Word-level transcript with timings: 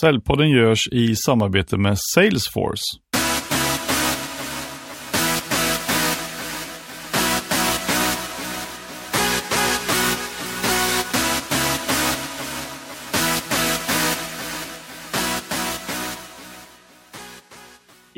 Säljpodden 0.00 0.50
görs 0.50 0.88
i 0.92 1.16
samarbete 1.16 1.76
med 1.76 1.96
Salesforce. 2.14 3.01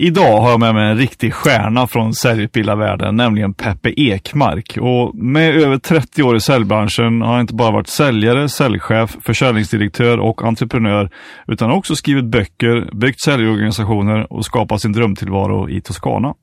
Idag 0.04 0.40
har 0.40 0.50
jag 0.50 0.60
med 0.60 0.74
mig 0.74 0.90
en 0.90 0.96
riktig 0.96 1.34
stjärna 1.34 1.86
från 1.86 2.14
säljutbildarvärlden, 2.14 3.16
nämligen 3.16 3.54
Peppe 3.54 4.00
Ekmark. 4.00 4.78
Och 4.80 5.14
med 5.14 5.54
över 5.54 5.78
30 5.78 6.22
år 6.22 6.36
i 6.36 6.40
säljbranschen 6.40 7.22
har 7.22 7.32
han 7.32 7.40
inte 7.40 7.54
bara 7.54 7.70
varit 7.70 7.88
säljare, 7.88 8.48
säljchef, 8.48 9.16
försäljningsdirektör 9.20 10.18
och 10.18 10.42
entreprenör, 10.42 11.10
utan 11.46 11.70
också 11.70 11.96
skrivit 11.96 12.24
böcker, 12.24 12.96
byggt 12.96 13.20
säljorganisationer 13.20 14.32
och 14.32 14.44
skapat 14.44 14.80
sin 14.80 14.92
drömtillvaro 14.92 15.68
i 15.68 15.80
Toscana. 15.80 16.34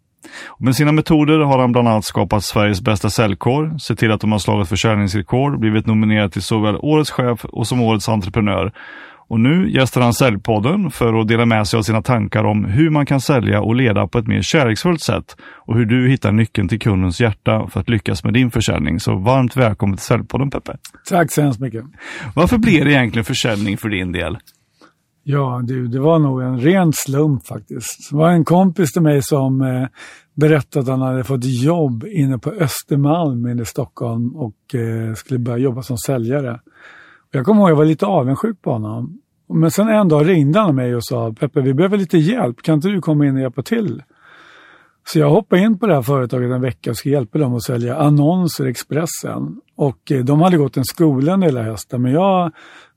Och 0.47 0.61
med 0.61 0.75
sina 0.75 0.91
metoder 0.91 1.39
har 1.39 1.59
han 1.59 1.71
bland 1.71 1.87
annat 1.87 2.05
skapat 2.05 2.43
Sveriges 2.43 2.81
bästa 2.81 3.09
säljkår, 3.09 3.77
sett 3.77 3.99
till 3.99 4.11
att 4.11 4.21
de 4.21 4.31
har 4.31 4.39
slagit 4.39 4.69
försäljningsrekord, 4.69 5.59
blivit 5.59 5.85
nominerad 5.85 6.31
till 6.31 6.41
såväl 6.41 6.75
Årets 6.75 7.11
chef 7.11 7.45
och 7.45 7.67
som 7.67 7.81
Årets 7.81 8.09
entreprenör. 8.09 8.71
Och 9.31 9.39
nu 9.39 9.71
gästar 9.71 10.01
han 10.01 10.13
Säljpodden 10.13 10.91
för 10.91 11.21
att 11.21 11.27
dela 11.27 11.45
med 11.45 11.67
sig 11.67 11.77
av 11.77 11.81
sina 11.81 12.01
tankar 12.01 12.43
om 12.43 12.65
hur 12.65 12.89
man 12.89 13.05
kan 13.05 13.21
sälja 13.21 13.61
och 13.61 13.75
leda 13.75 14.07
på 14.07 14.17
ett 14.17 14.27
mer 14.27 14.41
kärleksfullt 14.41 15.01
sätt 15.01 15.35
och 15.41 15.75
hur 15.75 15.85
du 15.85 16.09
hittar 16.09 16.31
nyckeln 16.31 16.67
till 16.67 16.79
kundens 16.79 17.21
hjärta 17.21 17.67
för 17.67 17.79
att 17.79 17.89
lyckas 17.89 18.23
med 18.23 18.33
din 18.33 18.51
försäljning. 18.51 18.99
Så 18.99 19.15
varmt 19.15 19.57
välkommen 19.57 19.97
till 19.97 20.05
Säljpodden 20.05 20.49
Peppe. 20.49 20.77
Tack 21.09 21.31
så 21.31 21.41
hemskt 21.41 21.59
mycket. 21.59 21.85
Varför 22.35 22.57
blir 22.57 22.85
det 22.85 22.91
egentligen 22.91 23.25
försäljning 23.25 23.77
för 23.77 23.89
din 23.89 24.11
del? 24.11 24.37
Ja, 25.23 25.61
du, 25.63 25.87
det 25.87 25.99
var 25.99 26.19
nog 26.19 26.41
en 26.41 26.59
ren 26.59 26.91
slump 26.93 27.47
faktiskt. 27.47 28.09
Det 28.09 28.15
var 28.15 28.29
en 28.29 28.45
kompis 28.45 28.91
till 28.91 29.01
mig 29.01 29.21
som 29.23 29.61
eh, 29.61 29.87
berättade 30.33 30.83
att 30.83 30.99
han 30.99 31.01
hade 31.01 31.23
fått 31.23 31.45
jobb 31.45 32.05
inne 32.07 32.37
på 32.37 32.49
Östermalm 32.51 33.47
inne 33.47 33.61
i 33.61 33.65
Stockholm 33.65 34.35
och 34.35 34.75
eh, 34.75 35.13
skulle 35.13 35.39
börja 35.39 35.57
jobba 35.57 35.81
som 35.81 35.97
säljare. 35.97 36.59
Jag 37.31 37.45
kommer 37.45 37.61
ihåg 37.61 37.67
att 37.67 37.71
jag 37.71 37.75
var 37.75 37.85
lite 37.85 38.05
avundsjuk 38.05 38.61
på 38.61 38.71
honom. 38.71 39.21
Men 39.53 39.71
sen 39.71 39.89
en 39.89 40.07
dag 40.07 40.29
ringde 40.29 40.59
han 40.59 40.75
mig 40.75 40.95
och 40.95 41.05
sa 41.05 41.33
Peppe, 41.39 41.61
vi 41.61 41.73
behöver 41.73 41.97
lite 41.97 42.17
hjälp. 42.17 42.61
Kan 42.61 42.75
inte 42.75 42.87
du 42.87 43.01
komma 43.01 43.25
in 43.25 43.35
och 43.35 43.41
hjälpa 43.41 43.61
till? 43.61 44.03
Så 45.07 45.19
jag 45.19 45.29
hoppade 45.29 45.61
in 45.61 45.79
på 45.79 45.87
det 45.87 45.93
här 45.93 46.01
företaget 46.01 46.51
en 46.51 46.61
vecka 46.61 46.89
och 46.89 46.97
skulle 46.97 47.15
hjälpa 47.15 47.39
dem 47.39 47.55
att 47.55 47.63
sälja 47.63 47.97
annonser 47.97 48.67
i 48.67 48.69
Expressen. 48.69 49.61
Och 49.75 50.11
eh, 50.11 50.23
de 50.23 50.41
hade 50.41 50.57
gått 50.57 50.77
en 50.77 50.85
skola 50.85 51.37
hela 51.37 51.63
hösten, 51.63 52.01
men 52.01 52.11
jag 52.11 52.51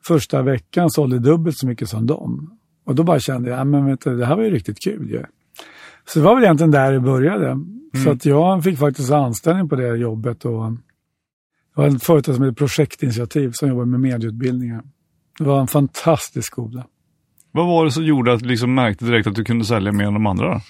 första 0.06 0.42
veckan 0.42 0.90
sålde 0.90 1.18
dubbelt 1.18 1.58
så 1.58 1.66
mycket 1.66 1.88
som 1.88 2.06
dem. 2.06 2.58
Och 2.86 2.94
då 2.94 3.02
bara 3.02 3.18
kände 3.18 3.50
jag, 3.50 3.66
men 3.66 3.86
vet 3.86 4.00
du, 4.00 4.16
det 4.16 4.26
här 4.26 4.36
var 4.36 4.42
ju 4.42 4.50
riktigt 4.50 4.78
kul 4.84 5.10
ju. 5.10 5.22
Så 6.06 6.18
det 6.18 6.24
var 6.24 6.34
väl 6.34 6.44
egentligen 6.44 6.70
där 6.70 6.92
det 6.92 7.00
började. 7.00 7.46
Mm. 7.46 8.04
Så 8.04 8.10
att 8.10 8.26
jag 8.26 8.64
fick 8.64 8.78
faktiskt 8.78 9.10
anställning 9.10 9.68
på 9.68 9.76
det 9.76 9.96
jobbet. 9.96 10.44
Och 10.44 10.72
det 11.74 11.80
var 11.80 11.88
ett 11.88 12.04
företag 12.04 12.34
som 12.34 12.44
heter 12.44 12.54
Projektinitiativ 12.54 13.50
som 13.54 13.68
jobbar 13.68 13.84
med 13.84 14.00
medieutbildningar. 14.00 14.82
Det 15.38 15.44
var 15.44 15.60
en 15.60 15.66
fantastisk 15.66 16.46
skola. 16.46 16.86
Vad 17.52 17.66
var 17.66 17.84
det 17.84 17.90
som 17.90 18.04
gjorde 18.04 18.32
att 18.32 18.40
du 18.40 18.46
liksom 18.48 18.74
märkte 18.74 19.04
direkt 19.04 19.26
att 19.26 19.34
du 19.34 19.44
kunde 19.44 19.64
sälja 19.64 19.92
mer 19.92 20.04
än 20.04 20.14
de 20.14 20.26
andra? 20.26 20.60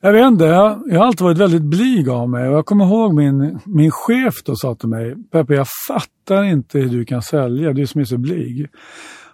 Jag 0.00 0.12
vet 0.12 0.26
inte, 0.26 0.44
jag, 0.44 0.82
jag 0.86 0.98
har 0.98 1.06
alltid 1.06 1.20
varit 1.20 1.38
väldigt 1.38 1.62
blyg 1.62 2.08
av 2.08 2.28
mig. 2.28 2.44
Jag 2.44 2.66
kommer 2.66 2.84
ihåg 2.84 3.14
min, 3.14 3.58
min 3.64 3.90
chef 3.90 4.34
då 4.44 4.56
sa 4.56 4.74
till 4.74 4.88
mig, 4.88 5.16
Peppe 5.30 5.54
jag 5.54 5.66
fattar 5.88 6.44
inte 6.44 6.78
hur 6.78 6.88
du 6.88 7.04
kan 7.04 7.22
sälja, 7.22 7.72
du 7.72 7.86
som 7.86 8.00
är 8.00 8.04
så 8.04 8.18
blyg. 8.18 8.66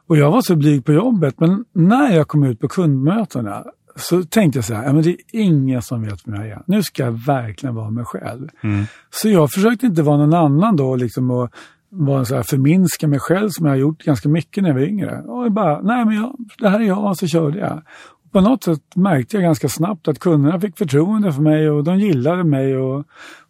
Och 0.06 0.16
jag 0.16 0.30
var 0.30 0.40
så 0.42 0.56
blyg 0.56 0.84
på 0.84 0.92
jobbet, 0.92 1.40
men 1.40 1.64
när 1.72 2.16
jag 2.16 2.28
kom 2.28 2.44
ut 2.44 2.60
på 2.60 2.68
kundmötena 2.68 3.64
så 3.96 4.22
tänkte 4.22 4.58
jag 4.58 4.64
så 4.64 4.74
här, 4.74 4.92
men 4.92 5.02
det 5.02 5.10
är 5.10 5.16
ingen 5.32 5.82
som 5.82 6.02
vet 6.02 6.20
vem 6.28 6.34
jag 6.34 6.48
är. 6.48 6.62
Nu 6.66 6.82
ska 6.82 7.02
jag 7.04 7.12
verkligen 7.26 7.74
vara 7.74 7.90
mig 7.90 8.04
själv. 8.04 8.48
Mm. 8.62 8.84
Så 9.10 9.28
jag 9.28 9.50
försökte 9.50 9.86
inte 9.86 10.02
vara 10.02 10.16
någon 10.16 10.34
annan 10.34 10.76
då 10.76 10.96
liksom 10.96 11.30
och 11.30 11.50
vara 11.88 12.24
så 12.24 12.34
här 12.34 12.42
förminska 12.42 13.08
mig 13.08 13.18
själv 13.18 13.48
som 13.48 13.66
jag 13.66 13.72
har 13.72 13.78
gjort 13.78 14.02
ganska 14.02 14.28
mycket 14.28 14.62
när 14.62 14.70
jag 14.70 14.74
var 14.74 14.82
yngre. 14.82 15.22
Och 15.22 15.44
jag 15.44 15.52
bara, 15.52 15.80
nej 15.80 16.04
men 16.04 16.14
jag, 16.14 16.36
det 16.58 16.68
här 16.68 16.80
är 16.80 16.84
jag 16.84 17.04
och 17.04 17.16
så 17.16 17.26
körde 17.26 17.58
jag. 17.58 17.82
Och 18.24 18.32
på 18.32 18.40
något 18.40 18.64
sätt 18.64 18.96
märkte 18.96 19.36
jag 19.36 19.42
ganska 19.42 19.68
snabbt 19.68 20.08
att 20.08 20.18
kunderna 20.18 20.60
fick 20.60 20.78
förtroende 20.78 21.32
för 21.32 21.42
mig 21.42 21.70
och 21.70 21.84
de 21.84 21.98
gillade 21.98 22.44
mig 22.44 22.76
och, 22.76 23.04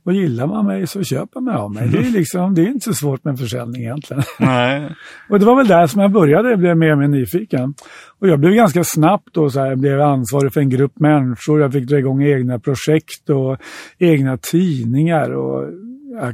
och 0.04 0.12
gillar 0.12 0.46
man 0.46 0.66
mig 0.66 0.86
så 0.86 1.02
köper 1.02 1.40
man 1.40 1.56
av 1.56 1.72
mig. 1.72 1.88
Det 1.88 1.98
är, 1.98 2.10
liksom, 2.18 2.54
det 2.54 2.62
är 2.62 2.66
inte 2.66 2.84
så 2.84 2.94
svårt 2.94 3.24
med 3.24 3.38
försäljning 3.38 3.82
egentligen. 3.82 4.22
Nej. 4.38 4.94
och 5.30 5.38
det 5.38 5.46
var 5.46 5.56
väl 5.56 5.66
där 5.66 5.86
som 5.86 6.00
jag 6.00 6.12
började, 6.12 6.50
jag 6.50 6.58
blev 6.58 6.76
mer 6.76 6.92
och 6.92 6.98
mer 6.98 7.08
nyfiken. 7.08 7.74
Och 8.18 8.28
jag 8.28 8.40
blev 8.40 8.52
ganska 8.52 8.84
snabbt 8.84 9.28
då 9.34 9.50
så 9.50 9.60
här, 9.60 9.66
jag 9.66 9.78
blev 9.78 10.00
ansvarig 10.00 10.52
för 10.52 10.60
en 10.60 10.70
grupp 10.70 11.00
människor, 11.00 11.60
jag 11.60 11.72
fick 11.72 11.88
dra 11.88 11.98
igång 11.98 12.22
egna 12.22 12.58
projekt 12.58 13.30
och 13.30 13.56
egna 13.98 14.36
tidningar. 14.36 15.30
Och 15.30 15.68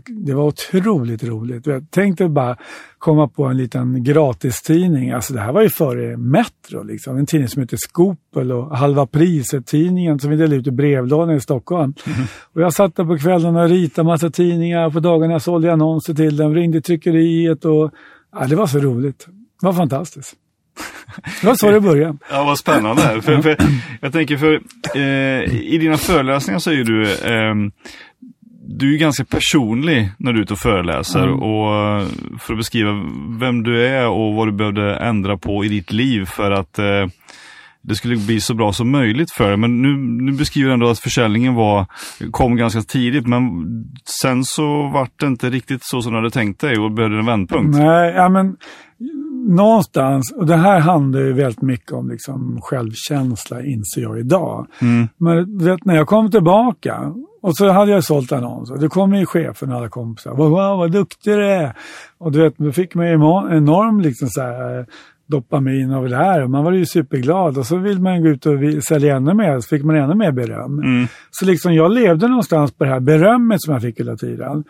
det 0.06 0.34
var 0.34 0.44
otroligt 0.44 1.24
roligt. 1.24 1.66
Tänk 1.90 2.18
dig 2.18 2.28
bara 2.28 2.56
komma 2.98 3.28
på 3.28 3.44
en 3.44 3.56
liten 3.56 4.04
gratistidning. 4.04 5.10
Alltså 5.10 5.34
det 5.34 5.40
här 5.40 5.52
var 5.52 5.62
ju 5.62 5.68
före 5.68 6.16
Metro, 6.16 6.82
liksom. 6.82 7.18
en 7.18 7.26
tidning 7.26 7.48
som 7.48 7.62
heter 7.62 7.76
Skopel 7.76 8.52
och 8.52 8.76
Halva 8.76 9.06
priset-tidningen 9.06 10.18
som 10.18 10.30
vi 10.30 10.36
delade 10.36 10.56
ut 10.56 10.66
i 10.66 10.70
brevlådan 10.70 11.36
i 11.36 11.40
Stockholm. 11.40 11.94
Mm. 12.06 12.26
Och 12.54 12.62
jag 12.62 12.72
satt 12.72 12.96
där 12.96 13.04
på 13.04 13.18
kvällen 13.18 13.56
och 13.56 13.68
ritade 13.68 14.06
massa 14.06 14.30
tidningar. 14.30 14.90
På 14.90 15.00
dagarna 15.00 15.40
sålde 15.40 15.68
jag 15.68 15.72
annonser 15.72 16.14
till 16.14 16.36
dem, 16.36 16.54
ringde 16.54 16.80
tryckeriet 16.80 17.64
och 17.64 17.90
ja, 18.32 18.46
det 18.46 18.56
var 18.56 18.66
så 18.66 18.78
roligt. 18.78 19.26
Det 19.60 19.66
var 19.66 19.72
fantastiskt. 19.72 20.36
Det 21.40 21.46
var 21.46 21.54
så 21.54 21.70
det 21.70 21.80
började. 21.80 22.18
Ja, 22.30 22.44
vad 22.44 22.58
spännande. 22.58 23.22
för, 23.22 23.42
för, 23.42 23.56
jag 24.00 24.12
tänker 24.12 24.36
för 24.36 24.60
eh, 24.94 25.56
i 25.74 25.78
dina 25.80 25.96
föreläsningar 25.96 26.58
säger 26.58 26.84
du 26.84 27.02
eh, 27.02 27.54
du 28.78 28.94
är 28.94 28.98
ganska 28.98 29.24
personlig 29.24 30.10
när 30.16 30.32
du 30.32 30.38
är 30.38 30.42
ute 30.42 30.52
och 30.52 30.58
föreläser 30.58 31.22
mm. 31.22 31.42
och 31.42 31.74
eh, 31.74 32.06
för 32.38 32.52
att 32.52 32.58
beskriva 32.58 32.90
vem 33.38 33.62
du 33.62 33.86
är 33.86 34.08
och 34.08 34.34
vad 34.34 34.48
du 34.48 34.52
behövde 34.52 34.96
ändra 34.96 35.36
på 35.36 35.64
i 35.64 35.68
ditt 35.68 35.92
liv 35.92 36.24
för 36.24 36.50
att 36.50 36.78
eh, 36.78 37.06
det 37.82 37.94
skulle 37.94 38.16
bli 38.16 38.40
så 38.40 38.54
bra 38.54 38.72
som 38.72 38.90
möjligt 38.90 39.32
för 39.32 39.48
dig. 39.48 39.56
Men 39.56 39.82
nu, 39.82 39.96
nu 40.24 40.32
beskriver 40.32 40.68
du 40.68 40.74
ändå 40.74 40.88
att 40.88 40.98
försäljningen 40.98 41.54
var, 41.54 41.86
kom 42.30 42.56
ganska 42.56 42.80
tidigt, 42.80 43.26
men 43.26 43.42
sen 44.04 44.44
så 44.44 44.88
vart 44.88 45.20
det 45.20 45.26
inte 45.26 45.50
riktigt 45.50 45.84
så 45.84 46.02
som 46.02 46.12
du 46.12 46.18
hade 46.18 46.30
tänkt 46.30 46.60
dig 46.60 46.78
och 46.78 46.92
behövde 46.92 47.18
en 47.18 47.26
vändpunkt. 47.26 47.78
Nej, 47.78 48.12
ja 48.14 48.28
men 48.28 48.56
någonstans, 49.48 50.32
och 50.32 50.46
det 50.46 50.56
här 50.56 50.80
handlar 50.80 51.20
ju 51.20 51.32
väldigt 51.32 51.62
mycket 51.62 51.92
om 51.92 52.10
liksom 52.10 52.60
självkänsla 52.62 53.62
inser 53.62 54.02
jag 54.02 54.20
idag. 54.20 54.66
Mm. 54.82 55.08
Men 55.16 55.58
vet, 55.58 55.84
när 55.84 55.96
jag 55.96 56.06
kom 56.06 56.30
tillbaka 56.30 57.14
och 57.42 57.56
så 57.56 57.68
hade 57.68 57.92
jag 57.92 58.04
sålt 58.04 58.32
annonser. 58.32 58.76
Då 58.76 58.88
kom 58.88 59.14
ju 59.14 59.26
chefen 59.26 59.72
och 59.72 59.78
alla 59.78 59.88
kompisar. 59.88 60.30
Wow, 60.30 60.78
vad 60.78 60.92
duktig 60.92 61.32
du 61.32 61.46
är! 61.46 61.72
Och 62.18 62.32
du 62.32 62.42
vet, 62.42 62.58
då 62.58 62.72
fick 62.72 62.94
man 62.94 63.06
enorm 63.06 64.00
liksom 64.00 64.28
så 64.28 64.40
här, 64.40 64.86
dopamin 65.26 65.92
av 65.92 66.08
det 66.08 66.16
här. 66.16 66.46
Man 66.46 66.64
var 66.64 66.72
ju 66.72 66.86
superglad 66.86 67.58
och 67.58 67.66
så 67.66 67.76
vill 67.76 68.00
man 68.00 68.22
gå 68.22 68.28
ut 68.28 68.46
och 68.46 68.84
sälja 68.88 69.16
ännu 69.16 69.34
mer, 69.34 69.60
så 69.60 69.68
fick 69.68 69.84
man 69.84 69.96
ännu 69.96 70.14
mer 70.14 70.32
beröm. 70.32 70.78
Mm. 70.78 71.06
Så 71.30 71.44
liksom 71.44 71.74
jag 71.74 71.92
levde 71.92 72.28
någonstans 72.28 72.72
på 72.72 72.84
det 72.84 72.90
här 72.90 73.00
berömmet 73.00 73.62
som 73.62 73.72
jag 73.72 73.82
fick 73.82 74.00
hela 74.00 74.16
tiden. 74.16 74.64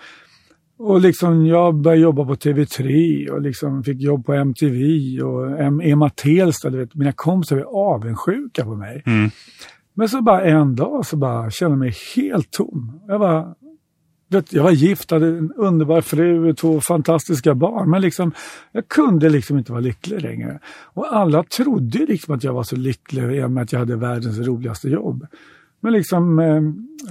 Och 0.82 1.00
liksom 1.00 1.46
jag 1.46 1.74
började 1.74 2.02
jobba 2.02 2.24
på 2.24 2.34
TV3 2.34 3.28
och 3.28 3.42
liksom 3.42 3.84
fick 3.84 4.00
jobb 4.00 4.26
på 4.26 4.32
MTV 4.32 5.20
och 5.22 5.60
Ema 5.82 6.10
Telsta. 6.10 6.70
mina 6.94 7.12
kompisar 7.12 7.56
var 7.56 7.94
avundsjuka 7.94 8.64
på 8.64 8.74
mig. 8.74 9.02
Mm. 9.06 9.30
Men 9.94 10.08
så 10.08 10.22
bara 10.22 10.44
en 10.44 10.76
dag 10.76 11.06
så 11.06 11.16
bara 11.16 11.50
kände 11.50 11.72
jag 11.72 11.78
mig 11.78 11.94
helt 12.16 12.50
tom. 12.50 13.00
Jag 13.08 13.18
var, 13.18 13.54
vet, 14.28 14.52
jag 14.52 14.62
var 14.62 14.70
gift, 14.70 15.10
hade 15.10 15.26
en 15.26 15.52
underbar 15.52 16.00
fru, 16.00 16.54
två 16.54 16.80
fantastiska 16.80 17.54
barn. 17.54 17.90
Men 17.90 18.02
liksom, 18.02 18.32
jag 18.72 18.88
kunde 18.88 19.28
liksom 19.28 19.58
inte 19.58 19.72
vara 19.72 19.82
lycklig 19.82 20.22
längre. 20.22 20.58
Och 20.94 21.16
alla 21.16 21.42
trodde 21.42 21.98
liksom 21.98 22.34
att 22.34 22.44
jag 22.44 22.52
var 22.52 22.62
så 22.62 22.76
lycklig 22.76 23.36
i 23.36 23.42
och 23.42 23.50
med 23.50 23.62
att 23.62 23.72
jag 23.72 23.78
hade 23.78 23.96
världens 23.96 24.38
roligaste 24.38 24.88
jobb. 24.88 25.26
Men 25.80 25.92
liksom, 25.92 26.38
eh, 26.38 26.62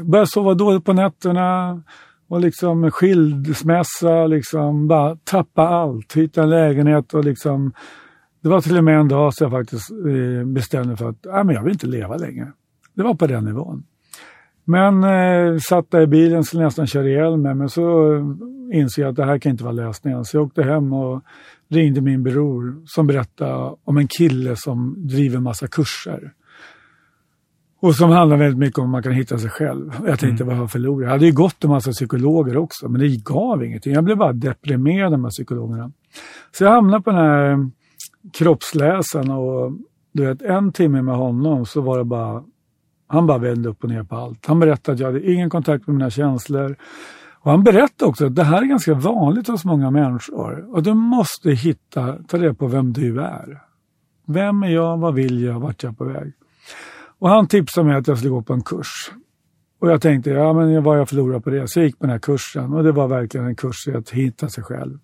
började 0.03 0.29
sova 0.29 0.53
dåligt 0.53 0.85
på 0.85 0.93
nätterna 0.93 1.81
och 2.29 2.41
liksom 2.41 2.91
skilsmässa, 2.91 4.27
liksom 4.27 4.87
bara 4.87 5.15
tappa 5.15 5.67
allt, 5.67 6.13
hitta 6.13 6.43
en 6.43 6.49
lägenhet 6.49 7.13
och 7.13 7.25
liksom 7.25 7.73
det 8.41 8.49
var 8.49 8.61
till 8.61 8.77
och 8.77 8.83
med 8.83 8.99
en 8.99 9.07
dag 9.07 9.33
så 9.33 9.43
jag 9.43 9.51
faktiskt 9.51 9.91
eh, 9.91 10.45
bestämde 10.45 10.87
mig 10.87 10.97
för 10.97 11.09
att 11.09 11.25
äh, 11.25 11.43
men 11.43 11.55
jag 11.55 11.63
vill 11.63 11.73
inte 11.73 11.87
leva 11.87 12.17
längre. 12.17 12.51
Det 12.93 13.03
var 13.03 13.13
på 13.13 13.27
den 13.27 13.45
nivån. 13.45 13.83
Men 14.65 15.03
eh, 15.03 15.57
satt 15.57 15.91
där 15.91 16.01
i 16.01 16.07
bilen, 16.07 16.43
skulle 16.43 16.63
nästan 16.63 16.87
köra 16.87 17.07
ihjäl 17.07 17.37
mig, 17.37 17.55
men 17.55 17.69
så 17.69 18.15
eh, 18.15 18.23
insåg 18.79 19.03
jag 19.03 19.09
att 19.09 19.15
det 19.15 19.25
här 19.25 19.37
kan 19.37 19.51
inte 19.51 19.63
vara 19.63 19.73
lösningen. 19.73 20.25
Så 20.25 20.37
jag 20.37 20.43
åkte 20.43 20.63
hem 20.63 20.93
och 20.93 21.21
ringde 21.69 22.01
min 22.01 22.23
bror 22.23 22.81
som 22.85 23.07
berättade 23.07 23.75
om 23.83 23.97
en 23.97 24.07
kille 24.07 24.55
som 24.55 24.95
driver 24.97 25.39
massa 25.39 25.67
kurser. 25.67 26.33
Och 27.81 27.95
som 27.95 28.09
handlar 28.09 28.37
väldigt 28.37 28.57
mycket 28.57 28.79
om 28.79 28.85
att 28.85 28.91
man 28.91 29.03
kan 29.03 29.11
hitta 29.11 29.37
sig 29.37 29.49
själv. 29.49 29.91
Jag 30.05 30.19
tänkte, 30.19 30.43
mm. 30.43 30.59
vad 30.59 30.71
förlorat? 30.71 31.03
Jag 31.03 31.11
hade 31.11 31.25
ju 31.25 31.31
gått 31.31 31.63
en 31.63 31.69
massa 31.69 31.91
psykologer 31.91 32.57
också, 32.57 32.89
men 32.89 33.01
det 33.01 33.23
gav 33.23 33.63
ingenting. 33.63 33.93
Jag 33.93 34.03
blev 34.03 34.17
bara 34.17 34.33
deprimerad 34.33 35.05
av 35.05 35.11
de 35.11 35.23
här 35.23 35.31
psykologerna. 35.31 35.91
Så 36.51 36.63
jag 36.63 36.71
hamnade 36.71 37.03
på 37.03 37.09
den 37.11 37.19
här 37.19 37.69
kroppsläsaren 38.33 39.31
och 39.31 39.71
du 40.11 40.25
vet, 40.25 40.41
en 40.41 40.71
timme 40.71 41.01
med 41.01 41.15
honom 41.15 41.65
så 41.65 41.81
var 41.81 41.97
det 41.97 42.03
bara, 42.03 42.43
han 43.07 43.27
bara 43.27 43.37
vände 43.37 43.69
upp 43.69 43.83
och 43.83 43.89
ner 43.89 44.03
på 44.03 44.15
allt. 44.15 44.45
Han 44.45 44.59
berättade 44.59 44.93
att 44.93 44.99
jag 44.99 45.07
hade 45.07 45.31
ingen 45.31 45.49
kontakt 45.49 45.87
med 45.87 45.95
mina 45.95 46.09
känslor. 46.09 46.75
Och 47.41 47.51
han 47.51 47.63
berättade 47.63 48.09
också 48.09 48.25
att 48.25 48.35
det 48.35 48.43
här 48.43 48.61
är 48.61 48.65
ganska 48.65 48.93
vanligt 48.93 49.47
hos 49.47 49.65
många 49.65 49.91
människor. 49.91 50.75
Och 50.75 50.83
du 50.83 50.93
måste 50.93 51.51
hitta, 51.51 52.15
ta 52.27 52.37
reda 52.37 52.53
på 52.53 52.67
vem 52.67 52.93
du 52.93 53.21
är. 53.21 53.61
Vem 54.25 54.63
är 54.63 54.69
jag, 54.69 54.97
vad 54.97 55.13
vill 55.13 55.43
jag, 55.43 55.59
vart 55.59 55.83
är 55.83 55.87
jag 55.87 55.97
på 55.97 56.03
väg? 56.03 56.33
Och 57.19 57.29
han 57.29 57.47
tipsade 57.47 57.87
mig 57.87 57.95
att 57.95 58.07
jag 58.07 58.17
skulle 58.17 58.31
gå 58.31 58.41
på 58.41 58.53
en 58.53 58.63
kurs. 58.63 59.11
Och 59.79 59.91
jag 59.91 60.01
tänkte, 60.01 60.29
ja 60.29 60.53
men 60.53 60.83
vad 60.83 60.99
jag 60.99 61.09
förlorar 61.09 61.39
på 61.39 61.49
det? 61.49 61.67
Så 61.67 61.79
jag 61.79 61.85
gick 61.85 61.99
på 61.99 62.05
den 62.05 62.11
här 62.11 62.19
kursen 62.19 62.73
och 62.73 62.83
det 62.83 62.91
var 62.91 63.07
verkligen 63.07 63.47
en 63.47 63.55
kurs 63.55 63.87
i 63.87 63.93
att 63.93 64.09
hitta 64.09 64.49
sig 64.49 64.63
själv. 64.63 64.97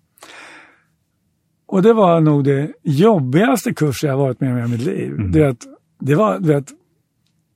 Och 1.66 1.82
det 1.82 1.92
var 1.92 2.20
nog 2.20 2.44
det 2.44 2.72
jobbigaste 2.82 3.74
kursen 3.74 4.10
jag 4.10 4.16
varit 4.16 4.40
med 4.40 4.52
om 4.52 4.58
i 4.58 4.68
mitt 4.68 4.86
liv. 4.86 5.12
Mm. 5.12 5.32
Det, 5.32 5.48
att, 5.48 5.64
det 6.00 6.14
var, 6.14 6.38
vet, 6.38 6.72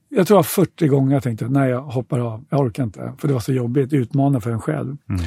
jag 0.09 0.27
tror 0.27 0.39
jag 0.39 0.47
40 0.47 0.87
gånger 0.87 1.15
jag 1.15 1.23
tänkte, 1.23 1.49
nej 1.49 1.71
jag 1.71 1.83
hoppar 1.83 2.19
av, 2.19 2.45
jag 2.51 2.61
orkar 2.61 2.83
inte. 2.83 3.13
För 3.19 3.29
det 3.29 3.35
var 3.35 3.41
så 3.41 3.53
jobbigt, 3.53 3.93
utmanande 3.93 4.41
för 4.41 4.51
en 4.51 4.61
själv. 4.61 4.97
Mm. 5.09 5.21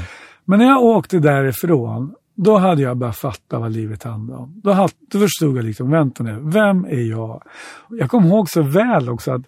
Men 0.45 0.59
när 0.59 0.65
jag 0.65 0.83
åkte 0.83 1.19
därifrån, 1.19 2.15
då 2.35 2.57
hade 2.57 2.81
jag 2.81 2.97
börjat 2.97 3.17
fatta 3.17 3.59
vad 3.59 3.71
livet 3.71 4.03
handlade 4.03 4.41
om. 4.41 4.61
Då, 4.63 4.71
hade, 4.71 4.93
då 5.11 5.19
förstod 5.19 5.57
jag 5.57 5.65
liksom, 5.65 5.91
vänta 5.91 6.23
nu, 6.23 6.39
vem 6.43 6.85
är 6.85 7.09
jag? 7.09 7.43
Jag 7.89 8.09
kommer 8.09 8.27
ihåg 8.27 8.49
så 8.49 8.61
väl 8.61 9.09
också 9.09 9.31
att 9.31 9.41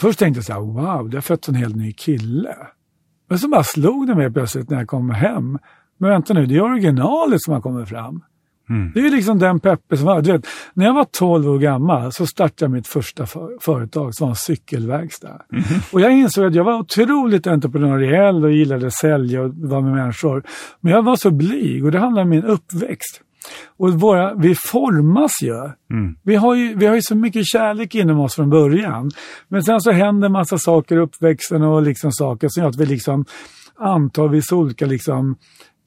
först 0.00 0.18
tänkte 0.18 0.38
jag 0.38 0.44
så 0.44 0.52
här, 0.52 0.60
wow, 0.60 1.08
det 1.08 1.16
har 1.16 1.22
fötts 1.22 1.48
en 1.48 1.54
helt 1.54 1.76
ny 1.76 1.92
kille. 1.92 2.56
Men 3.28 3.38
så 3.38 3.48
bara 3.48 3.64
slog 3.64 4.06
det 4.06 4.14
mig 4.14 4.32
plötsligt 4.32 4.70
när 4.70 4.78
jag 4.78 4.88
kom 4.88 5.10
hem. 5.10 5.58
Men 5.98 6.10
vänta 6.10 6.34
nu, 6.34 6.46
det 6.46 6.56
är 6.56 6.62
originalet 6.62 7.42
som 7.42 7.54
har 7.54 7.60
kommit 7.60 7.88
fram. 7.88 8.22
Mm. 8.70 8.92
Det 8.94 9.00
är 9.00 9.10
liksom 9.10 9.38
den 9.38 9.60
Peppe 9.60 9.96
som 9.96 10.06
var. 10.06 10.22
Du 10.22 10.32
vet, 10.32 10.46
när 10.74 10.86
jag 10.86 10.94
var 10.94 11.04
12 11.04 11.48
år 11.48 11.58
gammal 11.58 12.12
så 12.12 12.26
startade 12.26 12.64
jag 12.64 12.70
mitt 12.70 12.86
första 12.86 13.26
för 13.26 13.58
företag 13.60 14.14
som 14.14 14.24
var 14.24 14.30
en 14.30 14.36
cykelverkstad. 14.36 15.42
Mm. 15.52 15.64
Och 15.92 16.00
jag 16.00 16.12
insåg 16.12 16.44
att 16.44 16.54
jag 16.54 16.64
var 16.64 16.78
otroligt 16.78 17.46
entreprenöriell 17.46 18.44
och 18.44 18.52
gillade 18.52 18.86
att 18.86 18.92
sälja 18.92 19.42
och 19.42 19.54
vara 19.54 19.80
med 19.80 19.92
människor. 19.92 20.42
Men 20.80 20.92
jag 20.92 21.02
var 21.02 21.16
så 21.16 21.30
blyg 21.30 21.84
och 21.84 21.92
det 21.92 21.98
handlar 21.98 22.22
om 22.22 22.28
min 22.28 22.44
uppväxt. 22.44 23.20
Och 23.76 24.00
våra, 24.00 24.34
vi 24.34 24.54
formas 24.54 25.42
ju. 25.42 25.54
Mm. 25.54 26.16
Vi, 26.22 26.34
har 26.34 26.54
ju. 26.54 26.74
Vi 26.74 26.86
har 26.86 26.94
ju 26.94 27.02
så 27.02 27.14
mycket 27.14 27.46
kärlek 27.46 27.94
inom 27.94 28.20
oss 28.20 28.34
från 28.34 28.50
början. 28.50 29.10
Men 29.48 29.62
sen 29.62 29.80
så 29.80 29.90
händer 29.90 30.28
massa 30.28 30.58
saker 30.58 30.96
i 30.96 30.98
uppväxten 30.98 31.62
och 31.62 31.82
liksom 31.82 32.12
saker 32.12 32.48
som 32.48 32.62
gör 32.62 32.70
att 32.70 32.76
vi 32.76 32.86
liksom 32.86 33.24
antar 33.78 34.28
vissa 34.28 34.56
olika 34.56 34.86
liksom 34.86 35.36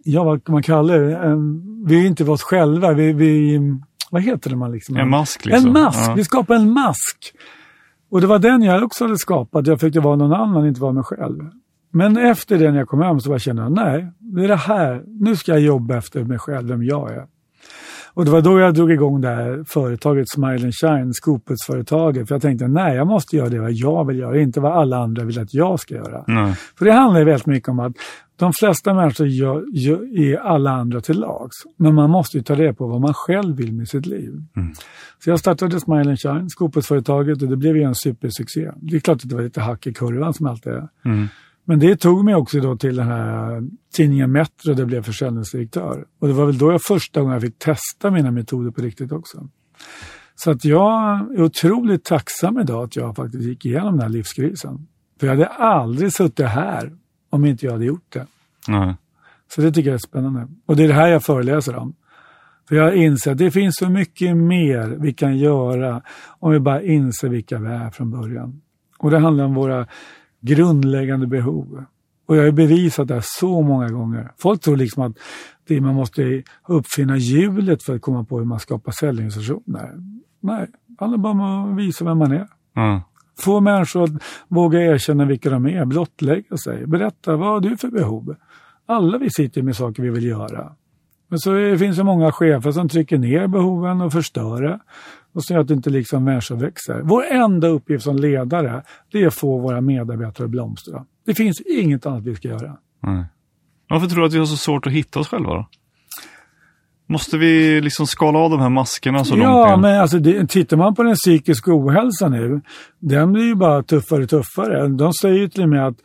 ja, 0.03 0.23
vad 0.23 0.49
man 0.49 0.63
kallar 0.63 0.99
det, 0.99 1.37
vi 1.85 2.03
är 2.03 2.07
inte 2.07 2.23
oss 2.23 2.43
själva. 2.43 2.93
Vi, 2.93 3.13
vi, 3.13 3.59
vad 4.11 4.21
heter 4.21 4.49
det 4.49 4.55
man 4.55 4.71
liksom? 4.71 4.97
En 4.97 5.09
mask 5.09 5.45
liksom. 5.45 5.67
En 5.67 5.73
mask, 5.73 6.09
ja. 6.09 6.13
vi 6.13 6.23
skapar 6.23 6.55
en 6.55 6.71
mask. 6.71 7.33
Och 8.11 8.21
det 8.21 8.27
var 8.27 8.39
den 8.39 8.63
jag 8.63 8.83
också 8.83 9.03
hade 9.03 9.17
skapat. 9.17 9.67
Jag 9.67 9.79
försökte 9.79 9.99
vara 9.99 10.15
någon 10.15 10.33
annan, 10.33 10.67
inte 10.67 10.81
vara 10.81 10.91
mig 10.91 11.03
själv. 11.03 11.49
Men 11.91 12.17
efter 12.17 12.57
det 12.57 12.71
när 12.71 12.77
jag 12.77 12.87
kom 12.87 13.01
hem 13.01 13.19
så 13.19 13.29
bara 13.29 13.39
kände 13.39 13.61
jag, 13.61 13.71
nej, 13.71 14.11
det 14.19 14.43
är 14.43 14.47
det 14.47 14.55
här. 14.55 15.03
Nu 15.07 15.35
ska 15.35 15.51
jag 15.51 15.61
jobba 15.61 15.97
efter 15.97 16.23
mig 16.23 16.39
själv, 16.39 16.67
vem 16.67 16.83
jag 16.83 17.11
är. 17.11 17.27
Och 18.13 18.25
det 18.25 18.31
var 18.31 18.41
då 18.41 18.59
jag 18.59 18.73
drog 18.73 18.91
igång 18.91 19.21
det 19.21 19.27
här 19.27 19.63
företaget 19.67 20.29
Smile 20.29 20.63
and 20.63 20.73
Shine, 20.75 21.13
Scoopets-företaget. 21.13 22.27
För 22.27 22.35
jag 22.35 22.41
tänkte, 22.41 22.67
nej, 22.67 22.95
jag 22.95 23.07
måste 23.07 23.35
göra 23.35 23.49
det 23.49 23.59
vad 23.59 23.71
jag 23.71 24.07
vill 24.07 24.19
göra, 24.19 24.39
inte 24.39 24.59
vad 24.59 24.71
alla 24.71 24.97
andra 24.97 25.23
vill 25.23 25.39
att 25.39 25.53
jag 25.53 25.79
ska 25.79 25.95
göra. 25.95 26.23
Mm. 26.27 26.53
För 26.77 26.85
det 26.85 26.91
handlar 26.91 27.19
ju 27.19 27.25
väldigt 27.25 27.45
mycket 27.45 27.69
om 27.69 27.79
att 27.79 27.93
de 28.35 28.53
flesta 28.53 28.93
människor 28.93 29.27
gör, 29.27 29.63
gör, 29.73 30.19
är 30.19 30.37
alla 30.37 30.71
andra 30.71 31.01
till 31.01 31.19
lags. 31.19 31.55
Men 31.77 31.95
man 31.95 32.09
måste 32.09 32.37
ju 32.37 32.43
ta 32.43 32.55
reda 32.55 32.73
på 32.73 32.87
vad 32.87 33.01
man 33.01 33.13
själv 33.13 33.55
vill 33.55 33.73
med 33.73 33.87
sitt 33.87 34.05
liv. 34.05 34.31
Mm. 34.55 34.73
Så 35.23 35.29
jag 35.29 35.39
startade 35.39 35.79
Smile 35.79 36.09
and 36.09 36.19
Shine, 36.19 36.49
Scoopets-företaget, 36.49 37.41
och 37.41 37.49
det 37.49 37.57
blev 37.57 37.77
ju 37.77 37.83
en 37.83 37.95
supersuccé. 37.95 38.71
Det 38.75 38.95
är 38.95 38.99
klart 38.99 39.23
att 39.23 39.29
det 39.29 39.35
var 39.35 39.43
lite 39.43 39.61
hack 39.61 39.87
i 39.87 39.93
kurvan 39.93 40.33
som 40.33 40.45
alltid 40.45 40.73
är. 40.73 40.87
Mm. 41.05 41.27
Men 41.65 41.79
det 41.79 41.95
tog 41.95 42.25
mig 42.25 42.35
också 42.35 42.59
då 42.59 42.77
till 42.77 42.95
den 42.95 43.07
här 43.07 43.63
tidningen 43.93 44.31
Metro 44.31 44.73
där 44.73 44.79
jag 44.79 44.87
blev 44.87 45.03
försäljningsdirektör. 45.03 46.05
Och 46.19 46.27
det 46.27 46.33
var 46.33 46.45
väl 46.45 46.57
då 46.57 46.71
jag 46.71 46.81
första 46.81 47.19
gången 47.19 47.33
jag 47.33 47.41
fick 47.41 47.59
testa 47.59 48.11
mina 48.11 48.31
metoder 48.31 48.71
på 48.71 48.81
riktigt 48.81 49.11
också. 49.11 49.49
Så 50.35 50.51
att 50.51 50.65
jag 50.65 51.19
är 51.19 51.41
otroligt 51.41 52.03
tacksam 52.03 52.59
idag 52.59 52.83
att 52.83 52.95
jag 52.95 53.15
faktiskt 53.15 53.43
gick 53.43 53.65
igenom 53.65 53.91
den 53.91 54.01
här 54.01 54.09
livskrisen. 54.09 54.87
För 55.19 55.27
jag 55.27 55.33
hade 55.33 55.47
aldrig 55.47 56.13
suttit 56.13 56.45
här 56.45 56.93
om 57.29 57.45
inte 57.45 57.65
jag 57.65 57.73
hade 57.73 57.85
gjort 57.85 58.13
det. 58.13 58.27
Mm. 58.67 58.93
Så 59.55 59.61
det 59.61 59.71
tycker 59.71 59.89
jag 59.89 59.95
är 59.95 60.07
spännande. 60.07 60.47
Och 60.65 60.75
det 60.75 60.83
är 60.83 60.87
det 60.87 60.93
här 60.93 61.07
jag 61.07 61.23
föreläser 61.23 61.75
om. 61.75 61.95
För 62.67 62.75
jag 62.75 62.95
inser 62.95 63.31
att 63.31 63.37
det 63.37 63.51
finns 63.51 63.75
så 63.75 63.89
mycket 63.89 64.37
mer 64.37 64.97
vi 64.99 65.13
kan 65.13 65.37
göra 65.37 66.01
om 66.39 66.51
vi 66.51 66.59
bara 66.59 66.81
inser 66.81 67.29
vilka 67.29 67.59
vi 67.59 67.69
är 67.69 67.89
från 67.89 68.11
början. 68.11 68.61
Och 68.97 69.11
det 69.11 69.19
handlar 69.19 69.45
om 69.45 69.53
våra 69.53 69.87
grundläggande 70.43 71.27
behov. 71.27 71.85
Och 72.25 72.37
jag 72.37 72.43
har 72.43 72.51
bevisat 72.51 73.07
det 73.07 73.13
här 73.13 73.23
så 73.25 73.61
många 73.61 73.89
gånger. 73.89 74.31
Folk 74.37 74.61
tror 74.61 74.77
liksom 74.77 75.03
att 75.03 75.17
det, 75.67 75.81
man 75.81 75.95
måste 75.95 76.43
uppfinna 76.67 77.17
hjulet 77.17 77.83
för 77.83 77.95
att 77.95 78.01
komma 78.01 78.23
på 78.23 78.37
hur 78.37 78.45
man 78.45 78.59
skapar 78.59 78.91
säljorganisationer. 78.91 79.93
Nej, 80.39 80.67
det 80.87 80.95
handlar 80.99 81.17
bara 81.17 81.31
om 81.31 81.41
att 81.71 81.77
visa 81.77 82.05
vem 82.05 82.17
man 82.17 82.31
är. 82.31 82.47
Mm. 82.77 83.01
Få 83.39 83.61
människor 83.61 84.03
att 84.03 84.23
våga 84.47 84.81
erkänna 84.81 85.25
vilka 85.25 85.49
de 85.49 85.65
är, 85.65 85.85
blottlägga 85.85 86.57
sig, 86.57 86.87
berätta 86.87 87.35
vad 87.35 87.47
har 87.47 87.59
du 87.59 87.77
för 87.77 87.87
behov? 87.87 88.35
Alla 88.85 89.17
vi 89.17 89.29
sitter 89.29 89.61
med 89.61 89.75
saker 89.75 90.03
vi 90.03 90.09
vill 90.09 90.25
göra. 90.25 90.75
Men 91.27 91.39
så 91.39 91.77
finns 91.77 91.97
det 91.97 92.03
många 92.03 92.31
chefer 92.31 92.71
som 92.71 92.89
trycker 92.89 93.17
ner 93.17 93.47
behoven 93.47 94.01
och 94.01 94.11
förstör 94.11 94.61
det 94.61 94.79
och 95.33 95.43
så 95.43 95.59
att 95.59 95.69
inte 95.69 95.89
liksom 95.89 96.23
människor 96.23 96.55
växer. 96.55 97.01
Vår 97.03 97.23
enda 97.23 97.67
uppgift 97.67 98.03
som 98.03 98.15
ledare, 98.15 98.83
det 99.11 99.23
är 99.23 99.27
att 99.27 99.33
få 99.33 99.57
våra 99.57 99.81
medarbetare 99.81 100.45
att 100.45 100.51
blomstra. 100.51 101.05
Det 101.25 101.35
finns 101.35 101.61
inget 101.61 102.05
annat 102.05 102.23
vi 102.23 102.35
ska 102.35 102.47
göra. 102.47 102.77
Mm. 103.07 103.23
Varför 103.89 104.07
tror 104.07 104.19
du 104.19 104.27
att 104.27 104.33
vi 104.33 104.37
har 104.37 104.45
så 104.45 104.57
svårt 104.57 104.87
att 104.87 104.93
hitta 104.93 105.19
oss 105.19 105.27
själva 105.27 105.53
då? 105.53 105.67
Måste 107.07 107.37
vi 107.37 107.81
liksom 107.81 108.07
skala 108.07 108.39
av 108.39 108.49
de 108.49 108.59
här 108.59 108.69
maskerna 108.69 109.25
så 109.25 109.37
ja, 109.37 109.37
långt? 109.37 109.69
Ja, 109.69 109.77
men 109.77 110.01
alltså 110.01 110.19
det, 110.19 110.47
tittar 110.47 110.77
man 110.77 110.95
på 110.95 111.03
den 111.03 111.15
psykiska 111.15 111.71
ohälsan 111.73 112.31
nu, 112.31 112.61
den 112.99 113.33
blir 113.33 113.43
ju 113.43 113.55
bara 113.55 113.83
tuffare 113.83 114.23
och 114.23 114.29
tuffare. 114.29 114.87
De 114.87 115.13
säger 115.13 115.39
ju 115.39 115.47
till 115.47 115.63
och 115.63 115.69
med 115.69 115.87
att 115.87 115.97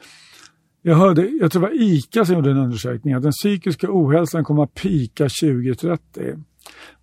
jag 0.83 0.97
hörde, 0.97 1.23
jag 1.41 1.53
tror 1.53 1.63
det 1.63 1.69
var 1.69 1.83
ICA 1.83 2.25
som 2.25 2.35
gjorde 2.35 2.51
en 2.51 2.57
undersökning, 2.57 3.15
att 3.15 3.23
den 3.23 3.33
psykiska 3.33 3.87
ohälsan 3.91 4.45
kommer 4.45 4.63
att 4.63 4.75
pika 4.75 5.25
2030. 5.25 6.01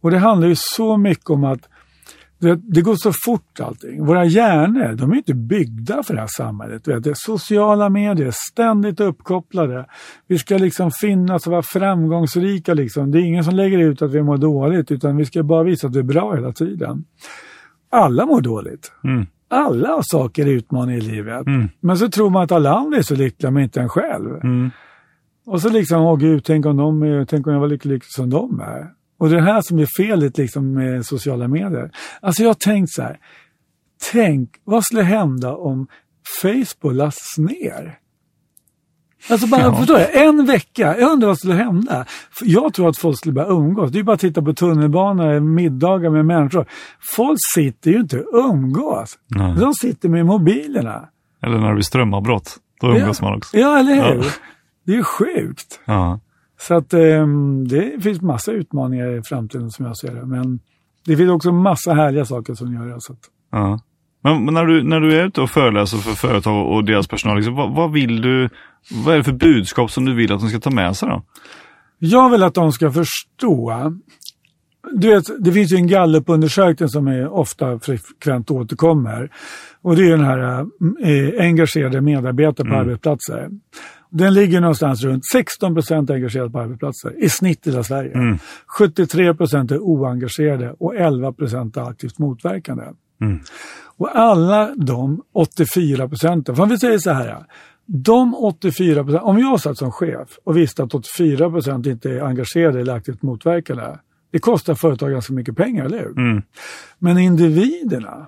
Och 0.01 0.11
det 0.11 0.17
handlar 0.17 0.47
ju 0.47 0.55
så 0.57 0.97
mycket 0.97 1.29
om 1.29 1.43
att 1.43 1.69
det, 2.45 2.59
det, 2.63 2.81
går 2.81 2.95
så 2.95 3.11
fort 3.25 3.59
allting. 3.59 4.05
Våra 4.05 4.25
hjärnor, 4.25 4.95
de 4.95 5.11
är 5.11 5.15
inte 5.15 5.33
byggda 5.33 6.03
för 6.03 6.13
det 6.13 6.19
här 6.19 6.29
samhället. 6.37 6.87
Vet, 6.87 7.03
det 7.03 7.09
är 7.09 7.13
sociala 7.17 7.89
medier, 7.89 8.31
ständigt 8.51 8.99
uppkopplade. 8.99 9.85
Vi 10.27 10.37
ska 10.37 10.57
liksom 10.57 10.91
finnas 10.91 11.47
och 11.47 11.51
vara 11.51 11.63
framgångsrika. 11.63 12.73
Liksom. 12.73 13.11
Det 13.11 13.19
är 13.19 13.21
ingen 13.21 13.43
som 13.43 13.55
lägger 13.55 13.77
ut 13.77 14.01
att 14.01 14.11
vi 14.11 14.23
mår 14.23 14.37
dåligt, 14.37 14.91
utan 14.91 15.17
vi 15.17 15.25
ska 15.25 15.43
bara 15.43 15.63
visa 15.63 15.87
att 15.87 15.95
vi 15.95 15.99
är 15.99 16.03
bra 16.03 16.35
hela 16.35 16.51
tiden. 16.51 17.03
Alla 17.91 18.25
mår 18.25 18.41
dåligt. 18.41 18.91
Mm. 19.03 19.25
Alla 19.47 19.87
har 19.87 20.01
saker, 20.03 20.45
utmaningar 20.45 20.99
i 20.99 21.01
livet. 21.01 21.47
Mm. 21.47 21.69
Men 21.79 21.97
så 21.97 22.09
tror 22.09 22.29
man 22.29 22.43
att 22.43 22.51
alla 22.51 22.73
andra 22.73 22.97
är 22.97 23.01
så 23.01 23.15
lyckliga, 23.15 23.51
men 23.51 23.63
inte 23.63 23.81
en 23.81 23.89
själv. 23.89 24.35
Mm. 24.43 24.71
Och 25.45 25.61
så 25.61 25.69
liksom, 25.69 26.01
åh 26.01 26.17
gud, 26.17 26.43
tänk 26.43 26.65
om, 26.65 26.77
de 26.77 27.03
är, 27.03 27.25
tänk 27.25 27.47
om 27.47 27.53
jag 27.53 27.59
var 27.59 27.67
lika 27.67 27.89
lycklig 27.89 28.11
som 28.11 28.29
de 28.29 28.59
är. 28.59 28.87
Och 29.17 29.29
det 29.29 29.35
är 29.35 29.41
det 29.41 29.51
här 29.51 29.61
som 29.61 29.79
är 29.79 29.87
felet 29.97 30.37
liksom 30.37 30.73
med 30.73 31.05
sociala 31.05 31.47
medier. 31.47 31.91
Alltså 32.21 32.41
jag 32.41 32.49
har 32.49 32.53
tänkt 32.53 32.91
så 32.91 33.01
här. 33.01 33.19
Tänk, 34.11 34.49
vad 34.63 34.83
skulle 34.83 35.01
hända 35.01 35.55
om 35.55 35.87
Facebook 36.41 36.93
lastas 36.93 37.37
ner? 37.37 37.99
Alltså 39.29 39.47
bara, 39.47 39.61
ja. 39.61 39.75
förstår 39.77 39.99
jag? 39.99 40.25
En 40.25 40.45
vecka, 40.45 40.97
jag 40.99 41.11
undrar 41.11 41.27
vad 41.27 41.37
skulle 41.37 41.53
hända? 41.53 42.05
Jag 42.41 42.73
tror 42.73 42.89
att 42.89 42.97
folk 42.97 43.17
skulle 43.17 43.33
börja 43.33 43.47
umgås. 43.47 43.91
Det 43.91 43.99
är 43.99 44.03
bara 44.03 44.13
att 44.13 44.19
titta 44.19 44.41
på 44.41 44.53
tunnelbanor, 44.53 45.39
middagar 45.39 46.09
med 46.09 46.25
människor. 46.25 46.65
Folk 47.15 47.39
sitter 47.55 47.91
ju 47.91 47.99
inte 47.99 48.19
och 48.19 48.49
umgås. 48.49 49.17
Nej. 49.27 49.55
De 49.59 49.73
sitter 49.73 50.09
med 50.09 50.25
mobilerna. 50.25 51.09
Eller 51.43 51.57
när 51.57 51.67
det 51.67 51.73
blir 51.73 51.83
strömavbrott. 51.83 52.57
Då 52.81 52.87
umgås 52.87 53.19
ja. 53.21 53.27
man 53.27 53.37
också. 53.37 53.57
Ja, 53.57 53.79
eller 53.79 53.95
hur? 53.95 54.23
Ja. 54.23 54.29
Det 54.85 54.91
är 54.91 54.97
ju 54.97 55.03
sjukt. 55.03 55.79
Ja. 55.85 56.19
Så 56.67 56.73
att 56.73 56.93
eh, 56.93 57.27
det 57.67 58.03
finns 58.03 58.21
massa 58.21 58.51
utmaningar 58.51 59.19
i 59.19 59.21
framtiden 59.23 59.71
som 59.71 59.85
jag 59.85 59.97
ser 59.97 60.15
det. 60.15 60.25
Men 60.25 60.59
det 61.05 61.17
finns 61.17 61.31
också 61.31 61.51
massa 61.51 61.93
härliga 61.93 62.25
saker 62.25 62.53
som 62.53 62.73
gör 62.73 62.85
det. 62.85 63.01
Så 63.01 63.13
att... 63.13 63.19
ja. 63.51 63.79
Men, 64.23 64.45
men, 64.45 64.53
när, 64.53 64.65
du, 64.65 64.83
när 64.83 64.99
du 64.99 65.19
är 65.19 65.25
ute 65.25 65.41
och 65.41 65.49
föreläser 65.49 65.97
för 65.97 66.11
företag 66.11 66.67
och 66.71 66.83
deras 66.83 67.07
personal, 67.07 67.37
liksom, 67.37 67.55
vad, 67.55 67.75
vad, 67.75 67.91
vill 67.91 68.21
du, 68.21 68.49
vad 69.05 69.13
är 69.13 69.17
det 69.17 69.23
för 69.23 69.33
budskap 69.33 69.91
som 69.91 70.05
du 70.05 70.13
vill 70.13 70.33
att 70.33 70.39
de 70.39 70.49
ska 70.49 70.59
ta 70.59 70.69
med 70.69 70.97
sig 70.97 71.09
då? 71.09 71.23
Jag 71.99 72.29
vill 72.29 72.43
att 72.43 72.53
de 72.53 72.71
ska 72.71 72.91
förstå 72.91 73.73
du 74.91 75.07
vet, 75.07 75.25
det 75.39 75.51
finns 75.51 75.71
ju 75.71 75.75
en 75.75 75.87
gallupundersökning 75.87 76.89
som 76.89 77.07
är 77.07 77.33
ofta 77.33 77.79
frekvent 77.79 78.51
återkommer. 78.51 79.31
Och 79.81 79.95
det 79.95 80.07
är 80.07 80.09
den 80.09 80.25
här 80.25 80.59
eh, 81.03 81.45
engagerade 81.45 82.01
medarbetare 82.01 82.67
på 82.67 82.73
mm. 82.73 82.79
arbetsplatser. 82.79 83.49
Den 84.09 84.33
ligger 84.33 84.61
någonstans 84.61 85.03
runt 85.03 85.25
16 85.31 85.73
procent 85.73 86.09
engagerade 86.09 86.49
på 86.49 86.59
arbetsplatser 86.59 87.23
i 87.23 87.29
snitt 87.29 87.67
i 87.67 87.69
hela 87.69 87.83
Sverige. 87.83 88.13
Mm. 88.13 88.39
73 88.77 89.33
procent 89.33 89.71
är 89.71 89.79
oengagerade 89.79 90.75
och 90.79 90.95
11 90.95 91.33
procent 91.33 91.77
är 91.77 91.81
aktivt 91.81 92.19
motverkande. 92.19 92.83
Mm. 93.21 93.39
Och 93.97 94.17
alla 94.17 94.75
de 94.75 95.21
84 95.33 96.09
procenten, 96.09 96.55
för 96.55 96.65
vi 96.65 96.79
säger 96.79 96.97
så 96.97 97.11
här, 97.11 97.45
de 97.85 98.35
84 98.35 99.03
procent, 99.03 99.23
om 99.23 99.39
jag 99.39 99.61
satt 99.61 99.77
som 99.77 99.91
chef 99.91 100.39
och 100.43 100.57
visste 100.57 100.83
att 100.83 100.93
84 100.93 101.49
procent 101.49 101.85
inte 101.85 102.11
är 102.11 102.21
engagerade 102.21 102.81
eller 102.81 102.93
aktivt 102.93 103.21
motverkande, 103.21 103.83
det 104.31 104.39
kostar 104.39 104.75
företag 104.75 105.11
ganska 105.11 105.33
mycket 105.33 105.57
pengar, 105.57 105.85
eller 105.85 105.99
hur? 105.99 106.17
Mm. 106.17 106.41
Men 106.99 107.17
individerna, 107.17 108.27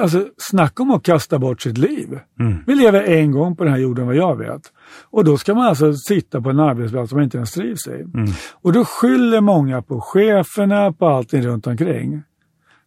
Alltså, 0.00 0.26
snacka 0.36 0.82
om 0.82 0.90
att 0.90 1.02
kasta 1.02 1.38
bort 1.38 1.62
sitt 1.62 1.78
liv. 1.78 2.18
Mm. 2.40 2.58
Vi 2.66 2.74
lever 2.74 3.02
en 3.02 3.32
gång 3.32 3.56
på 3.56 3.64
den 3.64 3.72
här 3.72 3.80
jorden 3.80 4.06
vad 4.06 4.16
jag 4.16 4.36
vet. 4.36 4.62
Och 5.10 5.24
då 5.24 5.38
ska 5.38 5.54
man 5.54 5.66
alltså 5.66 5.94
sitta 5.94 6.40
på 6.40 6.50
en 6.50 6.60
arbetsplats 6.60 7.08
som 7.08 7.16
man 7.16 7.24
inte 7.24 7.36
ens 7.36 7.52
trivs 7.52 7.86
i. 7.86 7.90
Mm. 7.90 8.30
Och 8.52 8.72
då 8.72 8.84
skyller 8.84 9.40
många 9.40 9.82
på 9.82 10.00
cheferna, 10.00 10.92
på 10.92 11.06
allting 11.06 11.42
runt 11.42 11.66
omkring. 11.66 12.22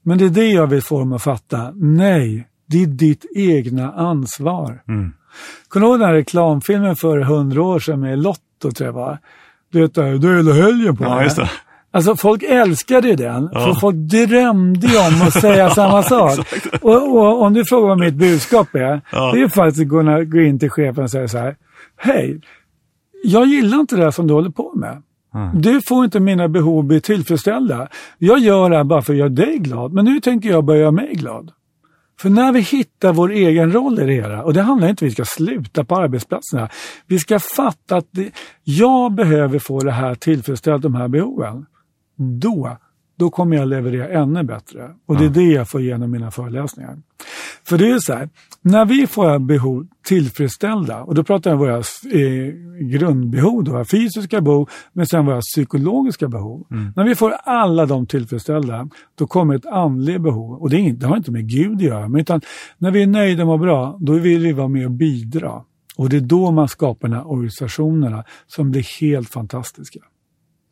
Men 0.04 0.18
det 0.18 0.25
är 0.25 0.30
det 0.30 0.51
jag 0.51 0.68
vill 0.68 0.82
få 0.82 1.00
dem 1.00 1.13
att 1.13 1.24
fatta. 1.24 1.72
Nej, 1.75 2.48
det 2.66 2.84
är 2.84 2.88
ditt 2.88 3.25
egna 3.36 3.92
ansvar. 3.92 4.84
Mm. 4.88 5.13
Kommer 5.68 5.86
du 5.86 5.92
ihåg 5.92 6.00
den 6.00 6.08
här 6.08 6.16
reklamfilmen 6.16 6.96
för 6.96 7.20
hundra 7.20 7.63
år 7.63 7.80
sedan 7.80 8.00
med 8.00 8.20
Lotto, 8.20 8.72
tror 8.75 8.88
jag 8.88 8.94
var? 8.94 9.18
Du 9.72 9.84
är 9.84 10.38
hela 10.38 10.54
helgen 10.54 10.98
på 10.98 11.04
ja, 11.04 11.24
det. 11.36 11.50
Alltså 11.94 12.16
folk 12.16 12.44
älskade 12.44 13.08
ju 13.08 13.16
den, 13.16 13.50
ja. 13.52 13.60
för 13.60 13.74
folk 13.74 13.96
drömde 13.96 14.88
ju 14.88 14.98
om 14.98 15.28
att 15.28 15.34
säga 15.34 15.70
samma 15.76 16.04
sak. 16.04 16.40
Och, 16.82 17.18
och, 17.18 17.42
om 17.42 17.54
du 17.54 17.66
frågar 17.66 17.88
vad 17.88 18.00
mitt 18.00 18.14
budskap 18.14 18.76
är, 18.76 19.02
ja. 19.12 19.32
det 19.34 19.42
är 19.42 19.48
faktiskt 19.48 19.82
att 19.82 19.88
gå, 19.88 20.02
gå 20.26 20.42
in 20.42 20.60
till 20.60 20.70
chefen 20.70 21.04
och 21.04 21.12
säga 21.12 21.28
så 21.28 21.38
här. 21.38 21.56
Hej, 21.98 22.42
jag 23.24 23.48
gillar 23.48 23.80
inte 23.80 23.96
det 23.96 24.12
som 24.12 24.28
du 24.28 24.34
håller 24.34 24.50
på 24.50 24.74
med. 24.76 25.02
Mm. 25.36 25.62
Du 25.62 25.82
får 25.82 26.06
inte 26.06 26.20
mina 26.20 26.48
behov 26.48 26.84
bli 26.84 27.02
tillfredsställda. 27.02 27.88
Jag 28.18 28.40
gör 28.40 28.70
det 28.70 28.78
här 28.78 28.84
bara 28.84 29.02
för 29.02 29.14
att 29.14 29.20
göra 29.20 29.30
dig 29.30 29.58
glad, 29.58 29.94
men 29.94 30.06
nu 30.06 30.20
tänker 30.20 30.50
jag 30.50 30.66
börja 30.66 30.82
göra 30.82 30.92
mig 30.92 31.14
glad. 31.14 31.52
För 32.20 32.30
när 32.30 32.52
vi 32.52 32.60
hittar 32.60 33.14
vår 33.14 33.32
egen 33.32 33.72
roll 33.72 34.00
i 34.00 34.06
det 34.06 34.14
hela, 34.14 34.44
och 34.44 34.54
det 34.54 34.62
handlar 34.62 34.90
inte 34.90 35.06
om 35.06 35.08
att 35.08 35.12
vi 35.12 35.16
ska 35.16 35.26
sluta 35.26 35.84
på 35.86 35.96
arbetsplatserna. 35.96 36.70
Vi 37.08 37.20
ska 37.20 37.40
fatta 37.40 37.98
att 37.98 38.08
det, 38.12 38.32
jag 38.64 39.14
behöver 39.14 39.60
få 39.60 39.80
det 39.80 39.92
här 39.92 40.16
tillfredsställt, 40.16 40.84
de 40.84 40.96
här 40.96 41.08
behoven 41.08 41.66
då, 42.22 42.78
då 43.18 43.30
kommer 43.30 43.58
jag 43.58 43.68
leverera 43.68 44.08
ännu 44.08 44.44
bättre. 44.44 44.90
Och 45.06 45.18
det 45.18 45.25
är 45.25 45.30
det 45.30 45.51
jag 45.51 45.70
får 45.70 45.82
igenom 45.82 46.12
mina 46.12 46.32
föreläsningar. 46.32 46.98
För 47.63 47.78
det 47.78 47.92
är 47.92 48.00
så 48.00 48.13
här, 48.13 48.30
när 48.62 48.86
vi 48.86 49.08
får 49.08 49.24
våra 49.24 49.40
behov 49.40 49.88
tillfredsställda, 50.06 51.04
och 51.04 51.16
då 51.16 51.24
pratar 51.24 51.50
jag 51.50 51.62
om 51.62 51.68
våra 51.68 51.78
eh, 51.78 52.54
grundbehov, 52.80 53.66
våra 53.68 53.86
fysiska 53.86 54.42
behov, 54.42 54.70
men 54.94 55.06
sen 55.06 55.25
våra 55.25 55.42
psykologiska 55.42 56.28
behov. 56.28 56.68
Mm. 56.72 56.94
När 56.96 57.04
vi 57.04 57.16
får 57.16 57.32
alla 57.32 57.86
de 57.86 58.08
tillfredsställda, 58.08 58.90
då 59.16 59.28
kommer 59.28 59.56
ett 59.56 59.66
andligt 59.66 60.22
behov. 60.22 60.62
Och 60.62 60.70
det, 60.70 60.78
inte, 60.78 61.00
det 61.00 61.08
har 61.08 61.18
inte 61.18 61.32
med 61.32 61.50
Gud 61.50 61.75
att 61.75 61.82
göra, 61.82 62.08
men 62.08 62.22
utan 62.22 62.42
när 62.78 62.92
vi 62.92 63.04
är 63.04 63.08
nöjda 63.08 63.46
och 63.46 63.60
bra, 63.60 63.98
då 64.00 64.13
vill 64.13 64.42
vi 64.42 64.54
vara 64.54 64.68
med 64.68 64.86
och 64.86 64.92
bidra. 64.92 65.62
Och 65.96 66.10
det 66.10 66.18
är 66.18 66.22
då 66.22 66.51
man 66.51 66.68
skapar 66.68 67.08
de 67.08 67.16
här 67.16 67.32
organisationerna 67.32 68.24
som 68.48 68.72
blir 68.72 69.01
helt 69.01 69.30
fantastiska. 69.30 70.00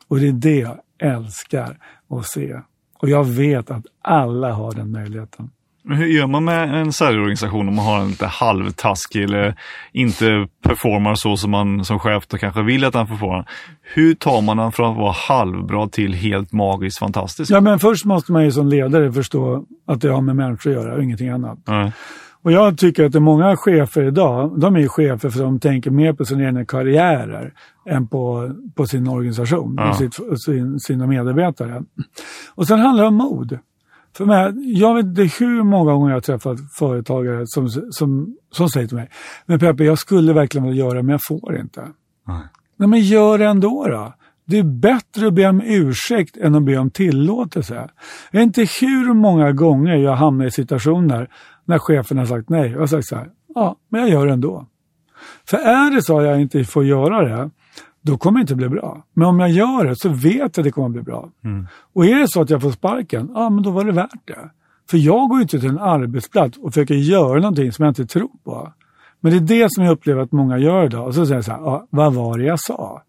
Och 0.08 0.20
det 0.20 0.28
är 0.28 0.32
det 0.32 0.58
jag 0.58 0.78
älskar 1.00 1.76
att 2.10 2.26
se. 2.26 2.60
Och 2.98 3.08
jag 3.08 3.24
vet 3.24 3.70
att 3.70 3.84
alla 4.02 4.52
har 4.52 4.72
den 4.72 4.92
möjligheten. 4.92 5.50
Men 5.82 5.96
hur 5.98 6.06
gör 6.06 6.26
man 6.26 6.44
med 6.44 6.74
en 6.74 6.92
säljorganisation 6.92 7.68
om 7.68 7.74
man 7.74 7.84
har 7.84 8.00
en 8.00 8.08
lite 8.08 8.26
halvtaskig 8.26 9.22
eller 9.22 9.54
inte 9.92 10.48
performar 10.62 11.14
så 11.14 11.36
som 11.36 11.50
man 11.50 11.84
som 11.84 11.98
chef 11.98 12.26
då 12.26 12.36
kanske 12.36 12.62
vill 12.62 12.84
att 12.84 12.92
den 12.92 13.06
performar? 13.06 13.48
Hur 13.82 14.14
tar 14.14 14.42
man 14.42 14.56
den 14.56 14.72
från 14.72 14.90
att 14.90 14.96
vara 14.98 15.12
halvbra 15.12 15.88
till 15.88 16.14
helt 16.14 16.52
magiskt 16.52 16.98
fantastisk? 16.98 17.50
Ja, 17.50 17.60
men 17.60 17.78
först 17.78 18.04
måste 18.04 18.32
man 18.32 18.44
ju 18.44 18.52
som 18.52 18.68
ledare 18.68 19.12
förstå 19.12 19.64
att 19.86 20.00
det 20.00 20.08
har 20.08 20.20
med 20.20 20.36
människor 20.36 20.70
att 20.70 20.76
göra 20.76 20.94
och 20.94 21.02
ingenting 21.02 21.28
annat. 21.28 21.68
Mm. 21.68 21.90
Och 22.42 22.52
jag 22.52 22.78
tycker 22.78 23.04
att 23.04 23.12
det 23.12 23.18
är 23.18 23.20
många 23.20 23.56
chefer 23.56 24.02
idag, 24.02 24.60
de 24.60 24.76
är 24.76 24.88
chefer 24.88 25.30
för 25.30 25.42
de 25.42 25.60
tänker 25.60 25.90
mer 25.90 26.12
på 26.12 26.24
sina 26.24 26.44
egna 26.44 26.64
karriärer 26.64 27.52
än 27.86 28.08
på, 28.08 28.50
på 28.74 28.86
sin 28.86 29.08
organisation 29.08 29.74
ja. 29.78 29.90
och 29.90 29.96
sitt, 29.96 30.14
sin, 30.44 30.80
sina 30.80 31.06
medarbetare. 31.06 31.82
Och 32.54 32.66
sen 32.66 32.78
handlar 32.78 33.04
det 33.04 33.08
om 33.08 33.14
mod. 33.14 33.58
För 34.16 34.24
mig, 34.24 34.78
jag 34.78 34.94
vet 34.94 35.04
inte 35.04 35.44
hur 35.44 35.62
många 35.62 35.92
gånger 35.92 36.08
jag 36.08 36.16
har 36.16 36.20
träffat 36.20 36.58
företagare 36.78 37.42
som, 37.46 37.68
som, 37.90 38.36
som 38.50 38.68
säger 38.68 38.86
till 38.86 38.96
mig, 38.96 39.08
men 39.46 39.58
Peppe, 39.58 39.84
jag 39.84 39.98
skulle 39.98 40.32
verkligen 40.32 40.66
vilja 40.66 40.84
göra 40.84 40.94
det, 40.94 41.02
men 41.02 41.10
jag 41.10 41.20
får 41.28 41.56
inte. 41.56 41.80
Nej. 42.28 42.42
Nej, 42.76 42.88
men 42.88 43.00
gör 43.00 43.38
det 43.38 43.46
ändå 43.46 43.86
då. 43.88 44.14
Det 44.44 44.58
är 44.58 44.62
bättre 44.62 45.26
att 45.26 45.34
be 45.34 45.48
om 45.48 45.62
ursäkt 45.64 46.36
än 46.36 46.54
att 46.54 46.62
be 46.62 46.78
om 46.78 46.90
tillåtelse. 46.90 47.90
Det 48.32 48.38
är 48.38 48.42
inte 48.42 48.66
hur 48.80 49.14
många 49.14 49.52
gånger 49.52 49.96
jag 49.96 50.16
hamnar 50.16 50.46
i 50.46 50.50
situationer 50.50 51.28
när 51.70 51.78
chefen 51.78 52.18
har 52.18 52.26
sagt 52.26 52.48
nej. 52.48 52.70
Jag 52.70 52.78
har 52.78 52.86
sagt 52.86 53.06
så 53.06 53.16
här, 53.16 53.30
ja, 53.54 53.76
men 53.88 54.00
jag 54.00 54.10
gör 54.10 54.26
det 54.26 54.32
ändå. 54.32 54.66
För 55.44 55.56
är 55.56 55.90
det 55.90 56.02
så 56.02 56.18
att 56.18 56.24
jag 56.24 56.40
inte 56.40 56.64
får 56.64 56.84
göra 56.84 57.28
det, 57.28 57.50
då 58.02 58.18
kommer 58.18 58.38
det 58.38 58.40
inte 58.40 58.54
bli 58.54 58.68
bra. 58.68 59.04
Men 59.14 59.28
om 59.28 59.40
jag 59.40 59.50
gör 59.50 59.84
det 59.84 59.96
så 59.96 60.08
vet 60.08 60.34
jag 60.34 60.44
att 60.44 60.54
det 60.54 60.70
kommer 60.70 60.88
bli 60.88 61.02
bra. 61.02 61.28
Mm. 61.44 61.66
Och 61.92 62.06
är 62.06 62.18
det 62.18 62.28
så 62.28 62.42
att 62.42 62.50
jag 62.50 62.62
får 62.62 62.70
sparken, 62.70 63.30
ja 63.34 63.50
men 63.50 63.62
då 63.62 63.70
var 63.70 63.84
det 63.84 63.92
värt 63.92 64.26
det. 64.26 64.50
För 64.90 64.98
jag 64.98 65.28
går 65.28 65.40
inte 65.40 65.60
till 65.60 65.68
en 65.68 65.78
arbetsplats 65.78 66.58
och 66.58 66.74
försöker 66.74 66.94
göra 66.94 67.40
någonting 67.40 67.72
som 67.72 67.84
jag 67.84 67.90
inte 67.90 68.06
tror 68.06 68.30
på. 68.44 68.72
Men 69.20 69.32
det 69.32 69.38
är 69.38 69.60
det 69.60 69.72
som 69.72 69.84
jag 69.84 69.92
upplever 69.92 70.22
att 70.22 70.32
många 70.32 70.58
gör 70.58 70.84
idag. 70.84 71.06
Och 71.06 71.14
så 71.14 71.26
säger 71.26 71.36
jag 71.36 71.44
så 71.44 71.50
här, 71.50 71.60
ja, 71.60 71.86
vad 71.90 72.14
var 72.14 72.38
det 72.38 72.44
jag 72.44 72.60
sa? 72.60 73.02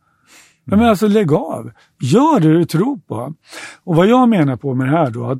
Mm. 0.68 0.80
Men 0.80 0.90
alltså 0.90 1.08
lägg 1.08 1.34
av. 1.34 1.72
Gör 2.02 2.40
det 2.40 2.54
du 2.54 2.66
tror 2.66 2.98
på. 2.98 3.34
Och 3.84 3.96
vad 3.96 4.08
jag 4.08 4.30
menar 4.30 4.56
på 4.56 4.74
med 4.74 4.88
det 4.88 4.92
här 4.98 5.10
då, 5.10 5.26
att 5.26 5.40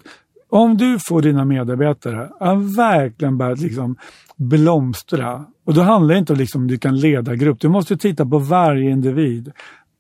om 0.52 0.78
du 0.78 1.00
får 1.00 1.22
dina 1.22 1.46
medarbetare 1.46 2.30
att 2.40 2.78
verkligen 2.78 3.38
börja 3.38 3.56
liksom 3.56 3.96
blomstra, 4.36 5.46
och 5.66 5.74
då 5.74 5.82
handlar 5.82 6.14
det 6.14 6.20
inte 6.20 6.34
om 6.34 6.40
liksom 6.40 6.68
du 6.68 6.78
kan 6.78 7.00
leda 7.00 7.36
grupp, 7.36 7.60
du 7.60 7.70
måste 7.70 7.98
titta 7.98 8.26
på 8.26 8.40
varje 8.40 8.90
individ. 8.90 9.52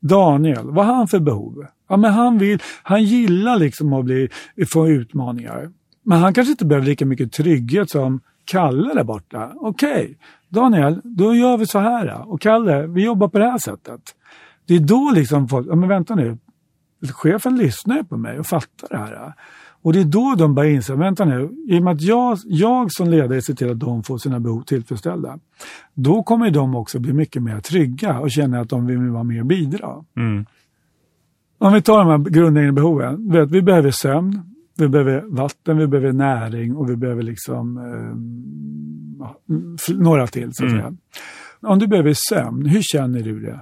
Daniel, 0.01 0.72
vad 0.72 0.86
har 0.86 0.93
han 0.93 1.08
för 1.08 1.20
behov? 1.20 1.65
Ja, 1.89 1.98
men 1.98 2.13
han, 2.13 2.38
vill, 2.38 2.60
han 2.84 3.03
gillar 3.03 3.58
liksom 3.58 3.93
att 3.93 4.05
bli, 4.05 4.29
få 4.74 4.89
utmaningar. 4.89 5.70
Men 6.03 6.20
han 6.20 6.34
kanske 6.34 6.51
inte 6.51 6.65
behöver 6.65 6.88
lika 6.88 7.05
mycket 7.05 7.31
trygghet 7.31 7.89
som 7.89 8.20
Kalle 8.46 8.93
där 8.93 9.03
borta. 9.03 9.51
Okej, 9.55 9.91
okay. 9.91 10.15
Daniel, 10.50 11.01
då 11.03 11.36
gör 11.36 11.58
vi 11.58 11.67
så 11.67 11.79
här. 11.79 12.31
Och 12.31 12.41
Kalle, 12.41 12.88
vi 12.88 13.05
jobbar 13.05 13.27
på 13.27 13.39
det 13.39 13.51
här 13.51 13.58
sättet. 13.58 14.01
Det 14.67 14.75
är 14.75 14.79
då 14.79 15.12
liksom 15.15 15.48
folk, 15.48 15.67
ja 15.70 15.75
men 15.75 15.89
vänta 15.89 16.15
nu, 16.15 16.38
chefen 17.13 17.58
lyssnar 17.58 17.98
ju 17.98 18.03
på 18.03 18.17
mig 18.17 18.39
och 18.39 18.48
fattar 18.48 18.88
det 18.89 18.98
här. 18.98 19.34
Och 19.81 19.93
det 19.93 20.00
är 20.00 20.05
då 20.05 20.35
de 20.38 20.55
börjar 20.55 20.71
inse, 20.71 20.95
vänta 20.95 21.25
nu, 21.25 21.50
i 21.67 21.79
och 21.79 21.83
med 21.83 21.93
att 21.93 22.01
jag, 22.01 22.38
jag 22.45 22.91
som 22.91 23.09
ledare 23.09 23.41
ser 23.41 23.53
till 23.53 23.71
att 23.71 23.79
de 23.79 24.03
får 24.03 24.17
sina 24.17 24.39
behov 24.39 24.61
tillfredsställda, 24.61 25.39
då 25.93 26.23
kommer 26.23 26.51
de 26.51 26.75
också 26.75 27.00
bli 27.00 27.13
mycket 27.13 27.43
mer 27.43 27.59
trygga 27.59 28.19
och 28.19 28.31
känna 28.31 28.59
att 28.59 28.69
de 28.69 28.88
vill 28.88 29.09
vara 29.09 29.23
med 29.23 29.39
och 29.39 29.45
bidra. 29.45 30.05
Mm. 30.17 30.45
Om 31.57 31.73
vi 31.73 31.81
tar 31.81 31.97
de 31.97 32.07
här 32.07 32.17
grundläggande 32.17 32.81
behoven, 32.81 33.31
vet, 33.31 33.51
vi 33.51 33.61
behöver 33.61 33.91
sömn, 33.91 34.41
vi 34.77 34.88
behöver 34.88 35.21
vatten, 35.27 35.77
vi 35.77 35.88
behöver 35.88 36.11
näring 36.13 36.75
och 36.75 36.89
vi 36.89 36.95
behöver 36.95 37.23
liksom 37.23 37.77
eh, 37.77 38.15
några 39.95 40.27
till. 40.27 40.53
Så 40.53 40.65
att 40.65 40.71
mm. 40.71 40.81
säga. 40.81 40.93
Om 41.61 41.79
du 41.79 41.88
behöver 41.88 42.13
sömn, 42.15 42.65
hur 42.65 42.81
känner 42.81 43.21
du 43.21 43.39
det? 43.39 43.59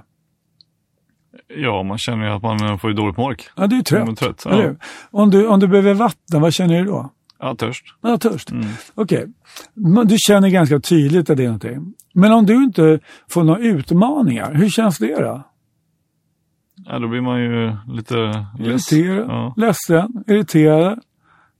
Ja, 1.56 1.82
man 1.82 1.98
känner 1.98 2.26
ju 2.26 2.32
att 2.32 2.42
man 2.42 2.78
får 2.78 2.90
ju 2.90 2.96
dåligt 2.96 3.16
på 3.16 3.24
ork. 3.24 3.48
Ja, 3.56 3.66
du 3.66 3.78
är 3.78 3.82
trött. 3.82 4.16
trött 4.16 4.42
ja. 4.44 4.74
om, 5.10 5.30
du, 5.30 5.46
om 5.46 5.60
du 5.60 5.68
behöver 5.68 5.94
vatten, 5.94 6.40
vad 6.40 6.54
känner 6.54 6.78
du 6.78 6.84
då? 6.84 7.10
Ja, 7.38 7.54
törst. 7.54 7.84
Ja, 8.00 8.18
törst. 8.18 8.50
Mm. 8.50 8.66
Okej. 8.94 9.26
Okay. 9.74 10.04
Du 10.04 10.16
känner 10.18 10.48
ganska 10.48 10.80
tydligt 10.80 11.30
att 11.30 11.36
det 11.36 11.42
är 11.42 11.46
någonting. 11.46 11.94
Men 12.14 12.32
om 12.32 12.46
du 12.46 12.54
inte 12.54 13.00
får 13.30 13.44
några 13.44 13.60
utmaningar, 13.60 14.54
hur 14.54 14.68
känns 14.68 14.98
det 14.98 15.14
då? 15.22 15.42
Ja, 16.86 16.98
då 16.98 17.08
blir 17.08 17.20
man 17.20 17.40
ju 17.40 17.76
lite 17.86 18.46
less. 18.58 18.92
Irriterad, 18.92 19.26
ja. 19.28 19.54
ledsen, 19.56 20.24
irriterad. 20.26 20.98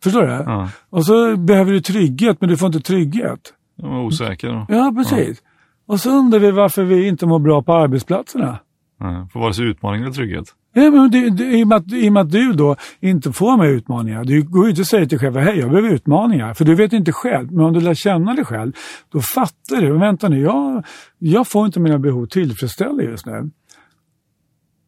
Förstår 0.03 0.23
du? 0.23 0.29
Ja. 0.29 0.69
Och 0.91 1.07
så 1.07 1.37
behöver 1.37 1.73
du 1.73 1.81
trygghet, 1.81 2.41
men 2.41 2.51
du 2.51 2.57
får 2.57 2.67
inte 2.67 2.81
trygghet. 2.81 3.53
Man 3.83 3.93
är 3.93 4.01
osäker. 4.01 4.49
Då. 4.49 4.67
Ja, 4.69 4.93
precis. 4.97 5.43
Ja. 5.45 5.93
Och 5.93 6.01
så 6.01 6.11
undrar 6.11 6.39
vi 6.39 6.51
varför 6.51 6.85
vi 6.85 7.09
inte 7.09 7.27
mår 7.27 7.39
bra 7.39 7.63
på 7.63 7.73
arbetsplatserna. 7.73 8.59
Mm. 9.01 9.29
För 9.29 9.41
vare 9.41 9.55
sig 9.55 9.65
utmaning 9.65 10.03
eller 10.03 10.13
trygghet. 10.13 10.55
Ja, 10.73 10.91
men 10.91 11.11
det, 11.11 11.31
det, 11.31 11.45
i, 11.45 11.65
och 11.65 11.69
med 11.69 11.77
att, 11.77 11.93
I 11.93 12.09
och 12.09 12.13
med 12.13 12.21
att 12.21 12.31
du 12.31 12.53
då 12.53 12.77
inte 13.01 13.33
får 13.33 13.57
med 13.57 13.71
utmaningar. 13.71 14.25
Du 14.25 14.43
går 14.43 14.65
ju 14.65 14.71
inte 14.71 14.83
och 14.83 14.87
säger 14.87 15.07
till 15.07 15.19
chefen, 15.19 15.43
hej 15.43 15.59
jag 15.59 15.71
behöver 15.71 15.95
utmaningar. 15.95 16.55
För 16.55 16.65
du 16.65 16.75
vet 16.75 16.93
inte 16.93 17.13
själv. 17.13 17.53
Men 17.53 17.65
om 17.65 17.73
du 17.73 17.81
lär 17.81 17.95
känna 17.95 18.35
dig 18.35 18.45
själv, 18.45 18.73
då 19.13 19.21
fattar 19.21 19.81
du. 19.81 19.99
Vänta 19.99 20.29
nu, 20.29 20.41
jag, 20.41 20.85
jag 21.19 21.49
får 21.49 21.67
inte 21.67 21.81
mina 21.81 21.99
behov 21.99 22.27
tillfredsställda 22.27 23.03
just 23.03 23.27
nu. 23.27 23.51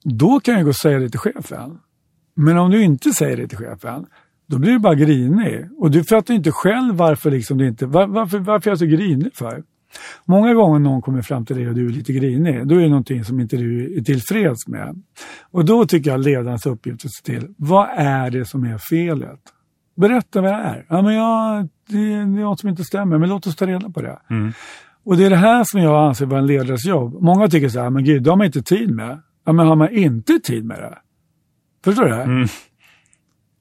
Då 0.04 0.40
kan 0.40 0.54
jag 0.54 0.62
gå 0.62 0.68
och 0.68 0.76
säga 0.76 0.98
det 0.98 1.08
till 1.08 1.20
chefen. 1.20 1.78
Men 2.34 2.58
om 2.58 2.70
du 2.70 2.82
inte 2.82 3.10
säger 3.10 3.36
det 3.36 3.48
till 3.48 3.58
chefen, 3.58 4.06
då 4.48 4.58
blir 4.58 4.72
du 4.72 4.78
bara 4.78 4.94
grinig. 4.94 5.68
Och 5.78 5.90
du 5.90 6.04
fattar 6.04 6.34
inte 6.34 6.52
själv 6.52 6.94
varför, 6.94 7.30
liksom 7.30 7.58
det 7.58 7.66
inte, 7.66 7.86
var, 7.86 8.06
varför, 8.06 8.38
varför 8.38 8.70
jag 8.70 8.74
är 8.74 8.78
så 8.78 8.86
grinig 8.86 9.34
för. 9.34 9.62
Många 10.24 10.54
gånger 10.54 10.78
någon 10.78 11.02
kommer 11.02 11.22
fram 11.22 11.46
till 11.46 11.56
dig 11.56 11.68
och 11.68 11.74
du 11.74 11.86
är 11.86 11.90
lite 11.90 12.12
grinig, 12.12 12.66
då 12.66 12.74
är 12.74 12.80
det 12.80 12.88
någonting 12.88 13.24
som 13.24 13.40
inte 13.40 13.56
du 13.56 13.98
är 13.98 14.02
tillfreds 14.02 14.68
med. 14.68 15.02
Och 15.50 15.64
då 15.64 15.86
tycker 15.86 16.10
jag 16.10 16.20
ledarens 16.20 16.66
uppgift 16.66 17.04
är 17.04 17.08
att 17.08 17.12
se 17.12 17.22
till, 17.22 17.54
vad 17.56 17.88
är 17.96 18.30
det 18.30 18.44
som 18.44 18.64
är 18.64 18.78
felet? 18.78 19.40
Berätta 19.96 20.40
vad 20.40 20.52
det 20.52 20.56
är. 20.56 20.86
Ja, 20.88 21.02
men 21.02 21.14
jag, 21.14 21.68
det, 21.88 21.98
det 21.98 22.12
är 22.12 22.24
något 22.24 22.60
som 22.60 22.68
inte 22.68 22.84
stämmer, 22.84 23.18
men 23.18 23.28
låt 23.28 23.46
oss 23.46 23.56
ta 23.56 23.66
reda 23.66 23.90
på 23.90 24.02
det. 24.02 24.18
Mm. 24.30 24.52
Och 25.04 25.16
det 25.16 25.24
är 25.24 25.30
det 25.30 25.36
här 25.36 25.64
som 25.64 25.80
jag 25.80 26.08
anser 26.08 26.26
vara 26.26 26.40
en 26.40 26.46
ledares 26.46 26.86
jobb. 26.86 27.22
Många 27.22 27.48
tycker 27.48 27.68
så 27.68 27.80
här, 27.80 27.90
men 27.90 28.04
gud, 28.04 28.22
det 28.22 28.30
har 28.30 28.36
man 28.36 28.46
inte 28.46 28.62
tid 28.62 28.90
med. 28.90 29.20
Ja, 29.44 29.52
men 29.52 29.66
har 29.66 29.76
man 29.76 29.90
inte 29.90 30.38
tid 30.38 30.64
med 30.64 30.78
det? 30.78 30.98
Förstår 31.84 32.04
du? 32.04 32.14
Mm. 32.14 32.48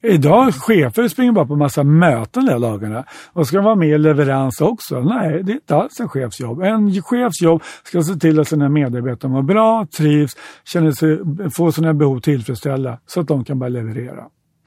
Idag 0.04 0.54
chefer 0.54 1.08
springer 1.08 1.32
bara 1.32 1.46
på 1.46 1.56
massa 1.56 1.84
möten 1.84 2.48
hela 2.48 2.70
dagarna 2.70 3.04
och 3.34 3.48
ska 3.48 3.62
vara 3.62 3.76
med 3.76 3.90
i 3.90 3.98
leverans 3.98 4.62
också. 4.62 5.00
Nej, 5.00 5.44
det 5.44 5.52
är 5.52 5.56
inte 5.56 5.76
alls 5.76 6.00
en 6.00 6.10
chefs 6.10 6.40
jobb. 6.40 6.62
En 6.62 7.02
chefs 7.02 7.42
jobb 7.42 7.64
ska 7.84 8.02
se 8.02 8.16
till 8.16 8.40
att 8.40 8.48
sina 8.48 8.70
medarbetare 8.70 9.32
mår 9.32 9.42
bra, 9.42 9.88
trivs, 9.98 10.38
känner 10.66 10.92
sig, 10.92 11.20
får 11.52 11.72
sina 11.72 11.94
behov 11.94 12.20
tillfredsställda 12.20 12.98
så 13.06 13.22
att 13.22 13.28
de 13.28 13.44
kan 13.44 13.60
börja 13.60 13.70
leverera. 13.70 14.26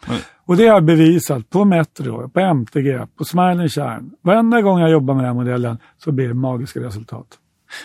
Mm. 0.08 0.20
Och 0.46 0.56
det 0.56 0.66
har 0.66 0.74
jag 0.74 0.84
bevisat 0.84 1.50
på 1.50 1.64
Metro, 1.64 2.28
på 2.28 2.40
MTG, 2.40 3.06
på 3.18 3.24
Smile 3.24 3.68
Kärn. 3.68 4.10
Varenda 4.22 4.60
gång 4.60 4.80
jag 4.80 4.90
jobbar 4.90 5.14
med 5.14 5.24
den 5.24 5.28
här 5.28 5.44
modellen 5.44 5.78
så 5.98 6.12
blir 6.12 6.28
det 6.28 6.34
magiska 6.34 6.80
resultat. 6.80 7.26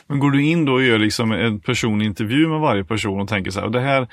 Men 0.07 0.19
går 0.19 0.31
du 0.31 0.43
in 0.43 0.65
då 0.65 0.73
och 0.73 0.83
gör 0.83 0.97
liksom 0.97 1.31
en 1.31 1.59
personlig 1.59 2.05
intervju 2.05 2.47
med 2.47 2.59
varje 2.59 2.83
person 2.83 3.21
och 3.21 3.27
tänker 3.27 3.51
så 3.51 3.59
här, 3.59 3.69
det 3.69 3.79
här, 3.79 4.07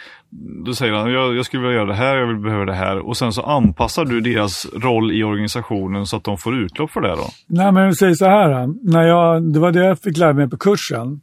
då 0.65 0.75
säger 0.75 0.93
han, 0.93 1.13
jag, 1.13 1.37
jag 1.37 1.45
skulle 1.45 1.63
vilja 1.63 1.77
göra 1.77 1.89
det 1.89 1.95
här, 1.95 2.17
jag 2.17 2.27
vill 2.27 2.37
behöva 2.37 2.65
det 2.65 2.75
här 2.75 2.99
och 2.99 3.17
sen 3.17 3.33
så 3.33 3.43
anpassar 3.43 4.05
du 4.05 4.21
deras 4.21 4.67
roll 4.75 5.13
i 5.13 5.25
organisationen 5.25 6.07
så 6.07 6.17
att 6.17 6.25
de 6.25 6.39
får 6.39 6.57
utlopp 6.57 6.91
för 6.91 7.01
det 7.01 7.09
då? 7.09 7.27
Nej 7.47 7.73
men 7.73 7.85
jag 7.85 7.97
säger 7.97 8.15
så 8.15 8.25
här, 8.25 8.69
när 8.93 9.03
jag, 9.03 9.53
det 9.53 9.61
var 9.61 9.73
det 9.73 9.87
jag 9.87 9.99
fick 10.01 10.17
lära 10.17 10.33
mig 10.33 10.51
på 10.51 10.57
kursen. 10.57 11.21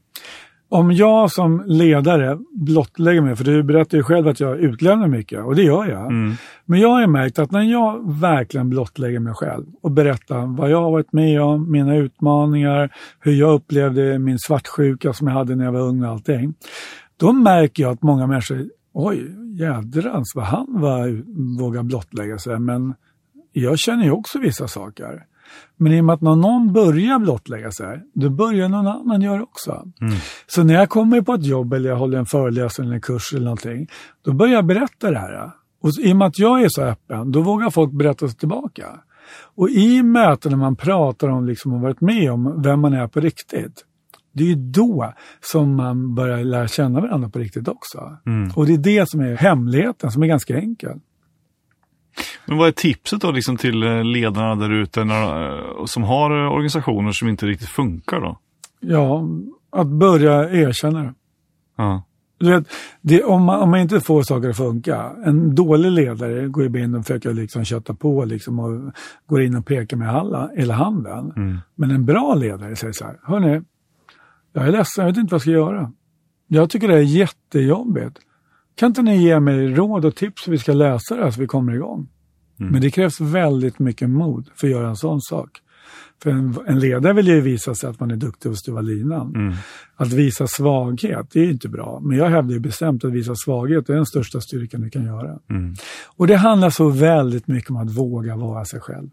Om 0.74 0.92
jag 0.92 1.32
som 1.32 1.64
ledare 1.66 2.38
blottlägger 2.52 3.22
mig, 3.22 3.36
för 3.36 3.44
du 3.44 3.64
berättar 3.64 3.98
ju 3.98 4.04
själv 4.04 4.28
att 4.28 4.40
jag 4.40 4.60
utlämnar 4.60 5.08
mycket 5.08 5.46
och 5.46 5.56
det 5.56 5.64
gör 5.64 5.86
jag. 5.86 6.06
Mm. 6.06 6.34
Men 6.66 6.80
jag 6.80 6.90
har 6.90 7.08
märkt 7.08 7.40
att 7.40 7.52
när 7.52 7.62
jag 7.62 8.20
verkligen 8.20 8.70
blottlägger 8.70 9.20
mig 9.20 9.34
själv 9.34 9.66
och 9.82 9.92
berättar 9.92 10.58
vad 10.58 10.70
jag 10.70 10.82
har 10.82 10.92
varit 10.92 11.14
med 11.14 11.42
om, 11.42 11.72
mina 11.72 11.96
utmaningar, 11.96 12.96
hur 13.20 13.32
jag 13.32 13.54
upplevde 13.54 14.20
min 14.20 14.40
svartsjuka 14.40 15.14
som 15.14 15.28
jag 15.28 15.34
hade 15.34 15.56
när 15.56 15.66
jag 15.66 15.72
var 15.72 15.82
ung 15.82 16.04
och 16.04 16.10
allting. 16.10 16.54
Då 17.18 17.34
märker 17.34 17.84
jag 17.84 17.92
att 17.92 18.02
många 18.02 18.28
människor, 18.28 18.66
oj 18.94 19.36
jädrans 19.60 20.32
vad 20.36 20.46
han 20.46 20.68
var, 20.70 21.24
vågar 21.60 21.84
blottlägga 21.84 22.38
sig. 22.38 22.60
Men 22.60 22.94
jag 23.52 23.80
känner 23.80 24.04
ju 24.04 24.12
också 24.12 24.40
vissa 24.40 24.68
saker. 24.68 25.24
Men 25.78 25.94
i 25.94 26.02
och 26.02 26.06
med 26.06 26.14
att 26.14 26.22
när 26.22 26.36
någon 26.36 26.74
börjar 26.74 27.20
blottlägga 27.20 27.72
sig, 27.72 28.02
då 28.14 28.30
börjar 28.30 28.70
någon 28.70 28.88
annan 28.88 29.22
göra 29.22 29.44
också. 29.44 29.84
Mm. 30.02 30.14
Så 30.48 30.64
när 30.64 30.74
jag 30.74 30.90
kommer 30.90 31.22
på 31.22 31.34
ett 31.34 31.46
jobb 31.46 31.74
eller 31.74 31.90
jag 31.90 31.98
håller 31.98 32.18
en 32.18 32.26
föreläsning 32.26 32.86
eller 32.86 32.96
en 32.96 33.02
kurs 33.02 33.34
eller 33.34 33.44
någonting, 33.44 33.88
då 34.26 34.34
börjar 34.34 34.54
jag 34.54 34.66
berätta 34.66 35.12
det 35.12 35.20
här. 35.20 35.52
Och 35.82 35.90
i 36.00 36.14
och 36.14 36.18
med 36.18 36.28
att 36.28 36.40
jag 36.40 36.62
är 36.62 36.70
så 36.70 36.82
öppen, 36.82 37.32
då 37.32 37.42
vågar 37.42 37.70
folk 37.70 37.92
berätta 37.92 38.28
sig 38.28 38.38
tillbaka. 38.38 38.86
Och 39.56 39.70
i 39.70 40.04
möten 40.04 40.52
när 40.52 40.60
man 40.60 40.76
pratar 40.76 41.28
om 41.28 41.46
liksom, 41.46 41.74
och 41.74 41.82
varit 41.82 42.02
med 42.02 42.32
om 42.32 42.62
vem 42.62 42.80
man 42.80 42.94
är 42.94 43.08
på 43.08 43.20
riktigt, 43.20 43.86
det 44.34 44.44
är 44.44 44.48
ju 44.48 44.56
då 44.56 45.14
som 45.42 45.76
man 45.76 46.16
börjar 46.16 46.44
lära 46.44 46.68
känna 46.68 47.02
varandra 47.02 47.30
på 47.30 47.40
riktigt 47.40 47.68
också. 47.68 48.18
Mm. 48.26 48.52
Och 48.56 48.66
det 48.66 48.74
är 48.74 48.78
det 48.78 49.10
som 49.10 49.20
är 49.20 49.36
hemligheten, 49.36 50.12
som 50.12 50.24
är 50.24 50.28
ganska 50.28 50.58
enkel. 50.58 51.00
Men 52.46 52.58
vad 52.58 52.68
är 52.68 52.72
tipset 52.72 53.22
då 53.22 53.32
liksom 53.32 53.58
till 53.58 53.84
eh, 53.84 54.04
ledarna 54.04 54.56
där 54.56 54.72
ute 54.72 55.02
eh, 55.02 55.86
som 55.86 56.04
har 56.04 56.46
eh, 56.46 56.52
organisationer 56.52 57.12
som 57.12 57.28
inte 57.28 57.46
riktigt 57.46 57.70
funkar 57.70 58.22
då? 58.22 58.40
Ja, 58.80 59.28
att 59.72 59.88
börja 59.88 60.50
erkänna 60.50 61.04
det. 61.04 61.14
Ja. 61.76 62.04
Du 62.38 62.50
vet, 62.50 62.68
det, 63.02 63.24
om, 63.24 63.44
man, 63.44 63.62
om 63.62 63.70
man 63.70 63.80
inte 63.80 64.00
får 64.00 64.24
saker 64.24 64.50
att 64.50 64.58
funka, 64.58 65.12
en 65.26 65.56
dålig 65.56 65.92
ledare 65.92 66.48
går 66.48 66.78
in 66.78 66.96
och 66.96 67.06
försöker 67.06 67.34
liksom 67.34 67.64
kötta 67.66 67.94
på 67.94 68.26
liksom 68.26 68.60
och 68.60 68.94
går 69.28 69.42
in 69.42 69.56
och 69.56 69.66
pekar 69.66 69.98
med 69.98 70.10
alla, 70.10 70.50
hela 70.56 70.74
handen. 70.74 71.34
Mm. 71.36 71.58
Men 71.76 71.92
en 71.92 72.06
bra 72.06 72.34
ledare 72.34 72.76
säger 72.76 72.94
så 72.94 73.06
här, 73.06 73.20
hörni, 73.24 73.62
jag 74.54 74.68
är 74.68 74.72
ledsen, 74.72 75.06
jag 75.06 75.12
vet 75.12 75.18
inte 75.18 75.32
vad 75.32 75.36
jag 75.38 75.42
ska 75.42 75.52
göra. 75.52 75.92
Jag 76.48 76.70
tycker 76.70 76.88
det 76.88 76.96
är 76.96 77.02
jättejobbigt. 77.02 78.20
Kan 78.76 78.88
inte 78.88 79.02
ni 79.02 79.24
ge 79.24 79.40
mig 79.40 79.68
råd 79.68 80.06
och 80.06 80.16
tips 80.16 80.48
hur 80.48 80.52
vi 80.52 80.58
ska 80.58 80.74
lösa 80.74 81.16
det 81.16 81.24
här 81.24 81.32
så 81.32 81.42
vi 81.42 81.48
kommer 81.48 81.74
igång? 81.74 82.08
Mm. 82.60 82.72
Men 82.72 82.82
det 82.82 82.92
krävs 82.92 83.22
väldigt 83.22 83.80
mycket 83.80 84.10
mod 84.10 84.50
för 84.56 84.68
att 84.68 84.72
göra 84.72 84.90
en 84.90 84.96
sån 84.96 85.22
sak. 85.22 85.50
För 86.24 86.30
en, 86.30 86.58
en 86.68 86.80
ledare 86.80 87.14
vill 87.14 87.28
ju 87.28 87.42
visa 87.42 87.76
sig 87.76 87.90
att 87.90 88.00
man 88.00 88.12
är 88.12 88.16
duktig 88.16 88.52
och 88.52 88.58
stuva 88.58 88.82
linan. 88.82 89.36
Mm. 89.36 89.54
Att 89.96 90.12
visa 90.12 90.48
svaghet, 90.48 91.28
det 91.32 91.40
är 91.40 91.50
inte 91.50 91.70
bra. 91.70 92.00
Men 92.04 92.18
jag 92.18 92.30
hävdar 92.30 92.54
ju 92.54 92.60
bestämt 92.60 93.06
att 93.06 93.12
visa 93.12 93.36
svaghet 93.36 93.90
är 93.90 93.94
den 93.94 94.06
största 94.06 94.42
styrkan 94.42 94.82
du 94.82 94.90
kan 94.90 95.06
göra. 95.06 95.40
Mm. 95.50 95.76
Och 96.18 96.28
det 96.28 96.36
handlar 96.36 96.70
så 96.70 96.90
väldigt 96.90 97.48
mycket 97.48 97.70
om 97.70 97.78
att 97.78 97.98
våga 97.98 98.36
vara 98.36 98.66
sig 98.66 98.80
själv. 98.80 99.10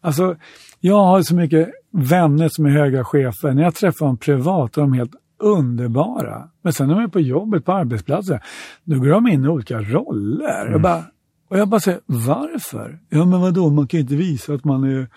Alltså, 0.00 0.36
jag 0.80 1.04
har 1.04 1.22
så 1.22 1.34
mycket 1.34 1.70
vänner 1.92 2.48
som 2.48 2.66
är 2.66 2.70
höga 2.70 3.04
chefer. 3.04 3.52
När 3.52 3.62
jag 3.62 3.74
träffar 3.74 4.06
dem 4.06 4.16
privat 4.16 4.76
är 4.76 4.80
de 4.80 4.92
helt 4.92 5.14
underbara. 5.38 6.48
Men 6.62 6.72
sen 6.72 6.88
när 6.88 6.94
de 6.94 7.04
är 7.04 7.08
på 7.08 7.20
jobbet, 7.20 7.64
på 7.64 7.72
arbetsplatsen, 7.72 8.40
då 8.84 8.98
går 8.98 9.08
de 9.08 9.26
in 9.26 9.44
i 9.44 9.48
olika 9.48 9.80
roller. 9.80 10.70
Jag 10.70 10.82
bara, 10.82 11.04
och 11.48 11.58
jag 11.58 11.68
bara 11.68 11.80
säger, 11.80 12.00
varför? 12.06 12.98
Ja 13.08 13.24
men 13.24 13.40
vadå, 13.40 13.70
man 13.70 13.86
kan 13.86 13.98
ju 13.98 14.02
inte 14.02 14.16
visa 14.16 14.54
att 14.54 14.64
man 14.64 14.84
är, 14.84 15.08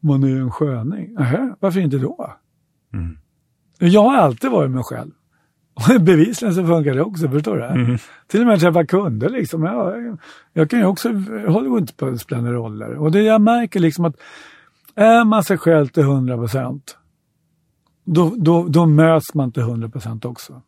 man 0.00 0.24
är 0.24 0.36
en 0.36 0.50
sköning. 0.50 1.14
Nähä, 1.14 1.54
varför 1.60 1.80
inte 1.80 1.98
då? 1.98 2.34
Mm. 2.94 3.18
Jag 3.78 4.02
har 4.02 4.16
alltid 4.16 4.50
varit 4.50 4.70
mig 4.70 4.82
själv. 4.84 5.10
Och 5.74 6.00
bevisligen 6.00 6.54
så 6.54 6.66
funkar 6.66 6.94
det 6.94 7.02
också, 7.02 7.28
förstår 7.28 7.56
du? 7.56 7.64
Mm. 7.64 7.98
Till 8.26 8.40
och 8.40 8.46
med 8.46 8.60
träffa 8.60 8.86
kunder 8.86 9.28
liksom. 9.28 9.62
Jag, 9.62 10.18
jag 10.52 10.70
kan 10.70 10.78
ju 10.78 10.84
också, 10.84 11.08
jag 11.44 11.50
håller 11.50 11.78
inte 11.78 11.94
på 11.94 12.06
att 12.06 12.20
spela 12.20 12.52
roller. 12.52 12.94
Och 12.94 13.12
det 13.12 13.22
jag 13.22 13.40
märker 13.40 13.80
liksom 13.80 14.04
att 14.04 14.16
är 14.94 15.24
man 15.24 15.44
sig 15.44 15.58
själv 15.58 15.86
till 15.86 16.02
100 16.02 16.36
procent, 16.36 16.96
då, 18.14 18.34
då, 18.38 18.68
då 18.68 18.86
möts 18.86 19.34
man 19.34 19.52
till 19.52 19.62
100 19.62 19.88
procent 19.88 20.24
också. 20.24 20.62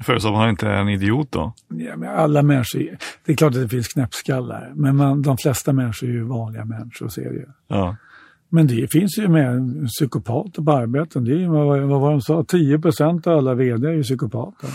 Förutsatt 0.00 0.28
att 0.28 0.36
man 0.36 0.50
inte 0.50 0.66
är 0.66 0.80
en 0.80 0.88
idiot 0.88 1.32
då? 1.32 1.54
Ja, 1.68 1.96
men 1.96 2.08
alla 2.08 2.42
människor, 2.42 2.96
det 3.24 3.32
är 3.32 3.36
klart 3.36 3.54
att 3.54 3.60
det 3.60 3.68
finns 3.68 3.88
knäppskallar, 3.88 4.72
men 4.74 4.96
man, 4.96 5.22
de 5.22 5.36
flesta 5.36 5.72
människor 5.72 6.08
är 6.08 6.12
ju 6.12 6.22
vanliga 6.22 6.64
människor, 6.64 7.08
så 7.08 7.20
är 7.20 7.32
det. 7.32 7.48
Ja. 7.68 7.96
Men 8.48 8.66
det 8.66 8.92
finns 8.92 9.18
ju 9.18 9.28
med 9.28 9.86
psykopater 9.88 10.62
på 10.62 10.72
arbeten. 10.72 11.24
Det 11.24 11.42
är 11.42 11.48
vad, 11.48 11.80
vad 11.80 12.00
var 12.00 12.10
de 12.10 12.20
sa, 12.20 12.44
10 12.44 12.78
procent 12.78 13.26
av 13.26 13.38
alla 13.38 13.54
vd 13.54 13.88
är 13.88 13.92
ju 13.92 14.02
psykopater. 14.02 14.68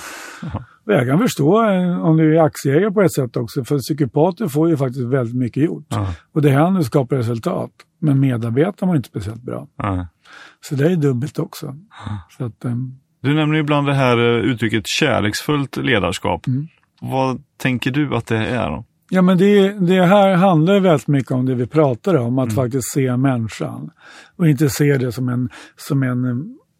Och 0.85 0.93
jag 0.93 1.07
kan 1.07 1.19
förstå 1.19 1.71
eh, 1.71 2.05
om 2.05 2.17
du 2.17 2.37
är 2.37 2.41
aktieägare 2.41 2.91
på 2.91 3.01
ett 3.01 3.13
sätt 3.13 3.37
också, 3.37 3.63
för 3.63 3.77
psykopater 3.77 4.47
får 4.47 4.69
ju 4.69 4.77
faktiskt 4.77 5.05
väldigt 5.05 5.35
mycket 5.35 5.63
gjort. 5.63 5.85
Ja. 5.89 6.07
Och 6.31 6.41
det 6.41 6.49
händer 6.49 6.81
skapar 6.81 7.15
resultat. 7.15 7.71
Men 7.99 8.19
medarbetare 8.19 8.87
var 8.87 8.95
inte 8.95 9.09
speciellt 9.09 9.41
bra. 9.41 9.67
Ja. 9.75 10.07
Så 10.61 10.75
det 10.75 10.91
är 10.91 10.95
dubbelt 10.95 11.39
också. 11.39 11.75
Så 12.37 12.45
att, 12.45 12.65
ehm, 12.65 12.99
Du 13.21 13.33
nämner 13.33 13.59
ibland 13.59 13.87
det 13.87 13.93
här 13.93 14.17
eh, 14.17 14.51
uttrycket 14.51 14.87
kärleksfullt 14.87 15.77
ledarskap. 15.77 16.47
Mm. 16.47 16.67
Vad 17.01 17.43
tänker 17.57 17.91
du 17.91 18.15
att 18.15 18.27
det 18.27 18.37
är 18.37 18.69
då? 18.69 18.85
Ja, 19.09 19.21
men 19.21 19.37
det, 19.37 19.69
det 19.69 20.05
här 20.05 20.35
handlar 20.35 20.79
väldigt 20.79 21.07
mycket 21.07 21.31
om 21.31 21.45
det 21.45 21.55
vi 21.55 21.67
pratar 21.67 22.15
om, 22.15 22.39
att 22.39 22.53
faktiskt 22.53 22.91
se 22.93 23.17
människan. 23.17 23.89
Och 24.35 24.47
inte 24.47 24.69
se 24.69 24.97
det 24.97 25.11
som 25.11 25.29
en, 25.29 25.49
som 25.75 26.03
en, 26.03 26.25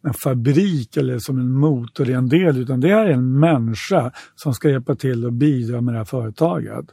en 0.07 0.13
fabrik 0.23 0.97
eller 0.97 1.19
som 1.19 1.39
en 1.39 1.51
motor 1.51 2.09
i 2.09 2.13
en 2.13 2.29
del, 2.29 2.57
utan 2.57 2.79
det 2.79 2.89
är 2.89 3.05
en 3.05 3.39
människa 3.39 4.11
som 4.35 4.53
ska 4.53 4.69
hjälpa 4.69 4.95
till 4.95 5.25
och 5.25 5.33
bidra 5.33 5.81
med 5.81 5.93
det 5.93 5.97
här 5.97 6.05
företaget. 6.05 6.85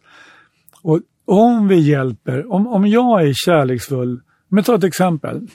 Och 0.82 1.00
om 1.24 1.68
vi 1.68 1.76
hjälper, 1.76 2.52
om, 2.52 2.66
om 2.66 2.86
jag 2.86 3.28
är 3.28 3.32
kärleksfull, 3.34 4.20
men 4.48 4.64
ta 4.64 4.74
ett 4.74 4.84
exempel. 4.84 5.48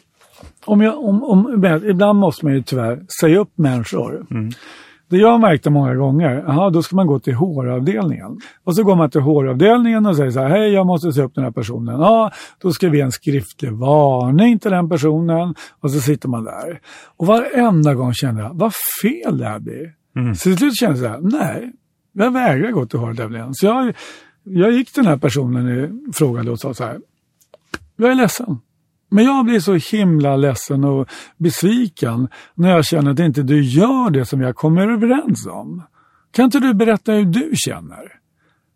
Om 0.65 0.81
jag, 0.81 1.03
om, 1.03 1.23
om, 1.23 1.65
ibland 1.89 2.19
måste 2.19 2.45
man 2.45 2.53
ju 2.53 2.61
tyvärr 2.63 3.05
säga 3.21 3.39
upp 3.39 3.57
människor. 3.57 4.25
Det 5.09 5.17
jag 5.17 5.39
märkte 5.39 5.69
många 5.69 5.95
gånger, 5.95 6.43
aha, 6.47 6.69
då 6.69 6.81
ska 6.81 6.95
man 6.95 7.07
gå 7.07 7.19
till 7.19 7.33
HR-avdelningen. 7.33 8.37
Och 8.63 8.75
så 8.75 8.83
går 8.83 8.95
man 8.95 9.09
till 9.09 9.21
HR-avdelningen 9.21 10.05
och 10.05 10.15
säger 10.15 10.31
så 10.31 10.39
här, 10.39 10.49
hej 10.49 10.69
jag 10.69 10.85
måste 10.85 11.11
se 11.11 11.21
upp 11.21 11.35
den 11.35 11.43
här 11.43 11.51
personen. 11.51 11.99
Ja, 11.99 12.31
då 12.61 12.71
ska 12.71 12.89
vi 12.89 12.97
ge 12.97 13.03
en 13.03 13.11
skriftlig 13.11 13.71
varning 13.71 14.59
till 14.59 14.71
den 14.71 14.89
personen 14.89 15.55
och 15.79 15.91
så 15.91 15.99
sitter 15.99 16.29
man 16.29 16.43
där. 16.43 16.79
Och 17.17 17.27
varenda 17.27 17.93
gång 17.93 18.13
känner 18.13 18.41
jag, 18.41 18.53
vad 18.53 18.73
fel 19.01 19.37
det 19.37 19.45
här 19.45 19.59
blir. 19.59 19.91
Mm. 20.15 20.35
Så 20.35 20.43
till 20.43 20.57
slut 20.57 20.75
känner 20.75 20.95
jag 20.95 20.99
så 20.99 21.07
här, 21.07 21.19
nej, 21.21 21.73
jag 22.13 22.31
vägrar 22.31 22.71
gå 22.71 22.85
till 22.85 22.99
HR-avdelningen. 22.99 23.53
Så 23.53 23.65
jag, 23.65 23.93
jag 24.43 24.71
gick 24.71 24.93
till 24.93 25.03
den 25.03 25.11
här 25.11 25.17
personen 25.17 26.07
och 26.09 26.15
frågade 26.15 26.51
och 26.51 26.59
sa 26.59 26.73
så 26.73 26.83
här, 26.83 26.99
jag 27.95 28.11
är 28.11 28.15
ledsen. 28.15 28.59
Men 29.13 29.25
jag 29.25 29.45
blir 29.45 29.59
så 29.59 29.73
himla 29.73 30.35
ledsen 30.35 30.83
och 30.83 31.07
besviken 31.37 32.27
när 32.55 32.69
jag 32.69 32.85
känner 32.85 33.11
att 33.11 33.19
inte 33.19 33.43
du 33.43 33.63
gör 33.63 34.09
det 34.09 34.25
som 34.25 34.41
jag 34.41 34.55
kommer 34.55 34.87
överens 34.87 35.47
om. 35.47 35.83
Kan 36.31 36.45
inte 36.45 36.59
du 36.59 36.73
berätta 36.73 37.11
hur 37.11 37.25
du 37.25 37.51
känner? 37.55 38.19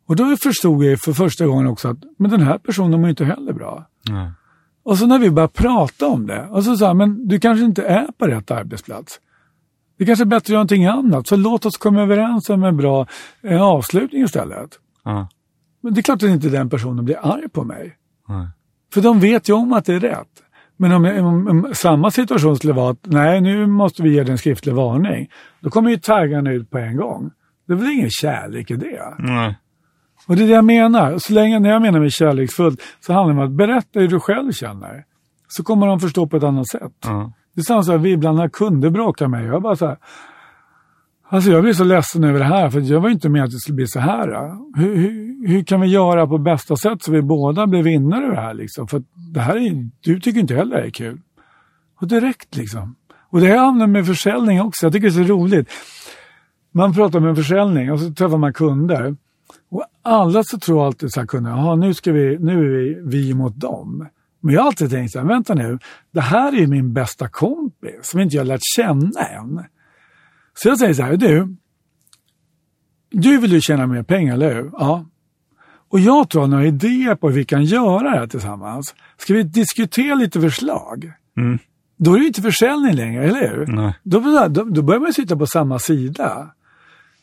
Och 0.07 0.15
då 0.15 0.37
förstod 0.37 0.83
jag 0.83 0.99
för 0.99 1.13
första 1.13 1.45
gången 1.45 1.67
också 1.67 1.87
att 1.87 1.97
men 2.17 2.31
den 2.31 2.41
här 2.41 2.57
personen 2.57 3.01
mår 3.01 3.09
inte 3.09 3.25
heller 3.25 3.53
bra. 3.53 3.87
Nej. 4.09 4.31
Och 4.83 4.97
så 4.97 5.07
när 5.07 5.19
vi 5.19 5.31
började 5.31 5.53
prata 5.53 6.07
om 6.07 6.27
det, 6.27 6.47
och 6.49 6.63
så 6.63 6.77
sa 6.77 6.87
han, 6.87 6.97
men 6.97 7.27
du 7.27 7.39
kanske 7.39 7.65
inte 7.65 7.83
är 7.83 8.07
på 8.17 8.27
rätt 8.27 8.51
arbetsplats. 8.51 9.19
Det 9.97 10.05
kanske 10.05 10.23
är 10.23 10.25
bättre 10.25 10.37
att 10.37 10.49
göra 10.49 10.57
någonting 10.57 10.85
annat, 10.85 11.27
så 11.27 11.35
låt 11.35 11.65
oss 11.65 11.77
komma 11.77 12.01
överens 12.01 12.49
om 12.49 12.63
en 12.63 12.77
bra 12.77 13.07
eh, 13.41 13.61
avslutning 13.61 14.23
istället. 14.23 14.69
Ja. 15.03 15.29
Men 15.81 15.93
det 15.93 15.99
är 15.99 16.03
klart 16.03 16.23
att 16.23 16.29
inte 16.29 16.49
den 16.49 16.69
personen 16.69 17.05
blir 17.05 17.17
arg 17.21 17.49
på 17.49 17.63
mig. 17.63 17.97
Nej. 18.27 18.47
För 18.93 19.01
de 19.01 19.19
vet 19.19 19.49
ju 19.49 19.53
om 19.53 19.73
att 19.73 19.85
det 19.85 19.93
är 19.93 19.99
rätt. 19.99 20.43
Men 20.77 20.91
om, 20.91 21.05
om, 21.05 21.47
om 21.47 21.73
samma 21.73 22.11
situation 22.11 22.55
skulle 22.55 22.73
vara 22.73 22.91
att 22.91 22.99
nej, 23.03 23.41
nu 23.41 23.67
måste 23.67 24.03
vi 24.03 24.13
ge 24.13 24.23
dig 24.23 24.31
en 24.31 24.37
skriftlig 24.37 24.73
varning. 24.73 25.29
Då 25.59 25.69
kommer 25.69 25.89
ju 25.89 25.97
taggarna 25.97 26.51
ut 26.51 26.69
på 26.71 26.77
en 26.77 26.97
gång. 26.97 27.31
Det 27.67 27.73
är 27.73 27.77
väl 27.77 27.91
ingen 27.91 28.09
kärlek 28.09 28.71
i 28.71 28.75
det? 28.75 29.13
Nej. 29.17 29.57
Och 30.27 30.35
det 30.35 30.43
är 30.43 30.47
det 30.47 30.53
jag 30.53 30.65
menar. 30.65 31.17
Så 31.17 31.33
länge 31.33 31.59
när 31.59 31.69
jag 31.69 31.81
menar 31.81 31.99
med 31.99 32.11
kärleksfullt 32.11 32.81
så 32.99 33.13
handlar 33.13 33.35
det 33.35 33.41
om 33.41 33.47
att 33.47 33.57
berätta 33.57 33.99
hur 33.99 34.07
du 34.07 34.19
själv 34.19 34.51
känner. 34.51 35.03
Så 35.47 35.63
kommer 35.63 35.87
de 35.87 35.99
förstå 35.99 36.27
på 36.27 36.37
ett 36.37 36.43
annat 36.43 36.67
sätt. 36.67 36.93
Ja. 37.05 37.31
Det 37.55 37.61
är 37.61 37.63
samma 37.63 37.83
sak, 37.83 38.01
vi 38.01 38.11
ibland 38.11 38.37
när 38.37 38.49
kunder 38.49 38.89
bråkar 38.89 39.27
med 39.27 39.39
mig. 39.39 39.49
Jag 39.49 39.61
bara 39.61 39.75
så 39.75 39.87
här, 39.87 39.97
Alltså 41.29 41.51
jag 41.51 41.63
blir 41.63 41.73
så 41.73 41.83
ledsen 41.83 42.23
över 42.23 42.39
det 42.39 42.45
här 42.45 42.69
för 42.69 42.79
jag 42.79 42.99
var 42.99 43.09
inte 43.09 43.29
med 43.29 43.43
att 43.43 43.51
det 43.51 43.57
skulle 43.57 43.75
bli 43.75 43.87
så 43.87 43.99
här. 43.99 44.27
Hur, 44.75 44.95
hur, 44.95 45.26
hur 45.45 45.63
kan 45.63 45.81
vi 45.81 45.87
göra 45.87 46.27
på 46.27 46.37
bästa 46.37 46.75
sätt 46.75 47.03
så 47.03 47.11
vi 47.11 47.21
båda 47.21 47.67
blir 47.67 47.83
vinnare 47.83 48.25
ur 48.25 48.31
det 48.31 48.41
här 48.41 48.53
liksom? 48.53 48.87
För 48.87 49.03
det 49.33 49.39
här 49.39 49.55
är, 49.55 49.89
du 50.01 50.19
tycker 50.19 50.39
inte 50.39 50.55
heller 50.55 50.77
det 50.77 50.87
är 50.87 50.89
kul. 50.89 51.21
Och 51.99 52.07
direkt 52.07 52.55
liksom. 52.55 52.95
Och 53.29 53.41
det 53.41 53.47
här 53.47 53.57
handlar 53.57 53.87
med 53.87 54.05
försäljning 54.05 54.61
också. 54.61 54.85
Jag 54.85 54.93
tycker 54.93 55.09
det 55.09 55.21
är 55.21 55.27
så 55.27 55.33
roligt. 55.33 55.69
Man 56.71 56.93
pratar 56.93 57.19
med 57.19 57.35
försäljning 57.35 57.91
och 57.91 57.99
så 57.99 58.13
träffar 58.13 58.37
man 58.37 58.53
kunder. 58.53 59.15
Och 59.69 59.85
alla 60.01 60.43
så 60.43 60.59
tror 60.59 60.85
alltid 60.85 61.13
så 61.13 61.19
här 61.19 61.27
kunder, 61.27 61.51
jaha 61.51 61.75
nu, 61.75 61.93
ska 61.93 62.11
vi, 62.11 62.37
nu 62.39 62.53
är 62.53 62.69
vi 62.69 62.97
vi 63.03 63.33
mot 63.33 63.59
dem. 63.59 64.07
Men 64.41 64.53
jag 64.53 64.61
har 64.61 64.67
alltid 64.67 64.89
tänkt 64.89 65.11
så 65.11 65.19
här, 65.19 65.25
vänta 65.25 65.53
nu, 65.53 65.79
det 66.11 66.21
här 66.21 66.53
är 66.53 66.57
ju 66.57 66.67
min 66.67 66.93
bästa 66.93 67.27
kompis 67.27 67.99
som 68.01 68.19
inte 68.19 68.35
jag 68.35 68.41
har 68.41 68.47
lärt 68.47 68.61
känna 68.75 69.21
än. 69.21 69.63
Så 70.53 70.67
jag 70.67 70.79
säger 70.79 70.93
så 70.93 71.03
här, 71.03 71.17
du, 71.17 71.55
du 73.09 73.37
vill 73.37 73.51
ju 73.51 73.61
tjäna 73.61 73.87
mer 73.87 74.03
pengar, 74.03 74.33
eller 74.33 74.55
hur? 74.55 74.71
Ja. 74.73 75.05
Och 75.89 75.99
jag 75.99 76.29
tror 76.29 76.47
några 76.47 76.65
idéer 76.65 77.15
på 77.15 77.29
hur 77.29 77.35
vi 77.35 77.45
kan 77.45 77.65
göra 77.65 78.03
det 78.03 78.19
här 78.19 78.27
tillsammans. 78.27 78.95
Ska 79.17 79.33
vi 79.33 79.43
diskutera 79.43 80.15
lite 80.15 80.41
förslag? 80.41 81.11
Mm. 81.37 81.59
Då 81.97 82.13
är 82.13 82.15
det 82.15 82.21
ju 82.21 82.27
inte 82.27 82.41
försäljning 82.41 82.93
längre, 82.93 83.23
eller 83.23 83.49
hur? 83.49 83.67
Nej. 83.67 83.93
Då, 84.03 84.19
då, 84.49 84.63
då 84.63 84.81
börjar 84.81 84.99
man 84.99 85.13
sitta 85.13 85.37
på 85.37 85.47
samma 85.47 85.79
sida. 85.79 86.51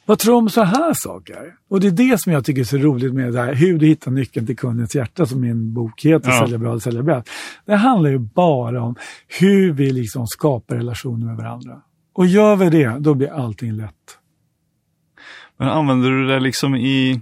Vad 0.07 0.19
tror 0.19 0.33
du 0.33 0.39
om 0.39 0.51
så 0.51 0.63
här 0.63 0.93
saker? 0.95 1.55
Och 1.69 1.81
det 1.81 1.87
är 1.87 1.91
det 1.91 2.21
som 2.21 2.33
jag 2.33 2.45
tycker 2.45 2.61
är 2.61 2.65
så 2.65 2.77
roligt 2.77 3.15
med 3.15 3.33
det 3.33 3.41
här, 3.41 3.55
hur 3.55 3.79
du 3.79 3.87
hittar 3.87 4.11
nyckeln 4.11 4.47
till 4.47 4.57
kundens 4.57 4.95
hjärta 4.95 5.27
som 5.27 5.41
min 5.41 5.75
bok 5.75 6.05
heter, 6.05 6.31
Ja. 6.31 6.41
Sälja 6.41 6.59
bra 6.59 6.71
eller 6.71 6.81
sälja 6.81 7.03
bra. 7.03 7.23
Det 7.65 7.75
handlar 7.75 8.11
ju 8.11 8.19
bara 8.19 8.83
om 8.83 8.95
hur 9.41 9.73
vi 9.73 9.91
liksom 9.91 10.27
skapar 10.27 10.77
relationer 10.77 11.27
med 11.27 11.37
varandra. 11.37 11.83
Och 12.13 12.27
gör 12.27 12.57
vi 12.57 12.71
det, 12.71 12.97
då 12.99 13.15
blir 13.15 13.33
allting 13.33 13.73
lätt. 13.73 14.19
Men 15.57 15.69
använder 15.69 16.11
du 16.11 16.27
det 16.27 16.41
liksom 16.41 16.75
i, 16.75 17.21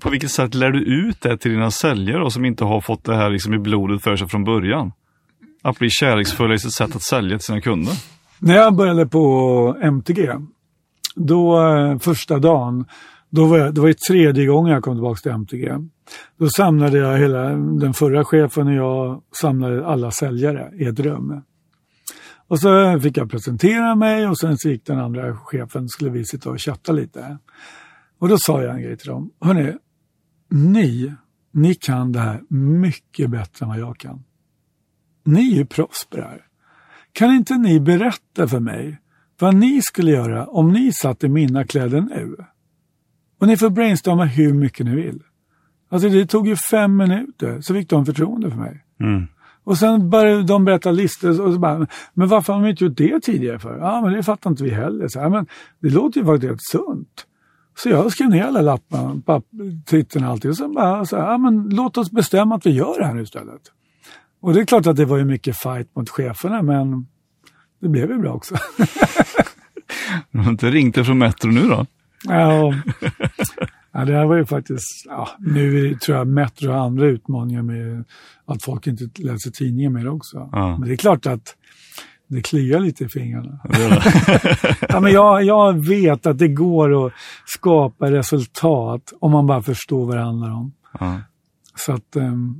på 0.00 0.10
vilket 0.10 0.30
sätt 0.30 0.54
lär 0.54 0.70
du 0.70 0.80
ut 0.80 1.20
det 1.20 1.36
till 1.36 1.50
dina 1.50 1.70
säljare 1.70 2.18
då, 2.18 2.30
som 2.30 2.44
inte 2.44 2.64
har 2.64 2.80
fått 2.80 3.04
det 3.04 3.16
här 3.16 3.30
liksom 3.30 3.54
i 3.54 3.58
blodet 3.58 4.02
för 4.02 4.16
sig 4.16 4.28
från 4.28 4.44
början? 4.44 4.92
Att 5.62 5.78
bli 5.78 5.90
kärleksfulla 5.90 6.54
i 6.54 6.58
sitt 6.58 6.72
sätt 6.72 6.96
att 6.96 7.02
sälja 7.02 7.38
till 7.38 7.46
sina 7.46 7.60
kunder? 7.60 7.92
När 8.38 8.54
jag 8.54 8.74
började 8.74 9.06
på 9.06 9.76
MTG, 9.82 10.30
då 11.14 11.68
eh, 11.68 11.98
första 11.98 12.38
dagen, 12.38 12.84
då 13.30 13.44
var 13.44 13.58
jag, 13.58 13.74
det 13.74 13.80
var 13.80 13.88
ju 13.88 13.94
tredje 13.94 14.46
gången 14.46 14.72
jag 14.72 14.82
kom 14.82 14.96
tillbaka 14.96 15.20
till 15.20 15.32
MTG. 15.32 15.72
Då 16.38 16.48
samlade 16.48 16.98
jag 16.98 17.18
hela, 17.18 17.42
den 17.54 17.94
förra 17.94 18.24
chefen 18.24 18.66
och 18.66 18.74
jag 18.74 19.22
samlade 19.40 19.86
alla 19.86 20.10
säljare 20.10 20.70
i 20.78 20.84
ett 20.84 21.00
rum. 21.00 21.42
Och 22.48 22.60
så 22.60 23.00
fick 23.00 23.16
jag 23.16 23.30
presentera 23.30 23.94
mig 23.94 24.26
och 24.26 24.38
sen 24.38 24.58
så 24.58 24.68
gick 24.68 24.86
den 24.86 24.98
andra 24.98 25.36
chefen, 25.36 25.88
skulle 25.88 26.10
vi 26.10 26.24
sitta 26.24 26.50
och 26.50 26.60
chatta 26.60 26.92
lite. 26.92 27.38
Och 28.18 28.28
då 28.28 28.36
sa 28.38 28.62
jag 28.62 28.74
en 28.74 28.82
grej 28.82 28.96
till 28.96 29.08
dem. 29.08 29.30
Hörrni, 29.40 29.72
ni, 30.50 31.14
ni 31.52 31.74
kan 31.74 32.12
det 32.12 32.20
här 32.20 32.42
mycket 32.54 33.30
bättre 33.30 33.64
än 33.64 33.68
vad 33.68 33.78
jag 33.78 33.98
kan. 33.98 34.24
Ni 35.24 35.52
är 35.52 35.56
ju 35.56 35.66
proffs 35.66 36.04
på 36.10 36.16
det 36.16 36.22
här. 36.22 36.46
Kan 37.12 37.34
inte 37.34 37.54
ni 37.54 37.80
berätta 37.80 38.48
för 38.48 38.60
mig 38.60 39.00
vad 39.38 39.54
ni 39.54 39.82
skulle 39.82 40.10
göra 40.10 40.46
om 40.46 40.72
ni 40.72 40.92
satt 40.92 41.24
i 41.24 41.28
mina 41.28 41.64
kläder 41.64 42.00
nu? 42.00 42.36
Och 43.40 43.46
ni 43.46 43.56
får 43.56 43.70
brainstorma 43.70 44.24
hur 44.24 44.52
mycket 44.52 44.86
ni 44.86 44.94
vill. 44.94 45.22
Alltså 45.88 46.08
det 46.08 46.26
tog 46.26 46.48
ju 46.48 46.56
fem 46.70 46.96
minuter 46.96 47.60
så 47.60 47.74
fick 47.74 47.90
de 47.90 48.06
förtroende 48.06 48.50
för 48.50 48.58
mig. 48.58 48.84
Mm. 49.00 49.26
Och 49.64 49.78
sen 49.78 50.10
började 50.10 50.42
de 50.42 50.64
berätta 50.64 50.90
listor 50.90 51.40
och 51.40 51.52
så 51.52 51.58
bara, 51.58 51.86
men 52.14 52.28
varför 52.28 52.52
har 52.52 52.62
de 52.62 52.68
inte 52.68 52.84
gjort 52.84 52.96
det 52.96 53.20
tidigare 53.20 53.58
för? 53.58 53.78
Ja, 53.78 54.00
men 54.00 54.12
det 54.12 54.22
fattar 54.22 54.50
inte 54.50 54.64
vi 54.64 54.70
heller. 54.70 55.08
Så, 55.08 55.18
ja, 55.18 55.28
men 55.28 55.46
det 55.80 55.90
låter 55.90 56.20
ju 56.20 56.26
faktiskt 56.26 56.48
helt 56.48 56.60
sunt. 56.62 57.26
Så 57.76 57.88
jag 57.88 58.12
skrev 58.12 58.28
ner 58.30 58.44
alla 58.44 58.60
lapparna, 58.60 59.20
papp, 59.26 59.44
titeln 59.86 60.24
och 60.24 60.30
allting. 60.30 60.50
Och 60.50 60.56
sen 60.56 60.74
bara, 60.74 61.04
så, 61.04 61.16
här, 61.16 61.24
ja, 61.24 61.38
men 61.38 61.68
låt 61.68 61.96
oss 61.96 62.10
bestämma 62.10 62.54
att 62.54 62.66
vi 62.66 62.70
gör 62.70 62.98
det 62.98 63.06
här 63.06 63.14
nu 63.14 63.22
istället. 63.22 63.62
Och 64.40 64.54
det 64.54 64.60
är 64.60 64.64
klart 64.64 64.86
att 64.86 64.96
det 64.96 65.04
var 65.04 65.16
ju 65.16 65.24
mycket 65.24 65.56
fight 65.56 65.96
mot 65.96 66.10
cheferna, 66.10 66.62
men 66.62 67.06
det 67.80 67.88
blev 67.88 68.10
ju 68.10 68.18
bra 68.18 68.32
också. 68.32 68.54
Du 70.30 70.38
har 70.38 70.50
inte 70.50 70.70
ringt 70.70 71.06
från 71.06 71.18
Metro 71.18 71.50
nu 71.50 71.68
då? 71.68 71.86
ja, 72.24 72.74
ja, 73.92 74.04
det 74.04 74.12
här 74.12 74.26
var 74.26 74.36
ju 74.36 74.46
faktiskt, 74.46 75.06
ja, 75.08 75.28
nu 75.38 75.94
tror 75.94 76.18
jag 76.18 76.26
Metro 76.26 76.70
har 76.70 76.78
andra 76.78 77.06
utmaningar 77.06 77.62
med 77.62 78.04
att 78.46 78.62
folk 78.62 78.86
inte 78.86 79.22
läser 79.22 79.50
tidningar 79.50 79.90
mer 79.90 80.08
också. 80.08 80.48
Ja. 80.52 80.78
Men 80.78 80.88
det 80.88 80.94
är 80.94 80.96
klart 80.96 81.26
att 81.26 81.56
det 82.28 82.42
kliar 82.42 82.80
lite 82.80 83.04
i 83.04 83.08
fingrarna. 83.08 83.60
Ja, 84.88 85.00
men 85.00 85.12
jag, 85.12 85.44
jag 85.44 85.86
vet 85.88 86.26
att 86.26 86.38
det 86.38 86.48
går 86.48 87.06
att 87.06 87.12
skapa 87.46 88.10
resultat 88.10 89.12
om 89.20 89.32
man 89.32 89.46
bara 89.46 89.62
förstår 89.62 90.06
vad 90.06 90.16
det 90.16 90.22
handlar 90.22 90.50
om. 90.50 90.72
Ja. 91.00 91.20
Så 91.74 91.92
att, 91.92 92.16
ehm, 92.16 92.54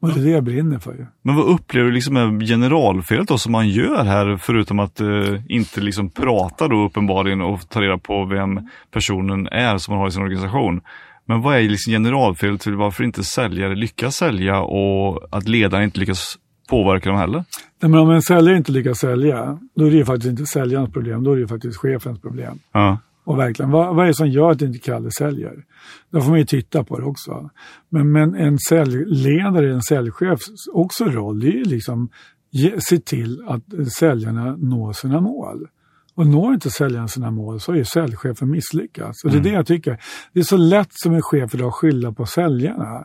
och 0.00 0.08
det 0.08 0.20
är 0.20 0.24
det 0.24 0.30
jag 0.30 0.44
brinner 0.44 0.78
för 0.78 0.92
ju. 0.92 1.06
Men 1.22 1.36
vad 1.36 1.44
upplever 1.44 1.86
du 1.86 1.94
liksom 1.94 2.16
är 2.16 2.46
generalfelet 2.46 3.28
då 3.28 3.38
som 3.38 3.52
man 3.52 3.68
gör 3.68 4.04
här 4.04 4.36
förutom 4.36 4.78
att 4.78 5.00
eh, 5.00 5.08
inte 5.48 5.80
liksom 5.80 6.10
prata 6.10 6.68
då 6.68 6.84
uppenbarligen 6.84 7.40
och 7.40 7.68
ta 7.68 7.80
reda 7.80 7.98
på 7.98 8.24
vem 8.24 8.60
personen 8.90 9.46
är 9.46 9.78
som 9.78 9.92
man 9.92 10.00
har 10.00 10.08
i 10.08 10.10
sin 10.10 10.22
organisation. 10.22 10.80
Men 11.26 11.40
vad 11.40 11.56
är 11.56 11.62
liksom 11.62 11.92
generalfelet 11.92 12.60
till 12.60 12.74
varför 12.74 13.04
inte 13.04 13.24
säljare 13.24 13.74
lyckas 13.74 14.16
sälja 14.16 14.60
och 14.60 15.28
att 15.30 15.48
ledaren 15.48 15.84
inte 15.84 16.00
lyckas 16.00 16.38
påverka 16.68 17.08
dem 17.08 17.18
heller? 17.18 17.44
Nej, 17.82 17.90
Men 17.90 18.00
om 18.00 18.10
en 18.10 18.22
säljare 18.22 18.56
inte 18.56 18.72
lyckas 18.72 18.98
sälja, 18.98 19.58
då 19.74 19.86
är 19.86 19.90
det 19.90 19.96
ju 19.96 20.04
faktiskt 20.04 20.30
inte 20.30 20.46
säljarens 20.46 20.92
problem, 20.92 21.24
då 21.24 21.30
är 21.30 21.34
det 21.34 21.40
ju 21.40 21.48
faktiskt 21.48 21.76
chefens 21.76 22.20
problem. 22.20 22.58
Ja. 22.72 22.98
Och 23.24 23.38
verkligen, 23.38 23.70
vad, 23.70 23.94
vad 23.94 24.04
är 24.04 24.08
det 24.08 24.14
som 24.14 24.28
gör 24.28 24.50
att 24.50 24.62
inte 24.62 24.78
Kalle 24.78 25.10
säljer? 25.10 25.64
Då 26.10 26.20
får 26.20 26.30
man 26.30 26.38
ju 26.38 26.44
titta 26.44 26.84
på 26.84 26.98
det 26.98 27.04
också. 27.04 27.50
Men, 27.88 28.12
men 28.12 28.34
en 28.34 28.58
säljledare, 28.58 29.72
en 29.72 29.82
säljchefs 29.82 30.68
också 30.72 31.04
roll, 31.04 31.40
det 31.40 31.46
är 31.46 31.56
ju 31.56 31.64
liksom 31.64 32.08
ge, 32.50 32.80
se 32.80 32.98
till 32.98 33.44
att 33.46 33.62
säljarna 33.98 34.56
når 34.56 34.92
sina 34.92 35.20
mål. 35.20 35.66
Och 36.14 36.26
når 36.26 36.54
inte 36.54 36.70
säljaren 36.70 37.08
sina 37.08 37.30
mål 37.30 37.60
så 37.60 37.72
är 37.72 37.76
ju 37.76 37.84
säljchefen 37.84 38.50
misslyckats. 38.50 39.24
Och 39.24 39.30
det 39.30 39.36
är 39.36 39.42
det 39.42 39.50
jag 39.50 39.66
tycker. 39.66 40.00
Det 40.32 40.40
är 40.40 40.44
så 40.44 40.56
lätt 40.56 40.90
som 40.90 41.14
en 41.14 41.22
chef 41.22 41.54
idag 41.54 41.68
att 41.68 41.74
skylla 41.74 42.12
på 42.12 42.26
säljarna. 42.26 43.04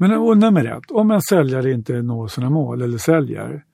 Men 0.00 0.12
och 0.18 0.38
nummer 0.38 0.64
ett, 0.64 0.90
om 0.90 1.10
en 1.10 1.22
säljare 1.22 1.72
inte 1.72 2.02
når 2.02 2.28
sina 2.28 2.50
mål 2.50 2.82
eller 2.82 2.98
säljer. 2.98 3.64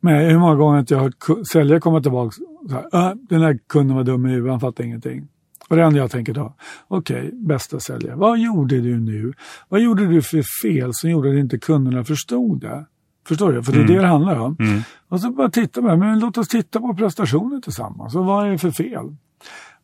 Men 0.00 0.30
hur 0.30 0.38
många 0.38 0.54
gånger 0.54 0.94
har 0.96 1.02
jag 1.04 1.12
ku- 1.12 1.44
säljare 1.52 1.80
komma 1.80 2.00
tillbaka 2.02 2.36
så 2.68 2.74
här, 2.74 2.84
"Ah, 2.92 3.14
den 3.28 3.42
här 3.42 3.58
kunden 3.68 3.96
var 3.96 4.04
dum 4.04 4.26
i 4.26 4.30
huvudet, 4.30 4.50
han 4.50 4.60
fattar 4.60 4.84
ingenting. 4.84 5.28
Och 5.68 5.76
det 5.76 5.82
enda 5.82 5.98
jag 5.98 6.10
tänker 6.10 6.34
då, 6.34 6.54
okej, 6.88 7.30
bästa 7.32 7.80
säljare, 7.80 8.16
vad 8.16 8.38
gjorde 8.38 8.80
du 8.80 9.00
nu? 9.00 9.32
Vad 9.68 9.80
gjorde 9.80 10.06
du 10.06 10.22
för 10.22 10.42
fel 10.62 10.90
som 10.92 11.10
gjorde 11.10 11.30
att 11.30 11.36
inte 11.36 11.58
kunderna 11.58 12.04
förstod 12.04 12.60
det? 12.60 12.86
Förstår 13.28 13.52
du? 13.52 13.62
För 13.62 13.72
det 13.72 13.78
är 13.80 13.86
det 13.86 14.00
det 14.00 14.06
handlar 14.06 14.38
om. 14.40 14.56
Mm. 14.60 14.80
Och 15.08 15.20
så 15.20 15.30
bara 15.30 15.50
titta 15.50 15.82
på 15.82 15.88
det, 15.88 15.96
men 15.96 16.18
låt 16.18 16.38
oss 16.38 16.48
titta 16.48 16.80
på 16.80 16.94
prestationen 16.94 17.62
tillsammans. 17.62 18.14
Och 18.16 18.24
vad 18.24 18.46
är 18.46 18.50
det 18.50 18.58
för 18.58 18.70
fel? 18.70 19.16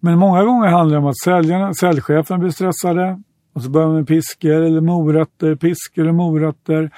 Men 0.01 0.19
många 0.19 0.45
gånger 0.45 0.69
handlar 0.69 0.97
det 0.97 1.03
om 1.03 1.07
att 1.09 1.19
säljarna, 1.25 1.75
säljchefen 1.75 2.41
blir 2.41 2.51
stressade. 2.51 3.23
Och 3.53 3.63
så 3.63 3.71
börjar 3.71 3.89
man 3.89 3.97
med 3.97 4.07
piskor 4.07 4.63
eller 4.63 4.81
morötter, 4.81 5.55
piskor 5.55 6.09
och 6.09 6.15
morötter. 6.15 6.91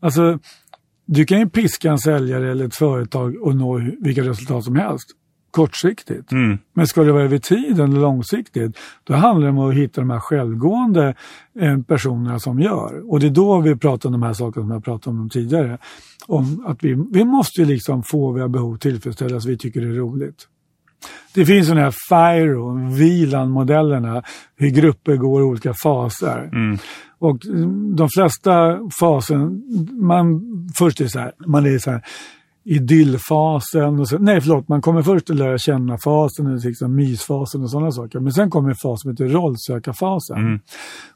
Alltså, 0.00 0.38
du 1.06 1.24
kan 1.24 1.38
ju 1.38 1.48
piska 1.48 1.90
en 1.90 1.98
säljare 1.98 2.50
eller 2.50 2.64
ett 2.64 2.74
företag 2.74 3.36
och 3.42 3.56
nå 3.56 3.80
vilka 4.00 4.22
resultat 4.22 4.64
som 4.64 4.76
helst. 4.76 5.10
Kortsiktigt. 5.50 6.32
Mm. 6.32 6.58
Men 6.72 6.86
ska 6.86 7.02
det 7.02 7.12
vara 7.12 7.24
över 7.24 7.38
tid 7.38 7.80
eller 7.80 8.00
långsiktigt, 8.00 8.78
då 9.04 9.14
handlar 9.14 9.46
det 9.46 9.52
om 9.52 9.68
att 9.68 9.74
hitta 9.74 10.00
de 10.00 10.10
här 10.10 10.20
självgående 10.20 11.14
eh, 11.60 11.78
personerna 11.82 12.38
som 12.38 12.60
gör. 12.60 13.12
Och 13.12 13.20
det 13.20 13.26
är 13.26 13.30
då 13.30 13.60
vi 13.60 13.76
pratar 13.76 14.08
om 14.08 14.12
de 14.12 14.22
här 14.22 14.32
sakerna 14.32 14.64
som 14.64 14.70
jag 14.70 14.84
pratade 14.84 15.16
om 15.16 15.28
tidigare. 15.28 15.78
Om 16.26 16.64
att 16.66 16.84
vi, 16.84 17.04
vi 17.12 17.24
måste 17.24 17.60
ju 17.60 17.66
liksom 17.66 18.02
få 18.02 18.32
våra 18.32 18.48
behov 18.48 18.76
tillfredsställda 18.76 19.40
så 19.40 19.48
vi 19.48 19.58
tycker 19.58 19.80
det 19.80 19.86
är 19.86 19.92
roligt. 19.92 20.46
Det 21.34 21.46
finns 21.46 21.66
sådana 21.66 21.80
här 21.80 21.94
FIRO, 22.08 22.90
VILAN-modellerna, 22.94 24.22
hur 24.56 24.70
grupper 24.70 25.16
går 25.16 25.40
i 25.40 25.44
olika 25.44 25.74
faser. 25.82 26.50
Mm. 26.52 26.78
Och 27.18 27.38
de 27.96 28.08
flesta 28.14 28.78
fasen, 29.00 29.62
man, 29.92 30.40
först 30.78 31.00
är 31.00 31.04
det 31.04 31.10
så 31.10 31.18
här, 31.18 31.32
man 31.46 31.66
är 31.66 31.78
så 31.78 31.90
här 31.90 32.02
idyllfasen. 32.70 34.00
Och 34.00 34.08
så, 34.08 34.18
nej, 34.18 34.40
förlåt, 34.40 34.68
man 34.68 34.82
kommer 34.82 35.02
först 35.02 35.30
att 35.30 35.36
lära 35.36 35.58
känna 35.58 35.98
fasen, 36.04 36.56
liksom 36.56 36.94
mysfasen 36.94 37.62
och 37.62 37.70
sådana 37.70 37.90
saker. 37.92 38.20
Men 38.20 38.32
sen 38.32 38.50
kommer 38.50 38.68
en 38.68 38.76
fas 38.82 39.02
som 39.02 39.10
heter 39.10 39.28
rollsökarfasen. 39.28 40.36
Mm. 40.36 40.60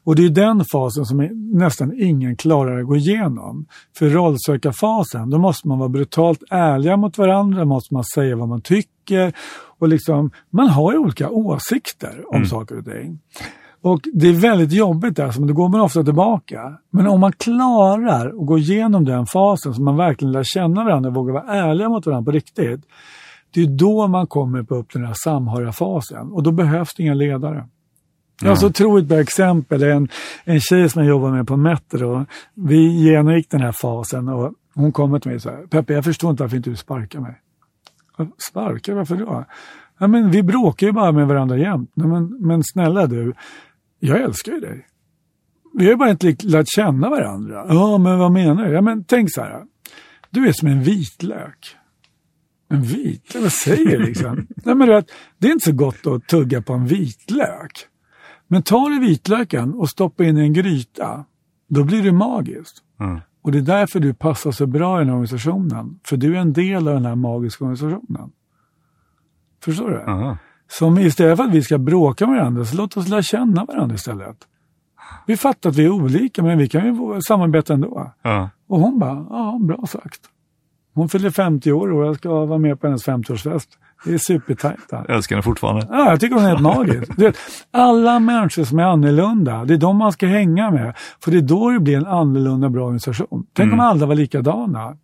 Och 0.03 0.15
det 0.15 0.25
är 0.25 0.29
den 0.29 0.65
fasen 0.71 1.05
som 1.05 1.29
nästan 1.53 1.93
ingen 2.01 2.35
klarar 2.35 2.79
att 2.79 2.87
gå 2.87 2.95
igenom. 2.95 3.65
För 3.97 4.09
rollsökarfasen, 4.09 5.29
då 5.29 5.37
måste 5.37 5.67
man 5.67 5.79
vara 5.79 5.89
brutalt 5.89 6.43
ärliga 6.49 6.97
mot 6.97 7.17
varandra, 7.17 7.65
måste 7.65 7.93
man 7.93 8.03
säga 8.03 8.35
vad 8.35 8.49
man 8.49 8.61
tycker. 8.61 9.33
Och 9.79 9.87
liksom, 9.87 10.31
man 10.49 10.69
har 10.69 10.91
ju 10.91 10.97
olika 10.97 11.29
åsikter 11.29 12.23
om 12.27 12.35
Mm. 12.35 12.47
saker 12.47 12.77
och 12.77 12.85
ting. 12.85 13.19
Och 13.85 14.01
det 14.13 14.27
är 14.27 14.33
väldigt 14.33 14.71
jobbigt 14.71 15.15
där, 15.15 15.39
men 15.39 15.47
då 15.47 15.53
går 15.53 15.69
man 15.69 15.81
ofta 15.81 16.03
tillbaka. 16.03 16.77
Men 16.89 17.07
om 17.07 17.19
man 17.19 17.31
klarar 17.31 18.27
att 18.27 18.47
gå 18.47 18.57
igenom 18.57 19.05
den 19.05 19.25
fasen, 19.25 19.73
så 19.73 19.81
man 19.81 19.97
verkligen 19.97 20.31
lär 20.31 20.43
känna 20.43 20.83
varandra 20.83 21.09
och 21.09 21.15
vågar 21.15 21.33
vara 21.33 21.43
ärliga 21.43 21.89
mot 21.89 22.05
varandra 22.05 22.25
på 22.25 22.31
riktigt. 22.31 22.81
Det 23.53 23.61
är 23.61 23.67
då 23.67 24.07
man 24.07 24.27
kommer 24.27 24.63
på 24.63 24.75
upp 24.75 24.93
den 24.93 25.05
här 25.05 25.13
samhörigfasen 25.13 26.31
och 26.31 26.43
då 26.43 26.51
behövs 26.51 26.93
det 26.93 27.03
inga 27.03 27.13
ledare. 27.13 27.67
Jag 28.41 28.49
har 28.49 28.55
så 28.55 28.67
otroligt 28.67 29.05
bra 29.05 29.19
exempel. 29.19 29.83
En, 29.83 30.09
en 30.43 30.59
tjej 30.59 30.89
som 30.89 31.01
jag 31.01 31.09
jobbar 31.09 31.31
med 31.31 31.47
på 31.47 31.57
Metro, 31.57 32.25
vi 32.53 32.87
genomgick 32.87 33.49
den 33.49 33.61
här 33.61 33.71
fasen 33.71 34.27
och 34.27 34.53
hon 34.75 34.91
kommer 34.91 35.19
till 35.19 35.29
mig 35.29 35.35
och 35.35 35.41
säger 35.41 35.67
Peppe, 35.67 35.93
jag 35.93 36.03
förstår 36.03 36.31
inte 36.31 36.43
varför 36.43 36.57
inte 36.57 36.69
du 36.69 36.75
sparkar 36.75 37.19
mig. 37.19 37.41
Sparkar? 38.49 38.93
Varför 38.93 39.15
då? 39.15 39.45
Ja, 39.99 40.07
men 40.07 40.31
vi 40.31 40.43
bråkar 40.43 40.87
ju 40.87 40.93
bara 40.93 41.11
med 41.11 41.27
varandra 41.27 41.57
jämt. 41.57 41.91
Men, 41.93 42.37
men 42.39 42.63
snälla 42.63 43.07
du, 43.07 43.33
jag 44.07 44.21
älskar 44.21 44.51
ju 44.51 44.59
dig. 44.59 44.87
Vi 45.73 45.85
har 45.85 45.91
ju 45.91 45.97
bara 45.97 46.09
inte 46.09 46.35
lärt 46.43 46.67
känna 46.67 47.09
varandra. 47.09 47.65
Ja, 47.69 47.97
men 47.97 48.19
vad 48.19 48.31
menar 48.31 48.65
du? 48.65 48.73
Ja, 48.73 48.81
men 48.81 49.03
tänk 49.03 49.31
så 49.31 49.41
här. 49.41 49.63
Du 50.29 50.47
är 50.47 50.53
som 50.53 50.67
en 50.67 50.83
vitlök. 50.83 51.75
En 52.69 52.81
vitlök? 52.81 53.43
Vad 53.43 53.51
säger 53.51 53.99
du 53.99 54.05
liksom? 54.05 54.35
Nej, 54.55 54.75
men 54.75 54.87
det 55.37 55.47
är 55.47 55.51
inte 55.51 55.65
så 55.65 55.75
gott 55.75 56.07
att 56.07 56.27
tugga 56.27 56.61
på 56.61 56.73
en 56.73 56.85
vitlök. 56.85 57.87
Men 58.47 58.63
tar 58.63 58.89
du 58.89 58.99
vitlöken 58.99 59.73
och 59.73 59.89
stoppar 59.89 60.23
in 60.23 60.37
i 60.37 60.41
en 60.41 60.53
gryta, 60.53 61.25
då 61.67 61.83
blir 61.83 62.03
det 62.03 62.11
magiskt. 62.11 62.77
Mm. 62.99 63.19
Och 63.41 63.51
det 63.51 63.57
är 63.57 63.61
därför 63.61 63.99
du 63.99 64.13
passar 64.13 64.51
så 64.51 64.67
bra 64.67 64.97
i 64.97 64.99
den 64.99 65.07
här 65.07 65.15
organisationen. 65.15 65.99
För 66.03 66.17
du 66.17 66.35
är 66.35 66.39
en 66.39 66.53
del 66.53 66.87
av 66.87 66.93
den 66.93 67.05
här 67.05 67.15
magiska 67.15 67.63
organisationen. 67.63 68.31
Förstår 69.63 69.89
du? 69.89 70.01
Aha. 70.01 70.37
Som 70.67 70.97
istället 70.97 71.37
för 71.37 71.43
att 71.43 71.51
vi 71.51 71.61
ska 71.61 71.77
bråka 71.77 72.27
med 72.27 72.37
varandra, 72.37 72.65
så 72.65 72.77
låt 72.77 72.97
oss 72.97 73.07
lära 73.07 73.21
känna 73.21 73.65
varandra 73.65 73.95
istället. 73.95 74.37
Vi 75.25 75.37
fattar 75.37 75.69
att 75.69 75.75
vi 75.75 75.85
är 75.85 75.89
olika, 75.89 76.43
men 76.43 76.57
vi 76.57 76.69
kan 76.69 76.85
ju 76.85 77.21
samarbeta 77.21 77.73
ändå. 77.73 78.11
Ja. 78.21 78.49
Och 78.67 78.79
hon 78.79 78.99
bara, 78.99 79.25
ja, 79.29 79.59
bra 79.61 79.85
sagt. 79.87 80.21
Hon 80.93 81.09
fyller 81.09 81.29
50 81.29 81.71
år 81.71 81.91
och 81.91 82.05
jag 82.07 82.15
ska 82.15 82.45
vara 82.45 82.59
med 82.59 82.81
på 82.81 82.87
hennes 82.87 83.07
50-årsfest. 83.07 83.67
Det 84.05 84.13
är 84.13 84.17
supertajt. 84.17 84.93
älskar 85.09 85.35
henne 85.35 85.43
fortfarande. 85.43 85.87
Ja, 85.91 86.09
jag 86.09 86.19
tycker 86.19 86.35
hon 86.35 86.43
är 86.43 86.49
helt 86.49 86.61
magisk. 86.61 87.17
Du 87.17 87.25
vet, 87.25 87.37
alla 87.71 88.19
människor 88.19 88.63
som 88.63 88.79
är 88.79 88.83
annorlunda, 88.83 89.65
det 89.65 89.73
är 89.73 89.77
de 89.77 89.97
man 89.97 90.11
ska 90.11 90.27
hänga 90.27 90.71
med. 90.71 90.93
För 91.23 91.31
det 91.31 91.37
är 91.37 91.41
då 91.41 91.69
det 91.69 91.79
blir 91.79 91.97
en 91.97 92.07
annorlunda 92.07 92.69
bra 92.69 92.85
organisation. 92.85 93.45
Tänk 93.53 93.73
om 93.73 93.79
alla 93.79 94.05
var 94.05 94.15
likadana. 94.15 94.97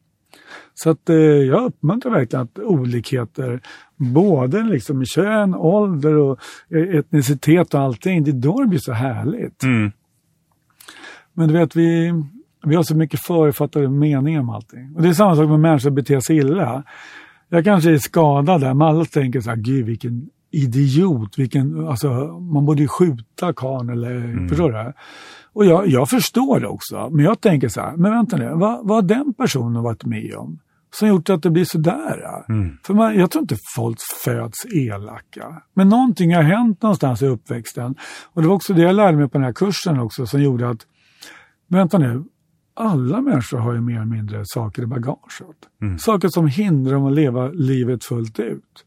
Så 0.74 0.90
att, 0.90 1.10
eh, 1.10 1.16
jag 1.16 1.64
uppmuntrar 1.64 2.12
verkligen 2.12 2.44
att 2.44 2.60
olikheter, 2.60 3.62
både 3.98 4.64
liksom 4.64 5.02
i 5.02 5.06
kön, 5.06 5.56
ålder 5.56 6.18
och 6.18 6.40
eh, 6.70 6.96
etnicitet 6.96 7.74
och 7.74 7.80
allting, 7.80 8.24
det 8.24 8.32
är 8.32 8.34
då 8.34 8.62
det 8.62 8.68
blir 8.68 8.80
så 8.80 8.94
härligt. 8.94 9.64
Mm. 9.64 9.92
Men 11.34 11.48
du 11.48 11.54
vet, 11.54 11.76
vi, 11.76 12.14
vi 12.66 12.76
har 12.76 12.84
så 12.84 12.96
mycket 12.96 13.20
förutfattade 13.20 13.90
meningar 13.90 14.40
om 14.40 14.50
allting. 14.50 14.96
Och 14.96 15.02
det 15.02 15.10
är 15.10 15.14
samma 15.14 15.36
sak 15.36 15.50
med 15.50 15.60
människor 15.60 15.80
som 15.80 15.96
beter 15.96 16.20
sig 16.20 16.38
illa. 16.38 16.84
Jag 17.50 17.64
kanske 17.64 17.92
är 17.92 17.98
skadad 17.98 18.62
där, 18.62 18.74
men 18.74 18.88
alla 18.88 19.06
tänker 19.06 19.42
så 19.42 19.50
här, 19.50 19.58
gud 19.58 19.86
vilken 19.86 20.30
idiot, 20.52 21.40
vilken, 21.40 21.88
alltså, 21.88 22.10
man 22.54 22.66
borde 22.66 22.82
ju 22.82 22.88
skjuta 22.88 23.54
karln 23.54 23.90
eller, 23.90 24.48
förstår 24.50 24.72
du? 24.72 24.94
Och 25.54 25.66
jag, 25.66 25.88
jag 25.88 26.10
förstår 26.10 26.60
det 26.60 26.68
också, 26.68 27.10
men 27.12 27.26
jag 27.26 27.42
tänker 27.42 27.68
så 27.68 27.82
här, 27.82 27.98
men 27.98 28.12
vänta 28.12 28.38
nu, 28.38 28.52
vad, 28.56 28.88
vad 28.88 28.98
har 28.98 29.02
den 29.02 29.34
personen 29.34 29.84
varit 29.84 30.06
med 30.06 30.36
om? 30.36 30.60
Som 30.94 31.08
gjort 31.08 31.30
att 31.30 31.44
det 31.44 31.50
blir 31.50 31.66
sådär? 31.66 32.22
För 32.86 32.94
man, 32.94 33.16
jag 33.16 33.32
tror 33.32 33.42
inte 33.42 33.56
folk 33.76 33.98
föds 34.24 34.66
elaka. 34.66 35.62
Men 35.74 35.90
någonting 35.90 36.36
har 36.36 36.42
hänt 36.44 36.82
någonstans 36.82 37.22
i 37.22 37.26
uppväxten. 37.28 37.96
Och 38.34 38.42
det 38.42 38.48
var 38.48 38.56
också 38.56 38.74
det 38.74 38.82
jag 38.82 38.96
lärde 38.96 39.18
mig 39.18 39.30
på 39.30 39.38
den 39.38 39.46
här 39.46 39.54
kursen 39.54 40.00
också 40.00 40.26
som 40.26 40.42
gjorde 40.42 40.70
att, 40.70 40.88
vänta 41.68 41.98
nu, 41.98 42.24
alla 42.74 43.22
människor 43.22 43.58
har 43.58 43.74
ju 43.74 43.82
mer 43.82 43.96
eller 43.96 44.06
mindre 44.06 44.42
saker 44.46 44.84
i 44.84 44.86
bagaget. 44.86 45.58
Saker 46.00 46.28
som 46.28 46.48
hindrar 46.48 46.94
dem 46.94 47.06
att 47.06 47.14
leva 47.14 47.48
livet 47.48 48.04
fullt 48.04 48.40
ut. 48.40 48.86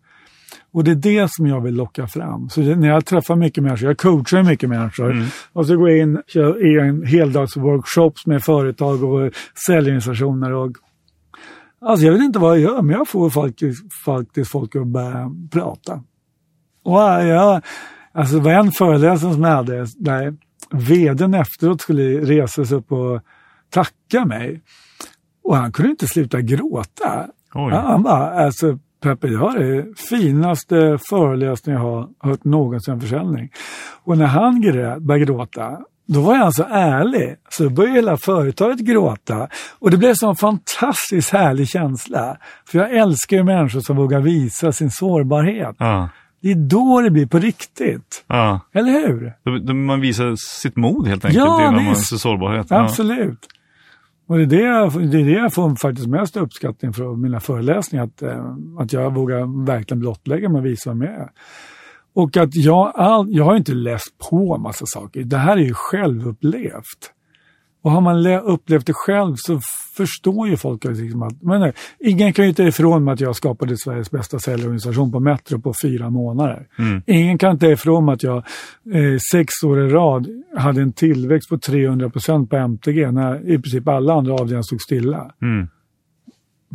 Och 0.74 0.84
det 0.84 0.90
är 0.90 0.94
det 0.94 1.32
som 1.32 1.46
jag 1.46 1.60
vill 1.60 1.74
locka 1.74 2.06
fram. 2.06 2.48
Så 2.48 2.60
när 2.60 2.88
jag 2.88 3.06
träffar 3.06 3.36
mycket 3.36 3.64
människor, 3.64 3.88
jag 3.88 3.98
coachar 3.98 4.42
mycket 4.42 4.68
människor, 4.68 5.26
och 5.52 5.66
så 5.66 5.76
går 5.76 5.90
jag 5.90 5.98
in 5.98 6.22
i 6.60 6.78
en 6.78 7.06
heldagsworkshops 7.06 8.26
med 8.26 8.44
företag 8.44 9.04
och 9.04 9.32
säljorganisationer. 9.66 10.52
Och, 10.52 10.72
alltså 11.80 12.06
jag 12.06 12.12
vet 12.12 12.22
inte 12.22 12.38
vad 12.38 12.58
jag 12.58 12.62
gör, 12.62 12.82
men 12.82 12.96
jag 12.96 13.08
får 13.08 13.30
faktiskt, 13.30 13.94
faktiskt 14.04 14.50
folk 14.50 14.76
att 14.76 14.86
börja 14.86 15.30
prata. 15.50 16.02
Och 16.84 17.00
jag, 17.00 17.62
alltså 18.12 18.36
det 18.36 18.42
var 18.42 18.52
en 18.52 18.72
föreläsning 18.72 19.32
som 19.32 19.42
jag 19.42 19.50
hade, 19.50 19.86
där 19.96 20.36
vdn 20.70 21.34
efteråt 21.34 21.80
skulle 21.80 22.20
resa 22.20 22.64
sig 22.64 22.76
upp 22.76 22.92
och 22.92 23.20
tacka 23.70 24.24
mig. 24.24 24.62
Och 25.44 25.56
han 25.56 25.72
kunde 25.72 25.90
inte 25.90 26.06
sluta 26.06 26.40
gråta. 26.40 27.26
Oj. 27.54 27.72
Han 27.72 28.02
bara, 28.02 28.44
alltså 28.44 28.78
Peppe, 29.04 29.26
det 29.28 29.36
var 29.36 29.58
det 29.58 29.98
finaste 30.10 30.98
föreläsning 31.10 31.74
jag 31.74 31.82
har 31.82 32.08
hört 32.20 32.44
någonsin 32.44 32.94
om 32.94 33.00
försäljning. 33.00 33.50
Och 34.04 34.18
när 34.18 34.26
han 34.26 34.60
började 35.00 35.24
gråta, 35.24 35.78
då 36.08 36.20
var 36.20 36.34
han 36.34 36.52
så 36.52 36.62
ärlig, 36.70 37.36
så 37.48 37.70
började 37.70 37.94
hela 37.94 38.16
företaget 38.16 38.78
gråta. 38.80 39.48
Och 39.78 39.90
det 39.90 39.96
blev 39.96 40.10
en 40.10 40.16
sån 40.16 40.36
fantastiskt 40.36 41.30
härlig 41.32 41.68
känsla. 41.68 42.36
För 42.68 42.78
jag 42.78 42.90
älskar 42.96 43.36
ju 43.36 43.44
människor 43.44 43.80
som 43.80 43.96
vågar 43.96 44.20
visa 44.20 44.72
sin 44.72 44.90
sårbarhet. 44.90 45.76
Ja. 45.78 46.08
Det 46.42 46.50
är 46.50 46.54
då 46.54 47.00
det 47.00 47.10
blir 47.10 47.26
på 47.26 47.38
riktigt. 47.38 48.24
Ja. 48.26 48.60
Eller 48.74 48.92
hur? 48.92 49.74
Man 49.74 50.00
visar 50.00 50.34
sitt 50.62 50.76
mod 50.76 51.06
helt 51.08 51.24
enkelt 51.24 51.44
Ja, 51.44 51.60
genom 51.64 51.88
visst. 51.88 52.08
sin 52.08 52.18
sårbarhet. 52.18 52.72
Absolut. 52.72 53.46
Och 54.26 54.36
det 54.38 54.42
är 54.42 54.46
det, 54.46 54.62
jag, 54.62 55.10
det 55.10 55.20
är 55.20 55.24
det 55.24 55.30
jag 55.30 55.54
får 55.54 55.76
faktiskt 55.76 56.08
mest 56.08 56.36
uppskattning 56.36 56.92
från 56.92 57.20
mina 57.20 57.40
föreläsningar. 57.40 58.04
Att, 58.04 58.22
eh, 58.22 58.56
att 58.78 58.92
jag 58.92 59.14
vågar 59.14 59.66
verkligen 59.66 60.00
blottlägga 60.00 60.48
mig 60.48 60.58
och 60.58 60.66
visa 60.66 60.94
mig. 60.94 61.08
är. 61.08 61.30
Och 62.14 62.36
att 62.36 62.54
jag, 62.54 62.92
all, 62.94 63.26
jag 63.30 63.44
har 63.44 63.56
inte 63.56 63.74
läst 63.74 64.18
på 64.30 64.58
massa 64.58 64.86
saker. 64.86 65.24
Det 65.24 65.36
här 65.36 65.56
är 65.56 65.62
ju 65.62 65.74
självupplevt. 65.74 67.12
Och 67.84 67.90
har 67.90 68.00
man 68.00 68.26
upplevt 68.26 68.86
det 68.86 68.92
själv 68.92 69.34
så 69.36 69.60
förstår 69.96 70.48
ju 70.48 70.56
folk 70.56 70.84
att, 70.84 70.96
liksom 70.96 71.22
att 71.22 71.42
men 71.42 71.60
nej, 71.60 71.72
ingen 72.00 72.32
kan 72.32 72.46
ju 72.46 72.52
ta 72.52 72.62
ifrån 72.62 73.04
mig 73.04 73.12
att 73.14 73.20
jag 73.20 73.36
skapade 73.36 73.76
Sveriges 73.76 74.10
bästa 74.10 74.38
säljorganisation 74.38 75.12
på 75.12 75.20
Metro 75.20 75.60
på 75.60 75.74
fyra 75.82 76.10
månader. 76.10 76.66
Ingen 77.06 77.38
kan 77.38 77.58
ta 77.58 77.66
ifrån 77.66 78.04
mig 78.04 78.12
att 78.12 78.22
jag 78.22 78.36
eh, 78.94 79.18
sex 79.32 79.52
år 79.64 79.80
i 79.80 79.88
rad 79.88 80.26
hade 80.56 80.82
en 80.82 80.92
tillväxt 80.92 81.48
på 81.48 81.58
300 81.58 82.10
procent 82.10 82.50
på 82.50 82.56
MTG 82.56 83.10
när 83.10 83.50
i 83.50 83.58
princip 83.58 83.88
alla 83.88 84.14
andra 84.14 84.32
avdelningar 84.32 84.62
stod 84.62 84.80
stilla. 84.82 85.30
Mm. 85.42 85.68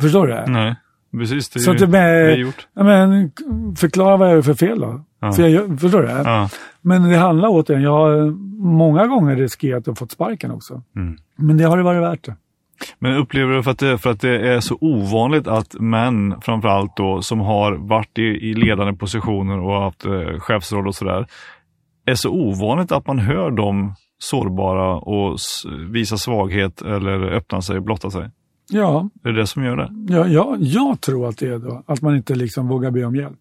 Förstår 0.00 0.26
du? 0.26 0.52
Nej, 0.52 0.74
precis. 1.12 1.48
Det 1.48 1.58
är, 1.58 1.60
Så 1.60 1.70
att 1.70 1.78
det 1.78 1.86
det 1.86 1.92
med, 1.92 2.30
är 2.32 2.36
gjort. 2.36 2.66
ja, 2.74 2.84
men, 2.84 3.30
förklara 3.76 4.16
vad 4.16 4.28
jag 4.28 4.34
gör 4.34 4.42
för 4.42 4.54
fel 4.54 4.80
då. 4.80 5.04
Ja. 5.20 5.32
För 5.32 5.48
jag, 5.48 5.80
förstår 5.80 6.02
du? 6.02 6.08
Ja. 6.08 6.48
Men 6.82 7.02
det 7.02 7.16
handlar 7.16 7.48
återigen, 7.48 7.82
jag 7.82 7.90
har 7.90 8.30
många 8.62 9.06
gånger 9.06 9.36
riskerat 9.36 9.88
att 9.88 9.98
få 9.98 10.06
sparken 10.06 10.50
också. 10.50 10.82
Mm. 10.96 11.16
Men 11.36 11.56
det 11.56 11.64
har 11.64 11.76
det 11.76 11.82
varit 11.82 12.02
värt 12.02 12.24
det. 12.24 12.36
Men 12.98 13.16
upplever 13.16 13.52
du 13.54 13.62
för 13.62 13.70
att, 13.70 13.78
det, 13.78 13.98
för 13.98 14.10
att 14.10 14.20
det 14.20 14.48
är 14.54 14.60
så 14.60 14.78
ovanligt 14.80 15.46
att 15.46 15.80
män, 15.80 16.40
framförallt 16.40 16.96
då, 16.96 17.22
som 17.22 17.40
har 17.40 17.72
varit 17.72 18.18
i, 18.18 18.22
i 18.22 18.54
ledande 18.54 18.92
positioner 18.92 19.60
och 19.60 19.82
haft 19.82 20.04
eh, 20.04 20.38
chefsroll 20.38 20.88
och 20.88 20.94
sådär, 20.94 21.26
är 22.04 22.14
så 22.14 22.30
ovanligt 22.30 22.92
att 22.92 23.06
man 23.06 23.18
hör 23.18 23.50
dem 23.50 23.94
sårbara 24.18 24.96
och 24.96 25.38
visa 25.90 26.16
svaghet 26.16 26.82
eller 26.82 27.22
öppna 27.22 27.62
sig, 27.62 27.80
blotta 27.80 28.10
sig? 28.10 28.30
Ja, 28.72 29.08
Det 29.22 29.28
är 29.28 29.32
det 29.32 29.46
som 29.46 29.64
gör 29.64 29.76
det? 29.76 30.14
Ja, 30.14 30.26
ja, 30.26 30.56
jag 30.58 31.00
tror 31.00 31.28
att 31.28 31.38
det 31.38 31.46
är 31.46 31.58
då 31.58 31.82
att 31.86 32.02
man 32.02 32.16
inte 32.16 32.34
liksom 32.34 32.68
vågar 32.68 32.90
be 32.90 33.04
om 33.04 33.16
hjälp. 33.16 33.38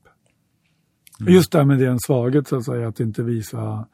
Just 1.27 1.51
det 1.51 1.57
här 1.57 1.65
med 1.65 1.79
det 1.79 1.85
en 1.85 1.99
svaghet 1.99 2.47
så 2.47 2.55
att 2.55 2.65
säga, 2.65 2.87
att 2.87 2.99
inte 2.99 3.23
visa... 3.23 3.85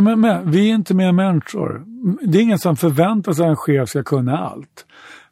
Men, 0.00 0.20
men, 0.20 0.50
vi 0.50 0.70
är 0.70 0.74
inte 0.74 0.94
mer 0.94 1.12
människor. 1.12 1.84
Det 2.22 2.38
är 2.38 2.42
ingen 2.42 2.58
som 2.58 2.76
förväntar 2.76 3.32
sig 3.32 3.44
att 3.44 3.50
en 3.50 3.56
chef 3.56 3.88
ska 3.88 4.02
kunna 4.02 4.38
allt. 4.38 4.86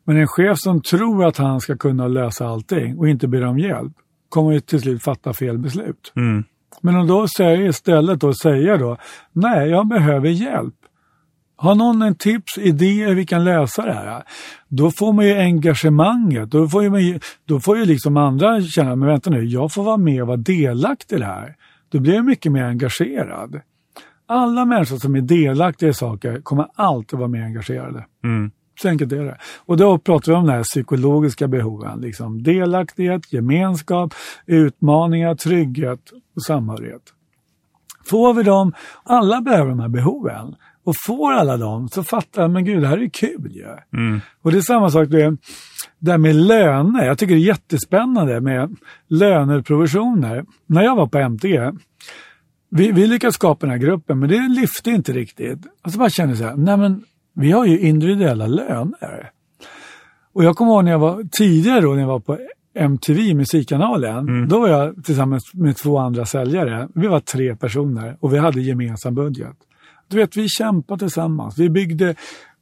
Men 0.05 0.17
en 0.17 0.27
chef 0.27 0.59
som 0.59 0.83
tror 0.83 1.25
att 1.25 1.37
han 1.37 1.61
ska 1.61 1.77
kunna 1.77 2.09
lösa 2.09 2.47
allting 2.47 2.99
och 2.99 3.09
inte 3.09 3.29
ber 3.29 3.45
om 3.45 3.59
hjälp, 3.59 3.93
kommer 4.29 4.53
ju 4.53 4.61
till 4.61 4.81
slut 4.81 5.03
fatta 5.03 5.33
fel 5.33 5.59
beslut. 5.59 6.13
Mm. 6.17 6.45
Men 6.81 6.97
om 6.97 7.07
då 7.07 7.29
säger 7.29 7.69
istället 7.69 8.21
då 8.21 8.35
säger 8.35 8.79
då, 8.79 8.97
nej 9.33 9.69
jag 9.69 9.89
behöver 9.89 10.29
hjälp. 10.29 10.75
Har 11.61 11.75
någon 11.75 12.03
en 12.03 12.15
tips, 12.15 12.59
idéer 12.59 13.15
vi 13.15 13.27
kan 13.27 13.45
lösa 13.45 13.87
det 13.87 13.93
här? 13.93 14.23
Då 14.69 14.91
får 14.91 15.13
man 15.13 15.27
ju 15.27 15.39
engagemanget. 15.39 16.51
Då 16.51 16.69
får 16.69 16.99
ju, 16.99 17.21
då 17.45 17.61
får 17.61 17.79
ju 17.79 17.85
liksom 17.85 18.17
andra 18.17 18.63
känna, 18.63 18.97
men 18.97 19.09
vänta 19.09 19.31
nu, 19.31 19.45
jag 19.45 19.73
får 19.73 19.83
vara 19.83 19.97
med 19.97 20.23
och 20.23 20.29
vara 20.29 20.37
delaktig 20.37 21.17
i 21.17 21.19
det 21.19 21.25
här. 21.25 21.57
Då 21.89 22.01
blir 22.01 22.15
jag 22.15 22.25
mycket 22.25 22.53
mer 22.53 22.65
engagerad. 22.65 23.61
Alla 24.27 24.65
människor 24.65 24.97
som 24.97 25.15
är 25.15 25.21
delaktiga 25.21 25.89
i 25.89 25.95
saker 25.95 26.41
kommer 26.41 26.67
alltid 26.75 27.19
vara 27.19 27.29
mer 27.29 27.43
engagerade. 27.43 28.07
Mm. 28.25 28.51
Så 28.83 28.89
enkelt 28.89 29.13
är 29.13 29.25
det. 29.25 29.39
Och 29.67 29.77
då 29.77 29.99
pratar 29.99 30.33
vi 30.33 30.39
om 30.39 30.47
de 30.47 30.53
här 30.53 30.63
psykologiska 30.63 31.49
behoven. 31.49 32.01
Liksom 32.01 32.43
delaktighet, 32.43 33.33
gemenskap, 33.33 34.15
utmaningar, 34.47 35.35
trygghet 35.35 36.01
och 36.37 36.43
samhörighet. 36.43 37.03
Får 38.07 38.35
vi 38.35 38.43
dem, 38.43 38.73
alla 39.05 39.41
behöver 39.41 39.71
de 39.71 39.81
här 39.81 39.89
behoven. 39.89 40.55
Och 40.89 40.95
får 41.07 41.33
alla 41.33 41.57
dem 41.57 41.89
så 41.89 42.03
fattar 42.03 42.49
man, 42.49 42.65
gud 42.65 42.83
det 42.83 42.89
här 42.89 42.99
är 42.99 43.09
kul 43.09 43.53
ju. 43.53 43.67
Mm. 43.99 44.21
Och 44.43 44.53
det 44.53 44.59
är 44.59 44.63
samma 44.63 44.91
sak 44.91 45.09
med, 45.09 45.39
där 45.99 46.19
med 46.19 46.37
löner. 46.37 47.07
Jag 47.07 47.19
tycker 47.19 47.35
det 47.35 47.41
är 47.41 47.45
jättespännande 47.47 48.41
med 48.41 48.77
löner 49.09 49.63
provisioner. 49.63 50.45
När 50.67 50.83
jag 50.83 50.97
var 50.97 51.07
på 51.07 51.19
MTG, 51.19 51.73
vi, 52.71 52.93
vi 52.93 53.07
lyckades 53.07 53.35
skapa 53.35 53.67
den 53.67 53.71
här 53.71 53.79
gruppen 53.79 54.19
men 54.19 54.29
det 54.29 54.49
lyfte 54.49 54.91
inte 54.91 55.13
riktigt. 55.13 55.59
Och 55.85 55.93
så 55.93 55.99
bara 55.99 56.11
kände 56.11 56.31
jag 56.31 56.39
så 56.39 56.45
här, 56.45 56.57
nej 56.57 56.77
men 56.77 57.05
vi 57.35 57.51
har 57.51 57.67
ju 57.67 57.81
individuella 57.81 58.47
löner. 58.47 59.31
Och 60.33 60.45
jag 60.45 60.57
kommer 60.57 60.73
ihåg 60.73 60.85
när 60.85 60.93
jag 60.93 60.99
var 60.99 61.25
tidigare 61.33 61.81
då 61.81 61.93
när 61.93 62.01
jag 62.01 62.09
var 62.09 62.21
på 62.21 62.39
MTV, 62.75 63.35
musikkanalen. 63.35 64.19
Mm. 64.19 64.49
Då 64.49 64.61
var 64.61 64.69
jag 64.69 65.05
tillsammans 65.05 65.55
med 65.55 65.77
två 65.77 65.99
andra 65.99 66.27
säljare. 66.27 66.89
Vi 66.95 67.07
var 67.07 67.21
tre 67.21 67.57
personer 67.57 68.17
och 68.21 68.35
vi 68.35 68.39
hade 68.39 68.61
gemensam 68.61 69.15
budget. 69.15 69.57
Du 70.09 70.17
vet, 70.17 70.37
vi 70.37 70.49
kämpade 70.49 70.99
tillsammans. 70.99 71.59
Vi 71.59 71.71
byggde 71.71 72.15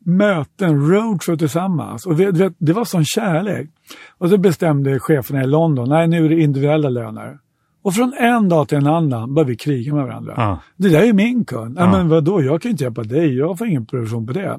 möten, 0.06 0.90
roadshow 0.90 1.36
tillsammans. 1.36 2.06
Och 2.06 2.20
vi, 2.20 2.24
vet, 2.24 2.52
det 2.58 2.72
var 2.72 2.84
sån 2.84 3.04
kärlek. 3.04 3.70
Och 4.18 4.28
så 4.28 4.38
bestämde 4.38 5.00
cheferna 5.00 5.42
i 5.42 5.46
London, 5.46 5.88
nej 5.88 6.08
nu 6.08 6.24
är 6.24 6.28
det 6.28 6.40
individuella 6.40 6.88
löner. 6.88 7.38
Och 7.82 7.94
från 7.94 8.12
en 8.18 8.48
dag 8.48 8.68
till 8.68 8.78
en 8.78 8.86
annan 8.86 9.34
började 9.34 9.50
vi 9.50 9.56
kriga 9.56 9.94
med 9.94 10.04
varandra. 10.04 10.34
Ja. 10.36 10.60
Det 10.76 10.88
där 10.88 11.02
är 11.02 11.12
min 11.12 11.44
kund. 11.44 11.76
Ja. 11.78 11.90
Men 11.90 12.08
vadå, 12.08 12.42
jag 12.42 12.62
kan 12.62 12.68
ju 12.68 12.70
inte 12.70 12.84
hjälpa 12.84 13.02
dig, 13.02 13.36
jag 13.36 13.58
får 13.58 13.66
ingen 13.66 13.86
provision 13.86 14.26
på 14.26 14.32
det. 14.32 14.58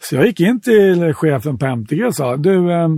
Så 0.00 0.14
jag 0.14 0.26
gick 0.26 0.40
in 0.40 0.60
till 0.60 1.14
chefen 1.14 1.58
på 1.58 1.66
MTG 1.66 2.04
och 2.04 2.14
sa, 2.14 2.36
du, 2.36 2.72
eh, 2.72 2.88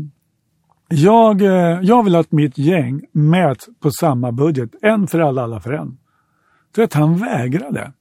jag, 0.89 1.43
eh, 1.43 1.81
jag 1.83 2.05
vill 2.05 2.17
att 2.17 2.33
mitt 2.33 2.59
gäng 2.59 3.03
mäts 3.13 3.69
på 3.81 3.91
samma 3.91 4.33
budget. 4.33 4.71
En 4.83 5.07
för 5.07 5.19
alla, 5.19 5.43
alla 5.43 5.61
för 5.61 5.73
en. 5.73 5.99
Du 6.75 6.81
vet, 6.81 6.95
han 6.95 7.17
vägrade. 7.17 7.93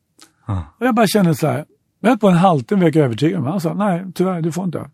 Och 0.48 0.86
jag 0.86 0.96
bara 0.96 1.08
kände 1.08 1.36
så 1.36 1.48
här, 1.48 1.66
jag 2.00 2.20
på 2.20 2.28
en 2.28 2.38
halvtimme 2.38 2.82
försöka 2.82 3.00
övertyga 3.00 3.38
honom. 3.38 3.52
Han 3.52 3.62
sa, 3.62 3.74
nej 3.74 4.06
tyvärr, 4.16 4.42
du 4.42 4.52
får 4.52 4.66
inte. 4.66 4.90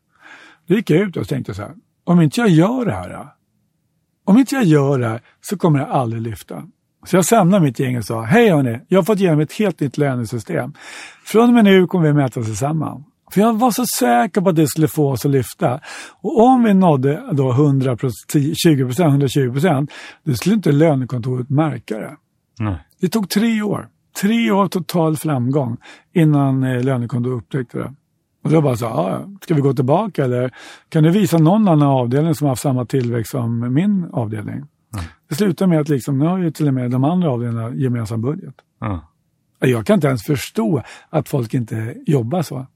Då 0.67 0.75
gick 0.75 0.89
jag 0.89 0.99
ut 0.99 1.17
och 1.17 1.27
tänkte 1.27 1.53
så 1.53 1.61
här, 1.61 1.71
om 2.03 2.21
inte 2.21 2.39
jag 2.41 2.49
gör 2.49 2.85
det 2.85 2.93
här, 2.93 3.27
om 4.25 4.37
inte 4.37 4.55
jag 4.55 4.63
gör 4.63 4.99
det 4.99 5.07
här 5.07 5.21
så 5.41 5.57
kommer 5.57 5.79
jag 5.79 5.89
aldrig 5.89 6.21
lyfta. 6.21 6.63
Så 7.05 7.15
jag 7.15 7.25
samlade 7.25 7.65
mitt 7.65 7.79
gäng 7.79 7.97
och 7.97 8.05
sa, 8.05 8.21
hej 8.21 8.49
hörni, 8.49 8.79
jag 8.87 8.97
har 8.97 9.03
fått 9.03 9.19
igenom 9.19 9.39
ett 9.39 9.53
helt 9.53 9.79
nytt 9.79 9.97
lönesystem. 9.97 10.73
Från 11.25 11.47
och 11.47 11.53
med 11.53 11.63
nu 11.63 11.87
kommer 11.87 12.05
vi 12.05 12.13
mäta 12.13 12.39
oss 12.39 12.45
tillsammans. 12.45 13.05
För 13.31 13.41
jag 13.41 13.59
var 13.59 13.71
så 13.71 13.85
säker 13.85 14.41
på 14.41 14.49
att 14.49 14.55
det 14.55 14.67
skulle 14.67 14.87
få 14.87 15.11
oss 15.11 15.25
att 15.25 15.31
lyfta. 15.31 15.79
Och 16.21 16.39
om 16.39 16.63
vi 16.63 16.73
nådde 16.73 17.23
då 17.31 17.51
100 17.51 17.95
20% 17.95 18.11
120% 18.67 19.89
då 20.23 20.33
skulle 20.33 20.55
inte 20.55 20.71
lönekontoret 20.71 21.49
märka 21.49 21.97
det. 21.97 22.17
Nej. 22.59 22.75
Det 23.01 23.09
tog 23.09 23.29
tre 23.29 23.61
år. 23.61 23.87
Tre 24.21 24.51
år 24.51 24.67
total 24.67 25.17
framgång 25.17 25.77
innan 26.13 26.63
eh, 26.63 27.27
upptäckte 27.27 27.77
det. 27.77 27.93
Och 28.43 28.49
då 28.49 28.61
bara 28.61 28.75
så, 28.75 28.85
ah, 28.85 29.09
ja, 29.09 29.37
ska 29.41 29.53
vi 29.53 29.61
gå 29.61 29.73
tillbaka 29.73 30.23
eller 30.25 30.51
kan 30.89 31.03
du 31.03 31.09
visa 31.09 31.37
någon 31.37 31.67
annan 31.67 31.87
avdelning 31.87 32.35
som 32.35 32.45
har 32.45 32.49
haft 32.51 32.61
samma 32.61 32.85
tillväxt 32.85 33.31
som 33.31 33.73
min 33.73 34.09
avdelning? 34.11 34.55
Mm. 34.55 35.05
Det 35.29 35.35
slutar 35.35 35.67
med 35.67 35.79
att 35.79 35.89
liksom, 35.89 36.19
nu 36.19 36.25
har 36.25 36.37
ju 36.37 36.51
till 36.51 36.67
och 36.67 36.73
med 36.73 36.91
de 36.91 37.03
andra 37.03 37.31
avdelningarna 37.31 37.75
gemensam 37.75 38.21
budget. 38.21 38.55
Ja. 38.79 39.01
Jag 39.59 39.85
kan 39.85 39.93
inte 39.93 40.07
ens 40.07 40.23
förstå 40.23 40.81
att 41.09 41.29
folk 41.29 41.53
inte 41.53 41.95
jobbar 42.05 42.41
så. 42.41 42.67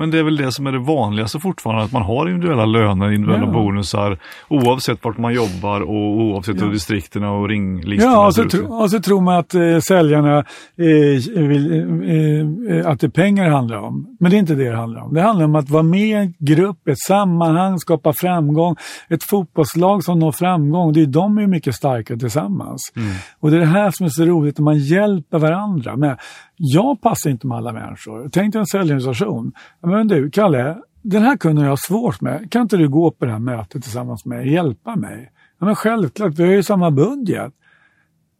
Men 0.00 0.10
det 0.10 0.18
är 0.18 0.22
väl 0.22 0.36
det 0.36 0.52
som 0.52 0.66
är 0.66 0.72
det 0.72 0.78
vanligaste 0.78 1.38
fortfarande, 1.40 1.84
att 1.84 1.92
man 1.92 2.02
har 2.02 2.28
individuella 2.28 2.64
löner, 2.64 3.10
individuella 3.12 3.46
Ja. 3.46 3.52
bonusar, 3.52 4.18
oavsett 4.48 5.04
vart 5.04 5.18
man 5.18 5.34
jobbar 5.34 5.80
och 5.80 6.20
oavsett 6.20 6.56
Ja. 6.60 6.64
hur 6.64 6.72
distrikterna 6.72 7.30
och 7.32 7.48
ringlistorna 7.48 8.12
Ja, 8.12 8.26
och 8.26 8.34
så, 8.34 8.44
tro, 8.48 8.74
och 8.82 8.90
så 8.90 9.00
tror 9.00 9.20
man 9.20 9.36
att 9.36 9.54
eh, 9.54 9.78
säljarna 9.88 10.38
eh, 10.38 11.42
vill, 11.42 11.72
eh, 11.72 12.76
eh, 12.78 12.86
att 12.90 13.00
det 13.00 13.06
är 13.06 13.10
pengar 13.10 13.44
det 13.44 13.50
handlar 13.50 13.76
om. 13.76 14.16
Men 14.20 14.30
det 14.30 14.36
är 14.36 14.38
inte 14.38 14.54
det 14.54 14.70
det 14.70 14.76
handlar 14.76 15.00
om. 15.00 15.14
Det 15.14 15.20
handlar 15.22 15.44
om 15.44 15.54
att 15.56 15.70
vara 15.70 15.82
med 15.82 16.00
i 16.00 16.12
en 16.12 16.34
grupp, 16.38 16.88
ett 16.88 16.98
sammanhang, 16.98 17.78
skapa 17.78 18.12
framgång. 18.12 18.76
Ett 19.08 19.24
fotbollslag 19.24 20.04
som 20.04 20.18
når 20.18 20.32
framgång, 20.32 20.92
det 20.92 21.02
är 21.02 21.06
de 21.06 21.38
är 21.38 21.46
mycket 21.46 21.74
starkare 21.74 22.18
tillsammans. 22.18 22.92
Mm. 22.96 23.08
Och 23.40 23.50
det 23.50 23.56
är 23.56 23.60
det 23.60 23.66
här 23.66 23.90
som 23.90 24.06
är 24.06 24.10
så 24.10 24.24
roligt, 24.24 24.58
när 24.58 24.64
man 24.64 24.78
hjälper 24.78 25.38
varandra. 25.38 25.96
Men 25.96 26.16
jag 26.62 27.00
passar 27.00 27.30
inte 27.30 27.46
med 27.46 27.56
alla 27.56 27.72
människor. 27.72 28.28
Tänk 28.32 28.52
dig 28.52 28.60
en 28.60 28.66
säljorganisation. 28.66 29.52
Men 29.82 30.08
du, 30.08 30.30
Kalle, 30.30 30.78
den 31.02 31.22
här 31.22 31.36
kunden 31.36 31.64
jag 31.64 31.72
har 31.72 31.76
svårt 31.76 32.20
med, 32.20 32.50
kan 32.50 32.62
inte 32.62 32.76
du 32.76 32.88
gå 32.88 33.10
på 33.10 33.24
det 33.24 33.32
här 33.32 33.38
mötet 33.38 33.82
tillsammans 33.82 34.24
med 34.24 34.38
mig 34.38 34.46
och 34.46 34.52
hjälpa 34.52 34.96
mig? 34.96 35.32
Ja, 35.58 35.66
men 35.66 35.74
självklart, 35.74 36.34
vi 36.38 36.44
har 36.44 36.52
ju 36.52 36.62
samma 36.62 36.90
budget. 36.90 37.52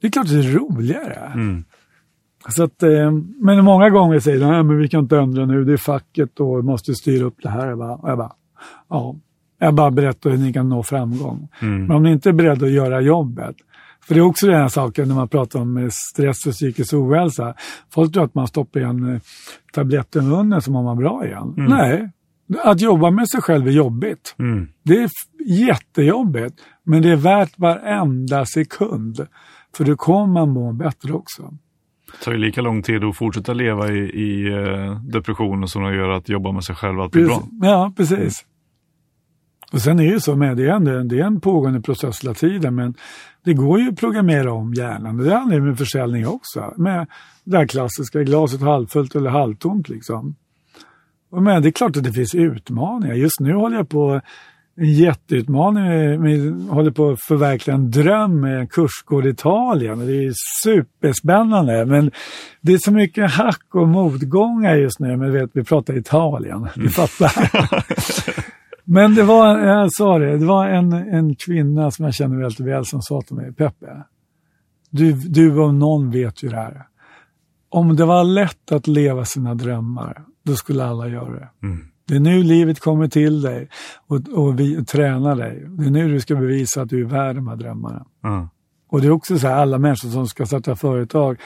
Det 0.01 0.07
är 0.07 0.11
klart 0.11 0.25
att 0.25 0.31
det 0.31 0.39
är 0.39 0.59
roligare. 0.59 1.33
Mm. 1.35 1.65
Så 2.49 2.65
att, 2.65 2.83
eh, 2.83 3.11
men 3.41 3.65
många 3.65 3.91
gånger 3.91 4.21
säger 4.21 4.41
de, 4.41 4.47
nej 4.47 4.63
men 4.63 4.79
vi 4.79 4.89
kan 4.89 5.01
inte 5.01 5.19
ändra 5.19 5.47
nu, 5.47 5.65
det 5.65 5.73
är 5.73 5.77
facket 5.77 6.41
och 6.41 6.65
måste 6.65 6.95
styra 6.95 7.25
upp 7.25 7.37
det 7.43 7.51
här. 7.51 7.69
Jag 7.69 7.79
bara, 7.79 8.01
jag 8.03 8.19
bara 8.19 8.33
ja, 8.89 9.17
jag 9.59 9.75
bara 9.75 9.91
berättar 9.91 10.31
hur 10.31 10.39
ni 10.39 10.53
kan 10.53 10.69
nå 10.69 10.83
framgång. 10.83 11.49
Mm. 11.63 11.87
Men 11.87 11.97
om 11.97 12.03
ni 12.03 12.13
inte 12.13 12.29
är 12.29 12.33
beredda 12.33 12.67
att 12.67 12.73
göra 12.73 13.01
jobbet, 13.01 13.57
för 14.07 14.15
det 14.15 14.21
är 14.21 14.25
också 14.25 14.47
den 14.47 14.61
här 14.61 14.69
saken 14.69 15.09
när 15.09 15.15
man 15.15 15.29
pratar 15.29 15.61
om 15.61 15.77
eh, 15.77 15.89
stress 15.91 16.47
och 16.47 16.53
psykisk 16.53 16.95
ohälsa. 16.95 17.55
Folk 17.95 18.13
tror 18.13 18.25
att 18.25 18.35
man 18.35 18.47
stoppar 18.47 18.81
en 18.81 19.15
eh, 19.15 19.21
tablett 19.73 20.17
i 20.17 20.21
munnen 20.21 20.63
så 20.63 20.73
mår 20.73 20.83
man 20.83 20.97
bra 20.97 21.27
igen. 21.27 21.55
Mm. 21.57 21.71
Nej, 21.71 22.11
att 22.65 22.81
jobba 22.81 23.11
med 23.11 23.29
sig 23.29 23.43
själv 23.43 23.67
är 23.67 23.73
jobbigt. 23.73 24.35
Mm. 24.39 24.69
Det 24.83 25.03
är 25.03 25.11
jättejobbigt, 25.47 26.55
men 26.85 27.03
det 27.03 27.11
är 27.11 27.17
värt 27.17 27.59
varenda 27.59 28.47
sekund. 28.47 29.27
För 29.77 29.85
då 29.85 29.97
kommer 29.97 30.27
man 30.27 30.51
må 30.51 30.73
bättre 30.73 31.13
också. 31.13 31.55
Det 32.13 32.25
tar 32.25 32.33
ju 32.33 32.39
lika 32.39 32.61
lång 32.61 32.83
tid 32.83 33.05
att 33.05 33.17
fortsätta 33.17 33.53
leva 33.53 33.89
i, 33.89 33.99
i 33.99 34.53
eh, 34.53 35.01
depressionen 35.01 35.69
som 35.69 35.83
det 35.83 35.97
gör 35.97 36.09
att 36.09 36.29
jobba 36.29 36.53
med 36.53 36.65
sig 36.65 36.77
själv 36.77 37.01
att 37.01 37.11
bli 37.11 37.25
bra. 37.25 37.43
Ja, 37.63 37.93
precis. 37.97 38.45
Och 39.73 39.83
sen 39.83 40.01
är 40.01 40.15
det 40.15 40.21
så 40.21 40.37
med 40.37 40.57
det, 40.57 40.69
är 40.69 40.75
en, 40.75 41.09
det 41.09 41.21
är 41.21 41.25
en 41.25 41.41
pågående 41.41 41.81
process 41.81 42.25
hela 42.25 42.35
tiden, 42.35 42.75
men 42.75 42.95
det 43.45 43.55
går 43.55 43.81
ju 43.81 43.89
att 43.89 43.97
programmera 43.97 44.53
om 44.53 44.75
hjärnan. 44.75 45.17
Det 45.17 45.35
handlar 45.35 45.57
ju 45.57 45.63
med 45.63 45.79
försäljning 45.79 46.27
också. 46.27 46.75
Med 46.77 47.07
det 47.45 47.57
här 47.57 47.67
klassiska, 47.67 48.23
glaset 48.23 48.61
halvfullt 48.61 49.15
eller 49.15 49.31
halvtomt 49.31 49.89
liksom. 49.89 50.37
Och 51.31 51.43
men 51.43 51.63
det 51.63 51.69
är 51.69 51.73
klart 51.73 51.97
att 51.97 52.05
det 52.05 52.13
finns 52.13 52.35
utmaningar. 52.35 53.15
Just 53.15 53.41
nu 53.41 53.55
håller 53.55 53.77
jag 53.77 53.89
på 53.89 54.21
en 54.77 54.93
jätteutmaning. 54.93 55.85
Med, 56.23 56.69
håller 56.69 56.91
på 56.91 57.11
att 57.11 57.23
förverkliga 57.23 57.75
en 57.75 57.91
dröm 57.91 58.41
med 58.41 58.61
en 58.61 58.69
kursgård 58.69 59.27
i 59.27 59.29
Italien. 59.29 60.07
Det 60.07 60.25
är 60.25 60.33
superspännande. 60.63 61.87
Men 61.87 62.11
det 62.61 62.73
är 62.73 62.79
så 62.79 62.93
mycket 62.93 63.31
hack 63.31 63.75
och 63.75 63.89
motgångar 63.89 64.77
just 64.77 65.01
nu. 65.01 65.17
Men 65.17 65.33
vet, 65.33 65.51
vi 65.53 65.65
pratar 65.65 65.99
Italien. 65.99 66.69
Du 66.75 66.89
fattar. 66.89 67.33
Men 68.85 69.15
det 69.15 69.23
var, 69.23 69.59
jag 69.59 69.93
sa 69.93 70.19
det, 70.19 70.39
det 70.39 70.47
var 70.47 70.69
en, 70.69 70.93
en 70.93 71.35
kvinna 71.35 71.91
som 71.91 72.05
jag 72.05 72.15
känner 72.15 72.37
väldigt 72.37 72.61
väl 72.61 72.85
som 72.85 73.03
sa 73.03 73.23
till 73.23 73.37
mig, 73.37 73.53
Peppe, 73.53 74.05
du, 74.91 75.13
du 75.13 75.61
om 75.61 75.79
någon 75.79 76.11
vet 76.11 76.43
ju 76.43 76.49
det 76.49 76.57
här. 76.57 76.87
Om 77.69 77.97
det 77.97 78.05
var 78.05 78.25
lätt 78.25 78.73
att 78.73 78.87
leva 78.87 79.25
sina 79.25 79.55
drömmar, 79.55 80.25
då 80.43 80.55
skulle 80.55 80.85
alla 80.85 81.09
göra 81.09 81.31
det. 81.31 81.49
Mm. 81.63 81.91
Det 82.07 82.17
är 82.17 82.21
nu 82.21 82.43
livet 82.43 82.81
kommer 82.81 83.09
till 83.09 83.43
dig 83.43 83.69
och, 84.07 84.29
och 84.29 84.61
vi 84.61 84.85
tränar 84.85 85.37
dig. 85.37 85.67
Det 85.69 85.85
är 85.85 85.91
nu 85.91 86.09
du 86.09 86.21
ska 86.21 86.37
bevisa 86.37 86.83
att 86.83 86.89
du 86.89 87.01
är 87.01 87.05
värd 87.05 87.37
de 87.37 87.49
här 87.49 87.57
drömmarna. 87.57 88.07
Ja. 88.23 88.49
Och 88.89 89.01
det 89.01 89.07
är 89.07 89.11
också 89.11 89.39
så 89.39 89.49
här, 89.49 89.55
alla 89.55 89.79
människor 89.79 90.09
som 90.09 90.27
ska 90.27 90.47
starta 90.47 90.77
företag, 90.77 91.41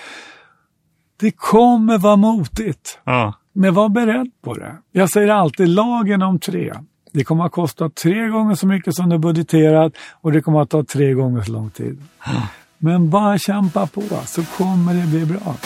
det 1.17 1.31
kommer 1.31 1.99
vara 1.99 2.17
motigt. 2.17 2.99
Ja. 3.05 3.35
Men 3.53 3.75
var 3.75 3.89
beredd 3.89 4.31
på 4.43 4.55
det. 4.55 4.77
Jag 4.93 5.11
säger 5.11 5.29
alltid 5.29 5.69
lagen 5.69 6.23
om 6.23 6.39
tre. 6.39 6.73
Det 7.15 7.25
kommer 7.25 7.45
att 7.45 7.53
kosta 7.53 7.89
tre 7.89 8.29
gånger 8.29 8.55
så 8.55 8.67
mycket 8.67 8.95
som 8.95 9.09
du 9.09 9.19
budgeterat 9.19 9.93
och 10.21 10.33
det 10.33 10.41
kommer 10.41 10.63
att 10.63 10.71
ta 10.71 10.85
tre 10.85 11.13
gånger 11.13 11.43
så 11.43 11.53
lång 11.53 11.71
tid. 11.71 12.03
Men 12.79 13.11
bara 13.11 13.39
kämpa 13.39 13.87
på 13.87 14.03
så 14.27 14.45
kommer 14.45 14.95
det 14.95 15.07
bli 15.07 15.27
bra. 15.27 15.57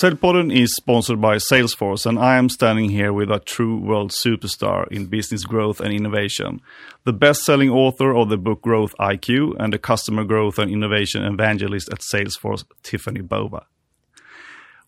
Säljpodden 0.00 0.50
is 0.50 0.74
sponsored 0.74 1.20
by 1.20 1.36
Salesforce 1.36 2.06
and 2.06 2.18
I 2.18 2.38
am 2.38 2.48
standing 2.48 2.88
here 2.88 3.12
with 3.12 3.30
a 3.30 3.38
true 3.38 3.76
world 3.76 4.12
superstar 4.12 4.88
in 4.90 5.10
business 5.10 5.44
growth 5.44 5.78
and 5.78 5.92
innovation. 5.92 6.62
The 7.04 7.12
best-selling 7.12 7.68
author 7.68 8.16
of 8.16 8.30
the 8.30 8.38
book 8.38 8.62
Growth 8.62 8.94
IQ 8.98 9.56
and 9.58 9.74
the 9.74 9.78
customer 9.78 10.24
growth 10.24 10.58
and 10.58 10.70
innovation 10.70 11.22
evangelist 11.22 11.92
at 11.92 12.00
Salesforce, 12.00 12.64
Tiffany 12.82 13.20
Bova. 13.20 13.66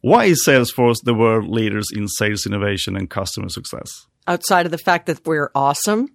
Why 0.00 0.24
is 0.24 0.46
Salesforce 0.46 1.02
the 1.04 1.12
world 1.12 1.46
leaders 1.46 1.88
in 1.94 2.08
sales 2.08 2.46
innovation 2.46 2.96
and 2.96 3.10
customer 3.10 3.50
success? 3.50 4.06
Outside 4.26 4.64
of 4.64 4.72
the 4.72 4.78
fact 4.78 5.04
that 5.08 5.26
we're 5.26 5.50
awesome, 5.54 6.08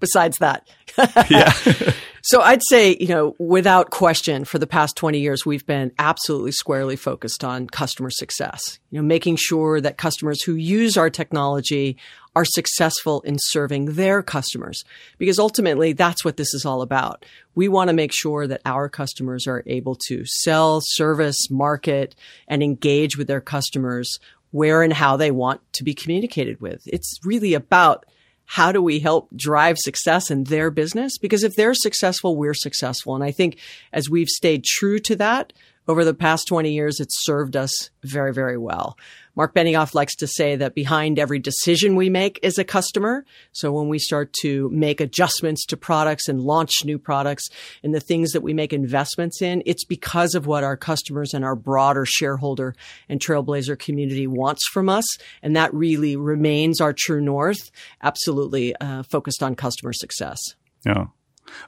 besides 0.00 0.38
that. 0.38 0.66
yeah. 1.28 1.52
so 2.22 2.40
I'd 2.40 2.62
say, 2.68 2.96
you 3.00 3.08
know, 3.08 3.34
without 3.38 3.90
question, 3.90 4.44
for 4.44 4.58
the 4.58 4.66
past 4.66 4.96
20 4.96 5.18
years, 5.18 5.44
we've 5.44 5.66
been 5.66 5.90
absolutely 5.98 6.52
squarely 6.52 6.94
focused 6.94 7.42
on 7.42 7.66
customer 7.66 8.10
success, 8.10 8.78
you 8.90 8.98
know, 8.98 9.06
making 9.06 9.36
sure 9.36 9.80
that 9.80 9.98
customers 9.98 10.42
who 10.42 10.54
use 10.54 10.96
our 10.96 11.10
technology 11.10 11.96
are 12.36 12.44
successful 12.44 13.20
in 13.22 13.38
serving 13.38 13.94
their 13.94 14.22
customers. 14.22 14.84
Because 15.18 15.38
ultimately, 15.38 15.92
that's 15.92 16.24
what 16.24 16.36
this 16.36 16.54
is 16.54 16.64
all 16.64 16.80
about. 16.80 17.26
We 17.56 17.68
want 17.68 17.88
to 17.88 17.94
make 17.94 18.12
sure 18.14 18.46
that 18.46 18.62
our 18.64 18.88
customers 18.88 19.46
are 19.48 19.64
able 19.66 19.96
to 20.06 20.24
sell, 20.24 20.80
service, 20.82 21.50
market, 21.50 22.14
and 22.46 22.62
engage 22.62 23.18
with 23.18 23.26
their 23.26 23.40
customers 23.40 24.18
where 24.52 24.82
and 24.82 24.92
how 24.92 25.16
they 25.16 25.30
want 25.32 25.60
to 25.72 25.82
be 25.82 25.94
communicated 25.94 26.60
with. 26.60 26.82
It's 26.86 27.18
really 27.24 27.54
about 27.54 28.06
how 28.52 28.70
do 28.70 28.82
we 28.82 28.98
help 28.98 29.34
drive 29.34 29.78
success 29.78 30.30
in 30.30 30.44
their 30.44 30.70
business? 30.70 31.16
Because 31.16 31.42
if 31.42 31.54
they're 31.54 31.72
successful, 31.72 32.36
we're 32.36 32.52
successful. 32.52 33.14
And 33.14 33.24
I 33.24 33.30
think 33.30 33.58
as 33.94 34.10
we've 34.10 34.28
stayed 34.28 34.62
true 34.62 34.98
to 34.98 35.16
that 35.16 35.54
over 35.88 36.04
the 36.04 36.12
past 36.12 36.48
20 36.48 36.70
years, 36.70 37.00
it's 37.00 37.24
served 37.24 37.56
us 37.56 37.88
very, 38.02 38.30
very 38.30 38.58
well. 38.58 38.98
Mark 39.34 39.54
Benioff 39.54 39.94
likes 39.94 40.14
to 40.16 40.26
say 40.26 40.56
that 40.56 40.74
behind 40.74 41.18
every 41.18 41.38
decision 41.38 41.96
we 41.96 42.10
make 42.10 42.38
is 42.42 42.58
a 42.58 42.64
customer. 42.64 43.24
So 43.52 43.72
when 43.72 43.88
we 43.88 43.98
start 43.98 44.34
to 44.42 44.68
make 44.70 45.00
adjustments 45.00 45.64
to 45.66 45.76
products 45.76 46.28
and 46.28 46.40
launch 46.40 46.84
new 46.84 46.98
products 46.98 47.48
and 47.82 47.94
the 47.94 48.00
things 48.00 48.32
that 48.32 48.42
we 48.42 48.52
make 48.52 48.72
investments 48.72 49.40
in, 49.40 49.62
it's 49.64 49.84
because 49.84 50.34
of 50.34 50.46
what 50.46 50.64
our 50.64 50.76
customers 50.76 51.32
and 51.32 51.44
our 51.44 51.56
broader 51.56 52.04
shareholder 52.06 52.74
and 53.08 53.20
trailblazer 53.20 53.78
community 53.78 54.26
wants 54.26 54.68
from 54.68 54.88
us. 54.88 55.06
And 55.42 55.56
that 55.56 55.72
really 55.72 56.14
remains 56.14 56.80
our 56.80 56.92
true 56.92 57.22
north, 57.22 57.70
absolutely 58.02 58.76
uh, 58.76 59.02
focused 59.04 59.42
on 59.42 59.54
customer 59.54 59.94
success. 59.94 60.38
Yeah. 60.84 61.06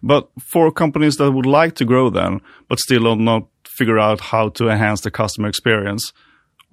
But 0.03 0.29
for 0.39 0.71
companies 0.71 1.17
that 1.17 1.33
would 1.33 1.47
like 1.47 1.75
to 1.77 1.85
grow 1.85 2.11
then, 2.11 2.41
but 2.69 2.79
still 2.79 3.17
not 3.17 3.47
figure 3.67 3.99
out 3.99 4.21
how 4.21 4.51
to 4.51 4.69
enhance 4.69 5.01
the 5.01 5.11
customer 5.11 5.49
experience, 5.49 6.13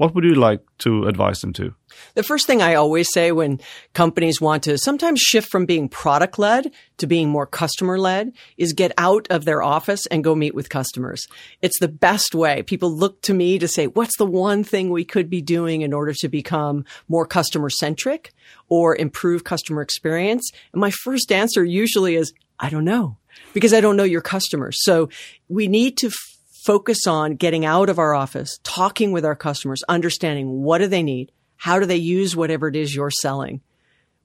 what 0.02 0.16
would 0.16 0.24
you 0.24 0.34
like 0.34 0.62
to 0.80 1.04
advise 1.06 1.42
them 1.42 1.54
to? 1.54 1.76
The 2.16 2.24
first 2.24 2.48
thing 2.48 2.60
I 2.60 2.74
always 2.74 3.08
say 3.14 3.32
when 3.32 3.60
companies 3.94 4.42
want 4.42 4.64
to 4.64 4.80
sometimes 4.80 5.22
shift 5.22 5.52
from 5.52 5.68
being 5.68 5.90
product 5.90 6.40
led 6.40 6.72
to 6.98 7.06
being 7.06 7.30
more 7.30 7.46
customer 7.46 8.00
led 8.00 8.34
is 8.58 8.74
get 8.74 8.94
out 8.98 9.28
of 9.30 9.46
their 9.46 9.62
office 9.62 10.08
and 10.08 10.24
go 10.24 10.34
meet 10.34 10.56
with 10.56 10.70
customers. 10.70 11.28
It's 11.62 11.78
the 11.80 11.88
best 11.88 12.34
way. 12.34 12.64
People 12.64 12.90
look 12.90 13.22
to 13.22 13.36
me 13.36 13.60
to 13.60 13.68
say, 13.68 13.86
what's 13.86 14.18
the 14.18 14.26
one 14.26 14.64
thing 14.64 14.90
we 14.90 15.06
could 15.06 15.30
be 15.30 15.40
doing 15.40 15.82
in 15.82 15.94
order 15.94 16.14
to 16.22 16.28
become 16.28 16.84
more 17.08 17.28
customer 17.28 17.70
centric 17.70 18.34
or 18.70 18.96
improve 18.96 19.44
customer 19.44 19.84
experience? 19.84 20.50
And 20.74 20.82
my 20.82 20.90
first 20.90 21.32
answer 21.32 21.64
usually 21.64 22.16
is, 22.16 22.34
I 22.60 22.72
don't 22.72 22.86
know 22.86 23.18
because 23.54 23.72
I 23.72 23.82
don't 23.82 23.98
know 23.98 24.04
your 24.04 24.22
customers. 24.22 24.78
So 24.82 25.10
we 25.48 25.68
need 25.68 25.96
to 25.98 26.10
focus 26.66 27.08
on 27.08 27.36
getting 27.36 27.66
out 27.66 27.90
of 27.90 28.00
our 28.00 28.14
office, 28.14 28.60
talking 28.64 29.12
with 29.12 29.26
our 29.26 29.36
customers, 29.36 29.84
understanding 29.90 30.62
what 30.62 30.78
do 30.78 30.88
they 30.88 31.04
need? 31.04 31.32
How 31.58 31.80
do 31.80 31.86
they 31.86 31.98
use 31.98 32.36
whatever 32.36 32.68
it 32.68 32.76
is 32.76 32.96
you're 32.96 33.12
selling? 33.12 33.62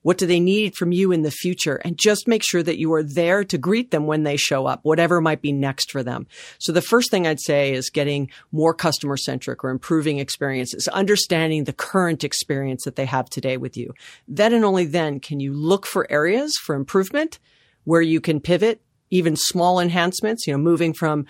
What 0.03 0.19
do 0.19 0.27
they 0.27 0.39
need 0.39 0.77
from 0.77 0.93
you 0.93 1.11
in 1.11 1.23
the 1.23 1.33
future? 1.33 1.81
And 1.85 1.99
just 1.99 2.29
make 2.29 2.45
sure 2.45 2.63
that 2.63 2.79
you 2.79 2.93
are 2.93 3.03
there 3.03 3.43
to 3.43 3.59
greet 3.59 3.91
them 3.91 4.07
when 4.07 4.23
they 4.23 4.37
show 4.37 4.65
up, 4.65 4.79
whatever 4.85 5.21
might 5.21 5.43
be 5.43 5.51
next 5.51 5.91
for 5.91 6.05
them. 6.05 6.29
So 6.61 6.71
the 6.71 6.81
first 6.81 7.11
thing 7.11 7.27
I'd 7.27 7.41
say 7.41 7.73
is 7.73 7.91
getting 7.91 8.31
more 8.53 8.73
customer 8.73 9.17
centric 9.17 9.65
or 9.65 9.71
improving 9.71 10.21
experiences, 10.21 10.87
understanding 10.89 11.65
the 11.65 11.73
current 11.73 12.23
experience 12.23 12.85
that 12.85 12.95
they 12.95 13.07
have 13.07 13.29
today 13.29 13.57
with 13.57 13.77
you. 13.77 13.95
Then 14.29 14.55
and 14.55 14.65
only 14.65 14.85
then 14.85 15.19
can 15.19 15.41
you 15.41 15.53
look 15.53 15.87
for 15.87 16.07
areas 16.09 16.53
for 16.63 16.77
improvement 16.77 17.41
where 17.83 18.03
you 18.03 18.21
can 18.21 18.41
pivot, 18.41 18.81
even 19.11 19.35
small 19.35 19.81
enhancements, 19.81 20.47
you 20.47 20.53
know, 20.53 20.59
moving 20.59 20.93
from 20.93 21.27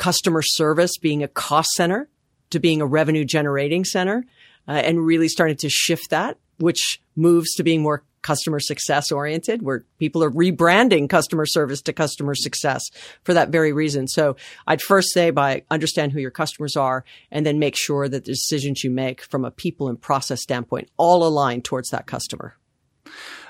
customer 0.00 0.40
service 0.42 0.96
being 0.96 1.22
a 1.22 1.28
cost 1.28 1.68
center 1.72 2.08
to 2.48 2.58
being 2.58 2.80
a 2.80 2.86
revenue 2.86 3.22
generating 3.22 3.84
center 3.84 4.24
uh, 4.66 4.72
and 4.72 5.04
really 5.04 5.28
starting 5.28 5.58
to 5.58 5.68
shift 5.68 6.08
that, 6.08 6.38
which 6.56 7.02
moves 7.16 7.52
to 7.52 7.62
being 7.62 7.82
more 7.82 8.02
customer 8.22 8.60
success 8.60 9.12
oriented 9.12 9.62
where 9.62 9.84
people 9.98 10.24
are 10.24 10.30
rebranding 10.30 11.08
customer 11.08 11.44
service 11.44 11.82
to 11.82 11.92
customer 11.92 12.34
success 12.34 12.82
for 13.24 13.34
that 13.34 13.50
very 13.50 13.72
reason. 13.72 14.08
So 14.08 14.36
I'd 14.66 14.80
first 14.80 15.12
say 15.12 15.30
by 15.30 15.64
understand 15.70 16.12
who 16.12 16.20
your 16.20 16.30
customers 16.30 16.76
are 16.76 17.04
and 17.30 17.44
then 17.44 17.58
make 17.58 17.76
sure 17.76 18.08
that 18.08 18.24
the 18.24 18.32
decisions 18.32 18.82
you 18.82 18.90
make 18.90 19.22
from 19.22 19.44
a 19.44 19.50
people 19.50 19.88
and 19.88 20.00
process 20.00 20.42
standpoint 20.42 20.88
all 20.96 21.26
align 21.26 21.60
towards 21.60 21.90
that 21.90 22.06
customer. 22.06 22.56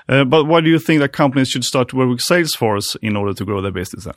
Uh, 0.09 0.23
but 0.23 0.45
why 0.45 0.61
do 0.61 0.69
you 0.69 0.79
think 0.79 0.99
that 0.99 1.13
companies 1.13 1.49
should 1.49 1.63
start 1.63 1.89
to 1.89 1.95
work 1.95 2.09
with 2.09 2.19
Salesforce 2.19 2.95
in 3.01 3.15
order 3.15 3.33
to 3.33 3.45
grow 3.45 3.61
their 3.61 3.71
business 3.71 4.05
then? 4.05 4.13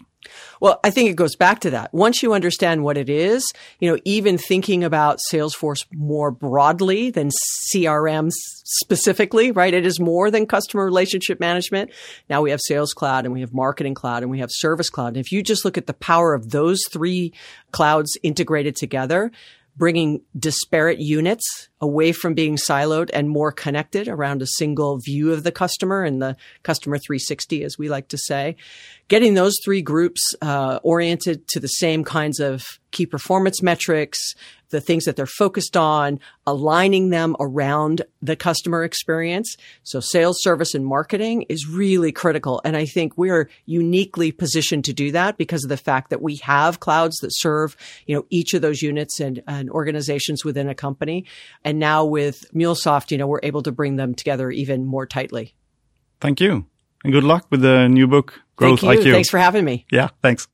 Well, 0.61 0.81
I 0.83 0.91
think 0.91 1.11
it 1.11 1.17
goes 1.17 1.37
back 1.37 1.61
to 1.61 1.71
that. 1.71 1.93
Once 1.93 2.23
you 2.23 2.33
understand 2.33 2.85
what 2.85 2.97
it 2.97 3.09
is, 3.09 3.45
you 3.81 3.91
know, 3.91 3.99
even 4.05 4.39
thinking 4.39 4.85
about 4.85 5.19
Salesforce 5.33 5.85
more 5.93 6.31
broadly 6.31 7.11
than 7.11 7.31
CRM 7.75 8.31
specifically, 8.33 9.51
right? 9.51 9.75
It 9.75 9.87
is 9.87 10.01
more 10.01 10.31
than 10.31 10.47
customer 10.47 10.85
relationship 10.85 11.41
management. 11.41 11.91
Now 12.31 12.43
we 12.43 12.51
have 12.51 12.61
Sales 12.63 12.93
Cloud 12.93 13.25
and 13.25 13.35
we 13.35 13.41
have 13.41 13.53
Marketing 13.53 13.95
Cloud 13.95 14.23
and 14.23 14.31
we 14.31 14.39
have 14.39 14.51
Service 14.51 14.91
Cloud. 14.91 15.09
And 15.09 15.19
if 15.19 15.33
you 15.33 15.43
just 15.43 15.65
look 15.65 15.77
at 15.77 15.87
the 15.87 15.95
power 15.95 16.35
of 16.35 16.51
those 16.51 16.81
three 16.91 17.33
clouds 17.73 18.17
integrated 18.23 18.77
together, 18.77 19.31
bringing 19.77 20.23
disparate 20.39 21.01
units 21.01 21.69
away 21.85 22.13
from 22.13 22.33
being 22.33 22.57
siloed 22.57 23.11
and 23.13 23.29
more 23.29 23.53
connected 23.53 24.09
around 24.09 24.41
a 24.41 24.47
single 24.47 24.99
view 24.99 25.33
of 25.33 25.43
the 25.43 25.53
customer 25.53 26.03
and 26.03 26.23
the 26.23 26.35
customer 26.63 26.97
360, 26.97 27.63
as 27.63 27.77
we 27.79 27.91
like 27.91 28.09
to 28.09 28.17
say. 28.17 28.57
Getting 29.09 29.35
those 29.35 29.55
three 29.63 29.83
groups 29.83 30.23
uh, 30.41 30.81
oriented 30.83 31.47
to 31.49 31.61
the 31.61 31.69
same 31.69 32.05
kinds 32.05 32.41
of 32.41 32.65
key 32.91 33.05
performance 33.05 33.63
metrics, 33.63 34.19
the 34.71 34.81
things 34.81 35.05
that 35.05 35.15
they're 35.17 35.27
focused 35.27 35.77
on, 35.77 36.19
aligning 36.47 37.11
them 37.11 37.37
around 37.39 38.03
the 38.23 38.35
customer 38.35 38.83
experience. 38.83 39.57
So 39.83 40.01
sales, 40.01 40.43
service, 40.43 40.75
and 40.75 40.85
marketing 40.85 41.43
is 41.43 41.69
really 41.69 42.13
critical. 42.13 42.61
And 42.65 42.77
I 42.77 42.87
think 42.87 43.17
we're 43.17 43.51
uniquely 43.67 44.33
positioned 44.33 44.85
to 44.87 44.93
do 44.93 45.13
that 45.13 45.37
because 45.37 45.65
of 45.65 45.69
the 45.69 45.77
fact 45.77 46.11
that 46.11 46.23
we 46.23 46.37
have 46.37 46.81
clouds 46.81 47.17
that 47.19 47.31
serve, 47.33 47.77
you 48.07 48.17
know, 48.17 48.27
each 48.31 48.55
of 48.55 48.63
those 48.63 48.81
units 48.81 49.21
and, 49.21 49.43
and 49.47 49.71
organizations 49.71 50.45
within 50.45 50.69
a 50.69 50.75
company. 50.75 51.25
And 51.65 51.74
now 51.79 52.05
with 52.05 52.45
MuleSoft, 52.55 53.11
you 53.11 53.19
know, 53.19 53.27
we're 53.27 53.41
able 53.43 53.63
to 53.63 53.73
bring 53.73 53.97
them 53.97 54.15
together 54.15 54.51
even 54.51 54.85
more 54.85 55.07
tightly. 55.07 55.55
Thank 56.21 56.41
you. 56.41 56.67
And 57.05 57.13
good 57.13 57.25
luck 57.25 57.47
with 57.51 57.63
the 57.63 57.89
new 57.89 58.07
book, 58.07 58.41
Growth 58.57 58.81
Thank 58.81 59.05
you. 59.05 59.13
IQ. 59.13 59.13
Thanks 59.13 59.31
for 59.31 59.39
having 59.39 59.65
me. 59.65 59.85
Yeah, 59.93 60.09
thanks. 60.23 60.49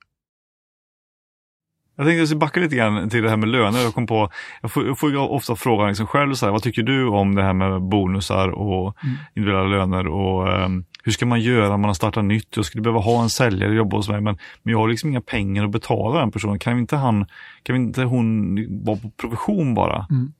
Jag 2.00 2.06
tänkte 2.06 2.36
backa 2.36 2.60
lite 2.60 2.76
grann 2.76 3.10
till 3.10 3.22
det 3.22 3.30
här 3.30 3.36
med 3.36 3.48
löner. 3.48 3.80
Jag 3.80 3.94
kom 3.94 4.06
på, 4.06 4.30
jag 4.62 4.70
får, 4.70 4.86
jag 4.86 4.98
får 4.98 5.16
ofta 5.16 5.56
frågan 5.56 5.88
liksom 5.88 6.06
själv, 6.06 6.34
så 6.34 6.46
här, 6.46 6.52
vad 6.52 6.62
tycker 6.62 6.82
du 6.82 7.08
om 7.08 7.34
det 7.34 7.42
här 7.42 7.52
med 7.52 7.82
bonusar 7.82 8.48
och 8.48 8.96
mm. 9.02 9.16
individuella 9.34 9.68
löner 9.68 10.06
och 10.06 10.64
um, 10.64 10.84
hur 11.04 11.12
ska 11.12 11.26
man 11.26 11.40
göra 11.40 11.74
om 11.74 11.80
man 11.80 11.88
har 11.88 11.94
startat 11.94 12.24
nytt? 12.24 12.56
Jag 12.56 12.64
skulle 12.64 12.82
behöva 12.82 13.00
ha 13.00 13.22
en 13.22 13.28
säljare 13.28 13.74
jobba 13.74 13.96
hos 13.96 14.08
mig 14.08 14.20
men, 14.20 14.38
men 14.62 14.72
jag 14.72 14.78
har 14.78 14.88
liksom 14.88 15.10
inga 15.10 15.20
pengar 15.20 15.64
att 15.64 15.70
betala 15.70 16.20
den 16.20 16.30
personen. 16.30 16.58
Kan 16.58 16.78
inte 16.78 16.96
han, 16.96 17.26
kan 17.62 17.76
inte 17.76 18.02
hon 18.02 18.56
vara 18.84 18.96
på 18.96 19.10
provision 19.10 19.74
bara? 19.74 20.06
Mm. 20.10 20.32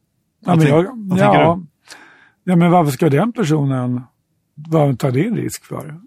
Ja, 0.46 0.56
men 0.56 0.66
jag, 0.66 0.86
vad 0.94 1.18
ja, 1.18 1.58
du? 1.58 1.66
Ja, 2.44 2.56
men 2.56 2.70
varför 2.70 2.92
ska 2.92 3.08
den 3.08 3.32
personen 3.32 4.00
ta 4.98 5.10
din 5.10 5.36
risk 5.36 5.64
för? 5.64 6.00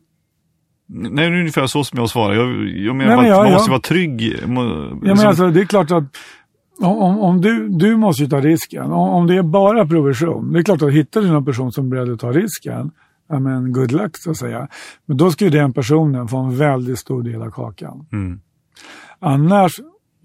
Nej, 0.88 1.30
det 1.30 1.36
är 1.36 1.40
ungefär 1.40 1.68
så 1.68 1.84
som 1.84 2.00
jag 2.00 2.10
svarar. 2.10 2.34
Jag, 2.34 2.68
jag 2.68 2.96
menar 2.96 3.16
Nej, 3.16 3.24
men 3.24 3.34
att 3.34 3.44
man 3.44 3.54
måste 3.54 3.70
vara 3.70 3.82
trygg. 3.82 4.22
Ja, 4.42 4.48
men 4.48 5.20
alltså, 5.20 5.48
det 5.48 5.62
är 5.62 5.66
klart 5.66 5.92
att 5.92 6.04
om, 6.82 7.20
om 7.20 7.42
du, 7.42 7.70
du 7.70 7.98
måste 7.98 8.24
ju 8.24 8.30
ta 8.30 8.40
risken. 8.40 8.84
Om, 8.84 9.10
om 9.10 9.28
det 9.28 9.38
är 9.38 9.44
bara 9.44 9.88
provision, 9.88 10.54
det 10.54 10.60
är 10.60 10.64
klart 10.64 10.82
att 10.82 10.94
hittar 10.94 11.22
du 11.22 11.32
någon 11.32 11.46
person 11.46 11.72
som 11.72 11.86
är 11.86 11.90
beredd 11.90 12.10
att 12.10 12.20
ta 12.20 12.32
risken, 12.32 12.92
ja 13.30 13.40
men 13.40 13.74
good 13.74 13.92
luck 13.92 14.18
så 14.18 14.32
att 14.32 14.38
säga. 14.38 14.68
Men 15.06 15.18
då 15.18 15.32
ska 15.32 15.46
ju 15.46 15.52
den 15.52 15.74
personen 15.74 16.28
få 16.28 16.38
en 16.38 16.58
väldigt 16.58 17.00
stor 17.00 17.24
del 17.24 17.42
av 17.42 17.52
kakan. 17.52 18.08
Mm. 18.12 18.40
Annars, 19.20 19.72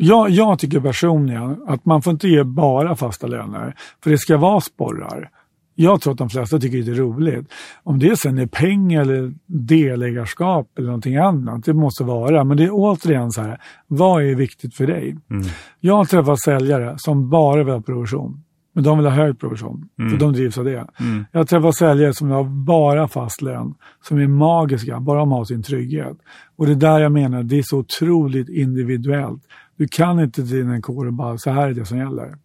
jag, 0.01 0.31
jag 0.31 0.59
tycker 0.59 0.81
personligen 0.81 1.57
att 1.67 1.85
man 1.85 2.03
får 2.03 2.11
inte 2.11 2.29
ge 2.29 2.45
bara 2.45 2.97
fasta 2.97 3.27
löner, 3.27 3.75
för 4.03 4.11
det 4.11 4.19
ska 4.19 4.37
vara 4.37 4.61
sporrar. 4.61 5.31
Jag 5.75 6.01
tror 6.01 6.13
att 6.13 6.19
de 6.19 6.31
flesta 6.31 6.59
tycker 6.59 6.79
det 6.83 6.91
är 6.91 6.95
roligt. 6.95 7.53
Om 7.83 7.99
det 7.99 8.19
sen 8.19 8.39
är 8.39 8.47
pengar 8.47 9.03
eller 9.03 9.33
delägarskap 9.47 10.79
eller 10.79 10.87
någonting 10.87 11.17
annat, 11.17 11.65
det 11.65 11.75
måste 11.75 12.05
vara. 12.05 12.45
Men 12.45 12.57
det 12.57 12.65
är 12.65 12.71
återigen 12.73 13.31
så 13.31 13.41
här, 13.41 13.61
vad 13.87 14.25
är 14.25 14.35
viktigt 14.35 14.75
för 14.75 14.87
dig? 14.87 15.17
Mm. 15.31 15.47
Jag 15.81 15.95
har 15.97 16.05
träffat 16.05 16.41
säljare 16.41 16.95
som 16.99 17.31
bara 17.31 17.65
vill 17.65 17.75
ha 17.75 17.81
provision. 17.81 18.45
Men 18.75 18.85
de 18.85 18.99
vill 18.99 19.07
ha 19.07 19.13
hög 19.15 19.39
provision, 19.41 19.89
Mm. 19.99 20.11
för 20.11 20.19
de 20.19 20.33
drivs 20.33 20.59
av 20.59 20.65
det. 20.65 20.87
Jag 21.33 21.49
träffar 21.49 21.73
säljare 21.73 22.15
som 22.15 22.31
har 22.31 22.45
bara 22.45 23.09
fast 23.09 23.43
lön, 23.43 23.75
som 24.03 24.19
är 24.19 24.27
magiska, 24.27 25.01
bara 25.01 25.19
de 25.19 25.33
har 25.33 25.45
sin 25.45 25.63
trygghet. 25.63 26.17
Och 26.57 26.67
det 26.67 26.73
är 26.73 26.77
där 26.77 27.01
jag 27.01 27.13
menar, 27.13 27.43
det 27.43 27.59
är 27.59 27.63
så 27.63 27.79
otroligt 27.79 28.49
individuellt. 28.49 29.43
Du 29.79 29.89
kan 29.89 30.21
inte 30.21 30.47
till 30.47 30.69
en 30.69 30.83
kår 30.83 31.07
och 31.07 31.13
bara, 31.13 31.39
så 31.39 31.51
här 31.51 31.69
är 31.69 31.75
det 31.75 31.85
som 31.85 31.99
gäller. 31.99 32.39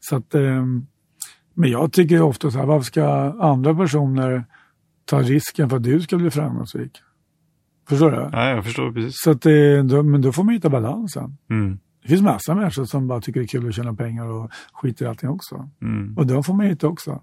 Så 0.00 0.16
att, 0.16 0.34
ehm, 0.34 0.86
men 1.54 1.70
jag 1.70 1.92
tycker 1.92 2.22
ofta 2.22 2.50
så 2.50 2.58
här, 2.58 2.66
varför 2.66 2.84
ska 2.84 3.06
andra 3.40 3.74
personer 3.74 4.44
ta 5.04 5.20
risken 5.20 5.70
för 5.70 5.76
att 5.76 5.82
du 5.82 6.00
ska 6.00 6.16
bli 6.16 6.30
framgångsrik? 6.30 6.92
Förstår 7.88 8.10
du? 8.10 8.28
Ja, 8.32 8.48
jag 8.48 8.64
förstår 8.64 8.92
precis. 8.92 9.12
Så 9.14 9.30
att 9.30 9.42
det, 9.42 9.82
då, 9.82 10.02
men 10.02 10.22
då 10.22 10.32
får 10.32 10.44
man 10.44 10.54
hitta 10.54 10.68
balansen. 10.70 11.36
Mm. 11.50 11.78
Det 12.02 12.08
finns 12.08 12.22
massa 12.22 12.54
människor 12.54 12.84
som 12.84 13.08
bara 13.08 13.20
tycker 13.20 13.40
det 13.40 13.44
är 13.44 13.48
kul 13.48 13.68
att 13.68 13.74
tjäna 13.74 13.94
pengar 13.94 14.26
och 14.26 14.50
skiter 14.72 15.04
i 15.04 15.08
allting 15.08 15.30
också. 15.30 15.68
Mm. 15.82 16.18
Och 16.18 16.26
de 16.26 16.44
får 16.44 16.54
man 16.54 16.66
hitta 16.66 16.86
också. 16.86 17.20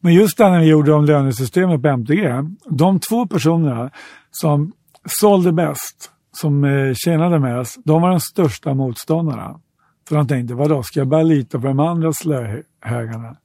Men 0.00 0.14
just 0.14 0.38
där 0.38 0.50
när 0.50 0.60
vi 0.60 0.66
gjorde 0.66 0.92
om 0.92 1.04
lönesystemet 1.04 1.82
på 1.82 1.88
MTG, 1.88 2.44
de 2.70 3.00
två 3.00 3.26
personerna 3.26 3.90
som 4.30 4.72
sålde 5.06 5.52
bäst, 5.52 6.11
som 6.32 6.64
eh, 6.64 6.94
tjänade 6.94 7.38
mest, 7.38 7.80
de 7.84 8.02
var 8.02 8.10
de 8.10 8.20
största 8.20 8.74
motståndarna. 8.74 9.60
För 10.08 10.16
de 10.16 10.28
tänkte, 10.28 10.54
vadå, 10.54 10.82
ska 10.82 11.00
jag 11.00 11.08
bara 11.08 11.22
lita 11.22 11.60
på 11.60 11.66
de 11.66 11.80
andra 11.80 12.12
slöhögarna? 12.12 13.36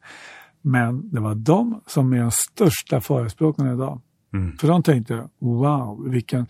Men 0.62 1.10
det 1.10 1.20
var 1.20 1.36
de 1.36 1.82
som 1.88 2.14
är 2.14 2.20
de 2.20 2.32
största 2.32 3.02
förespråkarna 3.02 3.74
idag. 3.74 4.02
Mm. 4.34 4.58
För 4.58 4.68
de 4.68 4.84
tänkte, 4.84 5.28
wow, 5.40 6.10
vilken, 6.10 6.48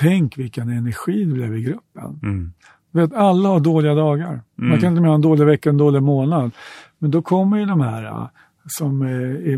tänk 0.00 0.38
vilken 0.38 0.68
energi 0.68 1.24
det 1.24 1.32
blev 1.32 1.56
i 1.56 1.62
gruppen. 1.62 2.20
Mm. 2.22 2.52
Vet, 2.92 3.12
alla 3.12 3.48
har 3.48 3.60
dåliga 3.60 3.94
dagar. 3.94 4.42
Man 4.54 4.80
kan 4.80 4.88
inte 4.88 5.00
med 5.00 5.10
ha 5.10 5.14
en 5.14 5.20
dålig 5.20 5.46
vecka, 5.46 5.70
en 5.70 5.76
dålig 5.76 6.02
månad. 6.02 6.50
Men 6.98 7.10
då 7.10 7.22
kommer 7.22 7.58
ju 7.58 7.66
de 7.66 7.80
här 7.80 8.28
som 8.66 9.02
är, 9.02 9.52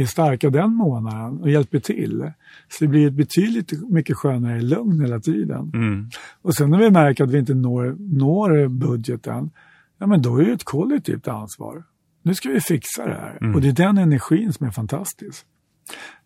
är 0.00 0.06
starka 0.06 0.50
den 0.50 0.74
månaden 0.74 1.40
och 1.40 1.50
hjälper 1.50 1.78
till. 1.78 2.32
Så 2.68 2.84
det 2.84 2.88
blir 2.88 3.06
ett 3.06 3.12
betydligt 3.12 3.90
mycket 3.90 4.16
skönare 4.16 4.60
lugn 4.60 5.00
hela 5.00 5.20
tiden. 5.20 5.70
Mm. 5.74 6.08
Och 6.42 6.54
sen 6.54 6.70
när 6.70 6.78
vi 6.78 6.90
märker 6.90 7.24
att 7.24 7.30
vi 7.30 7.38
inte 7.38 7.54
når, 7.54 7.96
når 7.98 8.68
budgeten, 8.68 9.50
ja 9.98 10.06
men 10.06 10.22
då 10.22 10.36
är 10.36 10.44
det 10.44 10.52
ett 10.52 10.64
kollektivt 10.64 11.28
ansvar. 11.28 11.84
Nu 12.22 12.34
ska 12.34 12.48
vi 12.48 12.60
fixa 12.60 13.06
det 13.06 13.14
här. 13.14 13.54
Och 13.54 13.60
det 13.60 13.68
är 13.68 13.72
den 13.72 13.98
energin 13.98 14.52
som 14.52 14.66
är 14.66 14.70
fantastisk. 14.70 15.46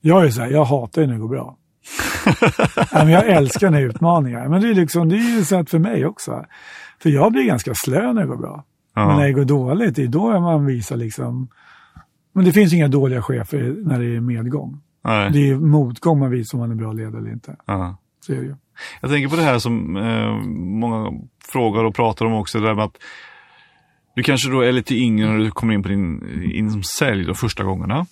Jag 0.00 0.24
är 0.24 0.30
så 0.30 0.40
här, 0.40 0.50
jag 0.50 0.64
hatar 0.64 1.02
ju 1.02 1.06
när 1.06 1.14
det 1.14 1.20
går 1.20 1.28
bra. 1.28 1.56
ja, 2.92 3.04
men 3.04 3.08
jag 3.08 3.26
älskar 3.26 3.70
när 3.70 3.80
utmaningar. 3.80 4.48
Men 4.48 4.60
det 4.60 4.68
är, 4.68 4.74
liksom, 4.74 5.08
det 5.08 5.16
är 5.16 5.36
ju 5.36 5.44
så 5.44 5.56
att 5.56 5.70
för 5.70 5.78
mig 5.78 6.06
också. 6.06 6.44
För 7.02 7.10
jag 7.10 7.32
blir 7.32 7.44
ganska 7.44 7.72
slö 7.74 8.12
när 8.12 8.20
det 8.20 8.26
går 8.26 8.36
bra. 8.36 8.64
Ja. 8.94 9.06
Men 9.06 9.16
när 9.16 9.26
det 9.26 9.32
går 9.32 9.44
dåligt, 9.44 9.96
det 9.96 10.02
är 10.02 10.08
då 10.08 10.40
man 10.40 10.66
visar 10.66 10.96
liksom... 10.96 11.48
Men 12.32 12.44
det 12.44 12.52
finns 12.52 12.72
inga 12.72 12.88
dåliga 12.88 13.22
chefer 13.22 13.76
när 13.84 13.98
det 14.00 14.16
är 14.16 14.20
medgång. 14.20 14.80
Nej. 15.04 15.30
Det 15.32 15.48
är 15.50 15.56
motgång 15.56 16.18
man 16.18 16.30
visar 16.30 16.58
om 16.58 16.60
man 16.60 16.70
är 16.70 16.74
bra 16.74 16.92
ledare 16.92 17.18
eller 17.18 17.32
inte. 17.32 17.56
Ja. 17.66 17.96
Så 18.26 18.32
är 18.32 18.36
det 18.36 18.42
ju. 18.42 18.54
Jag 19.00 19.10
tänker 19.10 19.28
på 19.28 19.36
det 19.36 19.42
här 19.42 19.58
som 19.58 19.96
eh, 19.96 20.34
många 20.56 21.12
frågar 21.52 21.84
och 21.84 21.94
pratar 21.94 22.26
om 22.26 22.32
också, 22.32 22.60
det 22.60 22.66
där 22.66 22.74
med 22.74 22.84
att 22.84 22.96
du 24.16 24.22
kanske 24.22 24.50
då 24.50 24.60
är 24.60 24.72
lite 24.72 24.94
yngre 24.94 25.28
när 25.30 25.38
du 25.38 25.50
kommer 25.50 25.74
in 25.74 25.82
på 25.82 25.88
din 25.88 26.22
in 26.54 26.70
som 26.70 26.82
sälj 26.82 27.24
de 27.24 27.34
första 27.34 27.64
gångerna. 27.64 28.06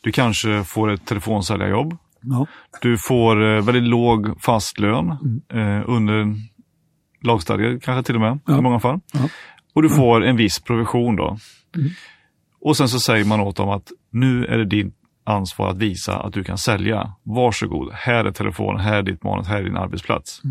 Du 0.00 0.12
kanske 0.12 0.64
får 0.64 0.90
ett 0.90 1.06
telefonsäljarjobb. 1.06 1.96
Ja. 2.20 2.46
Du 2.82 2.96
får 2.98 3.56
eh, 3.56 3.64
väldigt 3.64 3.84
låg 3.88 4.42
fast 4.42 4.78
lön 4.78 5.10
eh, 5.52 5.82
under 5.86 6.34
lagstadgad 7.22 7.82
kanske 7.82 8.06
till 8.06 8.14
och 8.14 8.20
med 8.20 8.38
Ja. 8.46 8.58
i 8.58 8.60
många 8.62 8.80
fall. 8.80 9.00
Ja. 9.12 9.28
Och 9.74 9.82
du 9.82 9.88
får 9.88 10.24
en 10.24 10.36
viss 10.36 10.60
provision 10.60 11.16
då. 11.16 11.38
Och 12.66 12.76
sen 12.76 12.88
så 12.88 13.00
säger 13.00 13.24
man 13.24 13.40
åt 13.40 13.56
dem 13.56 13.68
att 13.68 13.92
nu 14.10 14.44
är 14.44 14.58
det 14.58 14.64
ditt 14.64 14.94
ansvar 15.24 15.70
att 15.70 15.76
visa 15.76 16.18
att 16.18 16.32
du 16.32 16.44
kan 16.44 16.58
sälja. 16.58 17.12
Varsågod, 17.22 17.92
här 17.92 18.24
är 18.24 18.32
telefonen, 18.32 18.80
här 18.80 18.96
är 18.96 19.02
ditt 19.02 19.22
manus, 19.22 19.46
här 19.46 19.58
är 19.58 19.64
din 19.64 19.76
arbetsplats. 19.76 20.42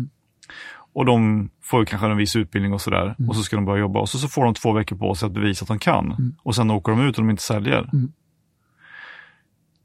Och 0.94 1.06
de 1.06 1.48
får 1.62 1.84
kanske 1.84 2.06
en 2.06 2.16
viss 2.16 2.36
utbildning 2.36 2.72
och 2.72 2.80
sådär. 2.80 3.16
Och 3.28 3.36
så 3.36 3.42
ska 3.42 3.56
de 3.56 3.64
börja 3.64 3.80
jobba 3.80 4.00
och 4.00 4.08
så, 4.08 4.18
så 4.18 4.28
får 4.28 4.44
de 4.44 4.54
två 4.54 4.72
veckor 4.72 4.96
på 4.96 5.14
sig 5.14 5.26
att 5.26 5.32
bevisa 5.32 5.62
att 5.64 5.68
de 5.68 5.78
kan. 5.78 6.34
Och 6.42 6.54
sen 6.54 6.70
åker 6.70 6.92
de 6.92 7.00
ut 7.00 7.18
och 7.18 7.24
de 7.24 7.30
inte 7.30 7.42
säljer. 7.42 7.90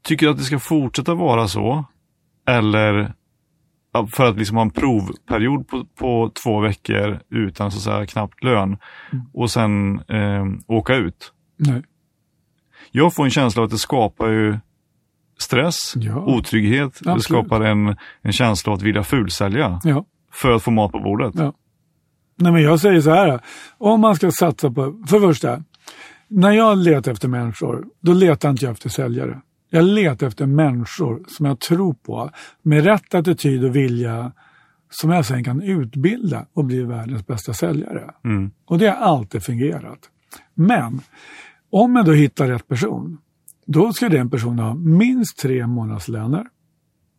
Tycker 0.02 0.26
du 0.26 0.32
att 0.32 0.38
det 0.38 0.44
ska 0.44 0.58
fortsätta 0.58 1.14
vara 1.14 1.48
så? 1.48 1.84
Eller 2.48 3.14
för 4.12 4.24
att 4.28 4.36
liksom 4.38 4.56
ha 4.56 4.62
en 4.62 4.70
provperiod 4.70 5.68
på, 5.68 5.84
på 5.84 6.32
två 6.42 6.60
veckor 6.60 7.20
utan 7.30 7.70
så 7.70 7.76
att 7.76 7.82
säga 7.82 8.06
knappt 8.06 8.44
lön 8.44 8.76
och 9.32 9.50
sen 9.50 10.00
eh, 10.08 10.44
åka 10.66 10.94
ut. 10.94 11.32
Nej. 11.56 11.82
Jag 12.90 13.14
får 13.14 13.24
en 13.24 13.30
känsla 13.30 13.62
av 13.62 13.64
att 13.64 13.70
det 13.70 13.78
skapar 13.78 14.28
ju 14.28 14.58
stress, 15.38 15.92
Ja. 15.96 16.16
otrygghet. 16.18 16.98
Det 17.02 17.12
Absolut. 17.12 17.22
skapar 17.48 17.60
en, 17.64 17.96
en 18.22 18.32
känsla 18.32 18.72
av 18.72 18.76
att 18.76 18.82
vilja 18.82 19.02
fulsälja 19.04 19.80
Ja. 19.84 20.04
för 20.32 20.52
att 20.52 20.62
få 20.62 20.70
mat 20.70 20.92
på 20.92 20.98
bordet. 21.00 21.32
Ja. 21.36 21.52
Nej, 22.36 22.52
men 22.52 22.62
jag 22.62 22.80
säger 22.80 23.00
så 23.00 23.10
här. 23.10 23.40
Om 23.78 24.00
man 24.00 24.16
ska 24.16 24.30
satsa 24.30 24.70
på... 24.70 25.02
För 25.08 25.20
det 25.20 25.26
första, 25.26 25.62
när 26.28 26.50
jag 26.52 26.78
letar 26.78 27.12
efter 27.12 27.28
människor, 27.28 27.84
då 28.00 28.12
letar 28.12 28.50
inte 28.50 28.64
jag 28.64 28.72
efter 28.72 28.88
säljare. 28.88 29.40
Jag 29.70 29.84
letar 29.84 30.26
efter 30.26 30.46
människor 30.46 31.22
som 31.28 31.46
jag 31.46 31.60
tror 31.60 31.94
på, 31.94 32.30
med 32.62 32.84
rätt 32.84 33.14
attityd 33.14 33.64
och 33.64 33.76
vilja, 33.76 34.32
som 34.90 35.10
jag 35.10 35.26
sen 35.26 35.44
kan 35.44 35.62
utbilda 35.62 36.46
och 36.54 36.64
bli 36.64 36.82
världens 36.82 37.26
bästa 37.26 37.54
säljare. 37.54 38.10
Mm. 38.24 38.50
Och 38.66 38.78
det 38.78 38.86
har 38.86 38.96
alltid 38.96 39.42
fungerat. 39.42 39.98
Men 40.54 41.00
om 41.72 41.96
jag 41.96 42.04
då 42.04 42.12
hittar 42.12 42.48
rätt 42.48 42.68
person, 42.68 43.18
då 43.66 43.92
ska 43.92 44.08
den 44.08 44.30
personen 44.30 44.58
ha 44.58 44.74
minst 44.74 45.38
tre 45.38 45.66
månadslöner, 45.66 46.46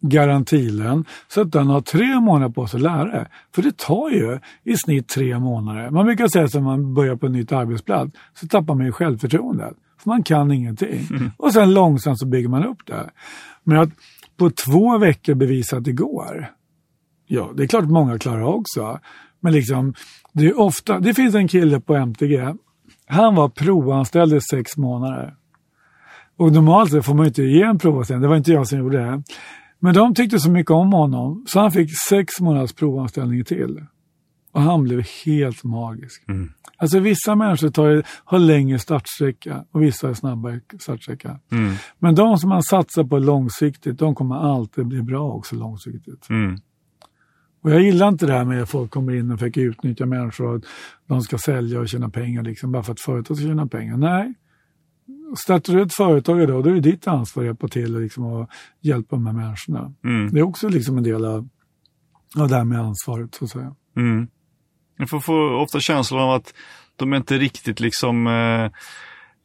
garantilön, 0.02 1.06
så 1.28 1.42
att 1.42 1.52
den 1.52 1.68
har 1.68 1.82
tre 1.82 2.20
månader 2.20 2.54
på 2.54 2.68
sig 2.68 2.78
att 2.78 2.84
lära 2.84 3.06
det. 3.06 3.28
För 3.56 3.62
det 3.62 3.78
tar 3.78 4.10
ju 4.10 4.40
i 4.64 4.78
snitt 4.78 5.08
tre 5.08 5.40
månader. 5.40 5.90
Man 5.90 6.06
brukar 6.06 6.28
säga 6.28 6.46
att 6.46 6.54
när 6.54 6.62
man 6.62 6.94
börjar 6.94 7.16
på 7.16 7.26
en 7.26 7.32
nytt 7.32 7.52
arbetsplats 7.52 8.12
så 8.34 8.48
tappar 8.48 8.76
man 8.76 8.86
ju 8.86 8.92
självförtroendet. 8.92 9.74
För 9.98 10.10
man 10.10 10.24
kan 10.24 10.52
ingenting. 10.52 11.08
Och 11.38 11.54
sen 11.54 11.74
långsamt 11.74 12.20
så 12.20 12.26
bygger 12.26 12.50
man 12.50 12.66
upp 12.66 12.86
det. 12.86 13.10
Men 13.64 13.78
att 13.78 13.90
på 14.38 14.50
två 14.50 14.98
veckor 14.98 15.34
bevisa 15.34 15.78
att 15.78 15.84
det 15.84 15.92
går, 15.92 16.50
Ja, 17.28 17.52
det 17.56 17.64
är 17.64 17.68
klart 17.68 17.86
många 17.86 18.20
klarar 18.20 18.44
också. 18.44 19.00
Men 19.40 19.54
liksom, 19.54 19.94
det 20.34 20.46
är 20.46 20.60
ofta, 20.60 21.00
det 21.00 21.14
finns 21.14 21.36
en 21.36 21.48
kille 21.48 21.80
på 21.80 21.96
MTG, 21.96 22.54
han 23.06 23.36
var 23.36 23.50
provanställd 23.50 24.34
i 24.34 24.42
sex 24.42 24.78
månader. 24.78 25.36
Och 26.38 26.52
normalt 26.52 26.92
sett 26.92 27.06
får 27.06 27.14
man 27.14 27.26
inte 27.26 27.44
ge 27.44 27.62
en 27.62 27.80
provanställning, 27.80 28.22
det 28.22 28.28
var 28.28 28.38
inte 28.38 28.52
jag 28.52 28.68
som 28.68 28.80
gjorde 28.80 28.98
det. 28.98 29.24
Men 29.80 29.94
de 29.94 30.16
tyckte 30.16 30.40
så 30.40 30.52
mycket 30.52 30.72
om 30.72 30.94
honom 30.94 31.46
så 31.48 31.60
han 31.60 31.72
fick 31.72 31.90
sex 32.10 32.40
månaders 32.40 32.74
provanställning 32.74 33.44
till. 33.44 33.86
Och 34.52 34.62
han 34.62 34.84
blev 34.84 35.04
helt 35.26 35.64
magisk. 35.64 36.24
Alltså 36.78 37.00
vissa 37.00 37.36
människor 37.36 37.70
tar, 37.70 38.04
har 38.24 38.40
längre 38.40 38.80
startsträcka 38.80 39.66
och 39.72 39.84
vissa 39.84 40.08
har 40.08 40.14
snabbare 40.14 40.60
startsträcka. 40.80 41.40
Mm. 41.52 41.74
Men 42.00 42.16
de 42.16 42.38
som 42.38 42.50
man 42.50 42.64
satsar 42.64 43.04
på 43.04 43.20
långsiktigt, 43.20 44.00
de 44.00 44.16
kommer 44.16 44.36
alltid 44.36 44.88
bli 44.88 45.02
bra 45.02 45.32
också 45.32 45.56
långsiktigt. 45.56 46.30
Mm. 46.30 46.58
Och 47.64 47.72
jag 47.72 47.82
gillar 47.82 48.08
inte 48.08 48.26
det 48.26 48.34
här 48.34 48.46
med 48.46 48.64
att 48.64 48.70
folk 48.70 48.92
kommer 48.92 49.16
in 49.16 49.32
och 49.32 49.40
försöker 49.40 49.62
utnyttja 49.62 50.06
människor 50.06 50.48
och 50.48 50.56
att 50.56 50.64
de 51.08 51.22
ska 51.22 51.38
sälja 51.38 51.80
och 51.80 51.90
tjäna 51.90 52.10
pengar 52.10 52.44
liksom, 52.44 52.72
bara 52.72 52.84
för 52.84 52.92
att 52.92 53.00
företag 53.00 53.38
ska 53.38 53.46
tjäna 53.48 53.68
pengar. 53.68 53.98
Nej. 53.98 54.34
Startar 55.38 55.74
du 55.74 55.82
ett 55.82 55.94
företag 55.94 56.42
idag, 56.42 56.64
då 56.64 56.70
är 56.70 56.74
det 56.74 56.80
ditt 56.80 57.08
ansvar 57.08 57.44
att 57.44 57.48
hjälpa 57.48 57.68
till 57.68 57.96
och, 57.96 58.02
liksom, 58.02 58.24
och 58.26 58.50
hjälpa 58.82 59.16
de 59.16 59.26
här 59.26 59.34
människorna. 59.34 59.94
Mm. 60.04 60.34
Det 60.34 60.40
är 60.40 60.44
också 60.44 60.68
liksom 60.70 60.98
en 60.98 61.04
del 61.04 61.26
av, 61.26 61.50
av 62.38 62.50
det 62.50 62.56
här 62.56 62.64
med 62.64 62.80
ansvaret, 62.80 63.36
så 63.36 63.46
att 63.46 63.52
säga. 63.52 63.76
Mm. 63.98 64.28
Jag 64.98 65.10
får, 65.10 65.20
får 65.20 65.54
ofta 65.54 65.80
känslan 65.80 66.22
av 66.22 66.32
att 66.32 66.54
de 66.96 67.14
är 67.14 67.18
inte 67.18 67.38
riktigt 67.38 67.80
liksom 67.80 68.28
eh, 68.28 68.64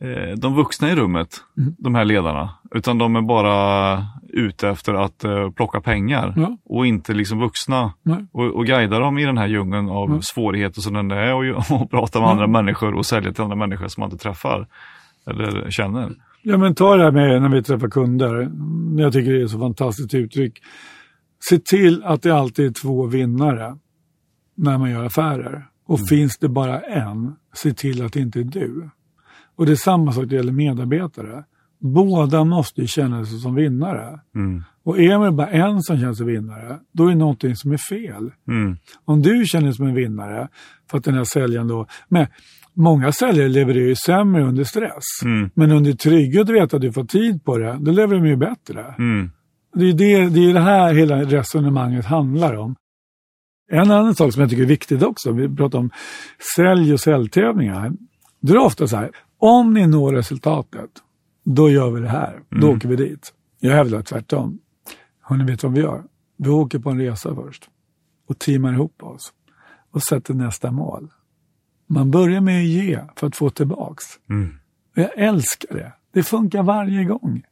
eh, 0.08 0.36
de 0.36 0.54
vuxna 0.54 0.90
i 0.90 0.94
rummet, 0.94 1.44
Mm. 1.58 1.74
de 1.78 1.94
här 1.94 2.04
ledarna. 2.04 2.50
Utan 2.74 2.98
de 2.98 3.16
är 3.16 3.22
bara 3.22 4.06
ute 4.38 4.68
efter 4.68 4.94
att 4.94 5.24
eh, 5.24 5.50
plocka 5.50 5.80
pengar 5.80 6.34
Ja. 6.36 6.56
och 6.64 6.86
inte 6.86 7.14
liksom 7.14 7.38
vuxna. 7.38 7.92
Nej. 8.02 8.26
Och, 8.32 8.44
och 8.56 8.66
guida 8.66 8.98
dem 8.98 9.18
i 9.18 9.24
den 9.24 9.38
här 9.38 9.46
djungeln 9.46 9.88
av 9.88 10.08
Mm. 10.08 10.22
svårigheter 10.22 10.80
som 10.80 10.94
den 10.94 11.10
är 11.10 11.34
och, 11.34 11.42
och 11.82 11.90
prata 11.90 12.20
med 12.20 12.26
Mm. 12.26 12.30
andra 12.42 12.46
människor 12.62 12.94
och 12.94 13.06
sälja 13.06 13.32
till 13.32 13.42
andra 13.42 13.56
människor 13.56 13.88
som 13.88 14.00
man 14.00 14.10
inte 14.10 14.22
träffar 14.22 14.66
eller 15.26 15.70
känner. 15.70 16.10
Ja, 16.42 16.56
men 16.56 16.74
ta 16.74 16.96
det 16.96 17.02
här 17.04 17.10
med 17.12 17.42
när 17.42 17.48
vi 17.48 17.62
träffar 17.62 17.88
kunder. 17.88 18.50
Jag 18.98 19.12
tycker 19.12 19.32
det 19.32 19.42
är 19.42 19.46
så 19.46 19.58
fantastiskt 19.58 20.14
uttryck. 20.14 20.58
Se 21.50 21.58
till 21.58 22.04
att 22.04 22.22
det 22.22 22.30
alltid 22.30 22.66
är 22.66 22.72
två 22.82 23.06
vinnare 23.06 23.76
när 24.56 24.78
man 24.78 24.90
gör 24.90 25.04
affärer. 25.04 25.66
Och 25.86 26.08
finns 26.08 26.38
det 26.38 26.48
bara 26.48 26.80
en, 26.80 27.36
se 27.54 27.72
till 27.72 28.04
att 28.04 28.12
det 28.12 28.20
inte 28.20 28.40
är 28.40 28.44
du. 28.44 28.90
Och 29.56 29.66
det 29.66 29.72
är 29.72 29.76
samma 29.76 30.12
sak 30.12 30.22
när 30.22 30.28
det 30.30 30.36
gäller 30.36 30.52
medarbetare. 30.52 31.44
Båda 31.80 32.44
måste 32.44 32.80
ju 32.80 32.86
känna 32.86 33.24
sig 33.24 33.38
som 33.38 33.54
vinnare. 33.54 34.20
Mm. 34.34 34.64
Och 34.84 34.98
är 34.98 35.24
det 35.24 35.32
bara 35.32 35.48
en 35.48 35.82
som 35.82 35.98
känner 35.98 36.14
sig 36.14 36.26
vinnare, 36.26 36.78
då 36.92 37.04
är 37.04 37.08
det 37.08 37.14
någonting 37.14 37.56
som 37.56 37.72
är 37.72 37.76
fel. 37.76 38.30
Mm. 38.48 38.76
Om 39.04 39.22
du 39.22 39.44
känner 39.46 39.64
dig 39.64 39.74
som 39.74 39.86
en 39.86 39.94
vinnare, 39.94 40.48
för 40.90 40.98
att 40.98 41.04
den 41.04 41.14
här 41.14 41.24
säljaren 41.24 41.68
då... 41.68 41.86
Men 42.08 42.26
många 42.74 43.12
säljare 43.12 43.48
levererar 43.48 43.86
ju 43.86 43.94
sämre 43.94 44.44
under 44.44 44.64
stress. 44.64 45.04
Mm. 45.24 45.50
Men 45.54 45.72
under 45.72 45.92
trygghet 45.92 46.48
och 46.48 46.54
veta 46.54 46.76
att 46.76 46.82
du 46.82 46.92
får 46.92 47.04
tid 47.04 47.44
på 47.44 47.58
det, 47.58 47.78
då 47.80 47.92
levererar 47.92 48.22
de 48.22 48.28
ju 48.28 48.36
bättre. 48.36 48.94
Mm. 48.98 49.30
Det 49.74 49.84
är 49.84 49.92
det, 49.92 50.28
det 50.28 50.50
är 50.50 50.54
det 50.54 50.60
här 50.60 50.94
hela 50.94 51.22
resonemanget 51.22 52.04
handlar 52.04 52.56
om. 52.56 52.74
En 53.70 53.90
annan 53.90 54.14
sak 54.14 54.32
som 54.32 54.40
jag 54.40 54.50
tycker 54.50 54.62
är 54.62 54.66
viktigt 54.66 55.02
också, 55.02 55.32
vi 55.32 55.56
pratar 55.56 55.78
om 55.78 55.90
sälj 56.56 56.92
och 56.92 57.00
säljtävlingar. 57.00 57.92
Då 58.40 58.52
är 58.52 58.58
det 58.58 58.64
ofta 58.64 58.86
så 58.86 58.96
här, 58.96 59.10
om 59.38 59.74
ni 59.74 59.86
når 59.86 60.12
resultatet, 60.12 60.90
då 61.44 61.70
gör 61.70 61.90
vi 61.90 62.00
det 62.00 62.08
här. 62.08 62.40
Då 62.48 62.56
Mm. 62.66 62.76
åker 62.76 62.88
vi 62.88 62.96
dit. 62.96 63.34
Jag 63.60 63.74
hävdar 63.74 64.02
tvärtom. 64.02 64.58
Har 65.20 65.36
ni 65.36 65.44
vet 65.44 65.62
vad 65.62 65.72
vi 65.72 65.80
gör? 65.80 66.02
Vi 66.36 66.48
åker 66.50 66.78
på 66.78 66.90
en 66.90 66.98
resa 67.00 67.34
först 67.34 67.70
och 68.28 68.38
teamar 68.38 68.72
ihop 68.72 69.02
oss 69.02 69.32
och 69.90 70.02
sätter 70.02 70.34
nästa 70.34 70.70
mål. 70.70 71.08
Man 71.86 72.10
börjar 72.10 72.40
med 72.40 72.58
att 72.60 72.66
ge 72.68 73.00
för 73.16 73.26
att 73.26 73.36
få 73.36 73.50
tillbaks. 73.50 74.04
Mm. 74.30 74.54
Jag 74.94 75.10
älskar 75.18 75.74
det. 75.74 75.92
Det 76.12 76.22
funkar 76.22 76.62
varje 76.62 77.04
gång. 77.04 77.42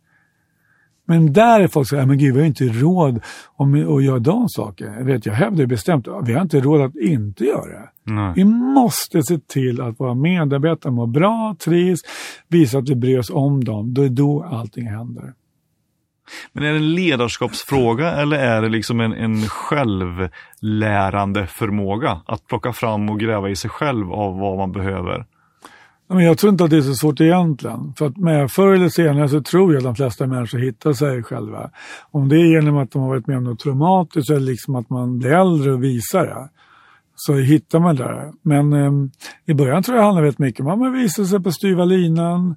Men 1.09 1.33
där 1.33 1.61
är 1.61 1.69
folk 1.69 1.89
så 1.89 1.97
här, 1.97 2.07
men 2.07 2.19
gud 2.19 2.35
vi 2.35 2.41
har 2.41 2.47
inte 2.47 2.65
råd 2.65 3.21
om 3.57 3.97
att 3.97 4.05
göra 4.05 4.19
de 4.19 4.49
sakerna. 4.49 4.97
Jag, 4.97 5.05
vet, 5.05 5.27
jag 5.27 5.33
hävdar 5.33 5.67
bestämt, 5.67 6.09
vi 6.25 6.33
har 6.33 6.43
inte 6.43 6.61
råd 6.61 6.81
att 6.81 6.97
inte 6.97 7.45
göra 7.45 7.67
det. 7.67 8.13
Nej. 8.13 8.33
Vi 8.37 8.45
måste 8.45 9.23
se 9.23 9.39
till 9.39 9.81
att 9.81 10.01
våra 10.01 10.15
medarbetare 10.15 10.93
mår 10.93 11.07
bra, 11.07 11.57
trivs, 11.65 12.01
visa 12.49 12.79
att 12.79 12.89
vi 12.89 12.95
bryr 12.95 13.19
oss 13.19 13.31
om 13.31 13.65
dem. 13.65 13.95
Då 13.95 14.03
är 14.03 14.09
då 14.09 14.47
allting 14.51 14.87
händer. 14.87 15.35
Men 16.53 16.65
är 16.65 16.71
det 16.71 16.77
en 16.77 16.95
ledarskapsfråga 16.95 18.13
eller 18.13 18.39
är 18.39 18.63
det 18.63 18.69
liksom 18.69 19.01
en, 19.01 19.13
en 19.13 19.43
självlärande 19.43 21.47
förmåga? 21.47 22.21
Att 22.27 22.47
plocka 22.47 22.73
fram 22.73 23.11
och 23.11 23.21
gräva 23.21 23.49
i 23.49 23.57
sig 23.57 23.71
själv 23.71 24.13
av 24.13 24.39
vad 24.39 24.57
man 24.57 24.73
behöver? 24.73 25.27
Men 26.09 26.25
jag 26.25 26.39
tror 26.39 26.53
inte 26.53 26.65
att 26.65 26.71
det 26.71 26.77
är 26.77 26.83
så 26.83 26.95
svårt 26.95 27.21
egentligen. 27.21 27.93
För 27.99 28.07
att 28.07 28.17
med, 28.17 28.51
förr 28.51 28.73
eller 28.73 28.89
senare 28.89 29.29
så 29.29 29.41
tror 29.41 29.73
jag 29.73 29.79
att 29.79 29.85
de 29.85 29.95
flesta 29.95 30.27
människor 30.27 30.59
hittar 30.59 30.93
sig 30.93 31.23
själva. 31.23 31.71
Om 32.11 32.29
det 32.29 32.37
är 32.37 32.47
genom 32.47 32.77
att 32.77 32.91
de 32.91 33.03
har 33.03 33.09
varit 33.09 33.27
med 33.27 33.37
om 33.37 33.45
något 33.45 33.61
traumatiskt 33.61 34.31
eller 34.31 34.41
liksom 34.41 34.77
att 34.77 34.91
man 34.91 35.19
blir 35.19 35.31
äldre 35.31 35.73
och 35.73 35.85
visar 35.85 36.27
det. 36.27 36.49
Så 37.17 37.35
hittar 37.35 37.81
man 37.81 37.97
det. 37.97 38.33
Men 38.43 38.73
eh, 38.73 38.93
i 39.47 39.55
början 39.55 39.83
tror 39.83 39.97
jag 39.97 40.03
det 40.03 40.07
handlar 40.07 40.23
väldigt 40.23 40.39
mycket 40.39 40.61
om 40.61 40.67
att 40.67 40.79
man 40.79 40.93
visar 40.93 41.25
sig 41.25 41.43
på 41.43 41.53
styva 41.53 41.85
linan. 41.85 42.57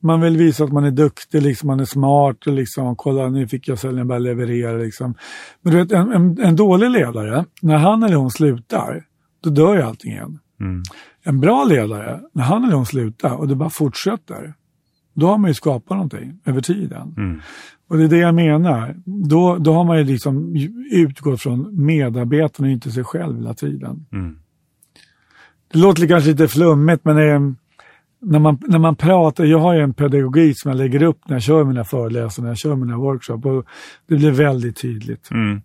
Man 0.00 0.20
vill 0.20 0.36
visa 0.36 0.64
att 0.64 0.72
man 0.72 0.84
är 0.84 0.90
duktig, 0.90 1.42
liksom, 1.42 1.66
man 1.66 1.80
är 1.80 1.84
smart. 1.84 2.46
Och 2.46 2.52
liksom, 2.52 2.96
Kolla 2.96 3.28
nu 3.28 3.48
fick 3.48 3.68
jag 3.68 3.78
sälja, 3.78 4.04
bara 4.04 4.18
leverera. 4.18 4.76
Liksom. 4.76 5.14
Men 5.62 5.72
du 5.72 5.78
vet, 5.78 5.92
en, 5.92 6.12
en, 6.12 6.38
en 6.40 6.56
dålig 6.56 6.90
ledare, 6.90 7.44
när 7.62 7.76
han 7.76 8.02
eller 8.02 8.16
hon 8.16 8.30
slutar, 8.30 9.04
då 9.42 9.50
dör 9.50 9.74
ju 9.74 9.82
allting 9.82 10.12
igen. 10.12 10.38
Mm. 10.60 10.82
En 11.28 11.40
bra 11.40 11.64
ledare, 11.64 12.20
när 12.32 12.42
han 12.42 12.64
eller 12.64 12.74
hon 12.74 12.86
slutar 12.86 13.34
och 13.34 13.48
det 13.48 13.54
bara 13.54 13.70
fortsätter, 13.70 14.54
då 15.14 15.26
har 15.26 15.38
man 15.38 15.50
ju 15.50 15.54
skapat 15.54 15.90
någonting 15.90 16.40
över 16.44 16.60
tiden. 16.60 17.14
Mm. 17.16 17.40
Och 17.88 17.98
det 17.98 18.04
är 18.04 18.08
det 18.08 18.18
jag 18.18 18.34
menar. 18.34 18.96
Då, 19.04 19.56
då 19.56 19.72
har 19.72 19.84
man 19.84 19.98
ju 19.98 20.04
liksom 20.04 20.56
utgått 20.90 21.42
från 21.42 21.84
medarbetarna 21.86 22.68
och 22.68 22.72
inte 22.72 22.90
sig 22.90 23.04
själv 23.04 23.36
hela 23.36 23.54
tiden. 23.54 24.06
Mm. 24.12 24.38
Det 25.72 25.78
låter 25.78 26.06
kanske 26.06 26.30
lite 26.30 26.48
flummigt 26.48 27.04
men 27.04 27.16
är, 27.16 27.54
när, 28.20 28.38
man, 28.38 28.58
när 28.66 28.78
man 28.78 28.96
pratar, 28.96 29.44
jag 29.44 29.58
har 29.58 29.74
ju 29.74 29.80
en 29.80 29.94
pedagogik 29.94 30.60
som 30.60 30.68
jag 30.68 30.78
lägger 30.78 31.02
upp 31.02 31.28
när 31.28 31.36
jag 31.36 31.42
kör 31.42 31.64
mina 31.64 31.84
föreläsningar, 31.84 32.44
när 32.44 32.50
jag 32.50 32.58
kör 32.58 32.76
mina 32.76 32.96
workshops 32.96 33.46
och 33.46 33.66
det 34.06 34.16
blir 34.16 34.30
väldigt 34.30 34.76
tydligt. 34.76 35.30
Mm. 35.30 35.60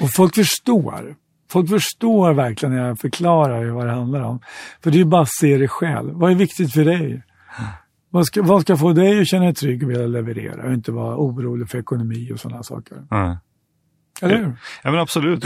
Och 0.00 0.08
folk 0.16 0.34
förstår. 0.34 1.16
Folk 1.52 1.68
förstår 1.68 2.32
verkligen 2.32 2.74
när 2.74 2.88
jag 2.88 2.98
förklarar 2.98 3.70
vad 3.70 3.86
det 3.86 3.92
handlar 3.92 4.20
om. 4.20 4.40
För 4.82 4.90
det 4.90 4.96
är 4.96 4.98
ju 4.98 5.04
bara 5.04 5.22
att 5.22 5.32
se 5.32 5.56
det 5.56 5.68
själv. 5.68 6.12
Vad 6.14 6.30
är 6.30 6.34
viktigt 6.34 6.72
för 6.72 6.84
dig? 6.84 7.22
Vad 8.10 8.26
ska, 8.26 8.42
vad 8.42 8.62
ska 8.62 8.76
få 8.76 8.92
dig 8.92 9.20
att 9.20 9.28
känna 9.28 9.44
dig 9.44 9.54
trygg 9.54 9.82
och 9.82 9.90
vilja 9.90 10.06
leverera 10.06 10.66
och 10.66 10.72
inte 10.72 10.92
vara 10.92 11.16
orolig 11.16 11.68
för 11.68 11.78
ekonomi 11.78 12.30
och 12.34 12.40
sådana 12.40 12.62
saker? 12.62 12.98
Ja. 13.10 13.38
Eller 14.22 14.36
hur? 14.36 14.52
Ja 14.82 14.90
men 14.90 15.00
absolut, 15.00 15.44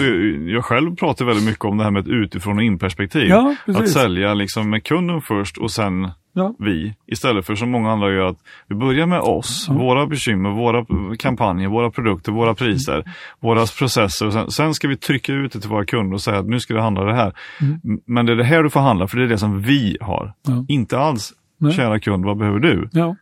jag, 0.48 0.64
själv 0.64 0.96
pratar 0.96 1.24
väldigt 1.24 1.44
mycket 1.44 1.64
om 1.64 1.78
det 1.78 1.84
här 1.84 1.90
med 1.90 2.00
ett 2.00 2.09
utifrån 2.09 2.57
och 2.57 2.62
in-perspektiv. 2.62 3.28
Ja, 3.28 3.57
att 3.66 3.88
sälja 3.88 4.34
liksom 4.34 4.70
med 4.70 4.84
kunden 4.84 5.20
först 5.20 5.59
och 5.59 5.70
sen 5.70 6.11
Ja. 6.39 6.55
vi. 6.59 6.95
Istället 7.07 7.47
för 7.47 7.55
som 7.55 7.70
många 7.70 7.91
andra 7.93 8.12
gör 8.12 8.26
att 8.26 8.37
vi 8.68 8.74
börjar 8.74 9.07
med 9.07 9.20
oss, 9.20 9.66
våra 9.70 10.07
bekymmer, 10.07 10.51
våra 10.51 10.87
kampanjer, 11.18 11.68
våra 11.68 11.91
produkter, 11.91 12.32
våra 12.32 12.55
priser, 12.55 13.05
våra 13.41 13.66
processer. 13.66 14.30
Sen, 14.30 14.51
sen 14.51 14.74
ska 14.74 14.89
vi 14.89 14.97
trycka 14.97 15.32
ut 15.32 15.53
det 15.53 15.61
till 15.61 15.70
våra 15.70 15.84
kunder 15.84 16.14
och 16.14 16.20
säga 16.20 16.39
att 16.39 16.47
nu 16.49 16.61
ska 16.61 16.74
det 16.74 16.82
handla 16.82 17.05
det 17.05 17.14
här. 17.14 17.32
M- 17.61 18.01
Men 18.07 18.26
det 18.26 18.32
är 18.32 18.37
det 18.37 18.45
här 18.45 18.62
du 18.62 18.70
får 18.70 18.80
handla 18.80 19.07
för 19.07 19.16
det 19.18 19.24
är 19.24 19.28
det 19.28 19.39
som 19.39 19.62
vi 19.62 19.97
har. 20.01 20.32
Ja. 20.47 20.64
Inte 20.68 20.99
alls, 20.99 21.32
Nej. 21.59 21.72
kära 21.72 22.01
kund, 22.01 22.24
vad 22.24 22.37
behöver 22.39 22.59
du? 22.59 22.89
Ja, 22.93 23.16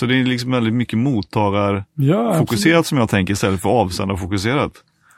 Så 0.00 0.06
det 0.06 0.20
är 0.20 0.24
liksom 0.24 0.50
väldigt 0.50 0.74
mycket 0.74 0.98
mottagarfokuserat 0.98 2.76
ja 2.76 2.82
som 2.82 2.98
jag 2.98 3.08
tänker 3.08 3.32
istället 3.32 3.60
för 3.60 3.68
avsändarfokuserat. 3.68 4.72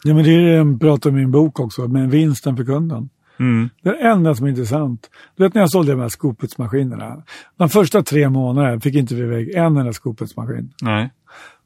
ja 0.05 0.15
men 0.15 0.25
det 0.25 0.31
är 0.35 0.39
det 0.43 0.51
jag 0.53 0.81
pratar 0.81 1.11
om 1.11 1.17
i 1.17 1.21
min 1.21 1.31
bok 1.31 1.61
också, 1.61 1.89
med 1.89 2.11
vinsten 2.11 2.57
för 2.57 2.65
kunden. 2.65 3.09
Mm. 3.39 3.69
Det 3.83 3.95
enda 3.95 4.35
som 4.35 4.47
är 4.47 4.51
intressant, 4.51 5.11
du 5.37 5.43
vet 5.43 5.55
när 5.55 5.61
jag 5.61 5.71
sålde 5.71 5.93
de 5.93 6.01
här 6.01 6.09
skoputsmaskinerna. 6.09 7.23
De 7.57 7.69
första 7.69 8.03
tre 8.03 8.29
månaderna 8.29 8.81
fick 8.81 8.95
inte 8.95 9.15
vi 9.15 9.23
iväg 9.23 9.55
en 9.55 9.77
enda 9.77 9.93
skoputsmaskin. 9.93 10.73
Nej. 10.83 11.11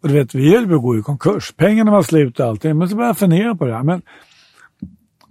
Och 0.02 0.08
du 0.08 0.14
vet, 0.14 0.34
vi 0.34 0.54
höll 0.56 0.68
på 0.68 0.74
att 0.74 0.82
gå 0.82 0.98
i 0.98 1.02
konkurs. 1.02 1.52
Pengarna 1.56 1.90
var 1.90 2.02
slut 2.02 2.40
och 2.40 2.46
allting. 2.46 2.78
Men 2.78 2.88
så 2.88 2.96
började 2.96 3.08
jag 3.08 3.18
fundera 3.18 3.54
på 3.54 3.64
det 3.64 3.74
här. 3.74 3.82
Men 3.82 4.02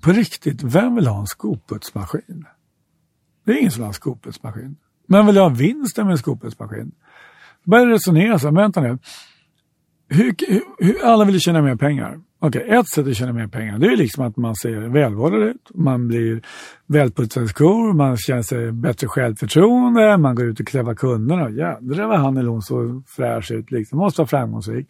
på 0.02 0.12
riktigt, 0.12 0.64
vem 0.64 0.96
vill 0.96 1.08
ha 1.08 1.20
en 1.20 1.28
skoputsmaskin? 1.28 2.46
Det 3.46 3.52
är 3.52 3.58
ingen 3.58 3.72
som 3.72 3.80
vill 3.80 3.86
ha 3.86 3.90
en 3.90 3.94
skoputsmaskin. 3.94 4.76
Men 5.08 5.26
vill 5.26 5.38
ha 5.38 5.50
vinsten 5.50 6.06
med 6.06 6.12
en 6.12 6.18
skoputsmaskin? 6.18 6.92
Då 7.64 7.72
började 7.72 7.90
jag 7.90 7.96
resonera 7.96 8.40
så 8.40 8.48
här, 8.48 8.56
vänta 8.56 8.82
nu. 8.82 8.98
Hur, 10.10 10.36
hur, 10.80 11.06
alla 11.06 11.26
vill 11.26 11.40
tjäna 11.40 11.62
mer 11.62 11.76
pengar. 11.76 12.20
Okej, 12.44 12.66
ett 12.70 12.88
sätt 12.88 13.08
att 13.08 13.16
tjäna 13.16 13.34
mer 13.34 13.48
pengar 13.48 13.80
det 13.80 13.88
är 13.88 13.98
liksom 13.98 14.26
att 14.26 14.38
man 14.38 14.56
ser 14.56 14.90
välvårdad 14.90 15.44
ut, 15.44 15.72
man 15.74 16.08
blir 16.08 16.42
välputsade 16.88 17.48
skor, 17.48 17.94
man 17.94 18.18
känner 18.18 18.42
sig 18.42 18.72
bättre 18.72 19.08
självförtroende, 19.08 20.18
man 20.18 20.36
går 20.36 20.46
ut 20.46 20.60
och 20.60 20.68
kräver 20.68 20.96
kunderna. 20.96 21.50
Jädrar 21.50 22.08
vad 22.08 22.20
han 22.20 22.38
eller 22.38 22.50
hon 22.50 22.62
så 22.62 23.04
fräsch 23.08 23.52
ut, 23.52 23.72
liksom. 23.72 24.00
måste 24.00 24.22
vara 24.22 24.28
framgångsrik. 24.28 24.88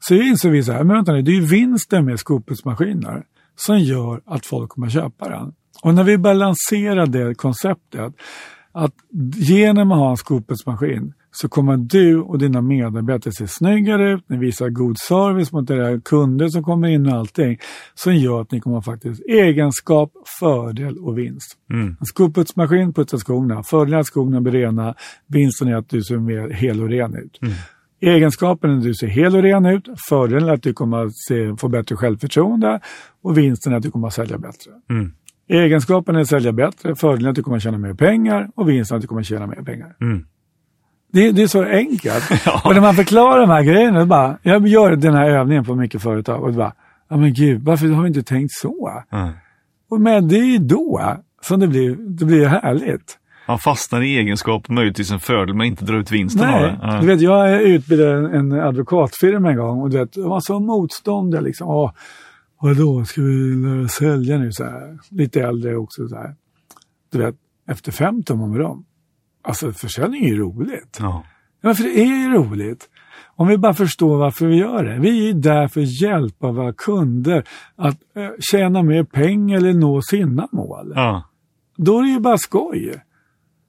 Så 0.00 0.14
insåg 0.14 0.52
vi 0.52 0.62
så 0.62 0.72
här, 0.72 0.84
men 0.84 0.96
vänta 0.96 1.12
nu, 1.12 1.22
det 1.22 1.30
är 1.30 1.40
ju 1.40 1.46
vinsten 1.46 2.04
med 2.04 2.18
skoputsmaskiner 2.18 3.22
som 3.56 3.78
gör 3.78 4.20
att 4.26 4.46
folk 4.46 4.70
kommer 4.70 4.86
att 4.86 4.92
köpa 4.92 5.28
den. 5.28 5.52
Och 5.82 5.94
när 5.94 6.04
vi 6.04 6.18
balanserar 6.18 7.06
det 7.06 7.34
konceptet, 7.34 8.14
att 8.72 8.94
genom 9.36 9.92
att 9.92 9.98
ha 9.98 10.10
en 10.10 10.16
skoputsmaskin 10.16 11.12
så 11.32 11.48
kommer 11.48 11.76
du 11.76 12.20
och 12.20 12.38
dina 12.38 12.60
medarbetare 12.60 13.32
se 13.32 13.46
snyggare 13.46 14.12
ut, 14.12 14.24
ni 14.26 14.36
visar 14.36 14.68
god 14.68 14.98
service 14.98 15.52
mot 15.52 15.70
era 15.70 16.00
kunder 16.00 16.48
som 16.48 16.62
kommer 16.62 16.88
in 16.88 17.06
och 17.06 17.12
allting, 17.12 17.58
som 17.94 18.16
gör 18.16 18.40
att 18.40 18.52
ni 18.52 18.60
kommer 18.60 18.80
faktiskt 18.80 19.22
egenskap, 19.28 20.12
fördel 20.40 20.98
och 20.98 21.18
vinst. 21.18 21.56
Mm. 21.70 21.96
En 22.00 22.06
skoputsmaskin 22.06 22.92
putsar 22.92 23.18
skorna, 23.18 23.62
fördelen 23.62 23.96
är 23.96 24.00
att 24.00 24.06
skorna 24.06 24.40
blir 24.40 24.52
rena, 24.52 24.94
vinsten 25.26 25.68
är 25.68 25.76
att 25.76 25.88
du 25.88 26.02
ser 26.02 26.18
mer 26.18 26.48
hel 26.48 26.82
och 26.82 26.88
ren 26.88 27.14
ut. 27.14 27.40
Egenskapen 28.00 28.70
är 28.70 28.76
att 28.76 28.82
du 28.82 28.94
ser 28.94 29.06
hel 29.06 29.36
och 29.36 29.42
ren 29.42 29.66
ut, 29.66 29.88
fördelen 30.08 30.48
är 30.48 30.52
att 30.52 30.62
du 30.62 30.72
kommer 30.72 31.06
att 31.06 31.16
se, 31.16 31.56
få 31.56 31.68
bättre 31.68 31.96
självförtroende 31.96 32.80
och 33.22 33.38
vinsten 33.38 33.72
är 33.72 33.76
att 33.76 33.82
du 33.82 33.90
kommer 33.90 34.06
att 34.06 34.14
sälja 34.14 34.38
bättre. 34.38 34.70
Mm. 34.90 35.12
Egenskapen 35.48 36.16
är 36.16 36.20
att 36.20 36.28
sälja 36.28 36.52
bättre, 36.52 36.94
fördelen 36.94 37.26
är 37.26 37.30
att 37.30 37.36
du 37.36 37.42
kommer 37.42 37.56
att 37.56 37.62
tjäna 37.62 37.78
mer 37.78 37.94
pengar 37.94 38.50
och 38.54 38.68
vinsten 38.68 38.94
är 38.94 38.96
att 38.96 39.02
du 39.02 39.08
kommer 39.08 39.20
att 39.20 39.26
tjäna 39.26 39.46
mer 39.46 39.62
pengar. 39.62 39.96
Mm. 40.00 40.24
Det, 41.12 41.32
det 41.32 41.42
är 41.42 41.46
så 41.46 41.64
enkelt. 41.64 42.30
Och 42.64 42.74
när 42.74 42.80
man 42.80 42.94
förklarar 42.94 43.40
de 43.40 43.50
här 43.50 43.62
grejerna, 43.62 44.06
bara, 44.06 44.38
jag 44.42 44.68
gör 44.68 44.96
den 44.96 45.14
här 45.14 45.30
övningen 45.30 45.64
på 45.64 45.74
mycket 45.74 46.02
företag 46.02 46.42
och 46.42 46.54
bara, 46.54 46.72
ja 47.08 47.16
men 47.16 47.34
gud, 47.34 47.62
varför 47.62 47.88
har 47.88 48.02
vi 48.02 48.08
inte 48.08 48.22
tänkt 48.22 48.52
så? 48.52 49.02
Mm. 49.12 49.32
Och 49.90 50.00
men 50.00 50.28
det 50.28 50.36
är 50.36 50.58
då 50.58 51.16
som 51.42 51.60
det 51.60 51.68
blir, 51.68 51.96
det 51.96 52.24
blir 52.24 52.46
härligt. 52.46 53.18
Han 53.46 53.58
fastnar 53.58 54.02
i 54.02 54.18
egenskap, 54.18 54.68
möjligtvis 54.68 55.10
en 55.10 55.20
fördel, 55.20 55.54
men 55.54 55.66
inte 55.66 55.84
drar 55.84 55.98
ut 55.98 56.10
vinsten 56.10 56.42
av 56.42 56.60
Nej, 56.60 56.62
det. 56.62 56.78
Ja. 56.82 57.00
du 57.00 57.06
vet 57.06 57.20
jag 57.20 57.62
utbildade 57.62 58.12
en, 58.12 58.52
en 58.52 58.60
advokatfirma 58.60 59.50
en 59.50 59.56
gång 59.56 59.80
och 59.80 59.90
du 59.90 59.98
vet, 59.98 60.12
de 60.12 60.28
var 60.28 60.40
så 60.40 60.60
motståndiga 60.60 61.40
liksom. 61.40 61.68
Åh, 61.68 61.92
vadå, 62.60 63.04
ska 63.04 63.22
vi 63.22 63.54
lära 63.66 63.88
sälja 63.88 64.38
nu 64.38 64.52
så 64.52 64.64
här? 64.64 64.98
Lite 65.10 65.42
äldre 65.42 65.76
också 65.76 66.08
så 66.08 66.16
här. 66.16 66.34
Du 67.12 67.18
vet, 67.18 67.34
efter 67.68 67.92
fem 67.92 68.22
tummar 68.22 68.46
med 68.46 68.60
dem. 68.60 68.84
Alltså 69.42 69.72
försäljning 69.72 70.24
är 70.24 70.28
ju 70.28 70.38
roligt. 70.38 70.98
Ja. 71.00 71.24
Ja, 71.62 71.74
för 71.74 71.82
det 71.84 72.00
är 72.00 72.06
ju 72.06 72.32
roligt. 72.32 72.88
Om 73.36 73.48
vi 73.48 73.58
bara 73.58 73.74
förstår 73.74 74.16
varför 74.16 74.46
vi 74.46 74.56
gör 74.56 74.84
det. 74.84 74.98
Vi 74.98 75.30
är 75.30 75.34
där 75.34 75.68
för 75.68 75.80
att 75.80 76.00
hjälpa 76.00 76.50
våra 76.50 76.72
kunder 76.72 77.44
att 77.76 77.98
eh, 78.16 78.28
tjäna 78.40 78.82
mer 78.82 79.04
pengar 79.04 79.56
eller 79.56 79.72
nå 79.72 80.02
sina 80.02 80.48
mål. 80.52 80.92
Ja. 80.94 81.22
Då 81.76 81.98
är 81.98 82.02
det 82.02 82.08
ju 82.08 82.20
bara 82.20 82.38
skoj. 82.38 83.02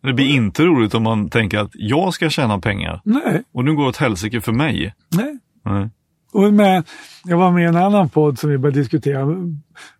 Det 0.03 0.13
blir 0.13 0.29
inte 0.29 0.63
roligt 0.63 0.93
om 0.93 1.03
man 1.03 1.29
tänker 1.29 1.59
att 1.59 1.71
jag 1.73 2.13
ska 2.13 2.29
tjäna 2.29 2.59
pengar 2.59 3.01
Nej, 3.03 3.43
och 3.53 3.65
nu 3.65 3.75
går 3.75 3.83
det 3.83 3.89
åt 3.89 3.97
helsike 3.97 4.41
för 4.41 4.51
mig. 4.51 4.93
nej. 5.15 5.37
Nej. 5.65 5.89
Och 6.33 6.53
med, 6.53 6.83
jag 7.23 7.37
var 7.37 7.51
med 7.51 7.63
i 7.63 7.65
en 7.65 7.75
annan 7.75 8.09
podd 8.09 8.39
som 8.39 8.49
vi 8.49 8.57
började 8.57 8.79
diskutera. 8.79 9.27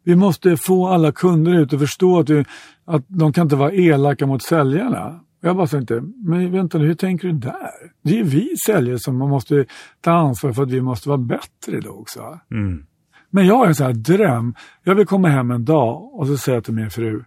Vi 0.03 0.15
måste 0.15 0.57
få 0.57 0.87
alla 0.87 1.11
kunder 1.11 1.53
ut 1.53 1.73
och 1.73 1.79
förstå 1.79 2.19
att, 2.19 2.29
vi, 2.29 2.45
att 2.85 3.05
de 3.07 3.33
kan 3.33 3.45
inte 3.45 3.55
vara 3.55 3.71
elaka 3.71 4.27
mot 4.27 4.43
säljarna. 4.43 5.19
Jag 5.45 5.55
bara 5.55 5.67
tänkte, 5.67 6.03
men 6.25 6.51
vänta 6.51 6.77
nu, 6.77 6.85
hur 6.87 6.93
tänker 6.93 7.27
du 7.27 7.33
där? 7.33 7.71
Det 8.03 8.19
är 8.19 8.23
vi 8.23 8.49
säljare 8.65 8.99
som 8.99 9.17
man 9.17 9.29
måste 9.29 9.65
ta 10.01 10.11
ansvar 10.11 10.53
för 10.53 10.63
att 10.63 10.71
vi 10.71 10.81
måste 10.81 11.09
vara 11.09 11.17
bättre 11.17 11.79
då 11.79 11.89
också. 11.89 12.39
Mm. 12.51 12.85
Men 13.29 13.47
jag 13.47 13.55
har 13.55 13.67
en 13.67 13.75
sån 13.75 13.85
här 13.85 13.93
dröm. 13.93 14.55
Jag 14.83 14.95
vill 14.95 15.07
komma 15.07 15.27
hem 15.27 15.51
en 15.51 15.65
dag 15.65 16.13
och 16.13 16.27
så 16.27 16.37
säga 16.37 16.61
till 16.61 16.73
min 16.73 16.89
fru, 16.89 17.23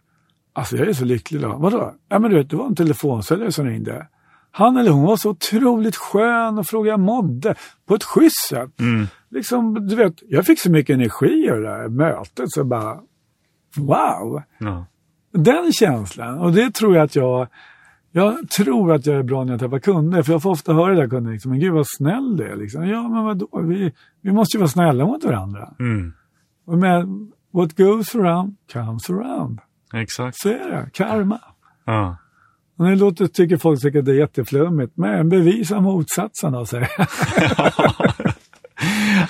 alltså 0.52 0.76
jag 0.76 0.88
är 0.88 0.92
så 0.92 1.04
lycklig 1.04 1.38
idag. 1.38 1.58
Vadå? 1.58 1.94
Ja 2.08 2.18
men 2.18 2.30
du 2.30 2.36
vet, 2.36 2.50
det 2.50 2.56
var 2.56 2.66
en 2.66 2.74
telefonsäljare 2.74 3.52
som 3.52 3.66
ringde. 3.66 4.06
Han 4.50 4.76
eller 4.76 4.90
hon 4.90 5.02
var 5.02 5.16
så 5.16 5.30
otroligt 5.30 5.96
skön 5.96 6.58
och 6.58 6.66
frågade 6.66 6.90
jag 6.90 7.00
mådde 7.00 7.54
på 7.86 7.94
ett 7.94 8.04
schysst 8.04 8.48
sätt. 8.48 8.80
Mm. 8.80 9.06
Liksom, 9.30 9.88
du 9.88 9.96
vet, 9.96 10.14
jag 10.28 10.46
fick 10.46 10.60
så 10.60 10.70
mycket 10.70 10.94
energi 10.94 11.50
av 11.50 11.56
det 11.56 11.68
där 11.68 11.88
mötet 11.88 12.50
så 12.50 12.64
bara, 12.64 13.00
wow! 13.76 14.42
Ja. 14.58 14.86
Den 15.32 15.72
känslan, 15.72 16.38
och 16.38 16.52
det 16.52 16.74
tror 16.74 16.96
jag 16.96 17.04
att 17.04 17.16
jag 17.16 17.48
jag 18.16 18.48
tror 18.48 18.92
att 18.92 19.06
jag 19.06 19.16
är 19.16 19.22
bra 19.22 19.44
när 19.44 19.52
jag 19.52 19.60
träffar 19.60 19.78
kunder, 19.78 20.22
för 20.22 20.32
jag 20.32 20.42
får 20.42 20.50
ofta 20.50 20.72
höra 20.72 20.94
det 20.94 21.00
där 21.00 21.08
kunder, 21.08 21.32
liksom, 21.32 21.50
men 21.50 21.60
gud 21.60 21.72
vad 21.72 21.86
snäll 21.88 22.36
du 22.36 22.44
är. 22.44 22.56
Liksom. 22.56 22.88
Ja, 22.88 23.08
men 23.08 23.24
vadå? 23.24 23.48
Vi, 23.62 23.92
vi 24.20 24.32
måste 24.32 24.56
ju 24.56 24.58
vara 24.58 24.68
snälla 24.68 25.06
mot 25.06 25.24
varandra. 25.24 25.74
Mm. 25.78 26.12
Och 26.66 26.78
med 26.78 27.06
what 27.52 27.76
goes 27.76 28.14
around 28.14 28.56
comes 28.72 29.10
around. 29.10 29.60
Exakt. 29.94 30.36
Så 30.40 30.48
är 30.48 30.70
det, 30.70 30.90
karma. 30.92 31.40
Ja. 31.84 32.16
Och 32.78 32.84
nu 32.84 32.96
låter, 32.96 33.26
tycker 33.26 33.56
folk 33.56 33.80
säkert 33.80 34.04
det 34.04 34.10
är 34.10 34.18
jätteflummigt, 34.18 34.96
men 34.96 35.28
bevisa 35.28 35.80
motsatsen 35.80 36.52
då, 36.52 36.66
säger 36.66 36.88
jag. 36.98 37.06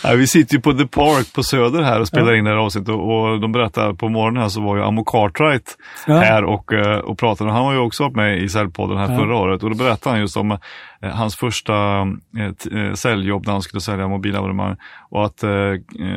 Ja, 0.02 0.14
vi 0.16 0.26
sitter 0.26 0.54
ju 0.54 0.60
på 0.60 0.72
The 0.72 0.86
Park 0.86 1.32
på 1.34 1.42
Söder 1.42 1.82
här 1.82 2.00
och 2.00 2.08
spelar 2.08 2.34
in 2.34 2.44
det 2.44 2.50
här 2.50 2.56
avsnittet 2.56 2.88
och, 2.88 3.20
och 3.32 3.40
de 3.40 3.52
berättar 3.52 3.92
på 3.92 4.08
morgonen 4.08 4.42
här 4.42 4.48
så 4.48 4.60
var 4.60 4.76
ju 4.76 4.82
Amo 4.82 5.04
Cartwright 5.04 5.76
Ja. 6.06 6.18
här 6.18 6.44
och, 6.44 6.72
eh, 6.72 6.98
och 6.98 7.18
pratade. 7.18 7.50
Han 7.52 7.64
var 7.64 7.72
ju 7.72 7.78
också 7.78 8.10
med 8.10 8.38
i 8.42 8.48
Säljpodden 8.48 8.98
här 8.98 9.12
Ja. 9.12 9.18
förra 9.18 9.36
året 9.36 9.62
och 9.62 9.70
då 9.70 9.76
berättade 9.76 10.12
han 10.14 10.20
just 10.20 10.36
om 10.36 10.50
eh, 10.50 10.58
hans 11.10 11.36
första 11.36 12.00
eh, 12.36 12.80
eh, 12.86 12.92
säljjobb 12.94 13.46
när 13.46 13.52
han 13.52 13.62
skulle 13.62 13.80
sälja 13.80 14.08
mobilabonnemang 14.08 14.76
och 15.10 15.24
att 15.24 15.42
eh, 15.42 15.50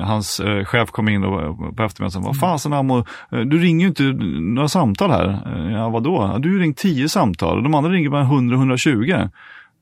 hans 0.02 0.40
eh, 0.40 0.66
chef 0.66 0.92
kom 0.92 1.10
in 1.10 1.24
och, 1.24 1.58
på 1.78 1.84
eftermiddagen 1.84 2.06
och 2.06 2.12
sa, 2.12 2.20
vad 2.20 2.40
fasen 2.40 2.74
Amo, 2.74 3.06
du 3.30 3.58
ringer 3.60 3.82
ju 3.82 3.88
inte 3.88 4.04
några 4.42 4.68
samtal 4.68 5.12
här. 5.12 5.40
Ja, 5.72 5.90
vadå? 5.90 6.30
Ja, 6.34 6.40
Du 6.40 6.52
har 6.54 6.60
ringt 6.60 6.78
10 6.78 7.10
samtal 7.10 7.58
och 7.58 7.64
de 7.64 7.74
andra 7.76 7.92
ringer 7.92 8.10
bara 8.10 8.24
100-120. 8.24 9.30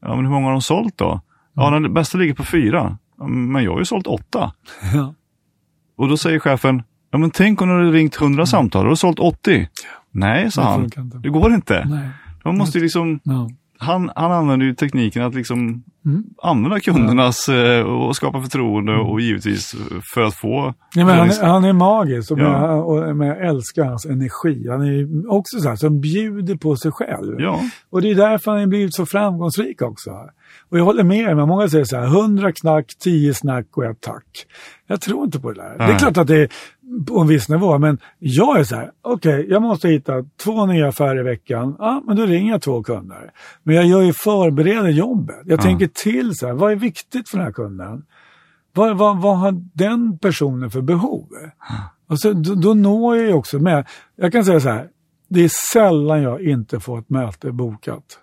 Ja, 0.01 0.15
men 0.15 0.25
hur 0.25 0.31
många 0.31 0.45
har 0.45 0.51
de 0.51 0.61
sålt 0.61 0.97
då? 0.97 1.21
Ja, 1.55 1.69
den 1.69 1.93
bästa 1.93 2.17
ligger 2.17 2.33
på 2.33 2.43
fyra. 2.43 2.97
Ja, 3.17 3.27
Men 3.27 3.63
jag 3.63 3.71
har 3.71 3.79
ju 3.79 3.85
sålt 3.85 4.07
åtta. 4.07 4.51
Ja. 4.93 5.13
Och 5.97 6.07
då 6.09 6.17
säger 6.17 6.39
chefen, 6.39 6.83
ja 7.11 7.17
men 7.17 7.31
tänk 7.31 7.61
om 7.61 7.67
du 7.69 7.75
hade 7.75 7.91
ringt 7.91 8.21
100 8.21 8.45
samtal, 8.45 8.81
då 8.81 8.85
har 8.85 8.89
du 8.89 8.95
sålt 8.95 9.19
80. 9.19 9.67
Nej, 10.11 10.51
sa 10.51 10.63
han. 10.63 10.89
Det 11.23 11.29
går 11.29 11.53
inte. 11.53 11.85
Nej. 11.89 12.09
Man 12.45 12.57
måste 12.57 12.77
ju 12.77 12.83
liksom, 12.83 13.19
Ja. 13.23 13.49
han, 13.79 14.11
han 14.15 14.31
använder 14.31 14.65
ju 14.65 14.75
tekniken 14.75 15.23
att 15.23 15.35
liksom 15.35 15.83
Mm. 16.05 16.23
använda 16.43 16.79
kundernas 16.79 17.49
eh, 17.49 17.81
och 17.83 18.15
skapa 18.15 18.41
förtroende 18.41 18.95
och 18.95 19.21
givetvis 19.21 19.75
för 20.13 20.21
att 20.23 20.35
få 20.35 20.73
Ja, 20.95 21.05
men 21.05 21.17
han, 21.17 21.29
är, 21.29 21.45
han 21.47 21.63
är 21.63 21.73
magisk 21.73 22.31
och, 22.31 22.39
Ja. 22.39 22.49
med, 22.61 22.71
och 22.79 23.25
jag 23.27 23.45
älskar 23.47 23.85
hans 23.85 24.05
energi. 24.05 24.67
Han 24.69 24.81
är 24.81 25.31
också 25.31 25.59
så 25.59 25.69
här 25.69 25.75
som 25.75 25.99
bjuder 26.01 26.55
på 26.55 26.75
sig 26.75 26.91
själv. 26.91 27.35
Ja, 27.39 27.59
Och 27.89 28.01
det 28.01 28.11
är 28.11 28.15
därför 28.15 28.51
han 28.51 28.59
har 28.59 28.67
blivit 28.67 28.93
så 28.95 29.05
framgångsrik 29.05 29.81
också. 29.81 30.11
Och 30.69 30.79
jag 30.79 30.83
håller 30.85 31.03
med, 31.03 31.35
men 31.35 31.47
många 31.47 31.69
säger 31.69 31.85
så 31.85 31.97
här, 31.97 32.05
100 32.05 32.51
knack, 32.51 32.93
10 32.99 33.33
snack 33.33 33.77
och 33.77 33.85
ett 33.85 34.01
tack. 34.01 34.45
Jag 34.87 35.01
tror 35.01 35.25
inte 35.25 35.39
på 35.39 35.51
det 35.51 35.61
där. 35.61 35.87
Det 35.87 35.93
är 35.93 35.99
klart 35.99 36.17
att 36.17 36.27
det 36.27 36.37
är 36.37 36.49
på 37.07 37.19
en 37.19 37.27
viss 37.27 37.49
nivå, 37.49 37.77
men 37.77 37.97
jag 38.19 38.59
är 38.59 38.63
så 38.63 38.75
här, 38.75 38.91
okej, 39.01 39.45
jag 39.49 39.61
måste 39.61 39.89
hitta 39.89 40.13
två 40.43 40.65
nya 40.65 40.87
affärer 40.87 41.19
i 41.19 41.23
veckan. 41.23 41.75
Ja, 41.79 42.03
men 42.07 42.17
då 42.17 42.25
ringer 42.25 42.51
jag 42.51 42.61
två 42.61 42.83
kunder. 42.83 43.31
Men 43.63 43.75
jag 43.75 43.85
gör 43.85 44.01
ju 44.01 44.13
förbereder 44.13 44.89
jobbet. 44.89 45.41
Jag 45.45 45.61
tänker 45.61 45.87
till 45.87 46.35
så 46.35 46.47
här, 46.47 46.53
vad 46.53 46.71
är 46.71 46.75
viktigt 46.75 47.29
för 47.29 47.37
den 47.37 47.45
här 47.45 47.53
kunden? 47.53 48.05
Vad, 48.73 48.97
vad, 48.97 49.21
vad 49.21 49.37
har 49.37 49.61
den 49.73 50.19
personen 50.19 50.71
för 50.71 50.81
behov? 50.81 51.27
Och 52.09 52.19
så, 52.19 52.33
då, 52.33 52.55
då 52.55 52.73
når 52.73 53.17
jag 53.17 53.25
ju 53.25 53.33
också 53.33 53.59
med. 53.59 53.87
Jag 54.15 54.31
kan 54.31 54.45
säga 54.45 54.59
så 54.59 54.69
här, 54.69 54.87
det 55.29 55.43
är 55.43 55.51
sällan 55.73 56.21
jag 56.21 56.41
inte 56.41 56.79
får 56.79 56.99
ett 56.99 57.09
möte 57.09 57.51
bokat. 57.51 58.19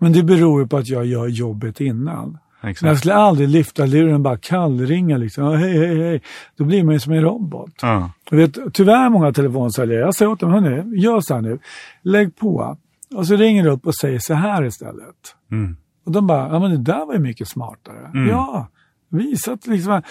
Mm. 0.00 0.12
Men 0.12 0.12
det 0.12 0.22
beror 0.22 0.60
ju 0.60 0.66
på 0.68 0.76
att 0.76 0.88
jag 0.88 1.06
gör 1.06 1.26
jobbet 1.26 1.80
innan. 1.80 2.30
Men 2.30 2.38
jag 2.68 2.70
exakt. 2.70 2.98
skulle 2.98 3.14
aldrig 3.14 3.48
lyfta 3.48 3.86
luren 3.86 4.14
och 4.14 4.20
bara 4.20 4.36
kallringa 4.36 5.16
liksom. 5.16 5.44
"Ja, 5.44 5.54
Hej, 5.54 5.78
hej, 5.78 6.02
hej. 6.02 6.22
Då 6.56 6.64
blir 6.64 6.84
man 6.84 6.94
ju 6.94 7.00
som 7.00 7.12
en 7.12 7.22
robot. 7.22 7.72
Ja. 7.82 8.10
Vet, 8.30 8.58
tyvärr 8.72 9.08
många 9.08 9.32
telefonsäljare, 9.32 10.00
jag 10.00 10.14
säger 10.14 10.30
åt 10.30 10.40
dem, 10.40 10.50
hörni, 10.50 11.00
gör 11.00 11.20
så 11.20 11.34
här 11.34 11.40
nu. 11.40 11.58
Lägg 12.02 12.36
på. 12.36 12.76
Och 13.14 13.26
så 13.26 13.36
ringer 13.36 13.64
du 13.64 13.70
upp 13.70 13.86
och 13.86 13.94
säger 13.94 14.18
så 14.18 14.34
här 14.34 14.64
istället. 14.64 15.16
Mm. 15.50 15.76
Och 16.06 16.12
de 16.12 16.26
bara, 16.26 16.48
ja 16.48 16.58
men 16.58 16.70
det 16.70 16.92
där 16.92 17.06
var 17.06 17.14
ju 17.14 17.20
mycket 17.20 17.48
smartare. 17.48 18.10
Ja, 18.28 18.68
visa 19.08 19.52
att 19.52 19.66
liksom, 19.66 20.02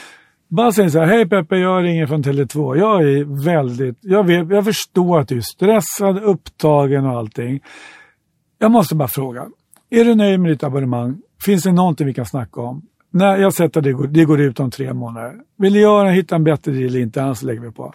bara 0.47 0.71
säga 0.71 0.89
så 0.89 0.99
här, 0.99 1.05
hej 1.05 1.29
Peppe, 1.29 1.57
jag 1.57 1.83
ringer 1.83 2.07
från 2.07 2.23
Tele2. 2.23 2.77
Jag 2.77 3.01
är 3.01 3.43
väldigt, 3.45 3.97
jag, 4.01 4.23
vet, 4.23 4.49
jag 4.49 4.65
förstår 4.65 5.19
att 5.19 5.27
du 5.27 5.37
är 5.37 5.41
stressad, 5.41 6.23
upptagen 6.23 7.05
och 7.05 7.17
allting. 7.17 7.59
Jag 8.57 8.71
måste 8.71 8.95
bara 8.95 9.07
fråga, 9.07 9.45
är 9.89 10.05
du 10.05 10.15
nöjd 10.15 10.39
med 10.39 10.51
ditt 10.51 10.63
abonnemang? 10.63 11.17
Finns 11.41 11.63
det 11.63 11.71
någonting 11.71 12.07
vi 12.07 12.13
kan 12.13 12.25
snacka 12.25 12.61
om? 12.61 12.81
Nej, 13.11 13.41
jag 13.41 13.53
sätter 13.53 13.81
det, 13.81 13.93
går- 13.93 14.07
det 14.07 14.25
går 14.25 14.39
ut 14.41 14.59
om 14.59 14.71
tre 14.71 14.93
månader. 14.93 15.33
Vill 15.57 15.73
du 15.73 15.79
göra, 15.79 16.09
hitta 16.09 16.35
en 16.35 16.43
bättre 16.43 16.71
deal 16.71 16.85
eller 16.85 16.99
inte? 16.99 17.23
Annars 17.23 17.41
lägger 17.43 17.61
vi 17.61 17.71
på. 17.71 17.93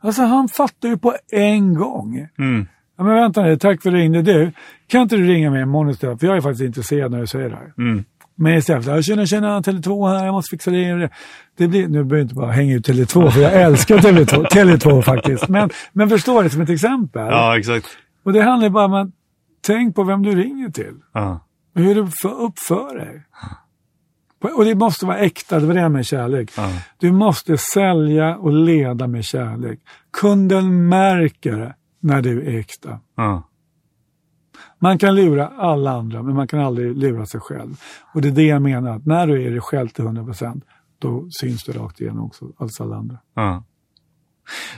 Alltså 0.00 0.22
han 0.22 0.48
fattar 0.48 0.88
ju 0.88 0.98
på 0.98 1.14
en 1.32 1.74
gång. 1.74 2.26
Mm. 2.38 2.66
Ja, 2.98 3.04
men 3.04 3.14
vänta 3.14 3.42
nu, 3.42 3.56
tack 3.58 3.82
för 3.82 3.88
att 3.90 3.94
du 3.94 4.00
ringde. 4.00 4.22
Du, 4.22 4.52
kan 4.86 5.02
inte 5.02 5.16
du 5.16 5.26
ringa 5.26 5.50
mig 5.50 5.62
imorgon 5.62 5.90
istället? 5.90 6.20
För 6.20 6.26
jag 6.26 6.36
är 6.36 6.40
faktiskt 6.40 6.62
intresserad 6.64 7.10
när 7.10 7.20
du 7.20 7.26
säger 7.26 7.50
det 7.50 7.56
här. 7.56 7.72
Mm. 7.78 8.04
Men 8.34 8.54
istället 8.54 8.84
för, 8.84 9.02
tjena 9.02 9.26
tjena, 9.26 9.60
Tele2 9.60 10.08
här, 10.18 10.24
jag 10.24 10.32
måste 10.32 10.50
fixa 10.50 10.70
det 10.70 10.92
och 10.92 10.98
det. 10.98 11.10
det 11.56 11.68
blir, 11.68 11.82
nu 11.82 11.88
behöver 11.88 12.16
jag 12.16 12.24
inte 12.24 12.34
bara 12.34 12.52
hänga 12.52 12.74
ut 12.74 12.88
Tele2, 12.88 13.30
för 13.30 13.40
jag 13.40 13.52
älskar 13.52 13.98
Tele2, 13.98 14.44
Tele2 14.50 15.02
faktiskt. 15.02 15.48
Men, 15.48 15.70
men 15.92 16.08
förstå 16.08 16.42
det 16.42 16.50
som 16.50 16.60
ett 16.62 16.70
exempel. 16.70 17.26
ja, 17.26 17.58
exakt. 17.58 17.86
Och 18.24 18.32
det 18.32 18.42
handlar 18.42 18.68
bara 18.68 18.84
om 18.84 18.94
att 18.94 19.08
tänk 19.66 19.94
på 19.94 20.04
vem 20.04 20.22
du 20.22 20.34
ringer 20.34 20.70
till. 20.70 20.94
Ja. 21.12 21.40
Hur 21.74 21.94
du 21.94 22.06
för, 22.22 22.40
uppför 22.40 22.98
dig. 22.98 23.24
Och 24.56 24.64
det 24.64 24.74
måste 24.74 25.06
vara 25.06 25.18
äkta, 25.18 25.60
det 25.60 25.66
var 25.66 25.74
det 25.74 25.88
med 25.88 26.06
kärlek. 26.06 26.52
Ja. 26.56 26.68
Du 26.98 27.12
måste 27.12 27.58
sälja 27.58 28.36
och 28.36 28.52
leda 28.52 29.06
med 29.06 29.24
kärlek. 29.24 29.80
Kunden 30.12 30.88
märker 30.88 31.74
när 32.00 32.22
du 32.22 32.42
är 32.42 32.58
äkta. 32.58 33.00
Ja. 33.16 33.42
Man 34.78 34.98
kan 34.98 35.14
lura 35.14 35.48
alla 35.48 35.90
andra, 35.90 36.22
men 36.22 36.34
man 36.34 36.48
kan 36.48 36.60
aldrig 36.60 36.96
lura 36.96 37.26
sig 37.26 37.40
själv. 37.40 37.80
Och 38.14 38.20
det 38.20 38.28
är 38.28 38.32
det 38.32 38.46
jag 38.46 38.62
menar, 38.62 38.96
att 38.96 39.06
när 39.06 39.26
du 39.26 39.46
är 39.46 39.50
dig 39.50 39.60
själv 39.60 39.88
till 39.88 40.04
100% 40.04 40.62
då 40.98 41.28
syns 41.30 41.64
du 41.64 41.72
rakt 41.72 42.00
igenom 42.00 42.24
också, 42.24 42.52
alltså 42.56 42.82
alla 42.82 42.96
andra. 42.96 43.18
Ja. 43.34 43.64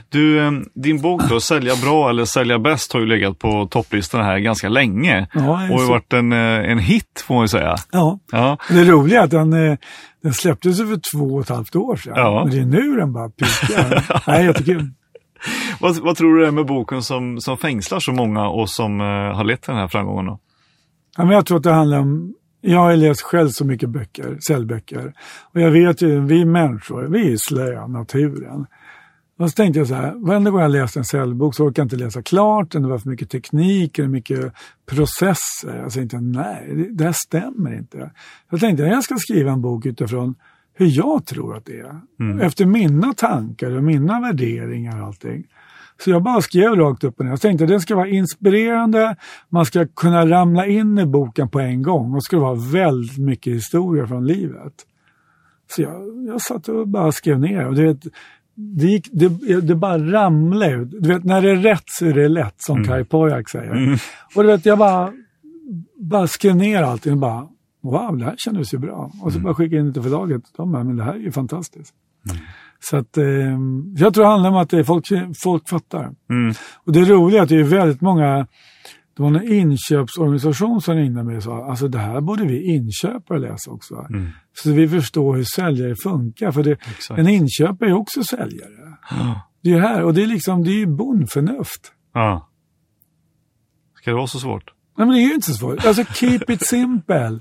Du, 0.09 0.39
eh, 0.39 0.51
din 0.75 1.01
bok 1.01 1.21
då, 1.29 1.39
Sälja 1.39 1.73
bra 1.75 2.09
eller 2.09 2.25
Sälja 2.25 2.59
bäst, 2.59 2.93
har 2.93 2.99
ju 2.99 3.05
legat 3.05 3.39
på 3.39 3.67
topplistan 3.67 4.25
här 4.25 4.39
ganska 4.39 4.69
länge. 4.69 5.27
Ja, 5.33 5.39
det 5.41 5.73
och 5.73 5.81
har 5.81 5.87
varit 5.87 6.13
en, 6.13 6.31
eh, 6.31 6.71
en 6.71 6.79
hit 6.79 7.23
får 7.27 7.35
man 7.35 7.43
ju 7.43 7.47
säga. 7.47 7.75
Ja, 7.91 8.19
Ja, 8.31 8.57
det 8.69 8.83
roliga 8.83 9.19
är 9.19 9.23
att 9.23 9.31
den, 9.31 9.53
eh, 9.53 9.77
den 10.23 10.33
släpptes 10.33 10.77
för 10.77 11.17
två 11.17 11.35
och 11.35 11.41
ett 11.41 11.49
halvt 11.49 11.75
år 11.75 11.95
sedan. 11.95 12.13
Ja. 12.15 12.43
Men 12.43 12.53
det 12.53 12.61
är 12.61 12.81
nu 12.81 12.95
den 12.95 13.13
bara 13.13 13.29
pikar. 13.29 14.21
Nej, 14.27 14.45
jättekul. 14.45 14.89
vad, 15.79 15.97
vad 15.97 16.15
tror 16.17 16.35
du 16.35 16.41
det 16.41 16.47
är 16.47 16.51
med 16.51 16.65
boken 16.65 17.03
som, 17.03 17.41
som 17.41 17.57
fängslar 17.57 17.99
så 17.99 18.11
många 18.11 18.47
och 18.47 18.69
som 18.69 19.01
eh, 19.01 19.05
har 19.07 19.43
lett 19.43 19.61
till 19.61 19.71
den 19.71 19.79
här 19.79 19.87
framgången? 19.87 20.25
Då? 20.25 20.39
Ja, 21.17 21.25
men 21.25 21.33
jag 21.33 21.45
tror 21.45 21.57
att 21.57 21.63
det 21.63 21.73
handlar 21.73 21.99
om, 21.99 22.33
jag 22.61 22.79
har 22.79 22.95
läst 22.95 23.21
själv 23.21 23.49
så 23.49 23.65
mycket 23.65 23.89
böcker, 23.89 24.37
säljböcker. 24.47 25.13
Och 25.53 25.61
jag 25.61 25.71
vet 25.71 26.01
ju, 26.01 26.19
vi 26.19 26.45
människor, 26.45 27.03
vi 27.03 27.33
är 27.33 27.37
slöa 27.37 27.87
naturen. 27.87 28.65
Och 29.39 29.49
så 29.49 29.55
tänkte 29.55 29.79
jag 29.79 29.87
så 29.87 29.93
här, 29.93 30.13
varenda 30.15 30.51
gång 30.51 30.61
jag 30.61 30.71
läste 30.71 30.99
en 30.99 31.05
säljbok 31.05 31.55
så 31.55 31.65
orkar 31.65 31.81
jag 31.81 31.85
inte 31.85 31.95
läsa 31.95 32.21
klart 32.21 32.71
den, 32.71 32.81
det 32.81 32.87
var 32.87 32.97
för 32.97 33.09
mycket 33.09 33.29
teknik, 33.29 33.95
det 33.95 34.01
var 34.01 34.09
mycket 34.09 34.53
processer. 34.85 35.77
Jag 35.81 35.91
tänkte, 35.91 36.19
nej, 36.19 36.87
det, 36.91 37.03
här 37.03 37.15
stämmer 37.25 37.77
inte. 37.77 38.11
Jag 38.49 38.59
tänkte, 38.59 38.83
jag 38.83 39.03
ska 39.03 39.15
skriva 39.17 39.51
en 39.51 39.61
bok 39.61 39.85
utifrån 39.85 40.35
hur 40.73 40.97
jag 40.97 41.25
tror 41.25 41.57
att 41.57 41.65
det 41.65 41.79
är. 41.79 42.41
Efter 42.41 42.65
mina 42.65 43.13
tankar 43.13 43.75
och 43.75 43.83
mina 43.83 44.21
värderingar 44.21 45.01
och 45.01 45.07
allting. 45.07 45.43
Så 46.03 46.09
jag 46.09 46.23
bara 46.23 46.41
skrev 46.41 46.75
rakt 46.75 47.03
upp 47.03 47.19
och 47.19 47.25
ner. 47.25 47.31
Jag 47.31 47.41
tänkte 47.41 47.63
att 47.63 47.69
den 47.69 47.81
ska 47.81 47.95
vara 47.95 48.07
inspirerande, 48.07 49.15
man 49.49 49.65
ska 49.65 49.87
kunna 49.87 50.27
ramla 50.27 50.65
in 50.65 50.99
i 50.99 51.05
boken 51.05 51.49
på 51.49 51.59
en 51.59 51.81
gång 51.81 52.15
och 52.15 52.23
ska 52.23 52.39
vara 52.39 52.55
väldigt 52.55 53.17
mycket 53.17 53.53
historia 53.53 54.07
från 54.07 54.27
livet. 54.27 54.73
Så 55.71 55.81
jag, 55.81 56.25
jag 56.27 56.41
satt 56.41 56.69
och 56.69 56.87
bara 56.87 57.11
skrev 57.11 57.39
ner. 57.39 57.67
Och 57.67 57.75
det, 57.75 57.97
det, 58.59 58.87
gick, 58.87 59.07
det, 59.11 59.61
det 59.61 59.75
bara 59.75 59.97
ramlade 59.97 60.71
ut. 60.71 60.91
Du 60.91 61.09
vet, 61.09 61.23
när 61.23 61.41
det 61.41 61.51
är 61.51 61.55
rätt 61.55 61.83
så 61.85 62.05
är 62.05 62.13
det 62.13 62.27
lätt, 62.27 62.55
som 62.57 62.75
mm. 62.75 62.87
Kai 62.87 63.03
Poyak 63.03 63.49
säger. 63.49 63.71
Mm. 63.71 63.97
Och 64.35 64.43
du 64.43 64.47
vet, 64.47 64.65
jag 64.65 64.77
bara, 64.77 65.13
bara 65.99 66.27
skrev 66.27 66.55
ner 66.55 66.83
allting 66.83 67.13
och 67.13 67.19
bara, 67.19 67.47
wow, 67.83 68.17
det 68.17 68.25
här 68.25 68.35
kändes 68.37 68.73
ju 68.73 68.77
bra. 68.77 69.11
Och 69.21 69.31
så 69.31 69.37
mm. 69.37 69.43
bara 69.43 69.53
skickade 69.55 69.75
jag 69.75 69.81
in 69.81 69.87
det 69.87 69.93
till 69.93 70.03
förlaget. 70.03 70.41
De 70.57 70.71
bara, 70.71 70.83
men 70.83 70.97
det 70.97 71.03
här 71.03 71.13
är 71.13 71.19
ju 71.19 71.31
fantastiskt. 71.31 71.93
Mm. 72.29 72.41
Så 72.79 72.97
att, 72.97 73.17
eh, 73.17 73.25
jag 73.95 74.13
tror 74.13 74.23
det 74.23 74.29
handlar 74.29 74.49
om 74.49 74.55
att 74.55 74.87
folk, 74.87 75.05
folk 75.43 75.69
fattar. 75.69 76.11
Mm. 76.29 76.53
Och 76.85 76.93
det 76.93 77.01
roliga 77.01 77.39
är 77.39 77.43
att 77.43 77.49
det 77.49 77.59
är 77.59 77.63
väldigt 77.63 78.01
många, 78.01 78.47
det 79.19 79.23
var 79.23 79.39
en 79.39 79.53
inköpsorganisation 79.53 80.81
som 80.81 80.95
ringde 80.95 81.23
mig 81.23 81.37
och 81.37 81.43
sa, 81.43 81.65
alltså 81.65 81.87
det 81.87 81.97
här 81.97 82.21
borde 82.21 82.45
vi 82.45 82.75
inköpare 82.75 83.39
läsa 83.39 83.71
också. 83.71 83.95
Mm. 84.09 84.27
Så 84.53 84.71
vi 84.71 84.87
förstår 84.87 85.35
hur 85.35 85.43
säljare 85.43 85.95
funkar. 86.03 86.51
För 86.51 86.63
det, 86.63 86.77
en 87.09 87.27
inköpare 87.27 87.89
är 87.89 87.93
också 87.93 88.23
säljare. 88.23 88.97
Ja. 89.09 89.41
Det 89.61 89.71
är 89.71 89.79
här, 89.79 90.03
och 90.03 90.13
det 90.13 90.23
är 90.23 90.27
liksom, 90.27 90.63
det 90.63 90.71
är 90.71 90.79
ju 90.79 90.85
bondförnuft. 90.85 91.93
Ja. 92.13 92.49
Ska 93.95 94.11
det 94.11 94.17
vara 94.17 94.27
så 94.27 94.39
svårt? 94.39 94.73
Nej 94.97 95.07
men 95.07 95.15
det 95.15 95.21
är 95.21 95.27
ju 95.27 95.33
inte 95.33 95.47
så 95.47 95.53
svårt. 95.53 95.85
Alltså 95.85 96.03
keep 96.03 96.43
it 96.47 96.67
simple. 96.67 97.39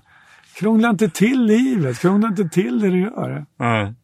Krångla 0.56 0.90
inte 0.90 1.08
till 1.08 1.44
livet, 1.44 1.98
krångla 1.98 2.28
inte 2.28 2.48
till 2.48 2.80
det 2.80 2.90
du 2.90 3.00
gör. 3.00 3.46
Nej. 3.58 3.94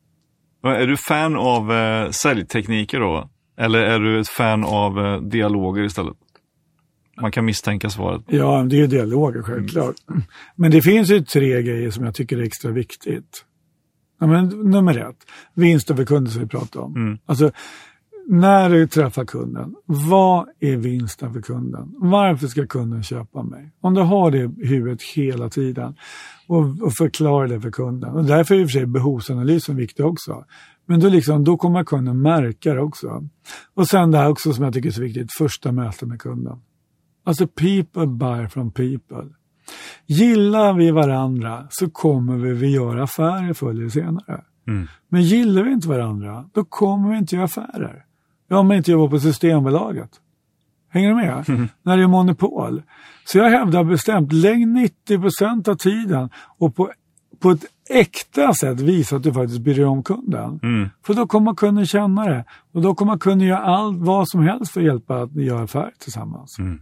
Är 0.63 0.87
du 0.87 0.97
fan 0.97 1.37
av 1.37 1.73
eh, 1.73 2.11
säljtekniker 2.11 3.01
då? 3.01 3.31
Eller 3.57 3.79
är 3.79 3.99
du 3.99 4.21
ett 4.21 4.29
fan 4.29 4.65
av 4.65 4.99
eh, 4.99 5.21
dialoger 5.21 5.83
istället? 5.83 6.17
Man 7.21 7.33
kan 7.33 7.45
misstänka 7.45 7.91
svaret. 7.91 8.23
Ja, 8.27 8.67
det 8.71 8.81
är 8.81 8.87
dialoger 8.87 9.43
självklart. 9.43 9.97
Mm. 10.11 10.23
Men 10.57 10.71
det 10.71 10.83
finns 10.83 11.11
ju 11.11 11.21
tre 11.21 11.63
grejer 11.63 11.91
som 11.91 12.05
jag 12.05 12.15
tycker 12.15 12.39
är 12.39 12.43
extra 12.43 12.71
viktigt. 12.71 13.45
Ja, 14.21 14.27
men, 14.27 14.49
nummer 14.49 14.99
ett, 14.99 15.17
vinst 15.55 15.91
över 15.91 16.05
kunden 16.05 16.33
som 16.33 16.43
vi 16.43 16.49
pratade 16.49 16.85
om. 16.85 16.97
Mm. 16.97 17.19
Alltså, 17.27 17.51
när 18.27 18.71
du 18.71 18.87
träffar 18.87 19.25
kunden, 19.25 19.75
vad 19.87 20.49
är 20.61 20.77
vinsten 20.77 21.33
för 21.33 21.41
kunden? 21.41 21.95
Varför 21.99 22.47
ska 22.47 22.67
kunden 22.67 23.03
köpa 23.03 23.43
mig? 23.43 23.73
Om 23.81 23.95
du 23.95 24.01
har 24.01 24.31
det 24.31 24.39
i 24.39 24.67
huvudet 24.67 25.03
hela 25.03 25.49
tiden 25.49 25.95
och, 26.47 26.83
och 26.83 26.93
förklarar 26.99 27.49
det 27.49 27.61
för 27.61 27.71
kunden. 27.71 28.11
Och 28.11 28.25
därför 28.25 28.55
är 28.55 28.61
i 28.61 28.65
och 28.65 28.69
för 28.71 28.73
sig 28.73 28.87
behovsanalysen 28.87 29.77
viktig 29.77 30.07
också. 30.07 30.45
Men 30.87 31.01
då, 31.01 31.09
liksom, 31.09 31.45
då 31.45 31.57
kommer 31.57 31.85
kunden 31.85 32.23
märka 32.23 32.75
det 32.75 32.81
också. 32.81 33.29
Och 33.75 33.89
sen 33.89 34.11
det 34.11 34.19
här 34.19 34.29
också 34.29 34.53
som 34.53 34.65
jag 34.65 34.75
tycker 34.75 34.89
är 34.89 34.93
så 34.93 35.03
viktigt, 35.03 35.33
första 35.39 35.73
mötet 35.73 36.09
med 36.09 36.21
kunden. 36.21 36.61
Alltså 37.25 37.47
people 37.47 38.07
buy 38.07 38.49
from 38.49 38.71
people. 38.71 39.25
Gillar 40.07 40.73
vi 40.73 40.91
varandra 40.91 41.67
så 41.71 41.91
kommer 41.91 42.37
vi, 42.37 42.53
vi 42.53 42.71
göra 42.71 43.03
affärer 43.03 43.53
förr 43.53 43.71
eller 43.71 43.89
senare. 43.89 44.45
Mm. 44.69 44.89
Men 45.09 45.23
gillar 45.23 45.63
vi 45.63 45.73
inte 45.73 45.89
varandra, 45.89 46.45
då 46.53 46.65
kommer 46.65 47.11
vi 47.11 47.19
inte 47.19 47.35
göra 47.35 47.45
affärer. 47.45 48.05
Ja, 48.49 48.59
om 48.59 48.69
man 48.69 48.77
inte 48.77 48.91
jobbar 48.91 49.09
på 49.09 49.21
Systembolaget. 49.21 50.11
Hänger 50.89 51.09
du 51.09 51.15
med? 51.15 51.49
Mm. 51.49 51.69
När 51.83 51.97
det 51.97 52.03
är 52.03 52.07
monopol. 52.07 52.83
Så 53.25 53.39
jag 53.39 53.51
hävdar 53.51 53.85
bestämt, 53.85 54.33
lägg 54.33 54.69
90 54.69 55.21
procent 55.21 55.69
av 55.69 55.75
tiden 55.75 56.31
och 56.59 56.77
på, 56.77 56.93
på 57.41 57.51
ett 57.51 57.65
äkta 57.91 58.55
sätt 58.55 58.81
visa 58.81 59.17
att 59.17 59.23
du 59.23 59.33
faktiskt 59.33 59.61
bryr 59.61 59.75
dig 59.75 59.85
om 59.85 60.03
kunden. 60.03 60.61
Mm. 60.63 60.89
För 61.07 61.15
då 61.15 61.27
kommer 61.27 61.55
kunden 61.55 61.87
känna 61.87 62.25
det. 62.25 62.45
Och 62.73 62.83
då 62.83 62.95
kommer 62.95 63.19
kunden 63.19 63.49
göra 63.49 63.59
allt, 63.59 63.99
vad 63.99 64.29
som 64.29 64.43
helst 64.43 64.73
för 64.73 64.81
att 64.81 64.87
hjälpa 64.87 65.23
att 65.23 65.35
göra 65.35 65.63
affärer 65.63 65.93
tillsammans. 65.99 66.59
Mm. 66.59 66.81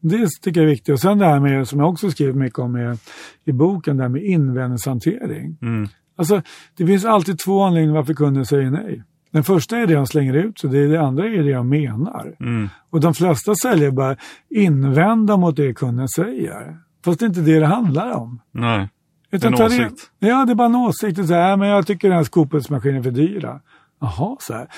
Det 0.00 0.28
tycker 0.42 0.60
jag 0.60 0.68
är 0.68 0.70
viktigt. 0.70 0.92
Och 0.92 1.00
sen 1.00 1.18
det 1.18 1.26
här 1.26 1.40
med, 1.40 1.68
som 1.68 1.80
jag 1.80 1.88
också 1.88 2.10
skrivit 2.10 2.36
mycket 2.36 2.58
om 2.58 2.76
i, 2.76 2.96
i 3.44 3.52
boken, 3.52 3.96
det 3.96 4.02
här 4.02 4.08
med 4.08 4.22
invändningshantering. 4.22 5.58
Mm. 5.62 5.88
Alltså, 6.16 6.42
det 6.76 6.86
finns 6.86 7.04
alltid 7.04 7.38
två 7.38 7.62
anledningar 7.62 7.94
varför 7.94 8.14
kunden 8.14 8.46
säger 8.46 8.70
nej. 8.70 9.02
Den 9.30 9.44
första 9.44 9.76
är 9.76 9.86
det 9.86 9.94
han 9.94 10.06
slänger 10.06 10.34
ut 10.34 10.58
sig, 10.58 10.70
det, 10.70 10.86
det 10.86 11.00
andra 11.00 11.24
är 11.24 11.42
det 11.42 11.50
jag 11.50 11.66
menar. 11.66 12.36
Mm. 12.40 12.68
Och 12.90 13.00
de 13.00 13.14
flesta 13.14 13.54
säljare 13.54 13.92
bara 13.92 14.16
invända 14.50 15.36
mot 15.36 15.56
det 15.56 15.74
kunden 15.74 16.08
säger. 16.08 16.76
Fast 17.04 17.20
det 17.20 17.24
är 17.24 17.28
inte 17.28 17.40
det 17.40 17.60
det 17.60 17.66
handlar 17.66 18.10
om. 18.10 18.40
Nej, 18.52 18.88
Utan 19.30 19.54
en 19.54 19.62
åsikt. 19.62 20.10
Det, 20.18 20.26
ja, 20.28 20.44
det 20.44 20.52
är 20.52 20.54
bara 20.54 20.66
en 20.66 20.76
åsikt. 20.76 21.26
Så 21.26 21.34
här, 21.34 21.56
men 21.56 21.68
jag 21.68 21.86
tycker 21.86 22.08
den 22.08 22.16
här 22.16 22.24
skopelsmaskinen 22.24 22.98
är 22.98 23.02
för 23.02 23.10
dyra. 23.10 23.60
Jaha, 24.00 24.36
så 24.40 24.54
här. 24.54 24.68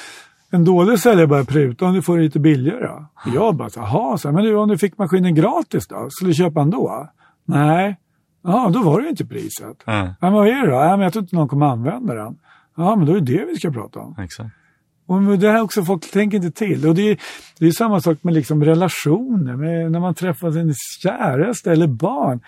En 0.51 0.64
dålig 0.64 0.99
säljare 0.99 1.26
börjar 1.26 1.44
pruta 1.44 1.86
om 1.86 1.94
du 1.94 2.03
får 2.03 2.16
det 2.16 2.22
lite 2.22 2.40
billigare. 2.40 2.88
Och 2.88 3.34
jag 3.34 3.55
bara, 3.55 3.68
jaha, 3.76 4.18
men 4.24 4.44
du, 4.44 4.55
om 4.55 4.68
du 4.68 4.78
fick 4.78 4.99
maskinen 4.99 5.34
gratis 5.34 5.86
då? 5.86 6.07
Skulle 6.11 6.30
du 6.30 6.34
köpa 6.34 6.61
den 6.61 6.70
då? 6.70 7.09
Nej. 7.44 7.96
Ja, 8.42 8.70
då 8.74 8.82
var 8.82 9.01
det 9.01 9.09
inte 9.09 9.26
priset. 9.26 9.82
Mm. 9.86 10.09
Men 10.20 10.32
vad 10.32 10.49
är 10.49 10.66
det 10.66 10.70
då? 10.70 10.76
Ja, 10.76 10.90
men 10.90 11.01
jag 11.01 11.12
tror 11.12 11.22
inte 11.22 11.36
någon 11.36 11.49
kommer 11.49 11.66
använda 11.66 12.14
den. 12.14 12.38
Ja, 12.76 12.96
men 12.96 13.07
då 13.07 13.12
är 13.12 13.20
det 13.20 13.38
det 13.38 13.44
vi 13.44 13.57
ska 13.57 13.70
prata 13.70 14.01
om. 14.01 14.14
Exakt. 14.18 14.51
Och 15.07 15.38
det 15.38 15.51
här 15.51 15.62
också, 15.62 15.84
folk 15.84 16.11
tänker 16.11 16.36
inte 16.36 16.51
till. 16.51 16.86
Och 16.86 16.94
det 16.94 17.11
är, 17.11 17.18
det 17.59 17.66
är 17.66 17.70
samma 17.70 18.01
sak 18.01 18.18
med 18.22 18.34
liksom 18.34 18.64
relationer, 18.64 19.57
med 19.57 19.92
när 19.92 20.01
man 20.01 20.14
träffar 20.14 20.51
sin 20.51 20.74
käraste 21.03 21.72
eller 21.72 21.86
barn. 21.86 22.40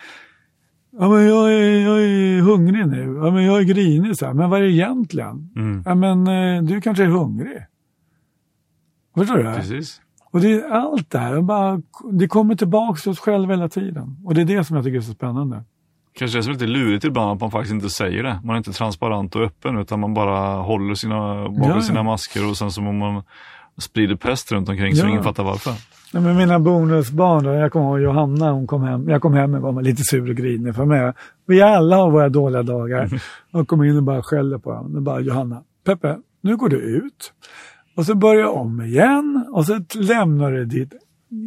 Ja, 0.91 1.09
men 1.09 1.25
jag, 1.27 1.53
är, 1.53 1.81
jag 1.81 2.03
är 2.03 2.41
hungrig 2.41 2.87
nu. 2.87 3.21
Ja, 3.25 3.31
men 3.31 3.45
jag 3.45 3.59
är 3.59 3.63
grinig. 3.63 4.17
Så 4.17 4.27
här. 4.27 4.35
Men 4.35 4.51
vad 4.51 4.59
är 4.59 4.63
det 4.63 4.73
egentligen? 4.73 5.51
Mm. 5.57 5.83
Ja, 5.87 5.95
men 5.95 6.27
eh, 6.27 6.63
du 6.63 6.81
kanske 6.81 7.05
är 7.05 7.09
hungrig. 7.09 7.67
Förstår 9.21 9.37
du? 9.37 9.55
Precis. 9.55 10.01
Och 10.31 10.41
det 10.41 10.53
är 10.53 10.71
allt 10.71 11.11
det 11.11 11.19
här. 11.19 11.41
Bara, 11.41 11.83
det 12.13 12.29
kommer 12.29 12.55
tillbaka 12.55 13.01
till 13.01 13.11
oss 13.11 13.19
själva 13.19 13.55
hela 13.55 13.69
tiden. 13.69 14.17
Och 14.25 14.35
det 14.35 14.41
är 14.41 14.45
det 14.45 14.65
som 14.65 14.77
jag 14.77 14.85
tycker 14.85 14.99
är 14.99 15.03
så 15.03 15.13
spännande. 15.13 15.65
Kanske 16.13 16.39
det 16.39 16.47
är 16.47 16.53
lite 16.53 16.67
lurigt 16.67 17.05
ibland 17.05 17.31
att 17.31 17.41
man 17.41 17.51
faktiskt 17.51 17.75
inte 17.75 17.91
säger 17.91 18.23
det. 18.23 18.41
Man 18.45 18.55
är 18.55 18.59
inte 18.59 18.73
transparent 18.73 19.37
och 19.37 19.43
öppen 19.43 19.79
utan 19.79 20.01
man 20.01 20.15
bara 20.15 20.63
håller 20.63 20.95
sina, 20.95 21.49
bakom 21.49 21.71
ja, 21.71 21.81
sina 21.81 22.03
masker 22.03 22.49
och 22.51 22.57
sen 22.57 22.71
så 22.71 22.83
man 22.83 23.23
sprider 23.79 24.17
pest 24.17 24.53
runt 24.53 24.69
omkring 24.69 24.97
så 24.97 25.07
ingen 25.07 25.23
fattar 25.23 25.45
varför. 25.45 25.73
Ja, 26.13 26.21
men 26.21 26.37
mina 26.37 26.59
bonusbarn, 26.59 27.45
då, 27.45 27.51
jag 27.51 27.73
kommer 27.73 27.87
ihåg 27.87 28.01
Johanna, 28.01 28.53
hon 28.53 28.67
kom 28.67 28.83
hem, 28.83 29.09
jag 29.09 29.23
kom 29.23 29.35
hem 29.35 29.55
och 29.55 29.75
var 29.75 29.83
lite 29.83 30.03
sur 30.03 30.31
och 30.31 30.37
grinig 30.37 30.75
för 30.75 30.85
mig. 30.85 31.13
Vi 31.47 31.63
alla 31.63 31.97
har 31.97 32.11
våra 32.11 32.29
dåliga 32.29 32.63
dagar. 32.63 33.11
Och 33.53 33.69
kom 33.69 33.85
in 33.85 33.97
och 33.97 34.03
bara 34.03 34.23
skällde 34.23 34.59
på 34.59 34.73
honom. 34.73 34.97
Och 34.97 35.03
bara 35.03 35.21
Johanna, 35.21 35.63
Peppe, 35.85 36.19
nu 36.41 36.57
går 36.57 36.69
du 36.69 36.77
ut. 36.77 37.33
Och 38.01 38.07
så 38.07 38.15
börjar 38.15 38.41
jag 38.41 38.57
om 38.57 38.83
igen 38.83 39.47
och 39.53 39.67
så 39.67 39.81
lämnar 39.95 40.53
du 40.53 40.65
ditt 40.65 40.93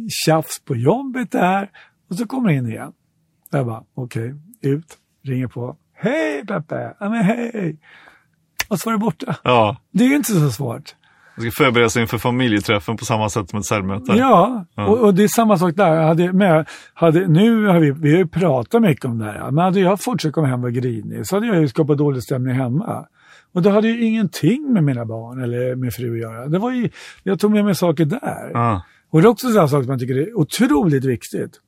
tjafs 0.08 0.60
på 0.64 0.76
jobbet 0.76 1.30
där 1.30 1.70
och 2.10 2.16
så 2.16 2.26
kommer 2.26 2.48
du 2.48 2.54
in 2.54 2.66
igen. 2.66 2.92
Jag 3.50 3.66
bara, 3.66 3.82
okej, 3.94 4.32
okay 4.32 4.72
ut, 4.72 4.98
ringer 5.22 5.46
på. 5.46 5.76
Hej 5.94 6.46
Peppe! 6.46 6.94
Ja 7.00 7.08
men 7.08 7.22
hej! 7.24 7.78
Och 8.68 8.78
så 8.78 8.90
var 8.90 8.92
det 8.92 8.98
borta. 8.98 9.36
Ja. 9.42 9.76
Det 9.90 10.04
är 10.04 10.08
ju 10.08 10.16
inte 10.16 10.32
så 10.32 10.50
svårt. 10.50 10.94
Man 11.36 11.50
ska 11.50 11.64
förbereda 11.64 11.88
sig 11.88 12.02
inför 12.02 12.18
familjeträffen 12.18 12.96
på 12.96 13.04
samma 13.04 13.28
sätt 13.28 13.50
som 13.50 13.58
ett 13.58 13.66
säljmöte. 13.66 14.12
Ja, 14.12 14.64
ja. 14.74 14.86
Och, 14.86 14.98
och, 14.98 15.14
det 15.14 15.24
är 15.24 15.28
samma 15.28 15.58
sak 15.58 15.74
där. 15.76 16.02
hade, 16.02 16.32
med, 16.32 16.68
hade, 16.94 17.28
nu 17.28 17.66
har 17.66 17.80
vi, 17.80 17.90
vi 17.90 18.10
har 18.10 18.18
ju 18.18 18.28
pratat 18.28 18.82
mycket 18.82 19.04
om 19.04 19.18
det 19.18 19.24
här, 19.24 19.50
men 19.50 19.64
hade 19.64 19.80
jag 19.80 20.00
fortsatt 20.00 20.32
komma 20.32 20.46
hem 20.46 20.64
och 20.64 20.72
grinig 20.72 21.26
så 21.26 21.36
hade 21.36 21.46
jag 21.46 21.60
ju 21.60 21.68
skapat 21.68 21.98
dålig 21.98 22.22
stämning 22.22 22.54
hemma. 22.54 23.06
Och 23.54 23.62
det 23.62 23.70
hade 23.70 23.88
ju 23.88 24.04
ingenting 24.04 24.72
med 24.72 24.84
mina 24.84 25.04
barn 25.04 25.42
eller 25.42 25.74
min 25.74 25.90
fru 25.90 26.12
att 26.12 26.20
göra. 26.20 26.48
Det 26.48 26.58
var 26.58 26.72
ju, 26.72 26.90
jag 27.22 27.40
tog 27.40 27.50
med 27.50 27.64
mig 27.64 27.74
saker 27.74 28.04
där. 28.04 28.50
Ja. 28.52 28.82
Och 29.10 29.22
det 29.22 29.26
är 29.26 29.30
också 29.30 29.46
en 29.46 29.68
sak 29.68 29.84
som 29.84 29.90
jag 29.90 30.00
tycker 30.00 30.16
är 30.16 30.38
otroligt 30.38 31.04
viktigt. 31.04 31.60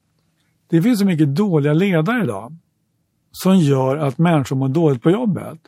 Det 0.70 0.82
finns 0.82 0.99
så 0.99 1.07
mycket 1.07 1.34
dåliga 1.37 1.72
ledare 1.72 2.24
idag 2.24 2.57
som 3.32 3.59
gör 3.59 3.97
att 3.97 4.18
människor 4.18 4.57
mår 4.57 4.68
dåligt 4.68 5.03
på 5.03 5.11
jobbet. 5.11 5.59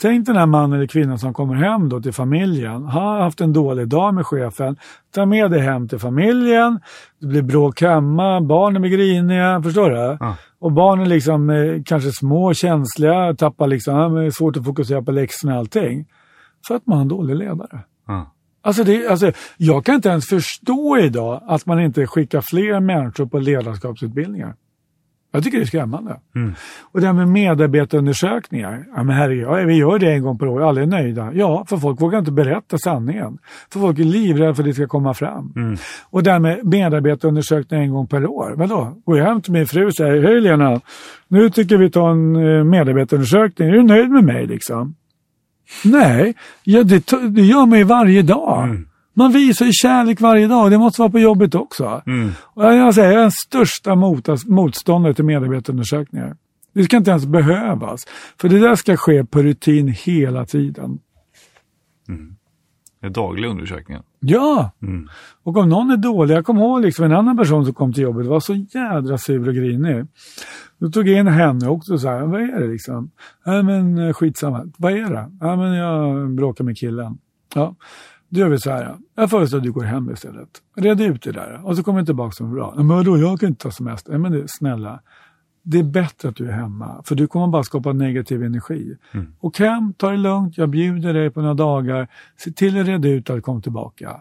Tänk 0.00 0.26
den 0.26 0.36
här 0.36 0.46
mannen 0.46 0.72
eller 0.72 0.86
kvinnan 0.86 1.18
som 1.18 1.34
kommer 1.34 1.54
hem 1.54 1.88
då 1.88 2.00
till 2.00 2.12
familjen, 2.12 2.84
har 2.84 3.20
haft 3.20 3.40
en 3.40 3.52
dålig 3.52 3.88
dag 3.88 4.14
med 4.14 4.26
chefen, 4.26 4.76
tar 5.14 5.26
med 5.26 5.50
det 5.50 5.60
hem 5.60 5.88
till 5.88 5.98
familjen, 5.98 6.80
det 7.20 7.26
blir 7.26 7.42
bråk 7.42 7.82
hemma, 7.82 8.40
barnen 8.40 8.82
blir 8.82 8.90
griniga, 8.90 9.62
förstår 9.62 9.90
du? 9.90 10.16
Ja. 10.20 10.36
Och 10.58 10.72
barnen 10.72 11.08
liksom 11.08 11.50
eh, 11.50 11.82
kanske 11.84 12.12
små, 12.12 12.54
känsliga, 12.54 13.34
tappar 13.34 13.66
liksom, 13.66 14.30
svårt 14.32 14.56
att 14.56 14.64
fokusera 14.64 15.02
på 15.02 15.12
läxorna 15.12 15.52
och 15.52 15.58
allting. 15.58 16.06
För 16.66 16.74
att 16.74 16.86
man 16.86 16.96
har 16.96 17.02
en 17.02 17.08
dålig 17.08 17.36
ledare. 17.36 17.80
Ja. 18.06 18.34
Alltså, 18.62 18.84
det, 18.84 19.08
alltså, 19.08 19.32
jag 19.56 19.84
kan 19.84 19.94
inte 19.94 20.08
ens 20.08 20.26
förstå 20.26 20.98
idag 20.98 21.42
att 21.46 21.66
man 21.66 21.80
inte 21.80 22.06
skickar 22.06 22.40
fler 22.40 22.80
människor 22.80 23.26
på 23.26 23.38
ledarskapsutbildningar. 23.38 24.54
Jag 25.34 25.44
tycker 25.44 25.58
det 25.58 25.64
är 25.64 25.66
skrämmande. 25.66 26.16
Mm. 26.34 26.54
Och 26.82 27.00
det 27.00 27.06
här 27.06 27.12
med 27.12 27.28
medarbetarundersökningar. 27.28 28.84
Ja, 28.96 29.02
men 29.02 29.16
herregud, 29.16 29.44
ja, 29.44 29.54
vi 29.54 29.74
gör 29.74 29.98
det 29.98 30.12
en 30.12 30.22
gång 30.22 30.38
per 30.38 30.46
år, 30.46 30.68
alla 30.68 30.82
är 30.82 30.86
nöjda. 30.86 31.32
Ja, 31.32 31.64
för 31.68 31.76
folk 31.76 32.00
vågar 32.00 32.18
inte 32.18 32.32
berätta 32.32 32.78
sanningen. 32.78 33.38
För 33.72 33.80
folk 33.80 33.98
är 33.98 34.04
livrädda 34.04 34.54
för 34.54 34.62
att 34.62 34.68
det 34.68 34.74
ska 34.74 34.86
komma 34.86 35.14
fram. 35.14 35.52
Mm. 35.56 35.76
Och 36.10 36.22
det 36.22 36.32
här 36.32 36.38
med 36.38 36.64
medarbetarundersökningar 36.64 37.84
en 37.84 37.92
gång 37.92 38.06
per 38.06 38.26
år. 38.26 38.54
Vadå? 38.56 38.96
Går 39.04 39.18
jag 39.18 39.24
hem 39.24 39.42
till 39.42 39.52
min 39.52 39.66
fru 39.66 39.86
och 39.86 39.94
säger, 39.94 40.22
hej 40.22 40.40
Lena, 40.40 40.80
nu 41.28 41.50
tycker 41.50 41.76
vi 41.76 41.90
tar 41.90 42.10
en 42.10 42.36
eh, 42.36 42.64
medarbetarundersökning. 42.64 43.68
Är 43.68 43.72
du 43.72 43.82
nöjd 43.82 44.10
med 44.10 44.24
mig 44.24 44.46
liksom? 44.46 44.94
Nej, 45.84 46.34
ja, 46.62 46.82
det, 46.82 47.10
det 47.28 47.42
gör 47.42 47.66
man 47.66 47.78
ju 47.78 47.84
varje 47.84 48.22
dag. 48.22 48.64
Mm. 48.64 48.88
Man 49.14 49.32
visar 49.32 49.66
ju 49.66 49.72
kärlek 49.72 50.20
varje 50.20 50.46
dag. 50.46 50.70
Det 50.70 50.78
måste 50.78 51.00
vara 51.00 51.10
på 51.10 51.18
jobbet 51.18 51.54
också. 51.54 52.02
Mm. 52.06 52.30
Och 52.40 52.64
jag, 52.64 52.94
säger, 52.94 53.08
jag 53.08 53.18
är 53.18 53.22
den 53.22 53.30
största 53.30 53.94
motståndare 54.46 55.14
till 55.14 55.24
medarbetarundersökningar. 55.24 56.36
Det 56.72 56.84
ska 56.84 56.96
inte 56.96 57.10
ens 57.10 57.26
behövas. 57.26 58.00
För 58.40 58.48
det 58.48 58.58
där 58.58 58.74
ska 58.74 58.96
ske 58.96 59.24
på 59.24 59.42
rutin 59.42 59.88
hela 59.88 60.46
tiden. 60.46 60.98
Mm. 62.08 62.36
Det 63.00 63.06
är 63.06 63.10
dagliga 63.10 63.50
undersökningar. 63.50 64.02
Ja! 64.20 64.70
Mm. 64.82 65.08
Och 65.42 65.56
om 65.56 65.68
någon 65.68 65.90
är 65.90 65.96
dålig, 65.96 66.34
jag 66.34 66.46
kommer 66.46 66.60
ihåg 66.60 66.80
liksom 66.80 67.04
en 67.04 67.12
annan 67.12 67.36
person 67.36 67.64
som 67.64 67.74
kom 67.74 67.92
till 67.92 68.02
jobbet 68.02 68.26
var 68.26 68.40
så 68.40 68.54
jädra 68.54 69.18
sur 69.18 69.48
och 69.48 69.54
grinig. 69.54 70.06
Då 70.78 70.90
tog 70.90 71.08
jag 71.08 71.18
in 71.18 71.26
henne 71.26 71.68
också 71.68 71.92
och 71.92 72.00
sa, 72.00 72.26
vad 72.26 72.40
är 72.40 72.60
det 72.60 72.66
liksom? 72.66 73.10
Nej 73.46 73.62
men 73.62 73.98
eh, 73.98 74.12
skitsamma, 74.12 74.66
vad 74.78 74.92
är 74.92 75.10
det? 75.10 75.30
Ja 75.40 75.56
men 75.56 75.72
jag 75.72 76.30
bråkar 76.30 76.64
med 76.64 76.76
killen. 76.76 77.18
Ja, 77.54 77.76
då 78.34 78.40
gör 78.40 78.48
vi 78.48 78.58
så 78.58 78.70
här. 78.70 78.96
Jag 79.14 79.30
föreslår 79.30 79.58
att 79.58 79.64
du 79.64 79.72
går 79.72 79.84
hem 79.84 80.10
istället. 80.10 80.48
Red 80.76 81.00
ut 81.00 81.22
det 81.22 81.32
där 81.32 81.60
och 81.64 81.76
så 81.76 81.82
kommer 81.82 81.98
jag 81.98 82.06
tillbaka 82.06 82.32
som 82.32 82.54
bra. 82.54 82.74
Men 82.76 82.88
vadå, 82.88 83.18
jag 83.18 83.40
kan 83.40 83.48
inte 83.48 83.62
ta 83.62 83.70
semester. 83.70 84.10
Nej 84.10 84.20
men 84.20 84.32
det, 84.32 84.44
snälla. 84.48 85.00
Det 85.62 85.78
är 85.78 85.84
bättre 85.84 86.28
att 86.28 86.36
du 86.36 86.48
är 86.48 86.52
hemma, 86.52 87.02
för 87.04 87.14
du 87.14 87.26
kommer 87.26 87.46
bara 87.46 87.62
skapa 87.62 87.92
negativ 87.92 88.42
energi. 88.42 88.96
Mm. 89.12 89.32
Och 89.40 89.58
hem, 89.58 89.92
ta 89.92 90.10
det 90.10 90.16
lugnt, 90.16 90.58
jag 90.58 90.68
bjuder 90.68 91.14
dig 91.14 91.30
på 91.30 91.40
några 91.40 91.54
dagar. 91.54 92.08
Se 92.36 92.52
till 92.52 92.80
att 92.80 92.86
reda 92.86 93.08
ut 93.08 93.30
att 93.30 93.42
kom 93.42 93.62
tillbaka. 93.62 94.20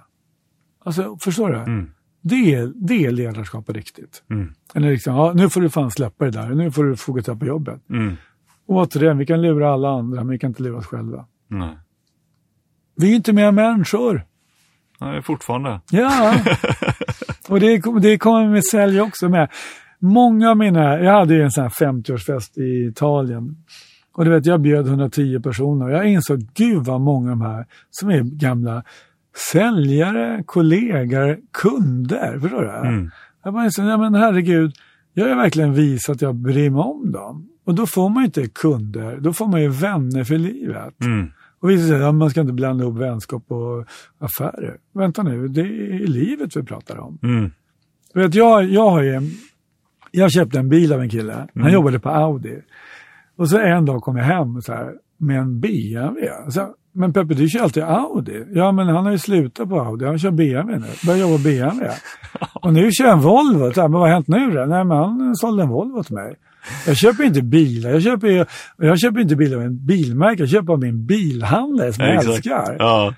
Alltså, 0.85 1.17
förstår 1.19 1.49
du? 1.49 1.57
Mm. 1.57 1.91
Det, 2.21 2.53
är, 2.53 2.71
det 2.75 3.05
är 3.05 3.11
ledarskap 3.11 3.65
på 3.65 3.73
riktigt. 3.73 4.23
Mm. 4.29 4.53
Eller 4.73 4.91
liksom, 4.91 5.15
ja, 5.15 5.33
nu 5.35 5.49
får 5.49 5.61
du 5.61 5.69
fan 5.69 5.91
släppa 5.91 6.25
det 6.25 6.31
där, 6.31 6.49
nu 6.49 6.71
får 6.71 6.83
du 6.83 6.95
fokusera 6.95 7.35
på 7.35 7.45
jobbet. 7.45 7.89
Mm. 7.89 8.15
Och 8.65 8.75
återigen, 8.75 9.17
vi 9.17 9.25
kan 9.25 9.41
lura 9.41 9.73
alla 9.73 9.89
andra, 9.89 10.23
men 10.23 10.29
vi 10.31 10.39
kan 10.39 10.49
inte 10.49 10.63
lura 10.63 10.77
oss 10.77 10.85
själva. 10.85 11.25
Nej. 11.47 11.77
Vi 12.95 13.11
är 13.11 13.15
inte 13.15 13.33
mer 13.33 13.51
människor. 13.51 14.25
Nej, 14.99 15.21
fortfarande. 15.21 15.81
Ja, 15.91 16.35
och 17.49 17.59
det, 17.59 17.81
det 18.01 18.17
kommer 18.17 18.47
med 18.47 18.65
sälj 18.65 19.01
också 19.01 19.29
med. 19.29 19.49
Många 19.99 20.49
av 20.49 20.57
mina, 20.57 20.99
jag 20.99 21.11
hade 21.11 21.33
ju 21.33 21.41
en 21.41 21.51
sån 21.51 21.63
här 21.63 21.69
50-årsfest 21.69 22.59
i 22.59 22.87
Italien. 22.87 23.55
Och 24.13 24.25
du 24.25 24.31
vet, 24.31 24.45
jag 24.45 24.61
bjöd 24.61 24.87
110 24.87 25.39
personer 25.39 25.85
och 25.85 25.91
jag 25.91 26.07
insåg, 26.07 26.39
gud 26.53 26.85
vad 26.85 27.01
många 27.01 27.31
av 27.31 27.37
de 27.37 27.45
här 27.45 27.65
som 27.91 28.09
är 28.09 28.21
gamla 28.21 28.83
säljare, 29.51 30.43
kollegor, 30.45 31.39
kunder. 31.53 32.39
Förstår 32.39 32.61
du? 32.61 32.87
Mm. 32.87 33.11
Jag 33.43 33.53
bara 33.53 33.65
insåg, 33.65 33.85
ja 33.85 33.97
men 33.97 34.15
herregud, 34.15 34.73
jag 35.13 35.29
har 35.29 35.35
verkligen 35.35 35.73
visat 35.73 36.15
att 36.15 36.21
jag 36.21 36.35
bryr 36.35 36.69
mig 36.69 36.81
om 36.81 37.11
dem. 37.11 37.49
Och 37.65 37.75
då 37.75 37.85
får 37.85 38.09
man 38.09 38.23
ju 38.23 38.25
inte 38.25 38.47
kunder, 38.47 39.17
då 39.19 39.33
får 39.33 39.47
man 39.47 39.61
ju 39.61 39.69
vänner 39.69 40.23
för 40.23 40.37
livet. 40.37 41.01
Mm. 41.01 41.31
Och 41.63 41.69
vissa 41.69 41.87
säger 41.87 42.01
att 42.01 42.15
man 42.15 42.29
ska 42.29 42.41
inte 42.41 42.53
blanda 42.53 42.83
ihop 42.83 42.97
vänskap 42.97 43.43
och 43.51 43.85
affärer. 44.19 44.77
Vänta 44.93 45.23
nu, 45.23 45.47
det 45.47 45.61
är 45.61 46.07
livet 46.07 46.55
vi 46.55 46.63
pratar 46.63 46.97
om. 46.97 47.19
Mm. 47.23 47.51
Vet, 48.13 48.35
jag, 48.35 48.63
jag 48.63 48.89
har 48.89 49.01
ju, 49.01 49.21
jag 50.11 50.31
köpte 50.31 50.59
en 50.59 50.69
bil 50.69 50.93
av 50.93 51.01
en 51.01 51.09
kille, 51.09 51.47
han 51.55 51.73
jobbade 51.73 51.99
på 51.99 52.09
Audi. 52.09 52.61
Och 53.35 53.49
så 53.49 53.57
en 53.57 53.85
dag 53.85 54.01
kom 54.01 54.17
jag 54.17 54.23
hem 54.23 54.61
så 54.61 54.73
här, 54.73 54.93
med 55.17 55.39
en 55.39 55.59
BMW. 55.59 56.29
Så, 56.49 56.73
men 56.91 57.13
Peppe, 57.13 57.33
du 57.33 57.47
kör 57.49 57.63
alltid 57.63 57.83
Audi. 57.83 58.45
Ja, 58.53 58.71
men 58.71 58.87
han 58.87 59.05
har 59.05 59.11
ju 59.11 59.17
slutat 59.17 59.69
på 59.69 59.81
Audi, 59.81 60.05
han 60.05 60.19
kör 60.19 60.31
BMW 60.31 60.79
nu. 60.79 60.93
Börjar 61.05 61.19
jobba 61.19 61.37
på 61.37 61.43
BMW. 61.43 61.89
Och 62.53 62.73
nu 62.73 62.91
kör 62.91 63.09
han 63.09 63.21
Volvo. 63.21 63.73
Så 63.73 63.81
här, 63.81 63.87
men 63.87 63.99
vad 63.99 64.09
har 64.09 64.15
hänt 64.15 64.27
nu 64.27 64.51
då? 64.51 64.65
Nej, 64.65 64.85
men 64.85 64.97
han 64.97 65.35
sålde 65.35 65.63
en 65.63 65.69
Volvo 65.69 66.03
till 66.03 66.15
mig. 66.15 66.35
Jag 66.87 66.97
köper 66.97 67.23
inte 67.23 67.41
bilar, 67.41 67.89
jag 67.89 68.03
köper, 68.03 68.47
jag 68.77 68.99
köper 68.99 69.19
inte 69.19 69.35
bilar 69.35 69.57
av 69.57 69.63
en 69.63 69.85
bilmärke, 69.85 70.41
jag 70.41 70.49
köper 70.49 70.73
av 70.73 70.79
min 70.79 71.05
bilhandlare 71.05 71.93
som 71.93 72.05
jag 72.05 72.15
Exakt. 72.15 72.35
älskar. 72.35 72.75
Ja. 72.79 73.13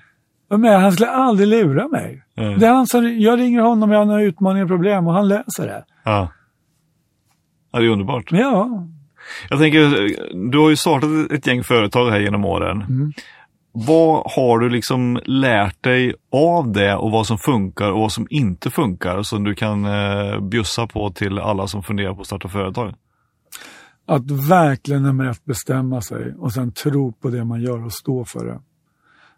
Men 0.50 0.80
han 0.80 0.92
skulle 0.92 1.10
aldrig 1.10 1.48
lura 1.48 1.88
mig. 1.88 2.22
Mm. 2.36 2.58
Det 2.58 2.66
är 2.66 2.72
han 2.72 2.86
som, 2.86 3.20
jag 3.20 3.38
ringer 3.38 3.60
honom, 3.60 3.90
jag 3.90 3.98
har 3.98 4.04
några 4.04 4.22
utmaningar 4.22 4.64
och 4.64 4.70
problem 4.70 5.06
och 5.06 5.12
han 5.12 5.28
löser 5.28 5.66
det. 5.66 5.84
Ja. 6.04 6.32
ja, 7.72 7.78
det 7.78 7.86
är 7.86 7.90
underbart. 7.90 8.24
Ja, 8.32 8.86
Jag 9.50 9.58
tänker, 9.58 9.90
du 10.50 10.58
har 10.58 10.70
ju 10.70 10.76
startat 10.76 11.32
ett 11.32 11.46
gäng 11.46 11.64
företag 11.64 12.10
här 12.10 12.20
genom 12.20 12.44
åren. 12.44 12.82
Mm. 12.82 13.12
Vad 13.72 14.32
har 14.32 14.58
du 14.58 14.68
liksom 14.68 15.20
lärt 15.24 15.82
dig 15.82 16.14
av 16.32 16.72
det 16.72 16.94
och 16.94 17.10
vad 17.10 17.26
som 17.26 17.38
funkar 17.38 17.92
och 17.92 18.00
vad 18.00 18.12
som 18.12 18.26
inte 18.30 18.70
funkar 18.70 19.22
som 19.22 19.44
du 19.44 19.54
kan 19.54 19.84
eh, 19.84 20.40
bjussa 20.40 20.86
på 20.86 21.10
till 21.10 21.38
alla 21.38 21.66
som 21.66 21.82
funderar 21.82 22.14
på 22.14 22.20
att 22.20 22.26
starta 22.26 22.48
företag? 22.48 22.94
Att 24.06 24.30
verkligen 24.30 25.02
nummer 25.02 25.24
ett 25.24 25.44
bestämma 25.44 26.00
sig 26.00 26.34
och 26.38 26.52
sen 26.52 26.72
tro 26.72 27.12
på 27.12 27.30
det 27.30 27.44
man 27.44 27.60
gör 27.60 27.84
och 27.84 27.92
stå 27.92 28.24
för 28.24 28.46
det. 28.46 28.60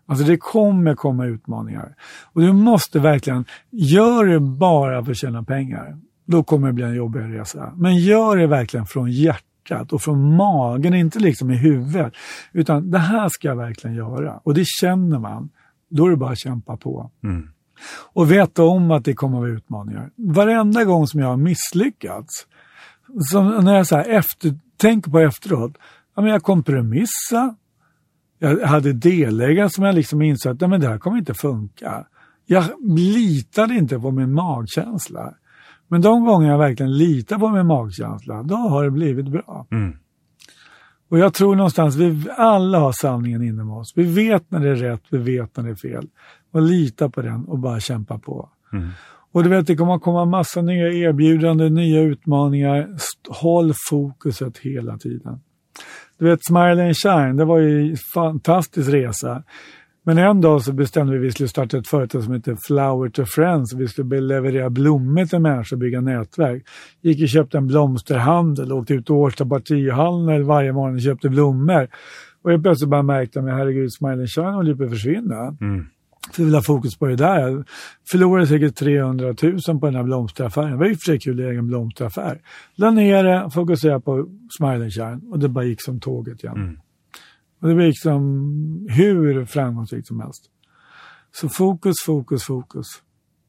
Alltså 0.07 0.25
det 0.25 0.37
kommer 0.37 0.95
komma 0.95 1.27
utmaningar. 1.27 1.95
Och 2.33 2.41
du 2.41 2.53
måste 2.53 2.99
verkligen, 2.99 3.45
gör 3.71 4.25
det 4.25 4.41
bara 4.41 5.05
för 5.05 5.11
att 5.11 5.19
tjäna 5.19 5.43
pengar, 5.43 5.99
då 6.27 6.43
kommer 6.43 6.67
det 6.67 6.73
bli 6.73 6.85
en 6.85 6.95
jobbig 6.95 7.21
resa. 7.21 7.73
Men 7.77 7.97
gör 7.97 8.37
det 8.37 8.47
verkligen 8.47 8.87
från 8.87 9.11
hjärtat 9.11 9.93
och 9.93 10.03
från 10.03 10.37
magen, 10.37 10.95
inte 10.95 11.19
liksom 11.19 11.51
i 11.51 11.57
huvudet. 11.57 12.13
Utan 12.53 12.91
det 12.91 12.99
här 12.99 13.29
ska 13.29 13.49
jag 13.49 13.57
verkligen 13.57 13.97
göra. 13.97 14.41
Och 14.43 14.55
det 14.55 14.65
känner 14.67 15.19
man. 15.19 15.51
Då 15.91 16.07
är 16.07 16.11
det 16.11 16.17
bara 16.17 16.31
att 16.31 16.39
kämpa 16.39 16.77
på. 16.77 17.11
Mm. 17.25 17.49
Och 18.13 18.33
veta 18.33 18.63
om 18.63 18.91
att 18.91 19.05
det 19.05 19.15
kommer 19.15 19.37
att 19.37 19.43
vara 19.43 19.51
utmaningar. 19.51 20.11
Varenda 20.17 20.85
gång 20.85 21.07
som 21.07 21.21
jag 21.21 21.29
har 21.29 21.37
misslyckats, 21.37 22.47
som 23.31 23.65
när 23.65 23.75
jag 23.75 23.87
så 23.87 23.97
här 23.97 24.09
efter, 24.09 24.59
tänker 24.77 25.11
på 25.11 25.19
efteråt, 25.19 25.73
ja, 26.17 26.23
men 26.23 26.31
jag 26.31 26.43
kompromissade, 26.43 27.55
jag 28.39 28.67
hade 28.67 28.93
delägare 28.93 29.71
som 29.71 29.85
jag 29.85 29.95
liksom 29.95 30.23
insåg 30.23 30.53
att 30.53 30.61
nej, 30.61 30.71
men 30.71 30.81
det 30.81 30.89
här 30.89 30.99
kommer 30.99 31.19
inte 31.19 31.35
funka. 31.35 32.07
Jag 32.47 32.65
litade 32.83 33.75
inte 33.75 33.99
på 33.99 34.11
min 34.11 34.33
magkänsla. 34.33 35.35
Men 35.89 36.01
de 36.01 36.25
gånger 36.25 36.51
jag 36.51 36.59
verkligen 36.59 36.97
litar 36.97 37.39
på 37.39 37.49
min 37.49 37.67
magkänsla, 37.67 38.43
då 38.43 38.57
har 38.57 38.85
det 38.85 38.91
blivit 38.91 39.29
bra. 39.29 39.67
Mm. 39.71 39.97
Och 41.11 41.19
jag 41.19 41.35
tror 41.35 41.57
någonstans, 41.57 41.97
vi 41.97 42.27
alla 42.37 42.79
har 42.79 42.93
sanningen 42.93 43.43
inom 43.43 43.71
oss. 43.71 43.93
Vi 43.97 44.03
vet 44.03 44.51
när 44.51 44.61
det 44.61 44.71
är 44.71 44.77
rätt, 44.77 45.03
vi 45.11 45.19
vet 45.19 45.57
när 45.57 45.65
det 45.65 45.71
är 45.71 45.75
fel. 45.75 46.07
Och 46.53 46.63
lita 46.63 47.11
på 47.11 47.23
den 47.23 47.45
och 47.45 47.59
bara 47.59 47.81
kämpa 47.81 48.19
på. 48.19 48.49
Mm. 48.73 48.89
Och 49.33 49.43
du 49.43 49.51
vet, 49.51 49.67
det 49.67 49.77
kommer 49.77 49.95
att 49.95 50.03
komma 50.03 50.25
massa 50.25 50.63
nya 50.63 50.93
erbjudanden, 50.93 51.75
nya 51.75 52.01
utmaningar. 52.01 52.89
Håll 53.29 53.73
fokuset 53.91 54.59
hela 54.59 54.99
tiden. 54.99 55.41
Du 56.19 56.25
vet, 56.25 56.45
Smile 56.45 56.85
and 56.85 56.97
Shine, 56.97 57.37
det 57.37 57.45
var 57.45 57.59
ju 57.59 57.91
en 57.91 57.97
fantastisk 58.15 58.91
resa. 58.91 59.43
Men 60.03 60.19
en 60.19 60.41
dag 60.41 60.63
så 60.63 60.73
bestämde 60.73 61.13
vi 61.13 61.19
att 61.19 61.25
vi 61.25 61.31
skulle 61.31 61.49
starta 61.49 61.79
ett 61.79 61.89
företag 61.89 62.23
som 62.23 62.35
heter 62.35 62.57
Flower 62.67 63.09
to 63.09 63.25
Friends. 63.25 63.75
Vi 63.75 63.89
skulle 63.89 64.21
leverera 64.21 64.71
blommor 64.71 65.25
till 65.25 65.39
människor 65.39 65.77
och 65.77 65.81
bygga 65.81 66.01
nätverk. 66.01 66.65
Gick 67.01 67.23
och 67.23 67.29
köpte 67.29 67.59
en 67.59 67.67
blomsterhandel, 67.67 68.73
åkte 68.73 68.95
ut 68.95 69.07
till 69.07 69.15
Årsta 69.15 69.47
partihandel 69.47 70.43
varje 70.43 70.73
morgon 70.73 70.95
och 70.95 71.01
köpte 71.01 71.29
blommor. 71.29 71.89
Och 72.43 72.53
jag 72.53 72.63
plötsligt 72.63 72.91
bara 72.91 73.03
märkte 73.03 73.41
att 73.41 73.47
herregud, 73.47 73.93
Smile 73.93 74.13
and 74.13 74.31
Shine 74.31 74.55
håller 74.55 74.75
på 74.75 74.85
att 74.85 74.91
försvinna. 74.91 75.57
Mm. 75.61 75.87
Jag 76.37 76.45
vill 76.45 76.55
ha 76.55 76.63
fokus 76.63 76.99
på 76.99 77.07
det 77.07 77.17
där. 77.17 77.41
Jag 77.41 77.65
förlorade 78.11 78.47
säkert 78.47 78.77
300 78.77 79.35
000 79.43 79.81
på 79.81 79.87
den 79.87 79.95
här 79.95 80.03
blomsteraffären. 80.03 80.71
Det 80.71 80.77
var 80.77 80.87
ju 80.87 80.95
för 80.95 81.05
sig 81.07 81.21
kul 81.21 81.41
i 81.41 81.45
egen 81.45 81.67
blomsteraffär. 81.67 82.41
La 82.75 82.91
ner 82.91 83.25
det, 83.25 83.51
fokuserade 83.51 84.01
på 84.01 84.29
Smile 84.59 84.83
and 84.83 84.93
Shine 84.93 85.33
och 85.33 85.39
det 85.39 85.49
bara 85.49 85.65
gick 85.65 85.83
som 85.83 86.01
tåget 86.01 86.45
igen. 86.45 86.57
Mm. 86.57 86.79
Och 87.61 87.69
det 87.69 87.75
var 87.75 87.83
liksom 87.83 88.87
hur 88.91 89.45
framgångsrikt 89.45 90.07
som 90.07 90.21
helst. 90.21 90.45
Så 91.33 91.49
fokus, 91.49 91.97
fokus, 92.07 92.45
fokus. 92.45 92.87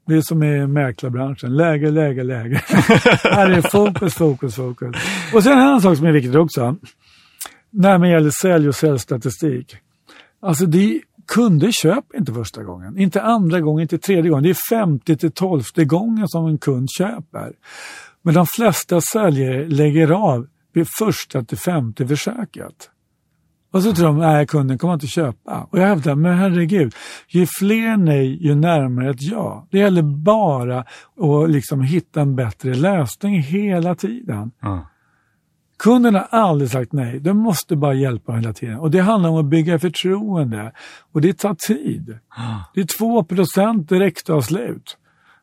Det 0.08 0.16
är 0.16 0.22
som 0.22 0.44
i 0.44 0.68
mäklarbranschen. 0.68 1.58
Läge, 1.58 1.92
läge, 1.92 2.24
läge. 2.24 2.56
Här 3.24 3.50
är 3.50 3.62
fokus, 3.62 4.14
fokus, 4.14 4.56
fokus. 4.56 4.96
Och 5.34 5.44
sen 5.44 5.52
en 5.54 5.60
annan 5.60 5.82
sak 5.82 5.98
som 5.98 6.06
är 6.06 6.12
viktigt 6.12 6.36
också. 6.36 6.76
När 7.70 8.00
det 8.00 8.10
gäller 8.10 8.32
sälj 8.42 8.68
och 8.68 8.76
säljstatistik. 8.76 9.76
Alltså 10.42 10.66
det, 10.66 11.02
kunder 11.36 11.72
köper 11.72 12.18
inte 12.18 12.34
första 12.34 12.64
gången. 12.64 12.98
Inte 12.98 13.22
andra 13.22 13.62
gången, 13.62 13.82
inte 13.82 13.98
tredje 13.98 14.30
gången. 14.30 14.44
Det 14.44 14.50
är 14.50 14.76
femte 14.76 15.16
till 15.16 15.32
tolfte 15.32 15.86
gången 15.86 16.28
som 16.28 16.48
en 16.48 16.58
kund 16.58 16.88
köper. 16.92 17.54
Men 18.22 18.34
de 18.34 18.46
flesta 18.46 19.02
säljare 19.02 19.68
lägger 19.68 20.12
av 20.12 20.48
vid 20.74 20.88
första 21.00 21.44
till 21.44 21.58
femte 21.58 22.08
försöket. 22.08 22.90
Och 23.72 23.84
så 23.84 23.94
tror 23.94 24.08
de, 24.08 24.18
nej 24.18 24.48
kunden 24.48 24.78
kommer 24.78 24.94
inte 24.94 25.08
köpa. 25.08 25.68
Och 25.72 25.80
jag 25.80 25.88
hävdar, 25.88 26.16
men 26.16 26.38
herregud, 26.38 26.96
ju 27.28 27.48
fler 27.60 27.98
nej, 27.98 28.48
ju 28.48 28.56
närmare 28.56 29.10
ett 29.10 29.22
ja. 29.22 29.68
Det 29.72 29.78
gäller 29.78 30.02
bara 30.02 30.80
att 30.80 31.50
liksom 31.50 31.82
hitta 31.82 32.22
en 32.22 32.36
bättre 32.36 32.74
lösning 32.74 33.42
hela 33.42 33.96
tiden. 33.96 34.52
Mm. 34.64 34.80
Kunden 35.80 36.16
har 36.16 36.28
aldrig 36.32 36.72
sagt 36.72 36.94
nej, 36.94 37.20
de 37.20 37.38
måste 37.38 37.76
bara 37.76 37.94
hjälpa 37.94 38.34
hela 38.34 38.54
tiden. 38.54 38.80
Och 38.80 38.92
det 38.92 39.00
handlar 39.00 39.30
om 39.30 39.38
att 39.38 39.46
bygga 39.46 39.80
förtroende. 39.80 40.72
Och 41.12 41.22
det 41.22 41.38
tar 41.38 41.54
tid. 41.54 42.20
Det 42.74 42.82
är 42.82 42.86
2% 42.86 43.88
direktavslut 43.88 44.98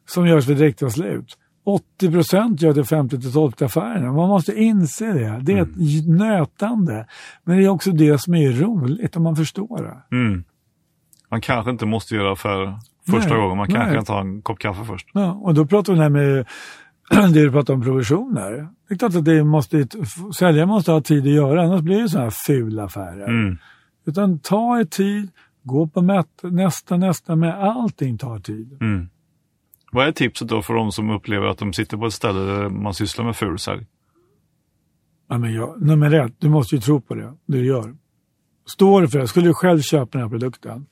som 0.08 0.26
görs 0.26 0.46
vid 0.46 0.56
direktavslut. 0.56 1.38
80 1.64 2.12
procent 2.12 2.62
gör 2.62 2.74
det 2.74 2.84
50 2.84 3.20
till 3.20 3.32
12 3.32 3.52
affärerna. 3.60 4.12
Man 4.12 4.28
måste 4.28 4.52
inse 4.62 5.12
det. 5.12 5.40
Det 5.42 5.52
är 5.52 5.62
ett 5.62 6.06
nötande. 6.06 7.06
Men 7.44 7.58
det 7.58 7.64
är 7.64 7.68
också 7.68 7.90
det 7.90 8.18
som 8.18 8.34
är 8.34 8.52
roligt 8.52 9.16
om 9.16 9.22
man 9.22 9.36
förstår 9.36 9.82
det. 9.82 10.16
Mm. 10.16 10.44
Man 11.30 11.40
kanske 11.40 11.70
inte 11.70 11.86
måste 11.86 12.14
göra 12.14 12.32
affärer 12.32 12.78
första 13.10 13.34
Nej, 13.34 13.40
gången. 13.42 13.56
Man 13.56 13.66
kanske 13.66 13.86
nej. 13.86 13.94
kan 13.94 14.04
ta 14.04 14.20
en 14.20 14.42
kopp 14.42 14.58
kaffe 14.58 14.84
först. 14.84 15.08
Ja, 15.12 15.32
och 15.32 15.54
då 15.54 15.66
pratar 15.66 15.92
vi 15.92 15.98
här 15.98 16.08
med 16.08 16.46
det 17.32 17.42
du 17.42 17.50
pratar 17.50 17.74
om 17.74 17.82
provisioner. 17.82 18.68
Det 18.88 18.94
är 18.94 18.98
klart 18.98 19.14
att 19.14 19.24
det 19.24 19.44
måste, 19.44 19.86
säljaren 20.38 20.68
måste 20.68 20.92
ha 20.92 21.00
tid 21.00 21.22
att 21.22 21.32
göra, 21.32 21.62
annars 21.62 21.80
blir 21.80 22.02
det 22.02 22.08
sådana 22.08 22.24
här 22.24 22.34
fula 22.46 22.84
affärer. 22.84 23.28
Mm. 23.28 23.58
Utan 24.06 24.38
ta 24.38 24.80
er 24.80 24.84
tid, 24.84 25.30
gå 25.62 25.86
på 25.86 26.02
möte, 26.02 26.50
nästa, 26.50 26.96
nästa, 26.96 27.36
med 27.36 27.54
allting 27.54 28.18
tar 28.18 28.38
tid. 28.38 28.78
Mm. 28.80 29.08
Vad 29.92 30.08
är 30.08 30.12
tipset 30.12 30.48
då 30.48 30.62
för 30.62 30.74
de 30.74 30.92
som 30.92 31.10
upplever 31.10 31.46
att 31.46 31.58
de 31.58 31.72
sitter 31.72 31.96
på 31.96 32.06
ett 32.06 32.12
ställe 32.12 32.40
där 32.40 32.68
man 32.68 32.94
sysslar 32.94 33.24
med 33.24 33.36
fulsälj? 33.36 33.86
Ja, 35.28 35.38
men 35.38 35.54
jag, 35.54 35.82
nummer 35.82 36.14
ett, 36.14 36.34
du 36.38 36.48
måste 36.48 36.74
ju 36.74 36.80
tro 36.80 37.00
på 37.00 37.14
det, 37.14 37.32
det 37.46 37.58
du 37.58 37.66
gör. 37.66 37.94
Står 38.66 39.02
du 39.02 39.08
för 39.08 39.18
det, 39.18 39.28
skulle 39.28 39.46
du 39.46 39.54
själv 39.54 39.80
köpa 39.80 40.18
den 40.18 40.20
här 40.20 40.28
produkten, 40.28 40.86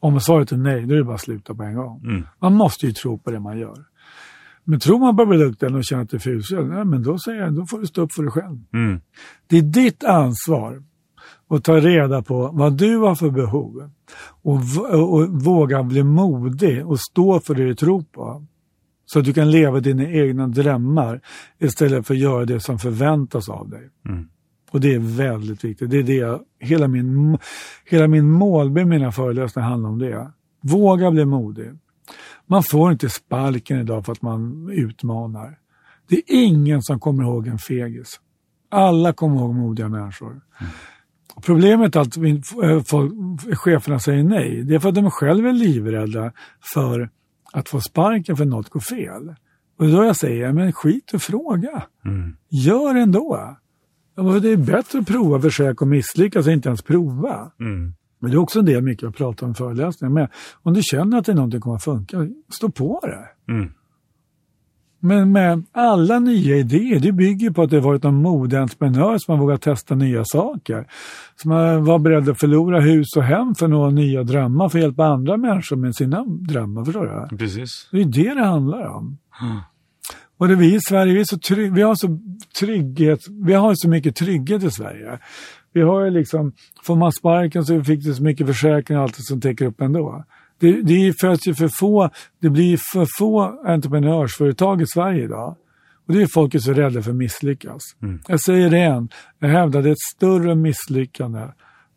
om 0.00 0.20
svaret 0.20 0.52
är 0.52 0.56
nej, 0.56 0.86
då 0.86 0.94
är 0.94 0.98
det 0.98 1.04
bara 1.04 1.14
att 1.14 1.20
sluta 1.20 1.54
på 1.54 1.62
en 1.62 1.74
gång. 1.74 2.00
Mm. 2.04 2.26
Man 2.38 2.54
måste 2.54 2.86
ju 2.86 2.92
tro 2.92 3.18
på 3.18 3.30
det 3.30 3.40
man 3.40 3.58
gör. 3.58 3.84
Men 4.68 4.80
tror 4.80 4.98
man 4.98 5.16
på 5.16 5.26
produkten 5.26 5.74
och 5.74 5.84
känner 5.84 6.02
att 6.02 6.10
det 6.10 6.16
är 6.16 6.18
fulsälj, 6.18 6.68
ja, 6.68 6.84
men 6.84 7.02
då 7.02 7.18
säger 7.18 7.42
jag, 7.42 7.54
då 7.54 7.66
får 7.66 7.78
du 7.78 7.86
stå 7.86 8.02
upp 8.02 8.12
för 8.12 8.22
dig 8.22 8.32
själv. 8.32 8.58
Mm. 8.72 9.00
Det 9.46 9.58
är 9.58 9.62
ditt 9.62 10.04
ansvar 10.04 10.82
att 11.48 11.64
ta 11.64 11.80
reda 11.80 12.22
på 12.22 12.50
vad 12.52 12.72
du 12.72 12.96
har 12.96 13.14
för 13.14 13.30
behov 13.30 13.90
och, 14.42 14.60
och 15.12 15.28
våga 15.28 15.82
bli 15.82 16.02
modig 16.02 16.86
och 16.86 17.00
stå 17.00 17.40
för 17.40 17.54
det 17.54 17.64
du 17.64 17.74
tror 17.74 18.02
på. 18.02 18.46
Så 19.06 19.18
att 19.18 19.24
du 19.24 19.32
kan 19.32 19.50
leva 19.50 19.80
dina 19.80 20.04
egna 20.04 20.46
drömmar 20.46 21.20
istället 21.58 22.06
för 22.06 22.14
att 22.14 22.20
göra 22.20 22.44
det 22.44 22.60
som 22.60 22.78
förväntas 22.78 23.48
av 23.48 23.68
dig. 23.68 23.90
Mm. 24.08 24.28
Och 24.70 24.80
det 24.80 24.94
är 24.94 24.98
väldigt 24.98 25.64
viktigt. 25.64 25.90
Det 25.90 25.98
är 25.98 26.02
det 26.02 26.14
jag, 26.14 26.40
hela 26.60 26.88
min, 26.88 27.38
hela 27.84 28.08
min 28.08 28.30
målbild 28.30 28.86
mina 28.86 29.12
föreläsningar 29.12 29.68
handlar 29.68 29.90
om 29.90 29.98
det. 29.98 30.30
Våga 30.62 31.10
bli 31.10 31.24
modig. 31.24 31.72
Man 32.46 32.62
får 32.62 32.92
inte 32.92 33.08
sparken 33.08 33.80
idag 33.80 34.04
för 34.04 34.12
att 34.12 34.22
man 34.22 34.68
utmanar. 34.72 35.58
Det 36.08 36.16
är 36.16 36.22
ingen 36.28 36.82
som 36.82 37.00
kommer 37.00 37.22
ihåg 37.22 37.46
en 37.46 37.58
fegis. 37.58 38.20
Alla 38.70 39.12
kommer 39.12 39.36
ihåg 39.40 39.54
modiga 39.54 39.88
människor. 39.88 40.40
Problemet 41.42 41.96
är 41.96 42.00
att 42.00 42.16
vi- 42.16 42.42
eh, 42.62 42.82
folk, 42.82 43.12
cheferna 43.58 43.98
säger 44.00 44.24
nej. 44.24 44.62
Det 44.64 44.74
är 44.74 44.78
för 44.78 44.88
att 44.88 44.94
de 44.94 45.10
själva 45.10 45.48
är 45.48 45.52
livrädda 45.52 46.32
för 46.74 47.10
att 47.52 47.68
få 47.68 47.80
sparken 47.80 48.36
för 48.36 48.44
att 48.44 48.50
något 48.50 48.68
går 48.68 48.80
fel. 48.80 49.34
Och 49.78 49.86
då 49.88 50.04
jag 50.04 50.16
säger, 50.16 50.52
men 50.52 50.72
skit 50.72 51.14
och 51.14 51.22
fråga. 51.22 51.82
Mm. 52.04 52.36
Gör 52.48 52.94
ändå. 52.94 53.56
Det 54.42 54.48
är 54.52 54.56
bättre 54.56 54.98
att 54.98 55.06
prova, 55.06 55.40
försöka 55.40 55.84
och 55.84 55.88
misslyckas 55.88 56.46
än 56.46 56.52
inte 56.52 56.68
ens 56.68 56.82
prova. 56.82 57.52
Mm. 57.60 57.94
Men 58.26 58.30
det 58.30 58.36
är 58.36 58.42
också 58.42 58.58
en 58.58 58.64
del 58.64 58.82
mycket 58.82 59.02
jag 59.02 59.16
pratar 59.16 59.46
om 59.46 59.54
föreläsningar. 59.54 60.14
Men 60.14 60.28
om 60.62 60.74
du 60.74 60.82
känner 60.82 61.18
att 61.18 61.26
det 61.26 61.32
är 61.32 61.36
någonting 61.36 61.60
kommer 61.60 61.76
att 61.76 61.84
funka, 61.84 62.28
stå 62.52 62.68
på 62.68 63.00
det. 63.02 63.52
Mm. 63.52 63.72
Men 65.00 65.32
med 65.32 65.64
alla 65.72 66.18
nya 66.18 66.56
idéer, 66.56 67.00
det 67.00 67.12
bygger 67.12 67.50
på 67.50 67.62
att 67.62 67.70
det 67.70 67.80
varit 67.80 68.02
någon 68.02 68.22
modig 68.22 68.56
entreprenör 68.56 69.18
som 69.18 69.34
har 69.34 69.40
vågat 69.40 69.62
testa 69.62 69.94
nya 69.94 70.24
saker. 70.24 70.86
Som 71.36 71.50
har 71.50 71.78
var 71.78 71.98
beredd 71.98 72.28
att 72.28 72.40
förlora 72.40 72.80
hus 72.80 73.16
och 73.16 73.22
hem 73.22 73.54
för 73.54 73.68
några 73.68 73.90
nya 73.90 74.22
drömmar 74.22 74.68
för 74.68 74.78
att 74.78 74.82
hjälpa 74.82 75.04
andra 75.04 75.36
människor 75.36 75.76
med 75.76 75.96
sina 75.96 76.24
drömmar. 76.24 76.84
Förstår 76.84 77.28
du? 77.30 77.36
Precis. 77.36 77.88
Det 77.92 78.00
är 78.00 78.04
det 78.04 78.34
det 78.34 78.44
handlar 78.44 78.86
om. 78.86 79.18
Mm. 79.42 79.58
Och 80.38 80.48
det 80.48 80.54
vi 80.54 80.74
i 80.74 80.78
Sverige, 80.80 81.14
vi, 81.14 81.20
är 81.20 81.24
så 81.24 81.38
trygg, 81.38 81.72
vi 81.72 81.82
har 81.82 81.94
så 81.94 82.18
trygghet, 82.60 83.20
vi 83.28 83.52
har 83.52 83.74
så 83.74 83.88
mycket 83.88 84.16
trygghet 84.16 84.62
i 84.62 84.70
Sverige. 84.70 85.18
Vi 85.76 85.82
har 85.82 86.04
ju 86.04 86.10
liksom, 86.10 86.52
får 86.82 86.96
man 86.96 87.12
sparken 87.12 87.64
så 87.64 87.84
fick 87.84 88.04
du 88.04 88.14
så 88.14 88.22
mycket 88.22 88.46
försäkringar 88.46 89.00
och 89.00 89.04
allt 89.04 89.16
som 89.16 89.40
täcker 89.40 89.64
upp 89.64 89.80
ändå. 89.80 90.24
Det, 90.58 90.82
det 90.82 91.14
föds 91.20 91.48
ju 91.48 91.54
för 91.54 91.68
få, 91.68 92.10
det 92.40 92.50
blir 92.50 92.78
för 92.92 93.06
få 93.18 93.40
entreprenörsföretag 93.64 94.82
i 94.82 94.86
Sverige 94.86 95.24
idag. 95.24 95.56
Och 96.06 96.14
det 96.14 96.22
är 96.22 96.26
folk 96.26 96.54
är 96.54 96.58
så 96.58 96.72
rädda 96.72 97.02
för 97.02 97.10
att 97.10 97.16
misslyckas. 97.16 97.82
Mm. 98.02 98.20
Jag 98.28 98.40
säger 98.40 98.70
det 98.70 98.76
igen, 98.76 99.08
jag 99.38 99.48
hävdar 99.48 99.82
det 99.82 99.88
är 99.88 99.92
ett 99.92 100.16
större 100.16 100.54
misslyckande 100.54 101.40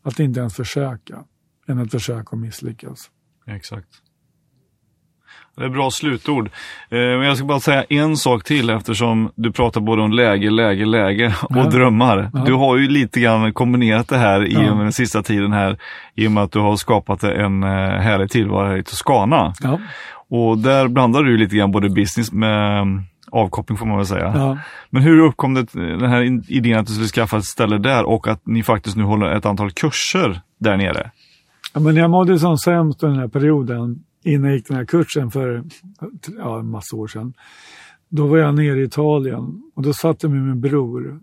att 0.03 0.19
inte 0.19 0.39
ens 0.39 0.55
försöka, 0.55 1.23
än 1.67 1.79
att 1.79 1.91
försöka 1.91 2.29
och 2.29 2.37
misslyckas. 2.37 2.99
Exakt. 3.47 3.89
Det 5.59 5.65
är 5.65 5.69
bra 5.69 5.91
slutord. 5.91 6.45
Eh, 6.89 6.97
Men 6.97 7.21
jag 7.21 7.37
ska 7.37 7.45
bara 7.45 7.59
säga 7.59 7.83
en 7.89 8.17
sak 8.17 8.43
till 8.43 8.69
eftersom 8.69 9.31
du 9.35 9.51
pratar 9.51 9.81
både 9.81 10.01
om 10.01 10.11
läge, 10.11 10.49
läge, 10.49 10.85
läge 10.85 11.33
och 11.43 11.57
Ja. 11.57 11.63
drömmar. 11.69 12.29
Ja. 12.33 12.39
Du 12.45 12.53
har 12.53 12.77
ju 12.77 12.87
lite 12.87 13.19
grann 13.19 13.53
kombinerat 13.53 14.07
det 14.07 14.17
här 14.17 14.45
i 14.47 14.53
Ja. 14.53 14.59
den 14.59 14.91
sista 14.91 15.23
tiden 15.23 15.51
här 15.53 15.77
i 16.15 16.27
och 16.27 16.31
med 16.31 16.43
att 16.43 16.51
du 16.51 16.59
har 16.59 16.75
skapat 16.75 17.23
en 17.23 17.63
eh, 17.63 17.69
härlig 17.99 18.29
tillvaro 18.31 18.67
här 18.67 18.77
i 18.77 18.83
Toscana. 18.83 19.53
Ja, 19.61 19.79
Och 20.29 20.57
där 20.57 20.87
blandar 20.87 21.23
du 21.23 21.37
lite 21.37 21.55
grann 21.55 21.71
både 21.71 21.89
business 21.89 22.31
med 22.31 22.81
mm, 22.81 23.01
avkoppling 23.31 23.77
får 23.77 23.85
man 23.85 23.97
väl 23.97 24.05
säga. 24.05 24.31
ja. 24.35 24.57
Men 24.89 25.03
hur 25.03 25.19
uppkom 25.19 25.53
det, 25.53 25.65
den 25.73 26.09
här 26.09 26.51
idén 26.53 26.79
att 26.79 26.87
du 26.87 26.93
skulle 26.93 27.07
skaffa 27.07 27.37
ett 27.37 27.45
ställe 27.45 27.77
där 27.77 28.03
och 28.03 28.27
att 28.27 28.41
ni 28.47 28.63
faktiskt 28.63 28.95
nu 28.97 29.03
håller 29.03 29.27
ett 29.35 29.45
antal 29.45 29.71
kurser 29.71 30.41
där 30.59 30.77
nere? 30.77 31.11
Ja, 31.73 31.79
men 31.79 31.95
jag 31.95 32.09
mådde 32.09 32.39
som 32.39 32.57
sämst 32.57 33.03
under 33.03 33.13
den 33.15 33.21
här 33.21 33.39
perioden, 33.39 33.99
innan 34.23 34.49
jag 34.49 34.55
gick 34.57 34.67
den 34.67 34.77
här 34.77 34.85
kursen 34.85 35.31
för 35.31 35.63
ja, 36.37 36.59
en 36.59 36.69
massa 36.69 36.95
år 36.95 37.07
sedan, 37.07 37.33
då 38.09 38.27
var 38.27 38.37
jag 38.37 38.55
nere 38.55 38.79
i 38.79 38.83
Italien 38.83 39.71
och 39.75 39.83
då 39.83 39.93
satt 39.93 40.23
jag 40.23 40.31
med 40.31 40.41
min 40.41 40.61
bror 40.61 41.21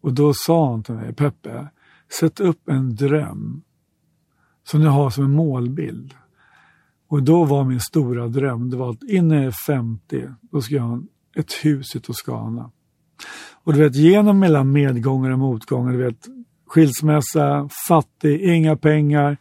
och 0.00 0.12
då 0.12 0.32
sa 0.34 0.70
han 0.70 0.82
till 0.82 0.94
mig, 0.94 1.14
Peppe, 1.14 1.68
sätt 2.20 2.40
upp 2.40 2.68
en 2.68 2.94
dröm 2.94 3.62
som 4.64 4.80
du 4.80 4.88
har 4.88 5.10
som 5.10 5.24
en 5.24 5.30
målbild. 5.30 6.14
Och 7.08 7.22
då 7.22 7.44
var 7.44 7.64
min 7.64 7.80
stora 7.80 8.28
dröm, 8.28 8.70
det 8.70 8.76
var 8.76 8.90
att 8.90 9.02
innan 9.02 9.36
jag 9.38 9.46
är 9.46 9.54
50, 9.66 10.28
då 10.40 10.60
ska 10.60 10.74
jag 10.74 10.82
ha 10.82 11.02
ett 11.36 11.52
hus 11.52 11.96
i 11.96 12.00
Toscana. 12.00 12.70
Och 13.64 13.72
du 13.72 13.78
vet, 13.78 13.96
genom 13.96 14.38
mellan 14.38 14.72
medgångar 14.72 15.30
och 15.30 15.38
motgångar, 15.38 15.92
du 15.92 15.98
vet, 15.98 16.28
skilsmässa, 16.66 17.68
fattig, 17.88 18.40
inga 18.40 18.76
pengar, 18.76 19.36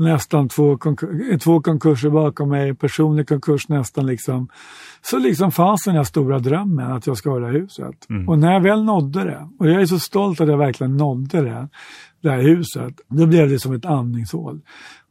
nästan 0.00 0.48
två, 0.48 0.76
konkur- 0.76 1.38
två 1.38 1.60
konkurser 1.60 2.10
bakom 2.10 2.48
mig, 2.48 2.74
personlig 2.74 3.28
konkurs 3.28 3.68
nästan 3.68 4.06
liksom. 4.06 4.48
Så 5.02 5.18
liksom 5.18 5.52
fanns 5.52 5.84
den 5.84 5.94
här 5.96 6.04
stora 6.04 6.38
drömmen 6.38 6.92
att 6.92 7.06
jag 7.06 7.16
ska 7.16 7.30
ha 7.30 7.38
det 7.38 7.46
här 7.46 7.52
huset. 7.52 8.06
Och 8.28 8.38
när 8.38 8.52
jag 8.52 8.60
väl 8.60 8.84
nådde 8.84 9.24
det, 9.24 9.48
och 9.58 9.68
jag 9.70 9.82
är 9.82 9.86
så 9.86 9.98
stolt 9.98 10.40
att 10.40 10.48
jag 10.48 10.58
verkligen 10.58 10.96
nådde 10.96 11.42
det, 11.42 11.68
det 12.22 12.30
här 12.30 12.42
huset, 12.42 12.94
då 13.08 13.26
blev 13.26 13.48
det 13.48 13.58
som 13.58 13.72
ett 13.74 13.84
andningshål. 13.84 14.60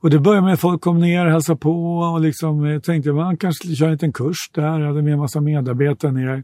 Och 0.02 0.10
det 0.10 0.20
började 0.20 0.46
med 0.46 0.54
att 0.54 0.60
folk 0.60 0.82
kom 0.82 1.00
ner 1.00 1.26
och 1.26 1.32
hälsade 1.32 1.60
på 1.60 1.98
och 1.98 2.22
liksom 2.22 2.66
eh, 2.66 2.80
tänkte 2.80 3.12
man 3.12 3.38
kanske 3.38 3.76
köra 3.76 3.88
en 3.88 3.94
liten 3.94 4.14
kurs 4.14 4.38
där, 4.54 4.80
jag 4.80 4.88
hade 4.88 5.02
med 5.02 5.14
en 5.14 5.20
massa 5.20 5.42
medarbetare 5.42 6.12
ner. 6.12 6.44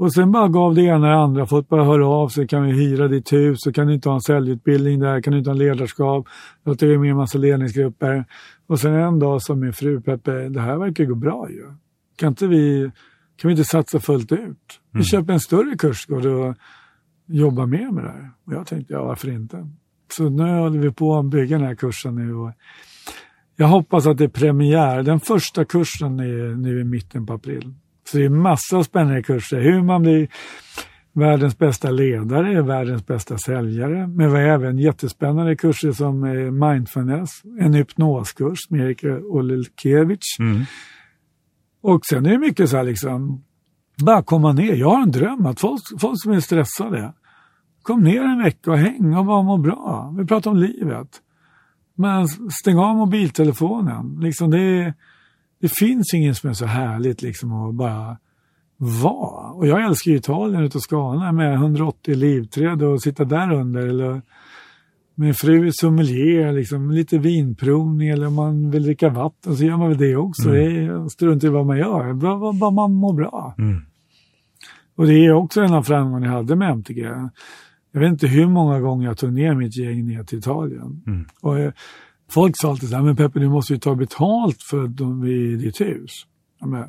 Och 0.00 0.12
sen 0.12 0.32
bara 0.32 0.48
gav 0.48 0.74
det 0.74 0.82
ena 0.82 1.08
det 1.08 1.14
andra. 1.14 1.46
Folk 1.46 1.68
bara 1.68 1.84
höra 1.84 2.06
av 2.06 2.28
sig. 2.28 2.48
Kan 2.48 2.62
vi 2.66 2.72
hyra 2.72 3.08
ditt 3.08 3.32
hus? 3.32 3.58
Så 3.60 3.72
kan 3.72 3.86
du 3.86 3.94
inte 3.94 4.08
ha 4.08 4.14
en 4.14 4.20
säljutbildning 4.20 5.00
där? 5.00 5.20
Kan 5.20 5.32
du 5.32 5.38
inte 5.38 5.50
ha 5.50 5.54
ledarskap? 5.54 6.28
Jag 6.64 6.78
tog 6.78 7.00
med 7.00 7.10
en 7.10 7.16
massa 7.16 7.38
ledningsgrupper. 7.38 8.24
Och 8.66 8.80
sen 8.80 8.94
en 8.94 9.18
dag 9.18 9.42
sa 9.42 9.54
min 9.54 9.72
fru 9.72 10.00
Peppe, 10.00 10.48
det 10.48 10.60
här 10.60 10.76
verkar 10.76 11.04
gå 11.04 11.14
bra 11.14 11.50
ju. 11.50 11.64
Kan 12.16 12.28
inte 12.28 12.46
vi, 12.46 12.90
kan 13.36 13.48
vi 13.48 13.52
inte 13.52 13.64
satsa 13.64 14.00
fullt 14.00 14.32
ut? 14.32 14.80
Vi 14.92 15.04
köper 15.04 15.32
en 15.32 15.40
större 15.40 15.76
kursgård 15.76 16.26
och 16.26 16.54
jobbar 17.26 17.66
mer 17.66 17.90
med 17.90 18.04
det 18.04 18.10
här. 18.10 18.30
Och 18.44 18.52
jag 18.52 18.66
tänkte, 18.66 18.92
ja 18.92 19.04
varför 19.04 19.30
inte? 19.30 19.68
Så 20.12 20.28
nu 20.28 20.58
håller 20.58 20.78
vi 20.78 20.90
på 20.90 21.18
att 21.18 21.24
bygga 21.24 21.58
den 21.58 21.66
här 21.66 21.74
kursen 21.74 22.14
nu. 22.14 22.34
Och 22.34 22.52
jag 23.56 23.68
hoppas 23.68 24.06
att 24.06 24.18
det 24.18 24.24
är 24.24 24.28
premiär. 24.28 25.02
Den 25.02 25.20
första 25.20 25.64
kursen 25.64 26.20
är 26.20 26.54
nu 26.54 26.80
i 26.80 26.84
mitten 26.84 27.26
på 27.26 27.32
april. 27.32 27.74
Så 28.10 28.18
det 28.18 28.24
är 28.24 28.28
massor 28.28 28.78
av 28.78 28.82
spännande 28.82 29.22
kurser. 29.22 29.60
Hur 29.60 29.82
man 29.82 30.02
blir 30.02 30.28
världens 31.12 31.58
bästa 31.58 31.90
ledare, 31.90 32.62
världens 32.62 33.06
bästa 33.06 33.38
säljare. 33.38 34.06
Men 34.06 34.32
vi 34.32 34.40
har 34.40 34.48
även 34.48 34.78
jättespännande 34.78 35.56
kurser 35.56 35.92
som 35.92 36.24
eh, 36.24 36.50
mindfulness, 36.50 37.30
en 37.60 37.74
hypnoskurs 37.74 38.70
med 38.70 38.80
Erik 38.80 39.04
Olelkiewicz. 39.04 40.38
Mm. 40.38 40.62
Och 41.82 42.06
sen 42.06 42.26
är 42.26 42.30
det 42.30 42.38
mycket 42.38 42.70
så 42.70 42.76
här 42.76 42.84
liksom, 42.84 43.44
bara 44.04 44.22
komma 44.22 44.52
ner. 44.52 44.74
Jag 44.74 44.90
har 44.90 45.02
en 45.02 45.10
dröm 45.10 45.46
att 45.46 45.60
folk, 45.60 45.82
folk 46.00 46.22
som 46.22 46.32
är 46.32 46.40
stressade, 46.40 47.12
kom 47.82 48.02
ner 48.02 48.22
en 48.22 48.42
vecka 48.42 48.70
och 48.70 48.78
häng 48.78 49.16
och 49.16 49.24
bara 49.24 49.42
må 49.42 49.56
bra. 49.56 50.14
Vi 50.18 50.26
pratar 50.26 50.50
om 50.50 50.56
livet. 50.56 51.08
Men 51.94 52.28
stäng 52.28 52.78
av 52.78 52.96
mobiltelefonen. 52.96 54.18
Liksom 54.20 54.50
det, 54.50 54.94
det 55.60 55.68
finns 55.78 56.14
ingen 56.14 56.34
som 56.34 56.50
är 56.50 56.54
så 56.54 56.66
härligt 56.66 57.22
liksom 57.22 57.52
att 57.52 57.74
bara 57.74 58.16
vara. 58.76 59.52
Och 59.52 59.66
jag 59.66 59.84
älskar 59.84 60.10
ju 60.10 60.16
Italien 60.16 60.62
ute 60.62 60.78
och 60.78 60.82
med 61.32 61.54
180 61.54 62.14
livträd 62.16 62.82
och 62.82 63.02
sitta 63.02 63.24
där 63.24 63.52
under. 63.52 63.80
Eller 63.86 64.22
min 65.14 65.34
fru 65.34 65.66
är 65.66 65.70
sommelier, 65.70 66.52
liksom, 66.52 66.90
lite 66.90 67.18
vinprovning 67.18 68.08
eller 68.08 68.26
om 68.26 68.34
man 68.34 68.70
vill 68.70 68.82
dricka 68.82 69.08
vatten 69.08 69.56
så 69.56 69.64
gör 69.64 69.76
man 69.76 69.88
väl 69.88 69.98
det 69.98 70.16
också. 70.16 70.50
Det 70.50 70.62
är 70.62 71.08
strunt 71.08 71.44
i 71.44 71.48
vad 71.48 71.66
man 71.66 71.78
gör, 71.78 72.12
bara, 72.12 72.38
bara- 72.38 72.52
bara 72.52 72.70
man 72.70 72.92
mår 72.94 73.12
bra. 73.12 73.54
Mm. 73.58 73.82
Och 74.96 75.06
det 75.06 75.26
är 75.26 75.32
också 75.32 75.60
en 75.60 75.72
av 75.74 75.82
framgångarna 75.82 76.26
jag 76.26 76.32
hade 76.32 76.56
med 76.56 76.70
MTG. 76.70 77.00
Jag 77.92 78.00
vet 78.00 78.08
inte 78.10 78.26
hur 78.26 78.46
många 78.46 78.80
gånger 78.80 79.06
jag 79.06 79.18
tog 79.18 79.32
ner 79.32 79.54
mitt 79.54 79.76
gäng 79.76 80.06
ner 80.06 80.24
till 80.24 80.38
Italien. 80.38 81.02
Mm. 81.06 81.24
Och, 81.42 81.58
eh, 81.58 81.72
folk 82.30 82.54
sa 82.56 82.70
alltid 82.70 82.88
så 82.88 82.96
här, 82.96 83.02
men 83.02 83.16
Peppe 83.16 83.38
du 83.38 83.48
måste 83.48 83.72
ju 83.72 83.78
ta 83.78 83.94
betalt 83.94 84.62
för 84.70 84.88
de 84.88 85.26
i 85.26 85.56
ditt 85.56 85.80
hus. 85.80 86.10
Ja, 86.60 86.66
men, 86.66 86.84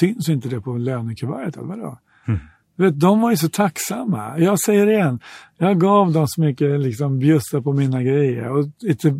syns 0.00 0.28
inte 0.28 0.48
det 0.48 0.60
på 0.60 0.76
lönekuvertet 0.76 1.62
vadå? 1.62 1.98
Mm. 2.28 2.40
Vet, 2.76 3.00
de 3.00 3.20
var 3.20 3.30
ju 3.30 3.36
så 3.36 3.48
tacksamma. 3.48 4.38
Jag 4.38 4.60
säger 4.60 4.86
det 4.86 4.92
igen, 4.92 5.20
jag 5.58 5.80
gav 5.80 6.12
dem 6.12 6.28
så 6.28 6.40
mycket 6.40 6.80
liksom, 6.80 7.18
bjussa 7.18 7.62
på 7.62 7.72
mina 7.72 8.02
grejer. 8.02 8.48
Och 8.50 8.66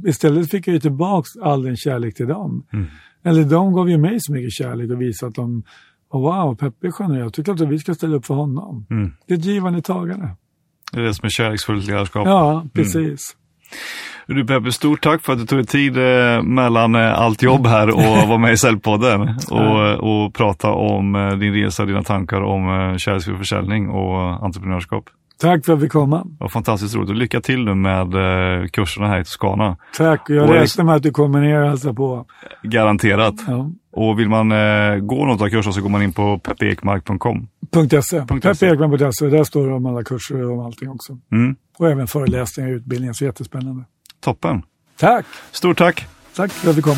istället 0.06 0.50
fick 0.50 0.68
jag 0.68 0.74
ju 0.74 0.80
tillbaka 0.80 1.28
all 1.42 1.62
den 1.62 1.76
kärlek 1.76 2.14
till 2.14 2.26
dem. 2.28 2.66
Mm. 2.72 2.86
Eller 3.24 3.44
de 3.44 3.72
gav 3.72 3.90
ju 3.90 3.98
mig 3.98 4.16
så 4.20 4.32
mycket 4.32 4.52
kärlek 4.52 4.90
och 4.90 5.00
visade 5.00 5.28
att 5.28 5.34
de, 5.34 5.62
oh, 6.10 6.20
wow, 6.20 6.56
Peppe 6.56 6.86
är 6.86 6.90
generös, 6.90 7.32
tycker 7.32 7.52
att 7.52 7.60
vi 7.60 7.78
ska 7.78 7.94
ställa 7.94 8.16
upp 8.16 8.26
för 8.26 8.34
honom. 8.34 8.86
Mm. 8.90 9.12
Det 9.26 9.34
är 9.34 9.38
ett 9.38 9.44
givande 9.44 9.82
tagande. 9.82 10.36
Det 10.92 11.00
är 11.00 11.04
det 11.04 11.14
som 11.14 11.26
är 11.26 11.30
kärleksfullt 11.30 11.86
ledarskap. 11.86 12.26
Ja, 12.26 12.66
precis. 12.72 12.96
Mm. 12.96 13.14
Du 14.34 14.44
Peppe, 14.44 14.72
stort 14.72 15.02
tack 15.02 15.22
för 15.22 15.32
att 15.32 15.38
du 15.38 15.46
tog 15.46 15.58
dig 15.58 15.66
tid 15.66 15.96
eh, 15.96 16.42
mellan 16.42 16.94
eh, 16.94 17.20
allt 17.20 17.42
jobb 17.42 17.66
här 17.66 17.88
och 17.88 18.02
vara 18.28 18.38
med 18.38 18.52
i 18.52 18.56
Säljpodden 18.56 19.20
och, 19.50 20.24
och 20.24 20.34
prata 20.34 20.70
om 20.70 21.14
eh, 21.14 21.30
din 21.30 21.52
resa, 21.52 21.84
dina 21.84 22.02
tankar 22.02 22.40
om 22.40 22.94
kärleksfull 22.98 23.36
försäljning 23.36 23.88
och 23.88 24.44
entreprenörskap. 24.44 25.04
Tack 25.40 25.64
för 25.64 25.72
att 25.72 25.82
vi 25.82 25.88
kom. 25.88 26.36
Ja, 26.40 26.48
fantastiskt 26.48 26.94
roligt 26.94 27.10
och 27.10 27.16
lycka 27.16 27.40
till 27.40 27.64
nu 27.64 27.74
med 27.74 28.12
kurserna 28.72 29.08
här 29.08 29.20
i 29.20 29.24
Toscana. 29.24 29.76
Tack, 29.96 30.30
jag 30.30 30.54
räknar 30.54 30.84
med 30.84 30.94
att 30.94 31.02
du 31.02 31.10
kommer 31.10 31.40
ner 31.40 31.62
och 31.62 31.68
hälsar 31.68 31.92
på. 31.92 32.26
Garanterat. 32.62 33.34
Ja. 33.46 33.70
Och 33.92 34.18
vill 34.18 34.28
man 34.28 34.52
eh, 34.52 34.96
gå 34.96 35.26
något 35.26 35.42
av 35.42 35.48
kurserna 35.48 35.72
så 35.72 35.80
går 35.80 35.88
man 35.88 36.02
in 36.02 36.12
på 36.12 36.38
peppeekmark.com. 36.38 37.48
.se. 38.02 38.20
Peppeekmark.se, 38.20 39.26
där 39.26 39.44
står 39.44 39.68
det 39.68 39.74
om 39.74 39.86
alla 39.86 40.04
kurser 40.04 40.44
och 40.44 40.52
om 40.52 40.60
allting 40.60 40.90
också. 40.90 41.18
Mm. 41.32 41.56
Och 41.78 41.90
även 41.90 42.06
föreläsningar 42.06 42.70
och 42.70 42.76
utbildningar, 42.76 43.12
så 43.12 43.24
jättespännande. 43.24 43.84
Toppen. 44.20 44.62
Tack! 44.96 45.26
Stort 45.52 45.78
tack! 45.78 46.06
Tack 46.34 46.52
för 46.52 46.70
att 46.70 46.76
du 46.76 46.82
kom. 46.82 46.96